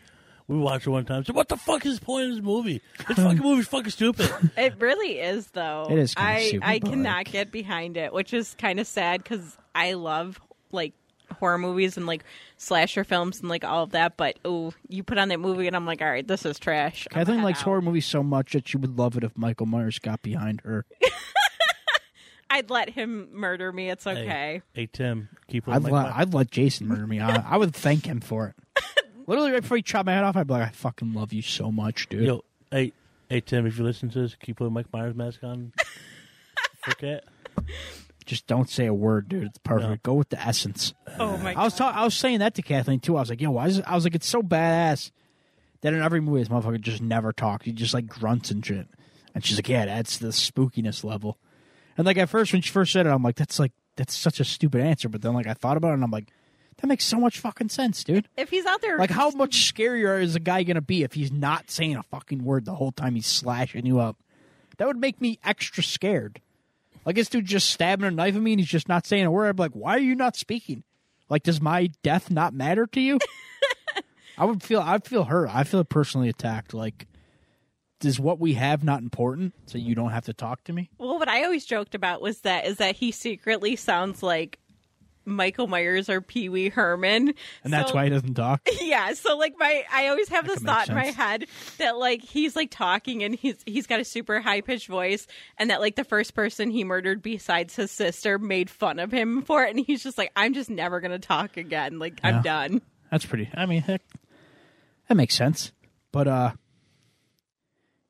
We 0.46 0.56
watched 0.58 0.86
it 0.86 0.90
one 0.90 1.04
time. 1.04 1.24
Said, 1.24 1.34
"What 1.34 1.48
the 1.48 1.58
fuck 1.58 1.84
is 1.84 1.98
the 2.00 2.04
point 2.06 2.28
of 2.30 2.34
this 2.36 2.42
movie? 2.44 2.80
This 3.06 3.18
fucking 3.18 3.38
movie's 3.42 3.68
fucking 3.68 3.90
stupid." 3.90 4.30
It 4.56 4.74
really 4.80 5.20
is, 5.20 5.46
though. 5.48 5.86
It 5.90 5.98
is 5.98 6.14
kinda 6.14 6.30
I 6.30 6.42
stupid, 6.48 6.66
I 6.66 6.78
cannot 6.78 7.16
like- 7.18 7.32
get 7.32 7.52
behind 7.52 7.96
it, 7.98 8.12
which 8.14 8.32
is 8.32 8.54
kind 8.58 8.80
of 8.80 8.86
sad 8.86 9.22
because 9.22 9.56
I 9.74 9.92
love 9.92 10.40
like 10.72 10.94
horror 11.32 11.58
movies 11.58 11.96
and 11.96 12.06
like 12.06 12.24
slasher 12.56 13.04
films 13.04 13.40
and 13.40 13.48
like 13.48 13.64
all 13.64 13.84
of 13.84 13.90
that. 13.90 14.16
But 14.16 14.38
oh, 14.44 14.72
you 14.88 15.02
put 15.02 15.18
on 15.18 15.28
that 15.28 15.40
movie 15.40 15.66
and 15.66 15.76
I'm 15.76 15.86
like, 15.86 16.02
all 16.02 16.10
right, 16.10 16.26
this 16.26 16.44
is 16.44 16.58
trash. 16.58 17.06
I'm 17.10 17.14
Kathleen 17.14 17.42
likes 17.42 17.60
out. 17.60 17.64
horror 17.64 17.82
movies 17.82 18.06
so 18.06 18.22
much 18.22 18.52
that 18.52 18.68
she 18.68 18.76
would 18.76 18.98
love 18.98 19.16
it 19.16 19.24
if 19.24 19.36
Michael 19.36 19.66
Myers 19.66 19.98
got 19.98 20.22
behind 20.22 20.62
her. 20.62 20.84
I'd 22.50 22.70
let 22.70 22.90
him 22.90 23.28
murder 23.32 23.72
me. 23.72 23.90
It's 23.90 24.06
okay. 24.06 24.62
Hey, 24.72 24.82
hey 24.82 24.88
Tim, 24.90 25.28
keep 25.48 25.68
on. 25.68 25.74
I'd, 25.74 25.82
my 25.82 25.90
let, 25.90 26.16
I'd 26.16 26.34
let 26.34 26.50
Jason 26.50 26.88
murder 26.88 27.06
me. 27.06 27.20
I, 27.20 27.44
I 27.46 27.56
would 27.56 27.74
thank 27.74 28.06
him 28.06 28.20
for 28.20 28.48
it. 28.48 28.84
Literally, 29.26 29.52
right 29.52 29.62
before 29.62 29.76
he 29.76 29.82
chopped 29.82 30.06
my 30.06 30.14
head 30.14 30.24
off, 30.24 30.36
I'd 30.36 30.46
be 30.46 30.54
like, 30.54 30.68
I 30.68 30.70
fucking 30.70 31.12
love 31.12 31.32
you 31.32 31.42
so 31.42 31.70
much, 31.70 32.08
dude. 32.08 32.24
Yo, 32.24 32.44
hey, 32.70 32.92
hey 33.28 33.40
Tim, 33.40 33.66
if 33.66 33.78
you 33.78 33.84
listen 33.84 34.08
to 34.10 34.22
this, 34.22 34.34
keep 34.34 34.56
putting 34.56 34.72
Mike 34.72 34.90
Myers 34.92 35.14
mask 35.14 35.44
on 35.44 35.72
for 36.82 36.94
Cat. 36.94 37.24
Just 38.28 38.46
don't 38.46 38.68
say 38.68 38.84
a 38.84 38.92
word, 38.92 39.30
dude. 39.30 39.44
It's 39.44 39.58
perfect. 39.58 39.88
No. 39.88 39.96
Go 40.02 40.14
with 40.14 40.28
the 40.28 40.38
essence. 40.38 40.92
Oh 41.18 41.38
my 41.38 41.54
I 41.54 41.64
was 41.64 41.74
ta- 41.74 41.94
I 41.96 42.04
was 42.04 42.12
saying 42.14 42.40
that 42.40 42.54
to 42.56 42.62
Kathleen 42.62 43.00
too. 43.00 43.16
I 43.16 43.20
was 43.20 43.30
like, 43.30 43.40
yo, 43.40 43.50
why 43.52 43.66
is 43.68 43.78
it? 43.78 43.84
I 43.88 43.94
was 43.94 44.04
like, 44.04 44.14
it's 44.14 44.28
so 44.28 44.42
badass 44.42 45.10
that 45.80 45.94
in 45.94 46.02
every 46.02 46.20
movie 46.20 46.40
this 46.40 46.48
motherfucker 46.48 46.78
just 46.78 47.00
never 47.00 47.32
talks. 47.32 47.64
He 47.64 47.72
just 47.72 47.94
like 47.94 48.06
grunts 48.06 48.50
and 48.50 48.64
shit. 48.64 48.86
And 49.34 49.42
she's 49.42 49.56
like, 49.56 49.70
yeah, 49.70 49.86
that's 49.86 50.18
the 50.18 50.28
spookiness 50.28 51.04
level. 51.04 51.38
And 51.96 52.04
like 52.06 52.18
at 52.18 52.28
first 52.28 52.52
when 52.52 52.60
she 52.60 52.70
first 52.70 52.92
said 52.92 53.06
it, 53.06 53.10
I'm 53.10 53.22
like, 53.22 53.36
that's 53.36 53.58
like 53.58 53.72
that's 53.96 54.14
such 54.14 54.40
a 54.40 54.44
stupid 54.44 54.82
answer. 54.82 55.08
But 55.08 55.22
then 55.22 55.32
like 55.32 55.46
I 55.46 55.54
thought 55.54 55.78
about 55.78 55.92
it 55.92 55.94
and 55.94 56.04
I'm 56.04 56.10
like, 56.10 56.28
that 56.82 56.86
makes 56.86 57.06
so 57.06 57.18
much 57.18 57.38
fucking 57.40 57.70
sense, 57.70 58.04
dude. 58.04 58.28
if 58.36 58.50
he's 58.50 58.66
out 58.66 58.82
there, 58.82 58.98
Like 58.98 59.10
how 59.10 59.30
much 59.30 59.72
scarier 59.72 60.22
is 60.22 60.36
a 60.36 60.40
guy 60.40 60.64
gonna 60.64 60.82
be 60.82 61.02
if 61.02 61.14
he's 61.14 61.32
not 61.32 61.70
saying 61.70 61.96
a 61.96 62.02
fucking 62.02 62.44
word 62.44 62.66
the 62.66 62.74
whole 62.74 62.92
time 62.92 63.14
he's 63.14 63.26
slashing 63.26 63.86
you 63.86 63.98
up? 64.00 64.18
That 64.76 64.86
would 64.86 64.98
make 64.98 65.18
me 65.18 65.38
extra 65.42 65.82
scared. 65.82 66.42
Like 67.08 67.16
this 67.16 67.30
dude 67.30 67.46
just 67.46 67.70
stabbing 67.70 68.04
a 68.04 68.10
knife 68.10 68.36
at 68.36 68.42
me 68.42 68.52
and 68.52 68.60
he's 68.60 68.68
just 68.68 68.86
not 68.86 69.06
saying 69.06 69.24
a 69.24 69.30
word. 69.30 69.48
I'm 69.48 69.56
like, 69.56 69.72
why 69.72 69.96
are 69.96 69.98
you 69.98 70.14
not 70.14 70.36
speaking? 70.36 70.84
Like, 71.30 71.42
does 71.42 71.58
my 71.58 71.90
death 72.02 72.30
not 72.30 72.52
matter 72.52 72.86
to 72.88 73.00
you? 73.00 73.18
I 74.36 74.44
would 74.44 74.62
feel 74.62 74.80
I'd 74.80 75.06
feel 75.06 75.24
hurt. 75.24 75.48
I 75.50 75.64
feel 75.64 75.82
personally 75.84 76.28
attacked. 76.28 76.74
Like, 76.74 77.06
is 78.04 78.20
what 78.20 78.38
we 78.38 78.52
have 78.52 78.84
not 78.84 79.00
important 79.00 79.54
so 79.64 79.78
you 79.78 79.94
don't 79.94 80.10
have 80.10 80.26
to 80.26 80.34
talk 80.34 80.64
to 80.64 80.74
me? 80.74 80.90
Well, 80.98 81.18
what 81.18 81.28
I 81.28 81.44
always 81.44 81.64
joked 81.64 81.94
about 81.94 82.20
was 82.20 82.42
that 82.42 82.66
is 82.66 82.76
that 82.76 82.96
he 82.96 83.10
secretly 83.10 83.74
sounds 83.74 84.22
like 84.22 84.58
Michael 85.28 85.66
Myers 85.66 86.08
or 86.08 86.20
Pee 86.20 86.48
Wee 86.48 86.68
Herman, 86.68 87.34
And 87.64 87.72
that's 87.72 87.90
So- 87.90 87.94
why 87.96 88.04
he 88.04 88.10
doesn't 88.10 88.34
talk. 88.34 88.66
Yeah, 88.80 89.12
so 89.12 89.36
like 89.36 89.54
my 89.58 89.84
I 89.92 90.08
always 90.08 90.28
have 90.30 90.46
this 90.46 90.60
thought 90.60 90.88
in 90.88 90.94
my 90.94 91.06
head 91.06 91.44
that 91.76 91.98
like 91.98 92.22
he's 92.22 92.56
like 92.56 92.70
talking 92.70 93.22
and 93.22 93.34
he's 93.34 93.56
he's 93.66 93.86
got 93.86 94.00
a 94.00 94.04
super 94.04 94.40
high 94.40 94.62
pitched 94.62 94.88
voice 94.88 95.26
and 95.58 95.68
that 95.70 95.80
like 95.80 95.94
the 95.96 96.04
first 96.04 96.34
person 96.34 96.70
he 96.70 96.84
murdered 96.84 97.20
besides 97.22 97.76
his 97.76 97.90
sister 97.90 98.38
made 98.38 98.70
fun 98.70 98.98
of 98.98 99.12
him 99.12 99.42
for 99.42 99.62
it 99.64 99.76
and 99.76 99.84
he's 99.84 100.02
just 100.02 100.16
like 100.16 100.32
I'm 100.34 100.54
just 100.54 100.70
never 100.70 101.00
going 101.00 101.10
to 101.10 101.18
talk 101.18 101.56
again. 101.58 101.98
Like 101.98 102.20
Yeah. 102.24 102.28
I'm 102.36 102.42
done. 102.42 102.80
That's 103.10 103.26
pretty. 103.26 103.50
I 103.54 103.66
mean, 103.66 103.82
heck, 103.82 104.00
that 105.08 105.16
makes 105.16 105.34
sense. 105.34 105.72
But 106.12 106.26
uh, 106.28 106.52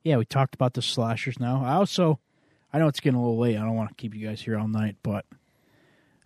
yeah, 0.02 0.16
we 0.16 0.24
talked 0.24 0.54
about 0.54 0.74
the 0.74 0.82
slashers. 0.82 1.38
Now, 1.40 1.64
I 1.64 1.74
also, 1.74 2.18
I 2.72 2.78
know 2.78 2.86
it's 2.88 3.00
getting 3.00 3.18
a 3.18 3.22
little 3.22 3.38
late. 3.38 3.56
I 3.56 3.60
don't 3.60 3.74
want 3.76 3.88
to 3.90 3.94
keep 3.96 4.14
you 4.14 4.26
guys 4.26 4.40
here 4.40 4.56
all 4.58 4.68
night, 4.68 4.96
but 5.02 5.24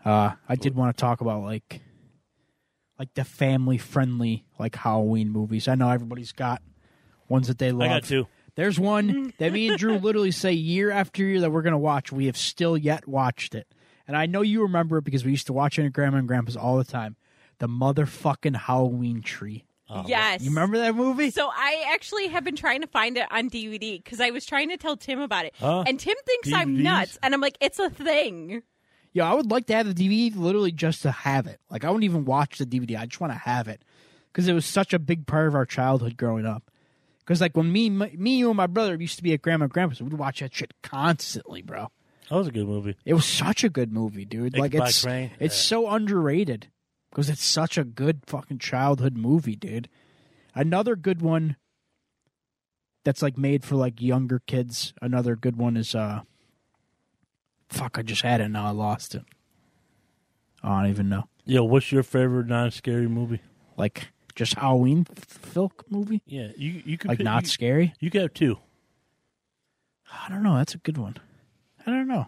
uh, 0.04 0.32
I 0.48 0.56
did 0.56 0.74
want 0.74 0.96
to 0.96 1.00
talk 1.00 1.20
about 1.20 1.42
like, 1.42 1.80
like 2.98 3.14
the 3.14 3.24
family 3.24 3.78
friendly 3.78 4.44
like 4.58 4.76
Halloween 4.76 5.30
movies. 5.30 5.68
I 5.68 5.74
know 5.74 5.90
everybody's 5.90 6.32
got 6.32 6.62
ones 7.28 7.48
that 7.48 7.58
they 7.58 7.72
love. 7.72 7.82
I 7.90 7.94
got 8.00 8.04
two. 8.04 8.26
There's 8.54 8.78
one 8.78 9.32
that 9.38 9.52
me 9.52 9.68
and 9.68 9.78
Drew 9.78 9.96
literally 9.98 10.30
say 10.30 10.52
year 10.52 10.90
after 10.90 11.24
year 11.24 11.40
that 11.40 11.50
we're 11.50 11.62
going 11.62 11.72
to 11.72 11.78
watch. 11.78 12.12
We 12.12 12.26
have 12.26 12.36
still 12.36 12.76
yet 12.76 13.08
watched 13.08 13.54
it. 13.54 13.66
And 14.06 14.16
I 14.16 14.26
know 14.26 14.42
you 14.42 14.62
remember 14.62 14.98
it 14.98 15.04
because 15.04 15.24
we 15.24 15.30
used 15.30 15.46
to 15.46 15.52
watch 15.52 15.78
it 15.78 15.86
at 15.86 15.92
Grandma 15.92 16.18
and 16.18 16.28
Grandpa's 16.28 16.56
all 16.56 16.76
the 16.76 16.84
time. 16.84 17.16
The 17.58 17.68
motherfucking 17.68 18.56
Halloween 18.56 19.22
tree. 19.22 19.64
yes. 20.06 20.42
You 20.42 20.50
remember 20.50 20.78
that 20.78 20.94
movie? 20.94 21.30
So 21.30 21.48
I 21.52 21.84
actually 21.92 22.26
have 22.28 22.44
been 22.44 22.56
trying 22.56 22.80
to 22.80 22.86
find 22.88 23.16
it 23.16 23.26
on 23.30 23.48
DVD 23.48 24.02
because 24.02 24.20
I 24.20 24.30
was 24.30 24.44
trying 24.44 24.68
to 24.70 24.76
tell 24.76 24.96
Tim 24.96 25.20
about 25.20 25.44
it, 25.46 25.54
Huh? 25.58 25.84
and 25.86 25.98
Tim 26.00 26.16
thinks 26.26 26.52
I'm 26.52 26.82
nuts, 26.82 27.18
and 27.22 27.32
I'm 27.34 27.40
like, 27.40 27.56
it's 27.60 27.78
a 27.78 27.90
thing. 27.90 28.62
Yeah, 29.12 29.30
I 29.30 29.34
would 29.34 29.50
like 29.50 29.66
to 29.66 29.74
have 29.74 29.94
the 29.94 29.94
DVD 30.08 30.34
literally 30.34 30.72
just 30.72 31.02
to 31.02 31.10
have 31.10 31.46
it. 31.46 31.60
Like, 31.70 31.84
I 31.84 31.88
wouldn't 31.88 32.04
even 32.04 32.24
watch 32.24 32.58
the 32.58 32.66
DVD. 32.66 32.98
I 32.98 33.06
just 33.06 33.20
want 33.20 33.32
to 33.32 33.38
have 33.38 33.68
it 33.68 33.82
because 34.32 34.48
it 34.48 34.54
was 34.54 34.64
such 34.64 34.94
a 34.94 34.98
big 34.98 35.26
part 35.26 35.48
of 35.48 35.54
our 35.54 35.66
childhood 35.66 36.16
growing 36.16 36.46
up. 36.46 36.70
Because, 37.20 37.40
like, 37.40 37.56
when 37.56 37.70
me, 37.70 37.90
my, 37.90 38.10
me, 38.16 38.38
you, 38.38 38.48
and 38.48 38.56
my 38.56 38.66
brother 38.66 38.94
used 38.96 39.16
to 39.18 39.22
be 39.22 39.32
at 39.34 39.42
Grandma 39.42 39.64
and 39.64 39.72
Grandpa's, 39.72 40.00
we'd 40.02 40.14
watch 40.14 40.40
that 40.40 40.54
shit 40.54 40.72
constantly, 40.82 41.60
bro. 41.62 41.88
That 42.30 42.36
was 42.36 42.48
a 42.48 42.52
good 42.52 42.66
movie. 42.66 42.96
It 43.04 43.12
was 43.14 43.26
such 43.26 43.62
a 43.64 43.68
good 43.68 43.92
movie, 43.92 44.24
dude. 44.24 44.56
Like 44.56 44.74
it's 44.74 45.04
it's 45.04 45.38
Yeah. 45.40 45.48
so 45.48 45.90
underrated 45.90 46.68
because 47.10 47.28
it's 47.28 47.44
such 47.44 47.76
a 47.76 47.84
good 47.84 48.22
fucking 48.26 48.58
childhood 48.58 49.16
movie, 49.18 49.56
dude. 49.56 49.90
Another 50.54 50.96
good 50.96 51.20
one 51.20 51.56
that's 53.04 53.20
like 53.20 53.36
made 53.36 53.64
for 53.64 53.76
like 53.76 54.00
younger 54.00 54.40
kids. 54.46 54.94
Another 55.02 55.36
good 55.36 55.56
one 55.56 55.76
is 55.76 55.94
uh 55.94 56.22
fuck, 57.72 57.98
I 57.98 58.02
just 58.02 58.22
had 58.22 58.40
it 58.40 58.48
now 58.48 58.66
I 58.66 58.70
lost 58.70 59.14
it. 59.14 59.24
I 60.62 60.82
don't 60.82 60.90
even 60.90 61.08
know. 61.08 61.24
Yo, 61.44 61.64
what's 61.64 61.90
your 61.90 62.02
favorite 62.02 62.46
non-scary 62.46 63.08
movie? 63.08 63.40
Like 63.76 64.08
just 64.34 64.54
Halloween 64.54 65.04
filk 65.04 65.72
movie? 65.90 66.22
Yeah, 66.26 66.48
you 66.56 66.82
you 66.84 66.98
could 66.98 67.08
Like 67.08 67.18
pick- 67.18 67.24
not 67.24 67.42
you, 67.44 67.48
scary? 67.48 67.94
you 68.00 68.10
could 68.10 68.22
have 68.22 68.34
two. 68.34 68.58
I 70.12 70.28
don't 70.28 70.42
know. 70.42 70.56
That's 70.56 70.74
a 70.74 70.78
good 70.78 70.98
one. 70.98 71.16
I 71.86 71.90
don't 71.90 72.06
know. 72.06 72.26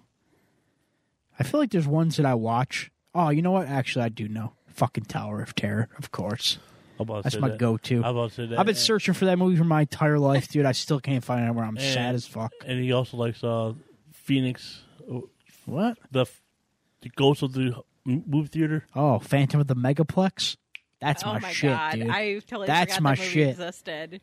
I 1.38 1.42
feel 1.45 1.61
like 1.61 1.70
there's 1.70 1.86
ones 1.86 2.16
that 2.16 2.26
I 2.26 2.34
watch. 2.34 2.90
Oh, 3.14 3.28
you 3.28 3.42
know 3.42 3.53
what? 3.53 3.68
Actually, 3.68 4.05
I 4.07 4.09
do 4.09 4.26
know. 4.28 4.55
Fucking 4.68 5.05
Tower 5.05 5.40
of 5.42 5.55
Terror, 5.55 5.88
of 5.99 6.11
course. 6.11 6.59
That's 6.99 7.36
my 7.38 7.51
that. 7.51 7.59
go-to. 7.59 7.99
I'm 7.99 8.16
about 8.16 8.30
to 8.30 8.34
say 8.34 8.47
that. 8.47 8.59
I've 8.59 8.66
been 8.66 8.74
and, 8.74 8.78
searching 8.78 9.14
for 9.14 9.24
that 9.26 9.36
movie 9.36 9.57
for 9.57 9.64
my 9.64 9.82
entire 9.82 10.18
life, 10.18 10.49
dude. 10.49 10.64
I 10.64 10.72
still 10.72 11.01
can't 11.01 11.22
find 11.24 11.47
it 11.49 11.53
where 11.53 11.64
I'm 11.64 11.76
And- 11.76 11.84
sad 11.95 12.14
as 12.14 12.26
fuck. 12.26 12.53
and 12.66 12.82
he 12.82 12.92
also 12.92 13.16
likes 13.16 13.42
uh, 13.45 13.74
Phoenix, 14.12 14.82
What? 15.67 15.99
the 16.11 16.23
f- 16.23 16.43
the 17.01 17.11
Ghost 17.11 17.43
of 17.43 17.53
the 17.53 17.75
movie 18.05 18.49
theater. 18.49 18.87
Oh, 18.95 19.19
Phantom 19.19 19.61
of 19.61 19.67
the 19.67 19.77
Megaplex? 19.77 20.57
That's 21.01 21.23
oh 21.23 21.35
my, 21.35 21.39
my 21.41 21.53
shit, 21.53 21.71
god, 21.71 21.93
dude. 21.95 22.09
I 22.09 22.35
totally 22.41 22.67
That's 22.67 22.95
forgot 22.95 23.03
my 23.03 23.15
that 23.15 23.19
movie 23.21 23.31
shit. 23.31 23.49
existed. 23.51 24.21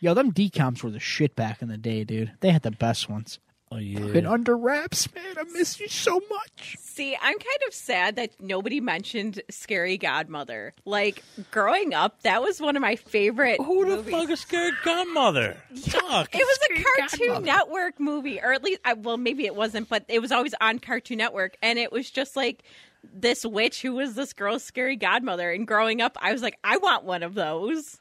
Yo, 0.00 0.14
them 0.14 0.32
DCOMs 0.32 0.82
were 0.82 0.90
the 0.90 1.00
shit 1.00 1.34
back 1.34 1.62
in 1.62 1.68
the 1.68 1.78
day, 1.78 2.04
dude. 2.04 2.32
They 2.40 2.50
had 2.50 2.62
the 2.62 2.70
best 2.70 3.08
ones. 3.08 3.38
Oh 3.70 3.76
yeah, 3.76 4.00
Been 4.00 4.26
under 4.26 4.56
wraps, 4.56 5.12
man. 5.14 5.36
I 5.36 5.42
miss 5.52 5.78
you 5.78 5.88
so 5.88 6.20
much. 6.30 6.76
See, 6.78 7.14
I'm 7.14 7.38
kind 7.38 7.62
of 7.66 7.74
sad 7.74 8.16
that 8.16 8.40
nobody 8.40 8.80
mentioned 8.80 9.42
Scary 9.50 9.98
Godmother. 9.98 10.72
Like 10.86 11.22
growing 11.50 11.92
up, 11.92 12.22
that 12.22 12.40
was 12.40 12.60
one 12.60 12.76
of 12.76 12.82
my 12.82 12.96
favorite. 12.96 13.60
Who 13.60 13.84
the 13.84 13.96
movies. 13.96 14.12
fuck 14.12 14.30
is 14.30 14.40
scared 14.40 14.74
godmother? 14.84 15.56
Fuck. 15.74 16.34
It 16.34 16.38
was 16.38 16.58
a 16.70 16.82
Cartoon 16.82 17.26
Godmother. 17.28 17.46
Network 17.46 18.00
movie, 18.00 18.40
or 18.40 18.52
at 18.52 18.64
least, 18.64 18.80
I, 18.84 18.94
well, 18.94 19.18
maybe 19.18 19.44
it 19.44 19.54
wasn't, 19.54 19.88
but 19.88 20.04
it 20.08 20.20
was 20.20 20.32
always 20.32 20.54
on 20.60 20.78
Cartoon 20.78 21.18
Network, 21.18 21.56
and 21.62 21.78
it 21.78 21.92
was 21.92 22.10
just 22.10 22.36
like 22.36 22.62
this 23.04 23.44
witch 23.44 23.82
who 23.82 23.94
was 23.94 24.14
this 24.14 24.32
girl's 24.32 24.64
scary 24.64 24.96
godmother. 24.96 25.50
And 25.50 25.66
growing 25.66 26.00
up, 26.00 26.16
I 26.20 26.32
was 26.32 26.42
like, 26.42 26.58
I 26.64 26.78
want 26.78 27.04
one 27.04 27.22
of 27.22 27.34
those. 27.34 27.98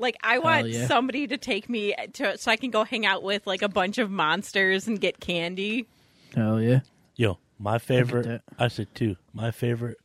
Like, 0.00 0.16
I 0.22 0.38
want 0.38 0.68
yeah. 0.68 0.86
somebody 0.86 1.26
to 1.28 1.36
take 1.36 1.68
me 1.68 1.94
to 2.14 2.38
so 2.38 2.50
I 2.50 2.56
can 2.56 2.70
go 2.70 2.84
hang 2.84 3.06
out 3.06 3.22
with 3.22 3.46
like 3.46 3.62
a 3.62 3.68
bunch 3.68 3.98
of 3.98 4.10
monsters 4.10 4.88
and 4.88 5.00
get 5.00 5.20
candy. 5.20 5.86
Hell 6.34 6.60
yeah. 6.60 6.80
Yo, 7.16 7.38
my 7.58 7.78
favorite. 7.78 8.42
I 8.58 8.68
said 8.68 8.88
two. 8.94 9.16
My 9.32 9.50
favorite. 9.50 9.98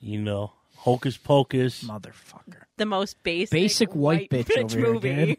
You 0.00 0.18
know, 0.20 0.52
Hocus 0.76 1.16
Pocus 1.18 1.84
Motherfucker. 1.84 2.62
The 2.78 2.86
most 2.86 3.22
basic, 3.22 3.50
Basic 3.50 3.94
white 3.94 4.30
bitch 4.30 4.50
over 4.56 4.78
here, 4.78 4.92
movie. 4.94 5.14
dude. 5.26 5.36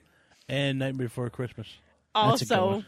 and 0.47 0.79
Night 0.79 0.95
Before 0.97 1.29
Christmas. 1.31 1.67
That's 2.13 2.43
a 2.43 2.45
good 2.45 2.53
Also, 2.55 2.71
one. 2.75 2.85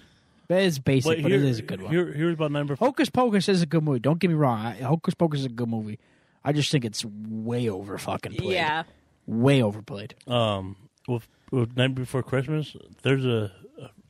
But 0.48 0.62
it's 0.64 0.78
basic, 0.78 1.24
but, 1.24 1.30
here, 1.32 1.40
it 1.40 1.44
is 1.46 1.60
a 1.60 1.64
good 1.64 1.82
one. 1.82 1.92
Here, 1.92 2.12
here's 2.14 2.34
about 2.36 2.52
number. 2.52 2.74
Before. 2.76 2.90
Hocus 2.90 3.10
Pocus 3.10 3.50
is 3.50 3.62
a 3.62 3.66
good 3.66 3.84
movie. 3.84 4.00
Don't 4.00 4.20
get 4.20 4.28
me 4.30 4.36
wrong. 4.36 4.60
I, 4.60 4.74
Hocus 4.76 5.16
Pocus 5.16 5.40
is 5.40 5.46
a 5.48 5.50
good 5.50 5.70
movie. 5.70 5.98
I 6.46 6.52
just 6.52 6.70
think 6.72 6.86
it's 6.86 7.04
way 7.06 7.70
over 7.70 7.98
fucking 7.98 8.34
played. 8.36 8.52
yeah. 8.54 8.84
Way 9.26 9.64
overplayed. 9.64 10.14
Um, 10.28 10.76
with, 11.08 11.28
with 11.52 11.76
Night 11.78 11.96
Before 11.96 12.24
Christmas, 12.24 12.76
there's 13.04 13.26
a 13.26 13.52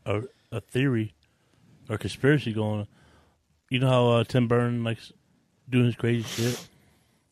a, 0.06 0.22
a 0.52 0.62
theory 0.62 1.14
or 1.90 1.98
conspiracy 1.98 2.54
going. 2.54 2.82
on. 2.82 2.88
You 3.70 3.80
know 3.80 3.90
how 3.90 4.08
uh, 4.10 4.24
Tim 4.24 4.48
Burton 4.48 4.84
likes 4.84 5.12
doing 5.70 5.86
his 5.86 5.96
crazy 5.96 6.24
shit. 6.24 6.68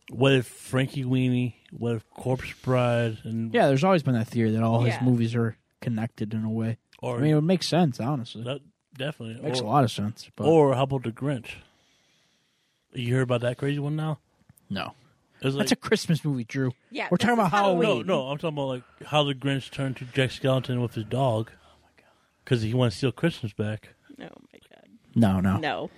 what 0.09 0.31
if 0.33 0.49
Frankenweenie? 0.71 1.53
What 1.71 1.95
if 1.95 2.09
Corpse 2.09 2.53
Bride? 2.63 3.19
And 3.23 3.53
Yeah, 3.53 3.67
there's 3.67 3.83
always 3.83 4.03
been 4.03 4.13
that 4.15 4.27
theory 4.27 4.51
that 4.51 4.63
all 4.63 4.85
Yeah. 4.85 4.93
his 4.97 5.01
movies 5.05 5.35
are 5.35 5.57
connected 5.81 6.33
in 6.33 6.43
a 6.43 6.49
way. 6.49 6.77
or 7.01 7.17
I 7.17 7.21
mean, 7.21 7.31
it 7.31 7.35
would 7.35 7.43
make 7.43 7.63
sense, 7.63 7.99
honestly. 7.99 8.43
that 8.43 8.61
definitely 8.97 9.35
It 9.35 9.43
makes 9.43 9.59
or, 9.59 9.63
a 9.63 9.67
lot 9.67 9.83
of 9.83 9.91
sense. 9.91 10.29
But 10.35 10.45
Or 10.47 10.73
how 10.75 10.83
about 10.83 11.03
the 11.03 11.11
Grinch? 11.11 11.55
You 12.93 13.15
heard 13.15 13.23
about 13.23 13.41
that 13.41 13.57
crazy 13.57 13.79
one 13.79 13.95
now? 13.95 14.19
no, 14.69 14.93
It's 15.41 15.55
like, 15.55 15.63
that's 15.63 15.71
a 15.71 15.75
Christmas 15.75 16.23
movie, 16.23 16.43
Drew. 16.43 16.71
Yeah, 16.91 17.07
We're 17.09 17.17
this 17.17 17.25
talking 17.25 17.33
is 17.41 17.47
about 17.47 17.51
Halloween. 17.51 18.05
no, 18.05 18.15
no. 18.23 18.27
I'm 18.27 18.37
talking 18.37 18.55
about 18.57 18.67
like 18.67 18.83
how 19.07 19.23
the 19.23 19.33
Grinch 19.33 19.71
turned 19.71 19.97
to 19.97 20.05
Jack 20.05 20.29
Skellington 20.29 20.81
with 20.81 20.93
his 20.93 21.05
dog. 21.05 21.51
Oh 21.53 21.75
my 21.81 21.89
god! 21.97 22.11
Because 22.43 22.61
he 22.61 22.73
wants 22.73 22.95
to 22.95 22.97
steal 22.99 23.11
Christmas 23.11 23.51
back. 23.53 23.89
Oh 24.19 24.23
my 24.23 24.59
god. 24.69 24.87
No, 25.15 25.39
no, 25.39 25.57
No. 25.57 25.89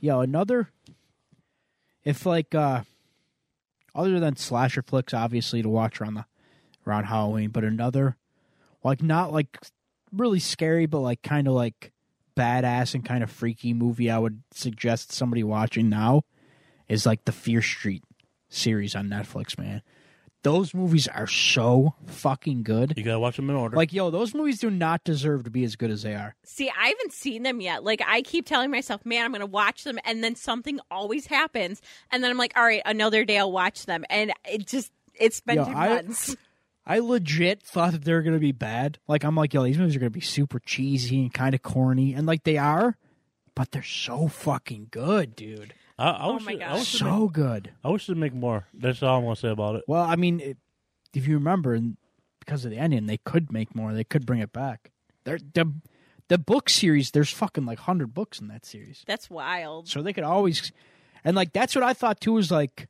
Yo, 0.00 0.20
another. 0.20 0.70
If 2.04 2.26
like, 2.26 2.54
uh 2.54 2.82
other 3.94 4.18
than 4.20 4.36
slasher 4.36 4.82
flicks, 4.82 5.12
obviously 5.12 5.62
to 5.62 5.68
watch 5.68 6.00
around 6.00 6.14
the 6.14 6.24
around 6.86 7.04
Halloween, 7.04 7.50
but 7.50 7.64
another, 7.64 8.16
like 8.82 9.02
not 9.02 9.32
like 9.32 9.58
really 10.12 10.40
scary, 10.40 10.86
but 10.86 11.00
like 11.00 11.22
kind 11.22 11.46
of 11.48 11.54
like 11.54 11.92
badass 12.36 12.94
and 12.94 13.04
kind 13.04 13.22
of 13.22 13.30
freaky 13.30 13.74
movie, 13.74 14.10
I 14.10 14.18
would 14.18 14.42
suggest 14.52 15.12
somebody 15.12 15.44
watching 15.44 15.88
now 15.88 16.22
is 16.88 17.04
like 17.04 17.24
the 17.24 17.32
Fear 17.32 17.62
Street 17.62 18.02
series 18.52 18.94
on 18.94 19.08
Netflix. 19.08 19.58
Man, 19.58 19.82
those 20.42 20.74
movies 20.74 21.06
are 21.08 21.26
so 21.26 21.94
fucking 22.06 22.62
good. 22.64 22.94
You 22.96 23.04
gotta 23.04 23.18
watch 23.20 23.36
them 23.36 23.48
in 23.50 23.56
order. 23.56 23.76
Like, 23.76 23.92
yo, 23.92 24.10
those 24.10 24.34
movies 24.34 24.58
do 24.58 24.70
not 24.70 25.04
deserve 25.04 25.44
to 25.44 25.50
be 25.50 25.64
as 25.64 25.76
good 25.76 25.90
as 25.90 26.02
they 26.02 26.14
are. 26.14 26.34
See, 26.44 26.68
I 26.70 26.88
haven't 26.88 27.12
seen 27.12 27.42
them 27.44 27.60
yet. 27.60 27.84
Like, 27.84 28.02
I 28.06 28.22
keep 28.22 28.46
telling 28.46 28.70
myself, 28.70 29.04
man, 29.06 29.24
I'm 29.24 29.30
going 29.30 29.40
to 29.40 29.46
watch 29.46 29.84
them. 29.84 29.98
And 30.04 30.22
then 30.24 30.34
something 30.34 30.80
always 30.90 31.26
happens. 31.26 31.80
And 32.10 32.22
then 32.24 32.30
I'm 32.30 32.38
like, 32.38 32.52
all 32.56 32.64
right, 32.64 32.82
another 32.84 33.24
day 33.24 33.38
I'll 33.38 33.52
watch 33.52 33.86
them. 33.86 34.04
And 34.10 34.32
it 34.44 34.66
just, 34.66 34.90
it's 35.14 35.40
been 35.40 35.56
Yo, 35.56 35.64
two 35.64 35.70
I- 35.72 35.88
months. 35.88 36.36
I 36.84 36.98
legit 36.98 37.62
thought 37.62 37.92
that 37.92 38.02
they 38.04 38.12
were 38.12 38.22
gonna 38.22 38.40
be 38.40 38.50
bad. 38.50 38.98
Like 39.06 39.22
I'm 39.22 39.36
like, 39.36 39.54
yo, 39.54 39.62
these 39.62 39.78
movies 39.78 39.94
are 39.94 40.00
gonna 40.00 40.10
be 40.10 40.20
super 40.20 40.58
cheesy 40.58 41.20
and 41.20 41.32
kind 41.32 41.54
of 41.54 41.62
corny, 41.62 42.12
and 42.12 42.26
like 42.26 42.42
they 42.42 42.56
are, 42.58 42.96
but 43.54 43.70
they're 43.70 43.84
so 43.84 44.26
fucking 44.26 44.88
good, 44.90 45.36
dude. 45.36 45.74
I, 46.02 46.10
I 46.10 46.24
Oh 46.26 46.34
wish 46.34 46.44
my 46.44 46.52
it- 46.52 46.62
I 46.62 46.68
gosh. 46.70 46.78
wish, 46.80 46.94
it 46.94 46.98
So 46.98 47.20
make, 47.24 47.32
good. 47.32 47.70
I 47.84 47.88
wish 47.90 48.06
they'd 48.06 48.16
make 48.16 48.34
more. 48.34 48.66
That's 48.74 49.02
all 49.02 49.18
I'm 49.18 49.24
gonna 49.24 49.36
say 49.36 49.48
about 49.50 49.76
it. 49.76 49.84
Well, 49.86 50.02
I 50.02 50.16
mean, 50.16 50.40
it, 50.40 50.56
if 51.14 51.26
you 51.26 51.34
remember, 51.34 51.74
and 51.74 51.96
because 52.40 52.64
of 52.64 52.70
the 52.70 52.78
ending, 52.78 53.06
they 53.06 53.18
could 53.18 53.52
make 53.52 53.74
more. 53.74 53.92
They 53.94 54.04
could 54.04 54.26
bring 54.26 54.40
it 54.40 54.52
back. 54.52 54.90
They're, 55.24 55.38
the 55.54 55.72
the 56.28 56.38
book 56.38 56.68
series. 56.70 57.10
There's 57.10 57.30
fucking 57.30 57.64
like 57.66 57.78
hundred 57.80 58.14
books 58.14 58.40
in 58.40 58.48
that 58.48 58.64
series, 58.64 59.04
That's 59.06 59.28
wild. 59.30 59.88
so 59.88 60.02
they 60.02 60.12
could 60.12 60.24
always, 60.24 60.72
and 61.24 61.36
like 61.36 61.52
that's 61.52 61.74
what 61.74 61.84
I 61.84 61.92
thought 61.92 62.20
too. 62.20 62.32
Was 62.32 62.50
like, 62.50 62.88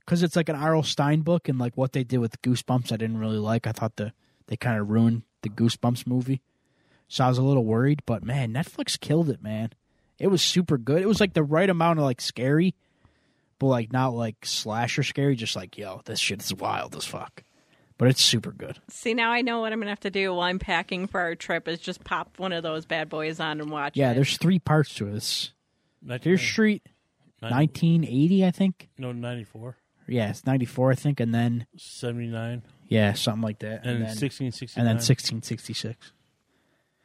because 0.00 0.22
it's 0.22 0.36
like 0.36 0.48
an 0.48 0.56
R.L. 0.56 0.82
Stine 0.84 1.20
book, 1.22 1.48
and 1.48 1.58
like 1.58 1.76
what 1.76 1.92
they 1.92 2.04
did 2.04 2.18
with 2.18 2.40
Goosebumps, 2.42 2.92
I 2.92 2.96
didn't 2.96 3.18
really 3.18 3.38
like. 3.38 3.66
I 3.66 3.72
thought 3.72 3.96
the 3.96 4.12
they 4.46 4.56
kind 4.56 4.80
of 4.80 4.88
ruined 4.88 5.22
the 5.42 5.48
Goosebumps 5.50 6.06
movie, 6.06 6.40
so 7.08 7.24
I 7.24 7.28
was 7.28 7.38
a 7.38 7.42
little 7.42 7.64
worried. 7.64 8.02
But 8.06 8.22
man, 8.24 8.52
Netflix 8.54 8.98
killed 8.98 9.28
it, 9.28 9.42
man. 9.42 9.70
It 10.18 10.28
was 10.28 10.42
super 10.42 10.78
good. 10.78 11.02
It 11.02 11.08
was 11.08 11.20
like 11.20 11.34
the 11.34 11.42
right 11.42 11.68
amount 11.68 11.98
of 11.98 12.04
like 12.04 12.20
scary, 12.20 12.74
but 13.58 13.66
like 13.66 13.92
not 13.92 14.14
like 14.14 14.44
slasher 14.46 15.02
scary. 15.02 15.36
Just 15.36 15.56
like 15.56 15.76
yo, 15.76 16.00
this 16.04 16.18
shit 16.20 16.42
is 16.42 16.54
wild 16.54 16.96
as 16.96 17.04
fuck. 17.04 17.42
But 17.98 18.08
it's 18.08 18.22
super 18.22 18.50
good. 18.52 18.78
See, 18.90 19.14
now 19.14 19.30
I 19.30 19.40
know 19.40 19.60
what 19.60 19.72
I'm 19.72 19.78
going 19.78 19.86
to 19.86 19.90
have 19.90 20.00
to 20.00 20.10
do 20.10 20.34
while 20.34 20.42
I'm 20.42 20.58
packing 20.58 21.06
for 21.06 21.18
our 21.18 21.34
trip 21.34 21.66
is 21.66 21.78
just 21.78 22.04
pop 22.04 22.38
one 22.38 22.52
of 22.52 22.62
those 22.62 22.84
bad 22.84 23.08
boys 23.08 23.40
on 23.40 23.58
and 23.58 23.70
watch 23.70 23.96
Yeah, 23.96 24.10
it. 24.10 24.16
there's 24.16 24.36
three 24.36 24.58
parts 24.58 24.92
to 24.96 25.06
this. 25.06 25.52
Fear 26.06 26.36
1990 26.36 26.46
Street, 26.46 26.82
1980, 27.40 28.44
I 28.44 28.50
think. 28.50 28.88
No, 28.98 29.12
94, 29.12 29.76
Yeah, 30.08 30.28
it's 30.28 30.44
94, 30.44 30.92
I 30.92 30.94
think, 30.94 31.20
and 31.20 31.34
then 31.34 31.66
79, 31.78 32.62
yeah, 32.88 33.14
something 33.14 33.42
like 33.42 33.60
that, 33.60 33.80
and, 33.80 33.90
and, 33.90 33.96
then 34.02 34.08
1669. 34.08 34.80
and 34.80 34.86
then 34.86 34.96
1666. 34.96 36.12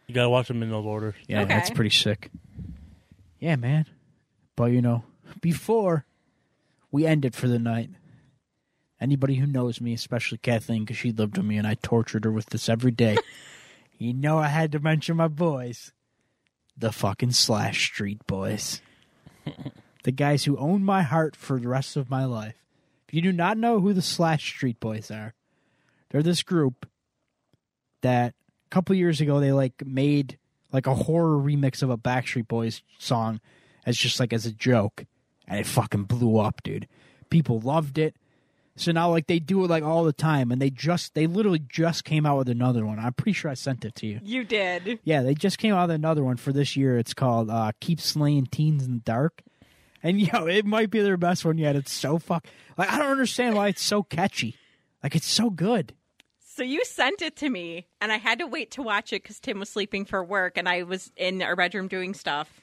You 0.07 0.15
gotta 0.15 0.29
watch 0.29 0.49
them 0.49 0.61
in 0.61 0.69
those 0.69 0.85
orders. 0.85 1.15
Yeah, 1.27 1.43
Okay. 1.43 1.53
that's 1.53 1.69
pretty 1.69 1.89
sick. 1.89 2.29
Yeah, 3.41 3.55
man. 3.55 3.87
But 4.55 4.65
you 4.65 4.81
know, 4.81 5.03
before 5.41 6.05
we 6.91 7.05
end 7.05 7.25
it 7.25 7.35
for 7.35 7.47
the 7.47 7.59
night, 7.59 7.89
anybody 9.01 9.35
who 9.35 9.47
knows 9.47 9.81
me, 9.81 9.93
especially 9.93 10.37
Kathleen, 10.37 10.83
because 10.83 10.97
she 10.97 11.11
lived 11.11 11.37
with 11.37 11.45
me 11.45 11.57
and 11.57 11.67
I 11.67 11.73
tortured 11.73 12.23
her 12.23 12.31
with 12.31 12.45
this 12.45 12.69
every 12.69 12.91
day, 12.91 13.17
you 13.97 14.13
know 14.13 14.37
I 14.37 14.47
had 14.47 14.71
to 14.73 14.79
mention 14.79 15.17
my 15.17 15.27
boys, 15.27 15.91
the 16.77 16.91
fucking 16.91 17.31
Slash 17.31 17.83
Street 17.87 18.25
Boys, 18.27 18.81
the 20.03 20.11
guys 20.11 20.45
who 20.45 20.55
own 20.57 20.83
my 20.83 21.01
heart 21.01 21.35
for 21.35 21.59
the 21.59 21.67
rest 21.67 21.97
of 21.97 22.11
my 22.11 22.25
life. 22.25 22.55
If 23.07 23.15
you 23.15 23.21
do 23.23 23.33
not 23.33 23.57
know 23.57 23.79
who 23.79 23.91
the 23.91 24.03
Slash 24.03 24.47
Street 24.47 24.79
Boys 24.79 25.09
are, 25.09 25.33
they're 26.09 26.21
this 26.21 26.43
group 26.43 26.87
that 28.01 28.35
a 28.67 28.69
couple 28.69 28.95
years 28.95 29.19
ago 29.19 29.39
they 29.39 29.51
like 29.51 29.83
made 29.83 30.37
like 30.71 30.87
a 30.87 30.95
horror 30.95 31.37
remix 31.37 31.81
of 31.81 31.89
a 31.89 31.97
Backstreet 31.97 32.47
Boys 32.47 32.81
song 32.97 33.39
as 33.85 33.97
just 33.97 34.19
like 34.19 34.33
as 34.33 34.45
a 34.45 34.51
joke, 34.51 35.05
and 35.47 35.59
it 35.59 35.65
fucking 35.65 36.03
blew 36.03 36.37
up, 36.37 36.61
dude. 36.63 36.87
People 37.29 37.59
loved 37.59 37.97
it. 37.97 38.15
So 38.77 38.91
now 38.91 39.09
like 39.09 39.27
they 39.27 39.39
do 39.39 39.63
it 39.63 39.69
like 39.69 39.83
all 39.83 40.03
the 40.03 40.13
time, 40.13 40.51
and 40.51 40.61
they 40.61 40.69
just 40.69 41.13
they 41.13 41.27
literally 41.27 41.59
just 41.59 42.03
came 42.03 42.25
out 42.25 42.37
with 42.37 42.49
another 42.49 42.85
one. 42.85 42.99
I'm 42.99 43.13
pretty 43.13 43.33
sure 43.33 43.51
I 43.51 43.53
sent 43.55 43.83
it 43.85 43.95
to 43.95 44.07
you. 44.07 44.19
You 44.23 44.43
did. 44.43 44.99
Yeah, 45.03 45.21
they 45.23 45.33
just 45.33 45.57
came 45.57 45.73
out 45.73 45.89
with 45.89 45.95
another 45.95 46.23
one 46.23 46.37
for 46.37 46.53
this 46.53 46.75
year. 46.77 46.97
It's 46.97 47.13
called 47.13 47.49
uh, 47.49 47.73
"Keep 47.79 47.99
Slaying 47.99 48.45
Teens 48.45 48.85
in 48.85 48.93
the 48.93 48.99
Dark," 48.99 49.43
and 50.01 50.19
yo, 50.33 50.47
it 50.47 50.65
might 50.65 50.89
be 50.89 51.01
their 51.01 51.17
best 51.17 51.43
one 51.43 51.57
yet. 51.57 51.75
It's 51.75 51.91
so 51.91 52.17
fuck 52.17 52.47
like 52.77 52.89
I 52.91 52.97
don't 52.97 53.11
understand 53.11 53.55
why 53.55 53.67
it's 53.67 53.83
so 53.83 54.03
catchy. 54.03 54.55
Like 55.03 55.15
it's 55.15 55.27
so 55.27 55.49
good. 55.49 55.93
So 56.61 56.65
you 56.65 56.85
sent 56.85 57.23
it 57.23 57.37
to 57.37 57.49
me, 57.49 57.87
and 57.99 58.11
I 58.11 58.17
had 58.17 58.37
to 58.37 58.45
wait 58.45 58.69
to 58.73 58.83
watch 58.83 59.13
it 59.13 59.23
because 59.23 59.39
Tim 59.39 59.57
was 59.57 59.67
sleeping 59.67 60.05
for 60.05 60.23
work, 60.23 60.59
and 60.59 60.69
I 60.69 60.83
was 60.83 61.11
in 61.17 61.41
our 61.41 61.55
bedroom 61.55 61.87
doing 61.87 62.13
stuff. 62.13 62.61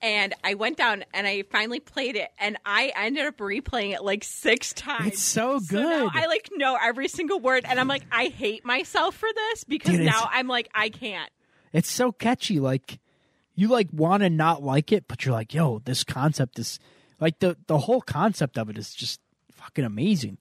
And 0.00 0.32
I 0.44 0.54
went 0.54 0.76
down 0.76 1.04
and 1.12 1.26
I 1.26 1.42
finally 1.50 1.80
played 1.80 2.14
it, 2.14 2.30
and 2.38 2.56
I 2.64 2.92
ended 2.94 3.26
up 3.26 3.38
replaying 3.38 3.94
it 3.94 4.04
like 4.04 4.22
six 4.22 4.72
times. 4.72 5.08
It's 5.08 5.22
so 5.24 5.58
So 5.58 5.66
good. 5.74 6.10
I 6.14 6.26
like 6.26 6.50
know 6.52 6.78
every 6.80 7.08
single 7.08 7.40
word, 7.40 7.64
and 7.68 7.80
I'm 7.80 7.88
like, 7.88 8.04
I 8.12 8.26
hate 8.26 8.64
myself 8.64 9.16
for 9.16 9.28
this 9.34 9.64
because 9.64 9.96
Dude, 9.96 10.06
now 10.06 10.28
I'm 10.30 10.46
like, 10.46 10.68
I 10.72 10.88
can't. 10.90 11.30
It's 11.72 11.90
so 11.90 12.12
catchy. 12.12 12.60
Like 12.60 13.00
you 13.56 13.66
like 13.66 13.88
want 13.92 14.22
to 14.22 14.30
not 14.30 14.62
like 14.62 14.92
it, 14.92 15.08
but 15.08 15.24
you're 15.24 15.34
like, 15.34 15.52
yo, 15.52 15.80
this 15.80 16.04
concept 16.04 16.60
is 16.60 16.78
like 17.18 17.40
the 17.40 17.56
the 17.66 17.78
whole 17.78 18.02
concept 18.02 18.56
of 18.56 18.70
it 18.70 18.78
is 18.78 18.94
just 18.94 19.20
fucking 19.50 19.84
amazing. 19.84 20.38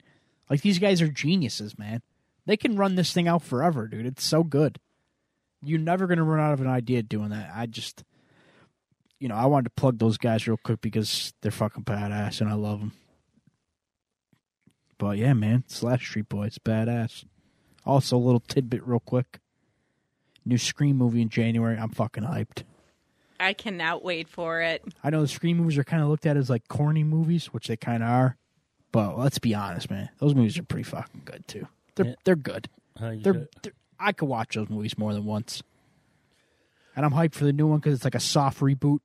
Like 0.51 0.61
these 0.61 0.77
guys 0.77 1.01
are 1.01 1.07
geniuses, 1.07 1.79
man. 1.79 2.03
They 2.45 2.57
can 2.57 2.75
run 2.75 2.95
this 2.95 3.13
thing 3.13 3.27
out 3.27 3.43
forever, 3.43 3.87
dude. 3.87 4.05
It's 4.05 4.23
so 4.23 4.43
good. 4.43 4.79
You're 5.63 5.79
never 5.79 6.07
gonna 6.07 6.23
run 6.23 6.39
out 6.39 6.53
of 6.53 6.61
an 6.61 6.67
idea 6.67 7.03
doing 7.03 7.29
that. 7.29 7.51
I 7.53 7.67
just, 7.67 8.03
you 9.19 9.27
know, 9.27 9.35
I 9.35 9.45
wanted 9.45 9.65
to 9.65 9.81
plug 9.81 9.99
those 9.99 10.17
guys 10.17 10.47
real 10.47 10.57
quick 10.57 10.81
because 10.81 11.33
they're 11.41 11.51
fucking 11.51 11.83
badass 11.83 12.41
and 12.41 12.49
I 12.49 12.53
love 12.53 12.79
them. 12.79 12.93
But 14.97 15.17
yeah, 15.17 15.33
man, 15.33 15.63
Slash 15.67 16.07
Street 16.07 16.29
Boys, 16.29 16.57
badass. 16.57 17.25
Also, 17.85 18.17
a 18.17 18.19
little 18.19 18.39
tidbit, 18.39 18.85
real 18.85 18.99
quick. 18.99 19.39
New 20.45 20.57
Scream 20.57 20.97
movie 20.97 21.21
in 21.21 21.29
January. 21.29 21.77
I'm 21.77 21.89
fucking 21.89 22.23
hyped. 22.23 22.63
I 23.39 23.53
cannot 23.53 24.03
wait 24.03 24.27
for 24.27 24.61
it. 24.61 24.83
I 25.03 25.09
know 25.09 25.21
the 25.21 25.27
Scream 25.27 25.57
movies 25.57 25.77
are 25.79 25.83
kind 25.83 26.03
of 26.03 26.09
looked 26.09 26.27
at 26.27 26.37
as 26.37 26.49
like 26.49 26.67
corny 26.67 27.03
movies, 27.03 27.47
which 27.47 27.67
they 27.67 27.77
kind 27.77 28.03
of 28.03 28.09
are. 28.09 28.37
But 28.91 29.17
let's 29.17 29.39
be 29.39 29.55
honest, 29.55 29.89
man. 29.89 30.09
Those 30.19 30.35
movies 30.35 30.59
are 30.59 30.63
pretty 30.63 30.83
fucking 30.83 31.23
good 31.25 31.47
too. 31.47 31.67
They're 31.95 32.05
Yeah. 32.07 32.15
they're 32.23 32.35
good. 32.35 32.69
You 32.99 33.19
They're, 33.21 33.47
they're 33.63 33.73
I 33.99 34.11
could 34.13 34.27
watch 34.29 34.55
those 34.55 34.69
movies 34.69 34.97
more 34.97 35.13
than 35.13 35.25
once. 35.25 35.61
And 36.95 37.05
I'm 37.05 37.11
hyped 37.11 37.35
for 37.35 37.45
the 37.45 37.53
new 37.53 37.67
one 37.67 37.79
because 37.79 37.93
it's 37.95 38.03
like 38.03 38.15
a 38.15 38.19
soft 38.19 38.59
reboot, 38.59 38.99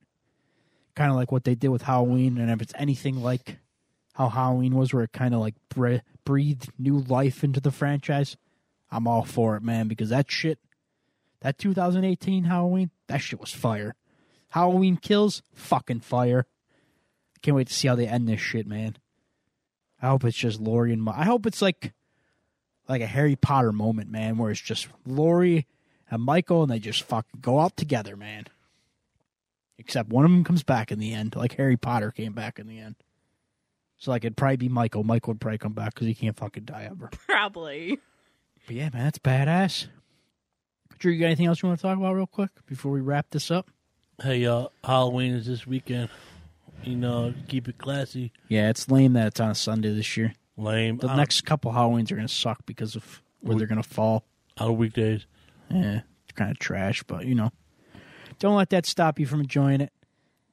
kind 0.95 1.09
of 1.11 1.15
like 1.15 1.31
what 1.31 1.43
they 1.45 1.55
did 1.55 1.69
with 1.69 1.83
Halloween. 1.83 2.37
And 2.37 2.49
if 2.51 2.61
it's 2.61 2.73
anything 2.77 3.21
like 3.21 3.57
how 4.13 4.29
Halloween 4.29 4.75
was, 4.75 4.93
where 4.93 5.03
it 5.03 5.13
kind 5.13 5.33
of 5.33 5.39
like 5.39 5.55
bre- 5.69 5.97
breathed 6.25 6.69
new 6.77 6.97
life 6.99 7.43
into 7.43 7.61
the 7.61 7.71
franchise, 7.71 8.35
I'm 8.91 9.07
all 9.07 9.23
for 9.23 9.55
it, 9.55 9.63
man. 9.63 9.87
Because 9.87 10.09
that 10.09 10.29
shit, 10.31 10.59
that 11.41 11.57
2018 11.57 12.45
Halloween, 12.45 12.89
that 13.07 13.19
shit 13.19 13.39
was 13.39 13.53
fire. 13.53 13.95
Halloween 14.49 14.97
kills, 14.97 15.43
fucking 15.53 15.99
fire. 16.01 16.45
Can't 17.41 17.55
wait 17.55 17.67
to 17.67 17.73
see 17.73 17.87
how 17.87 17.95
they 17.95 18.07
end 18.07 18.27
this 18.27 18.41
shit, 18.41 18.65
man. 18.67 18.97
I 20.01 20.07
hope 20.09 20.23
it's 20.25 20.37
just 20.37 20.59
Laurie 20.59 20.91
and 20.93 21.03
Mi- 21.05 21.11
I 21.15 21.25
hope 21.25 21.45
it's 21.45 21.61
like 21.61 21.93
like 22.87 23.01
a 23.01 23.07
Harry 23.07 23.35
Potter 23.35 23.71
moment, 23.71 24.09
man, 24.09 24.37
where 24.37 24.51
it's 24.51 24.61
just 24.61 24.87
Laurie 25.05 25.67
and 26.09 26.21
Michael 26.21 26.63
and 26.63 26.71
they 26.71 26.79
just 26.79 27.03
fucking 27.03 27.41
go 27.41 27.59
out 27.59 27.75
together, 27.77 28.15
man. 28.15 28.45
Except 29.77 30.09
one 30.09 30.25
of 30.25 30.31
them 30.31 30.43
comes 30.43 30.63
back 30.63 30.91
in 30.91 30.99
the 30.99 31.13
end, 31.13 31.35
like 31.35 31.55
Harry 31.55 31.77
Potter 31.77 32.11
came 32.11 32.33
back 32.33 32.59
in 32.59 32.67
the 32.67 32.79
end. 32.79 32.95
So 33.97 34.11
like 34.11 34.23
it'd 34.23 34.37
probably 34.37 34.57
be 34.57 34.69
Michael. 34.69 35.03
Michael 35.03 35.33
would 35.33 35.41
probably 35.41 35.57
come 35.57 35.73
back 35.73 35.93
because 35.93 36.07
he 36.07 36.13
can't 36.15 36.37
fucking 36.37 36.65
die 36.65 36.87
ever. 36.89 37.09
Probably. 37.27 37.99
But 38.65 38.75
yeah, 38.75 38.89
man, 38.93 39.05
that's 39.05 39.19
badass. 39.19 39.87
Drew, 40.99 41.11
you 41.11 41.19
got 41.19 41.27
anything 41.27 41.45
else 41.45 41.61
you 41.61 41.69
want 41.69 41.79
to 41.79 41.87
talk 41.87 41.97
about 41.97 42.13
real 42.15 42.27
quick 42.27 42.49
before 42.65 42.91
we 42.91 43.01
wrap 43.01 43.27
this 43.29 43.49
up? 43.51 43.69
Hey, 44.21 44.45
uh, 44.45 44.67
Halloween 44.83 45.33
is 45.33 45.45
this 45.45 45.67
weekend. 45.67 46.09
You 46.83 46.95
know, 46.95 47.33
keep 47.47 47.67
it 47.67 47.77
classy. 47.77 48.31
Yeah, 48.49 48.69
it's 48.69 48.89
lame 48.89 49.13
that 49.13 49.27
it's 49.27 49.39
on 49.39 49.51
a 49.51 49.55
Sunday 49.55 49.93
this 49.93 50.17
year. 50.17 50.33
Lame. 50.57 50.97
The 50.97 51.15
next 51.15 51.41
couple 51.45 51.71
Halloweens 51.71 52.11
are 52.11 52.15
going 52.15 52.27
to 52.27 52.33
suck 52.33 52.65
because 52.65 52.95
of 52.95 53.21
where 53.41 53.55
they're 53.57 53.67
going 53.67 53.81
to 53.81 53.87
fall. 53.87 54.25
on 54.57 54.75
weekdays. 54.77 55.25
Yeah, 55.69 56.01
it's 56.23 56.33
kind 56.35 56.49
of 56.51 56.57
trash, 56.59 57.03
but 57.03 57.25
you 57.25 57.35
know, 57.35 57.51
don't 58.39 58.55
let 58.55 58.69
that 58.71 58.85
stop 58.85 59.19
you 59.19 59.25
from 59.25 59.41
enjoying 59.41 59.81
it. 59.81 59.91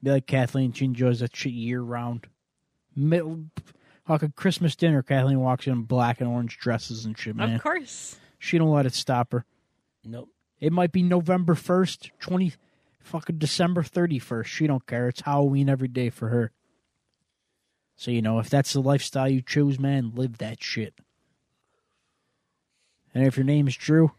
Be 0.03 0.11
like 0.11 0.27
Kathleen; 0.27 0.73
she 0.73 0.85
enjoys 0.85 1.21
that 1.21 1.35
shit 1.35 1.53
year 1.53 1.81
round. 1.81 2.27
Middle, 2.97 3.47
like 4.09 4.23
a 4.23 4.29
Christmas 4.29 4.77
dinner, 4.77 5.03
Kathleen 5.03 5.41
walks 5.41 5.67
in 5.67 5.83
black 5.83 6.21
and 6.21 6.29
orange 6.29 6.59
dresses 6.59 7.05
and 7.05 7.17
shit. 7.19 7.35
Man, 7.35 7.55
Of 7.55 7.63
course. 7.63 8.17
she 8.39 8.59
don't 8.59 8.71
let 8.71 8.87
it 8.87 8.95
stop 8.95 9.33
her. 9.33 9.45
Nope. 10.05 10.29
It 10.61 10.73
might 10.73 10.93
be 10.93 11.03
November 11.03 11.55
first, 11.55 12.11
twenty, 12.21 12.53
fucking 13.01 13.39
December 13.39 13.83
thirty 13.83 14.19
first. 14.19 14.51
She 14.51 14.67
don't 14.67 14.87
care. 14.87 15.09
It's 15.09 15.23
Halloween 15.23 15.69
every 15.71 15.89
day 15.89 16.11
for 16.11 16.29
her. 16.29 16.53
So 17.97 18.11
you 18.11 18.23
know, 18.23 18.39
if 18.39 18.51
that's 18.51 18.73
the 18.73 18.81
lifestyle 18.81 19.29
you 19.29 19.43
choose, 19.43 19.79
man, 19.79 20.13
live 20.15 20.39
that 20.39 20.63
shit. 20.63 20.95
And 23.15 23.27
if 23.27 23.37
your 23.37 23.45
name 23.45 23.69
is 23.69 23.77
Drew, 23.77 24.11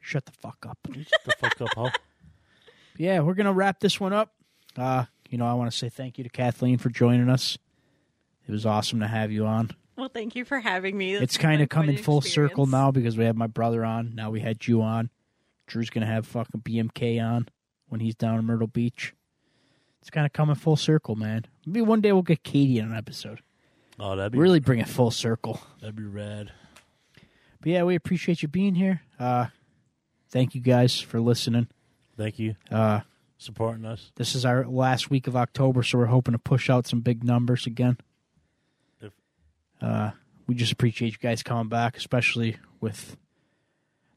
shut 0.00 0.24
the 0.24 0.32
fuck 0.32 0.64
up. 0.68 0.78
Shut 0.94 1.24
the 1.24 1.32
fuck 1.32 1.60
up, 1.60 1.68
huh? 1.76 1.90
yeah, 2.96 3.20
we're 3.20 3.34
gonna 3.34 3.52
wrap 3.52 3.80
this 3.80 4.00
one 4.00 4.12
up. 4.12 4.32
Uh, 4.76 5.04
you 5.28 5.38
know, 5.38 5.46
I 5.46 5.54
want 5.54 5.70
to 5.70 5.76
say 5.76 5.88
thank 5.88 6.18
you 6.18 6.24
to 6.24 6.30
Kathleen 6.30 6.78
for 6.78 6.88
joining 6.88 7.28
us. 7.28 7.58
It 8.46 8.52
was 8.52 8.66
awesome 8.66 9.00
to 9.00 9.06
have 9.06 9.30
you 9.30 9.46
on. 9.46 9.70
Well, 9.96 10.08
thank 10.08 10.34
you 10.34 10.44
for 10.44 10.58
having 10.58 10.98
me. 10.98 11.14
it's 11.14 11.38
kind 11.38 11.62
of 11.62 11.68
coming 11.68 11.90
quite 11.90 11.98
an 11.98 12.04
full 12.04 12.20
circle 12.20 12.66
now 12.66 12.90
because 12.90 13.16
we 13.16 13.24
have 13.24 13.36
my 13.36 13.46
brother 13.46 13.84
on. 13.84 14.14
Now 14.14 14.30
we 14.30 14.40
had 14.40 14.66
you 14.66 14.82
on. 14.82 15.10
Drew's 15.66 15.90
gonna 15.90 16.06
have 16.06 16.26
fucking 16.26 16.62
BMK 16.62 17.22
on 17.24 17.48
when 17.88 18.00
he's 18.00 18.14
down 18.14 18.38
in 18.38 18.44
Myrtle 18.44 18.66
Beach. 18.66 19.14
It's 20.00 20.10
kind 20.10 20.26
of 20.26 20.32
coming 20.32 20.56
full 20.56 20.76
circle, 20.76 21.16
man. 21.16 21.46
Maybe 21.66 21.82
one 21.82 22.00
day 22.00 22.12
we'll 22.12 22.22
get 22.22 22.42
Katie 22.42 22.78
in 22.78 22.86
an 22.86 22.94
episode. 22.96 23.40
Oh, 23.98 24.16
that'd 24.16 24.32
be 24.32 24.38
Really 24.38 24.60
bring 24.60 24.80
it 24.80 24.88
full 24.88 25.10
circle. 25.10 25.60
That'd 25.80 25.96
be 25.96 26.02
rad. 26.02 26.52
But 27.60 27.68
yeah, 27.72 27.82
we 27.84 27.94
appreciate 27.94 28.42
you 28.42 28.48
being 28.48 28.74
here. 28.74 29.02
Uh, 29.18 29.46
thank 30.30 30.54
you 30.54 30.60
guys 30.60 31.00
for 31.00 31.20
listening. 31.20 31.68
Thank 32.16 32.38
you, 32.38 32.56
Uh, 32.70 33.00
supporting 33.38 33.84
us. 33.84 34.12
This 34.16 34.34
is 34.34 34.44
our 34.44 34.66
last 34.66 35.10
week 35.10 35.26
of 35.26 35.36
October, 35.36 35.82
so 35.82 35.98
we're 35.98 36.06
hoping 36.06 36.32
to 36.32 36.38
push 36.38 36.68
out 36.68 36.86
some 36.86 37.00
big 37.00 37.24
numbers 37.24 37.66
again. 37.66 37.98
If- 39.00 39.12
Uh, 39.80 40.10
we 40.46 40.54
just 40.54 40.72
appreciate 40.72 41.12
you 41.12 41.18
guys 41.18 41.42
coming 41.42 41.68
back, 41.68 41.96
especially 41.96 42.56
with 42.80 43.16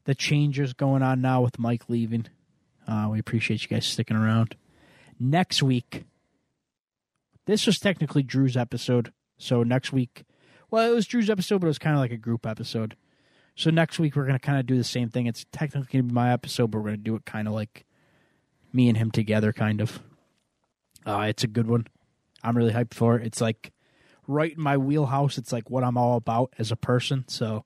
the 0.04 0.14
changes 0.14 0.72
going 0.74 1.02
on 1.02 1.20
now 1.20 1.40
with 1.42 1.58
Mike 1.58 1.88
leaving. 1.88 2.26
Uh, 2.86 3.08
we 3.10 3.18
appreciate 3.18 3.62
you 3.62 3.68
guys 3.68 3.86
sticking 3.86 4.16
around. 4.16 4.56
Next 5.18 5.62
week, 5.62 6.04
this 7.48 7.66
was 7.66 7.78
technically 7.80 8.22
Drew's 8.22 8.56
episode. 8.56 9.12
So 9.38 9.62
next 9.62 9.92
week, 9.92 10.24
well, 10.70 10.90
it 10.90 10.94
was 10.94 11.06
Drew's 11.06 11.30
episode, 11.30 11.60
but 11.60 11.66
it 11.66 11.70
was 11.70 11.78
kind 11.78 11.96
of 11.96 12.00
like 12.00 12.12
a 12.12 12.16
group 12.16 12.46
episode. 12.46 12.94
So 13.56 13.70
next 13.70 13.98
week, 13.98 14.14
we're 14.14 14.24
going 14.26 14.38
to 14.38 14.46
kind 14.46 14.60
of 14.60 14.66
do 14.66 14.76
the 14.76 14.84
same 14.84 15.08
thing. 15.08 15.26
It's 15.26 15.44
technically 15.50 15.88
going 15.90 16.04
to 16.04 16.08
be 16.08 16.14
my 16.14 16.32
episode, 16.32 16.70
but 16.70 16.78
we're 16.78 16.84
going 16.90 16.96
to 16.96 17.02
do 17.02 17.16
it 17.16 17.24
kind 17.24 17.48
of 17.48 17.54
like 17.54 17.86
me 18.72 18.88
and 18.88 18.96
him 18.96 19.10
together, 19.10 19.52
kind 19.52 19.80
of. 19.80 20.00
Uh, 21.06 21.26
it's 21.28 21.42
a 21.42 21.48
good 21.48 21.66
one. 21.68 21.86
I'm 22.44 22.56
really 22.56 22.72
hyped 22.72 22.94
for 22.94 23.16
it. 23.16 23.26
It's 23.26 23.40
like 23.40 23.72
right 24.26 24.54
in 24.54 24.62
my 24.62 24.76
wheelhouse. 24.76 25.38
It's 25.38 25.52
like 25.52 25.70
what 25.70 25.82
I'm 25.82 25.96
all 25.96 26.16
about 26.16 26.52
as 26.58 26.70
a 26.70 26.76
person. 26.76 27.24
So 27.28 27.64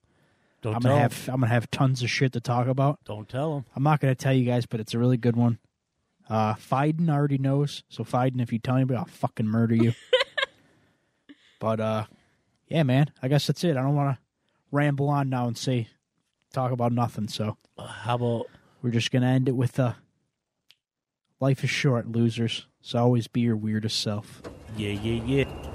Don't 0.63 0.77
I'm 0.77 0.81
tell 0.81 0.93
gonna 0.93 1.05
'em. 1.05 1.11
have 1.11 1.29
I'm 1.29 1.41
gonna 1.41 1.49
have 1.53 1.71
tons 1.71 2.03
of 2.03 2.09
shit 2.11 2.33
to 2.35 2.41
talk 2.41 2.69
about. 2.69 3.01
Don't 3.05 3.29
tell 3.29 3.55
them. 3.57 3.65
I'm 3.75 3.83
not 3.83 4.01
gonna 4.01 4.15
tell 4.15 4.33
you 4.33 4.45
guys, 4.47 4.65
but 4.65 4.81
it's 4.81 4.95
a 4.95 4.99
really 4.99 5.17
good 5.19 5.37
one. 5.37 5.59
Uh, 6.33 6.55
Fiden 6.55 7.11
already 7.11 7.37
knows. 7.37 7.85
So 7.91 8.05
Fiden, 8.05 8.41
if 8.41 8.55
you 8.55 8.59
tell 8.59 8.77
anybody, 8.77 8.97
I'll 8.97 9.05
fucking 9.05 9.47
murder 9.47 9.75
you. 9.75 9.93
but 11.61 11.79
uh, 11.79 12.05
yeah, 12.69 12.85
man. 12.85 13.11
I 13.23 13.29
guess 13.29 13.47
that's 13.47 13.63
it. 13.65 13.77
I 13.77 13.83
don't 13.83 13.95
want 13.95 14.17
to 14.17 14.19
ramble 14.71 15.11
on 15.11 15.29
now 15.29 15.47
and 15.47 15.59
say 15.59 15.89
talk 16.55 16.73
about 16.73 16.91
nothing. 16.93 17.29
So 17.29 17.59
How 17.79 18.15
about 18.15 18.47
we're 18.81 18.93
just 18.93 19.11
gonna 19.11 19.27
end 19.27 19.47
it 19.51 19.57
with 19.57 19.79
uh, 19.79 19.93
life 21.39 21.63
is 21.65 21.69
short, 21.71 22.09
losers. 22.09 22.67
So 22.81 22.99
always 22.99 23.29
be 23.29 23.43
your 23.43 23.57
weirdest 23.57 24.01
self. 24.01 24.41
yeah, 24.75 24.93
yeah, 24.93 25.23
yeah? 25.45 25.72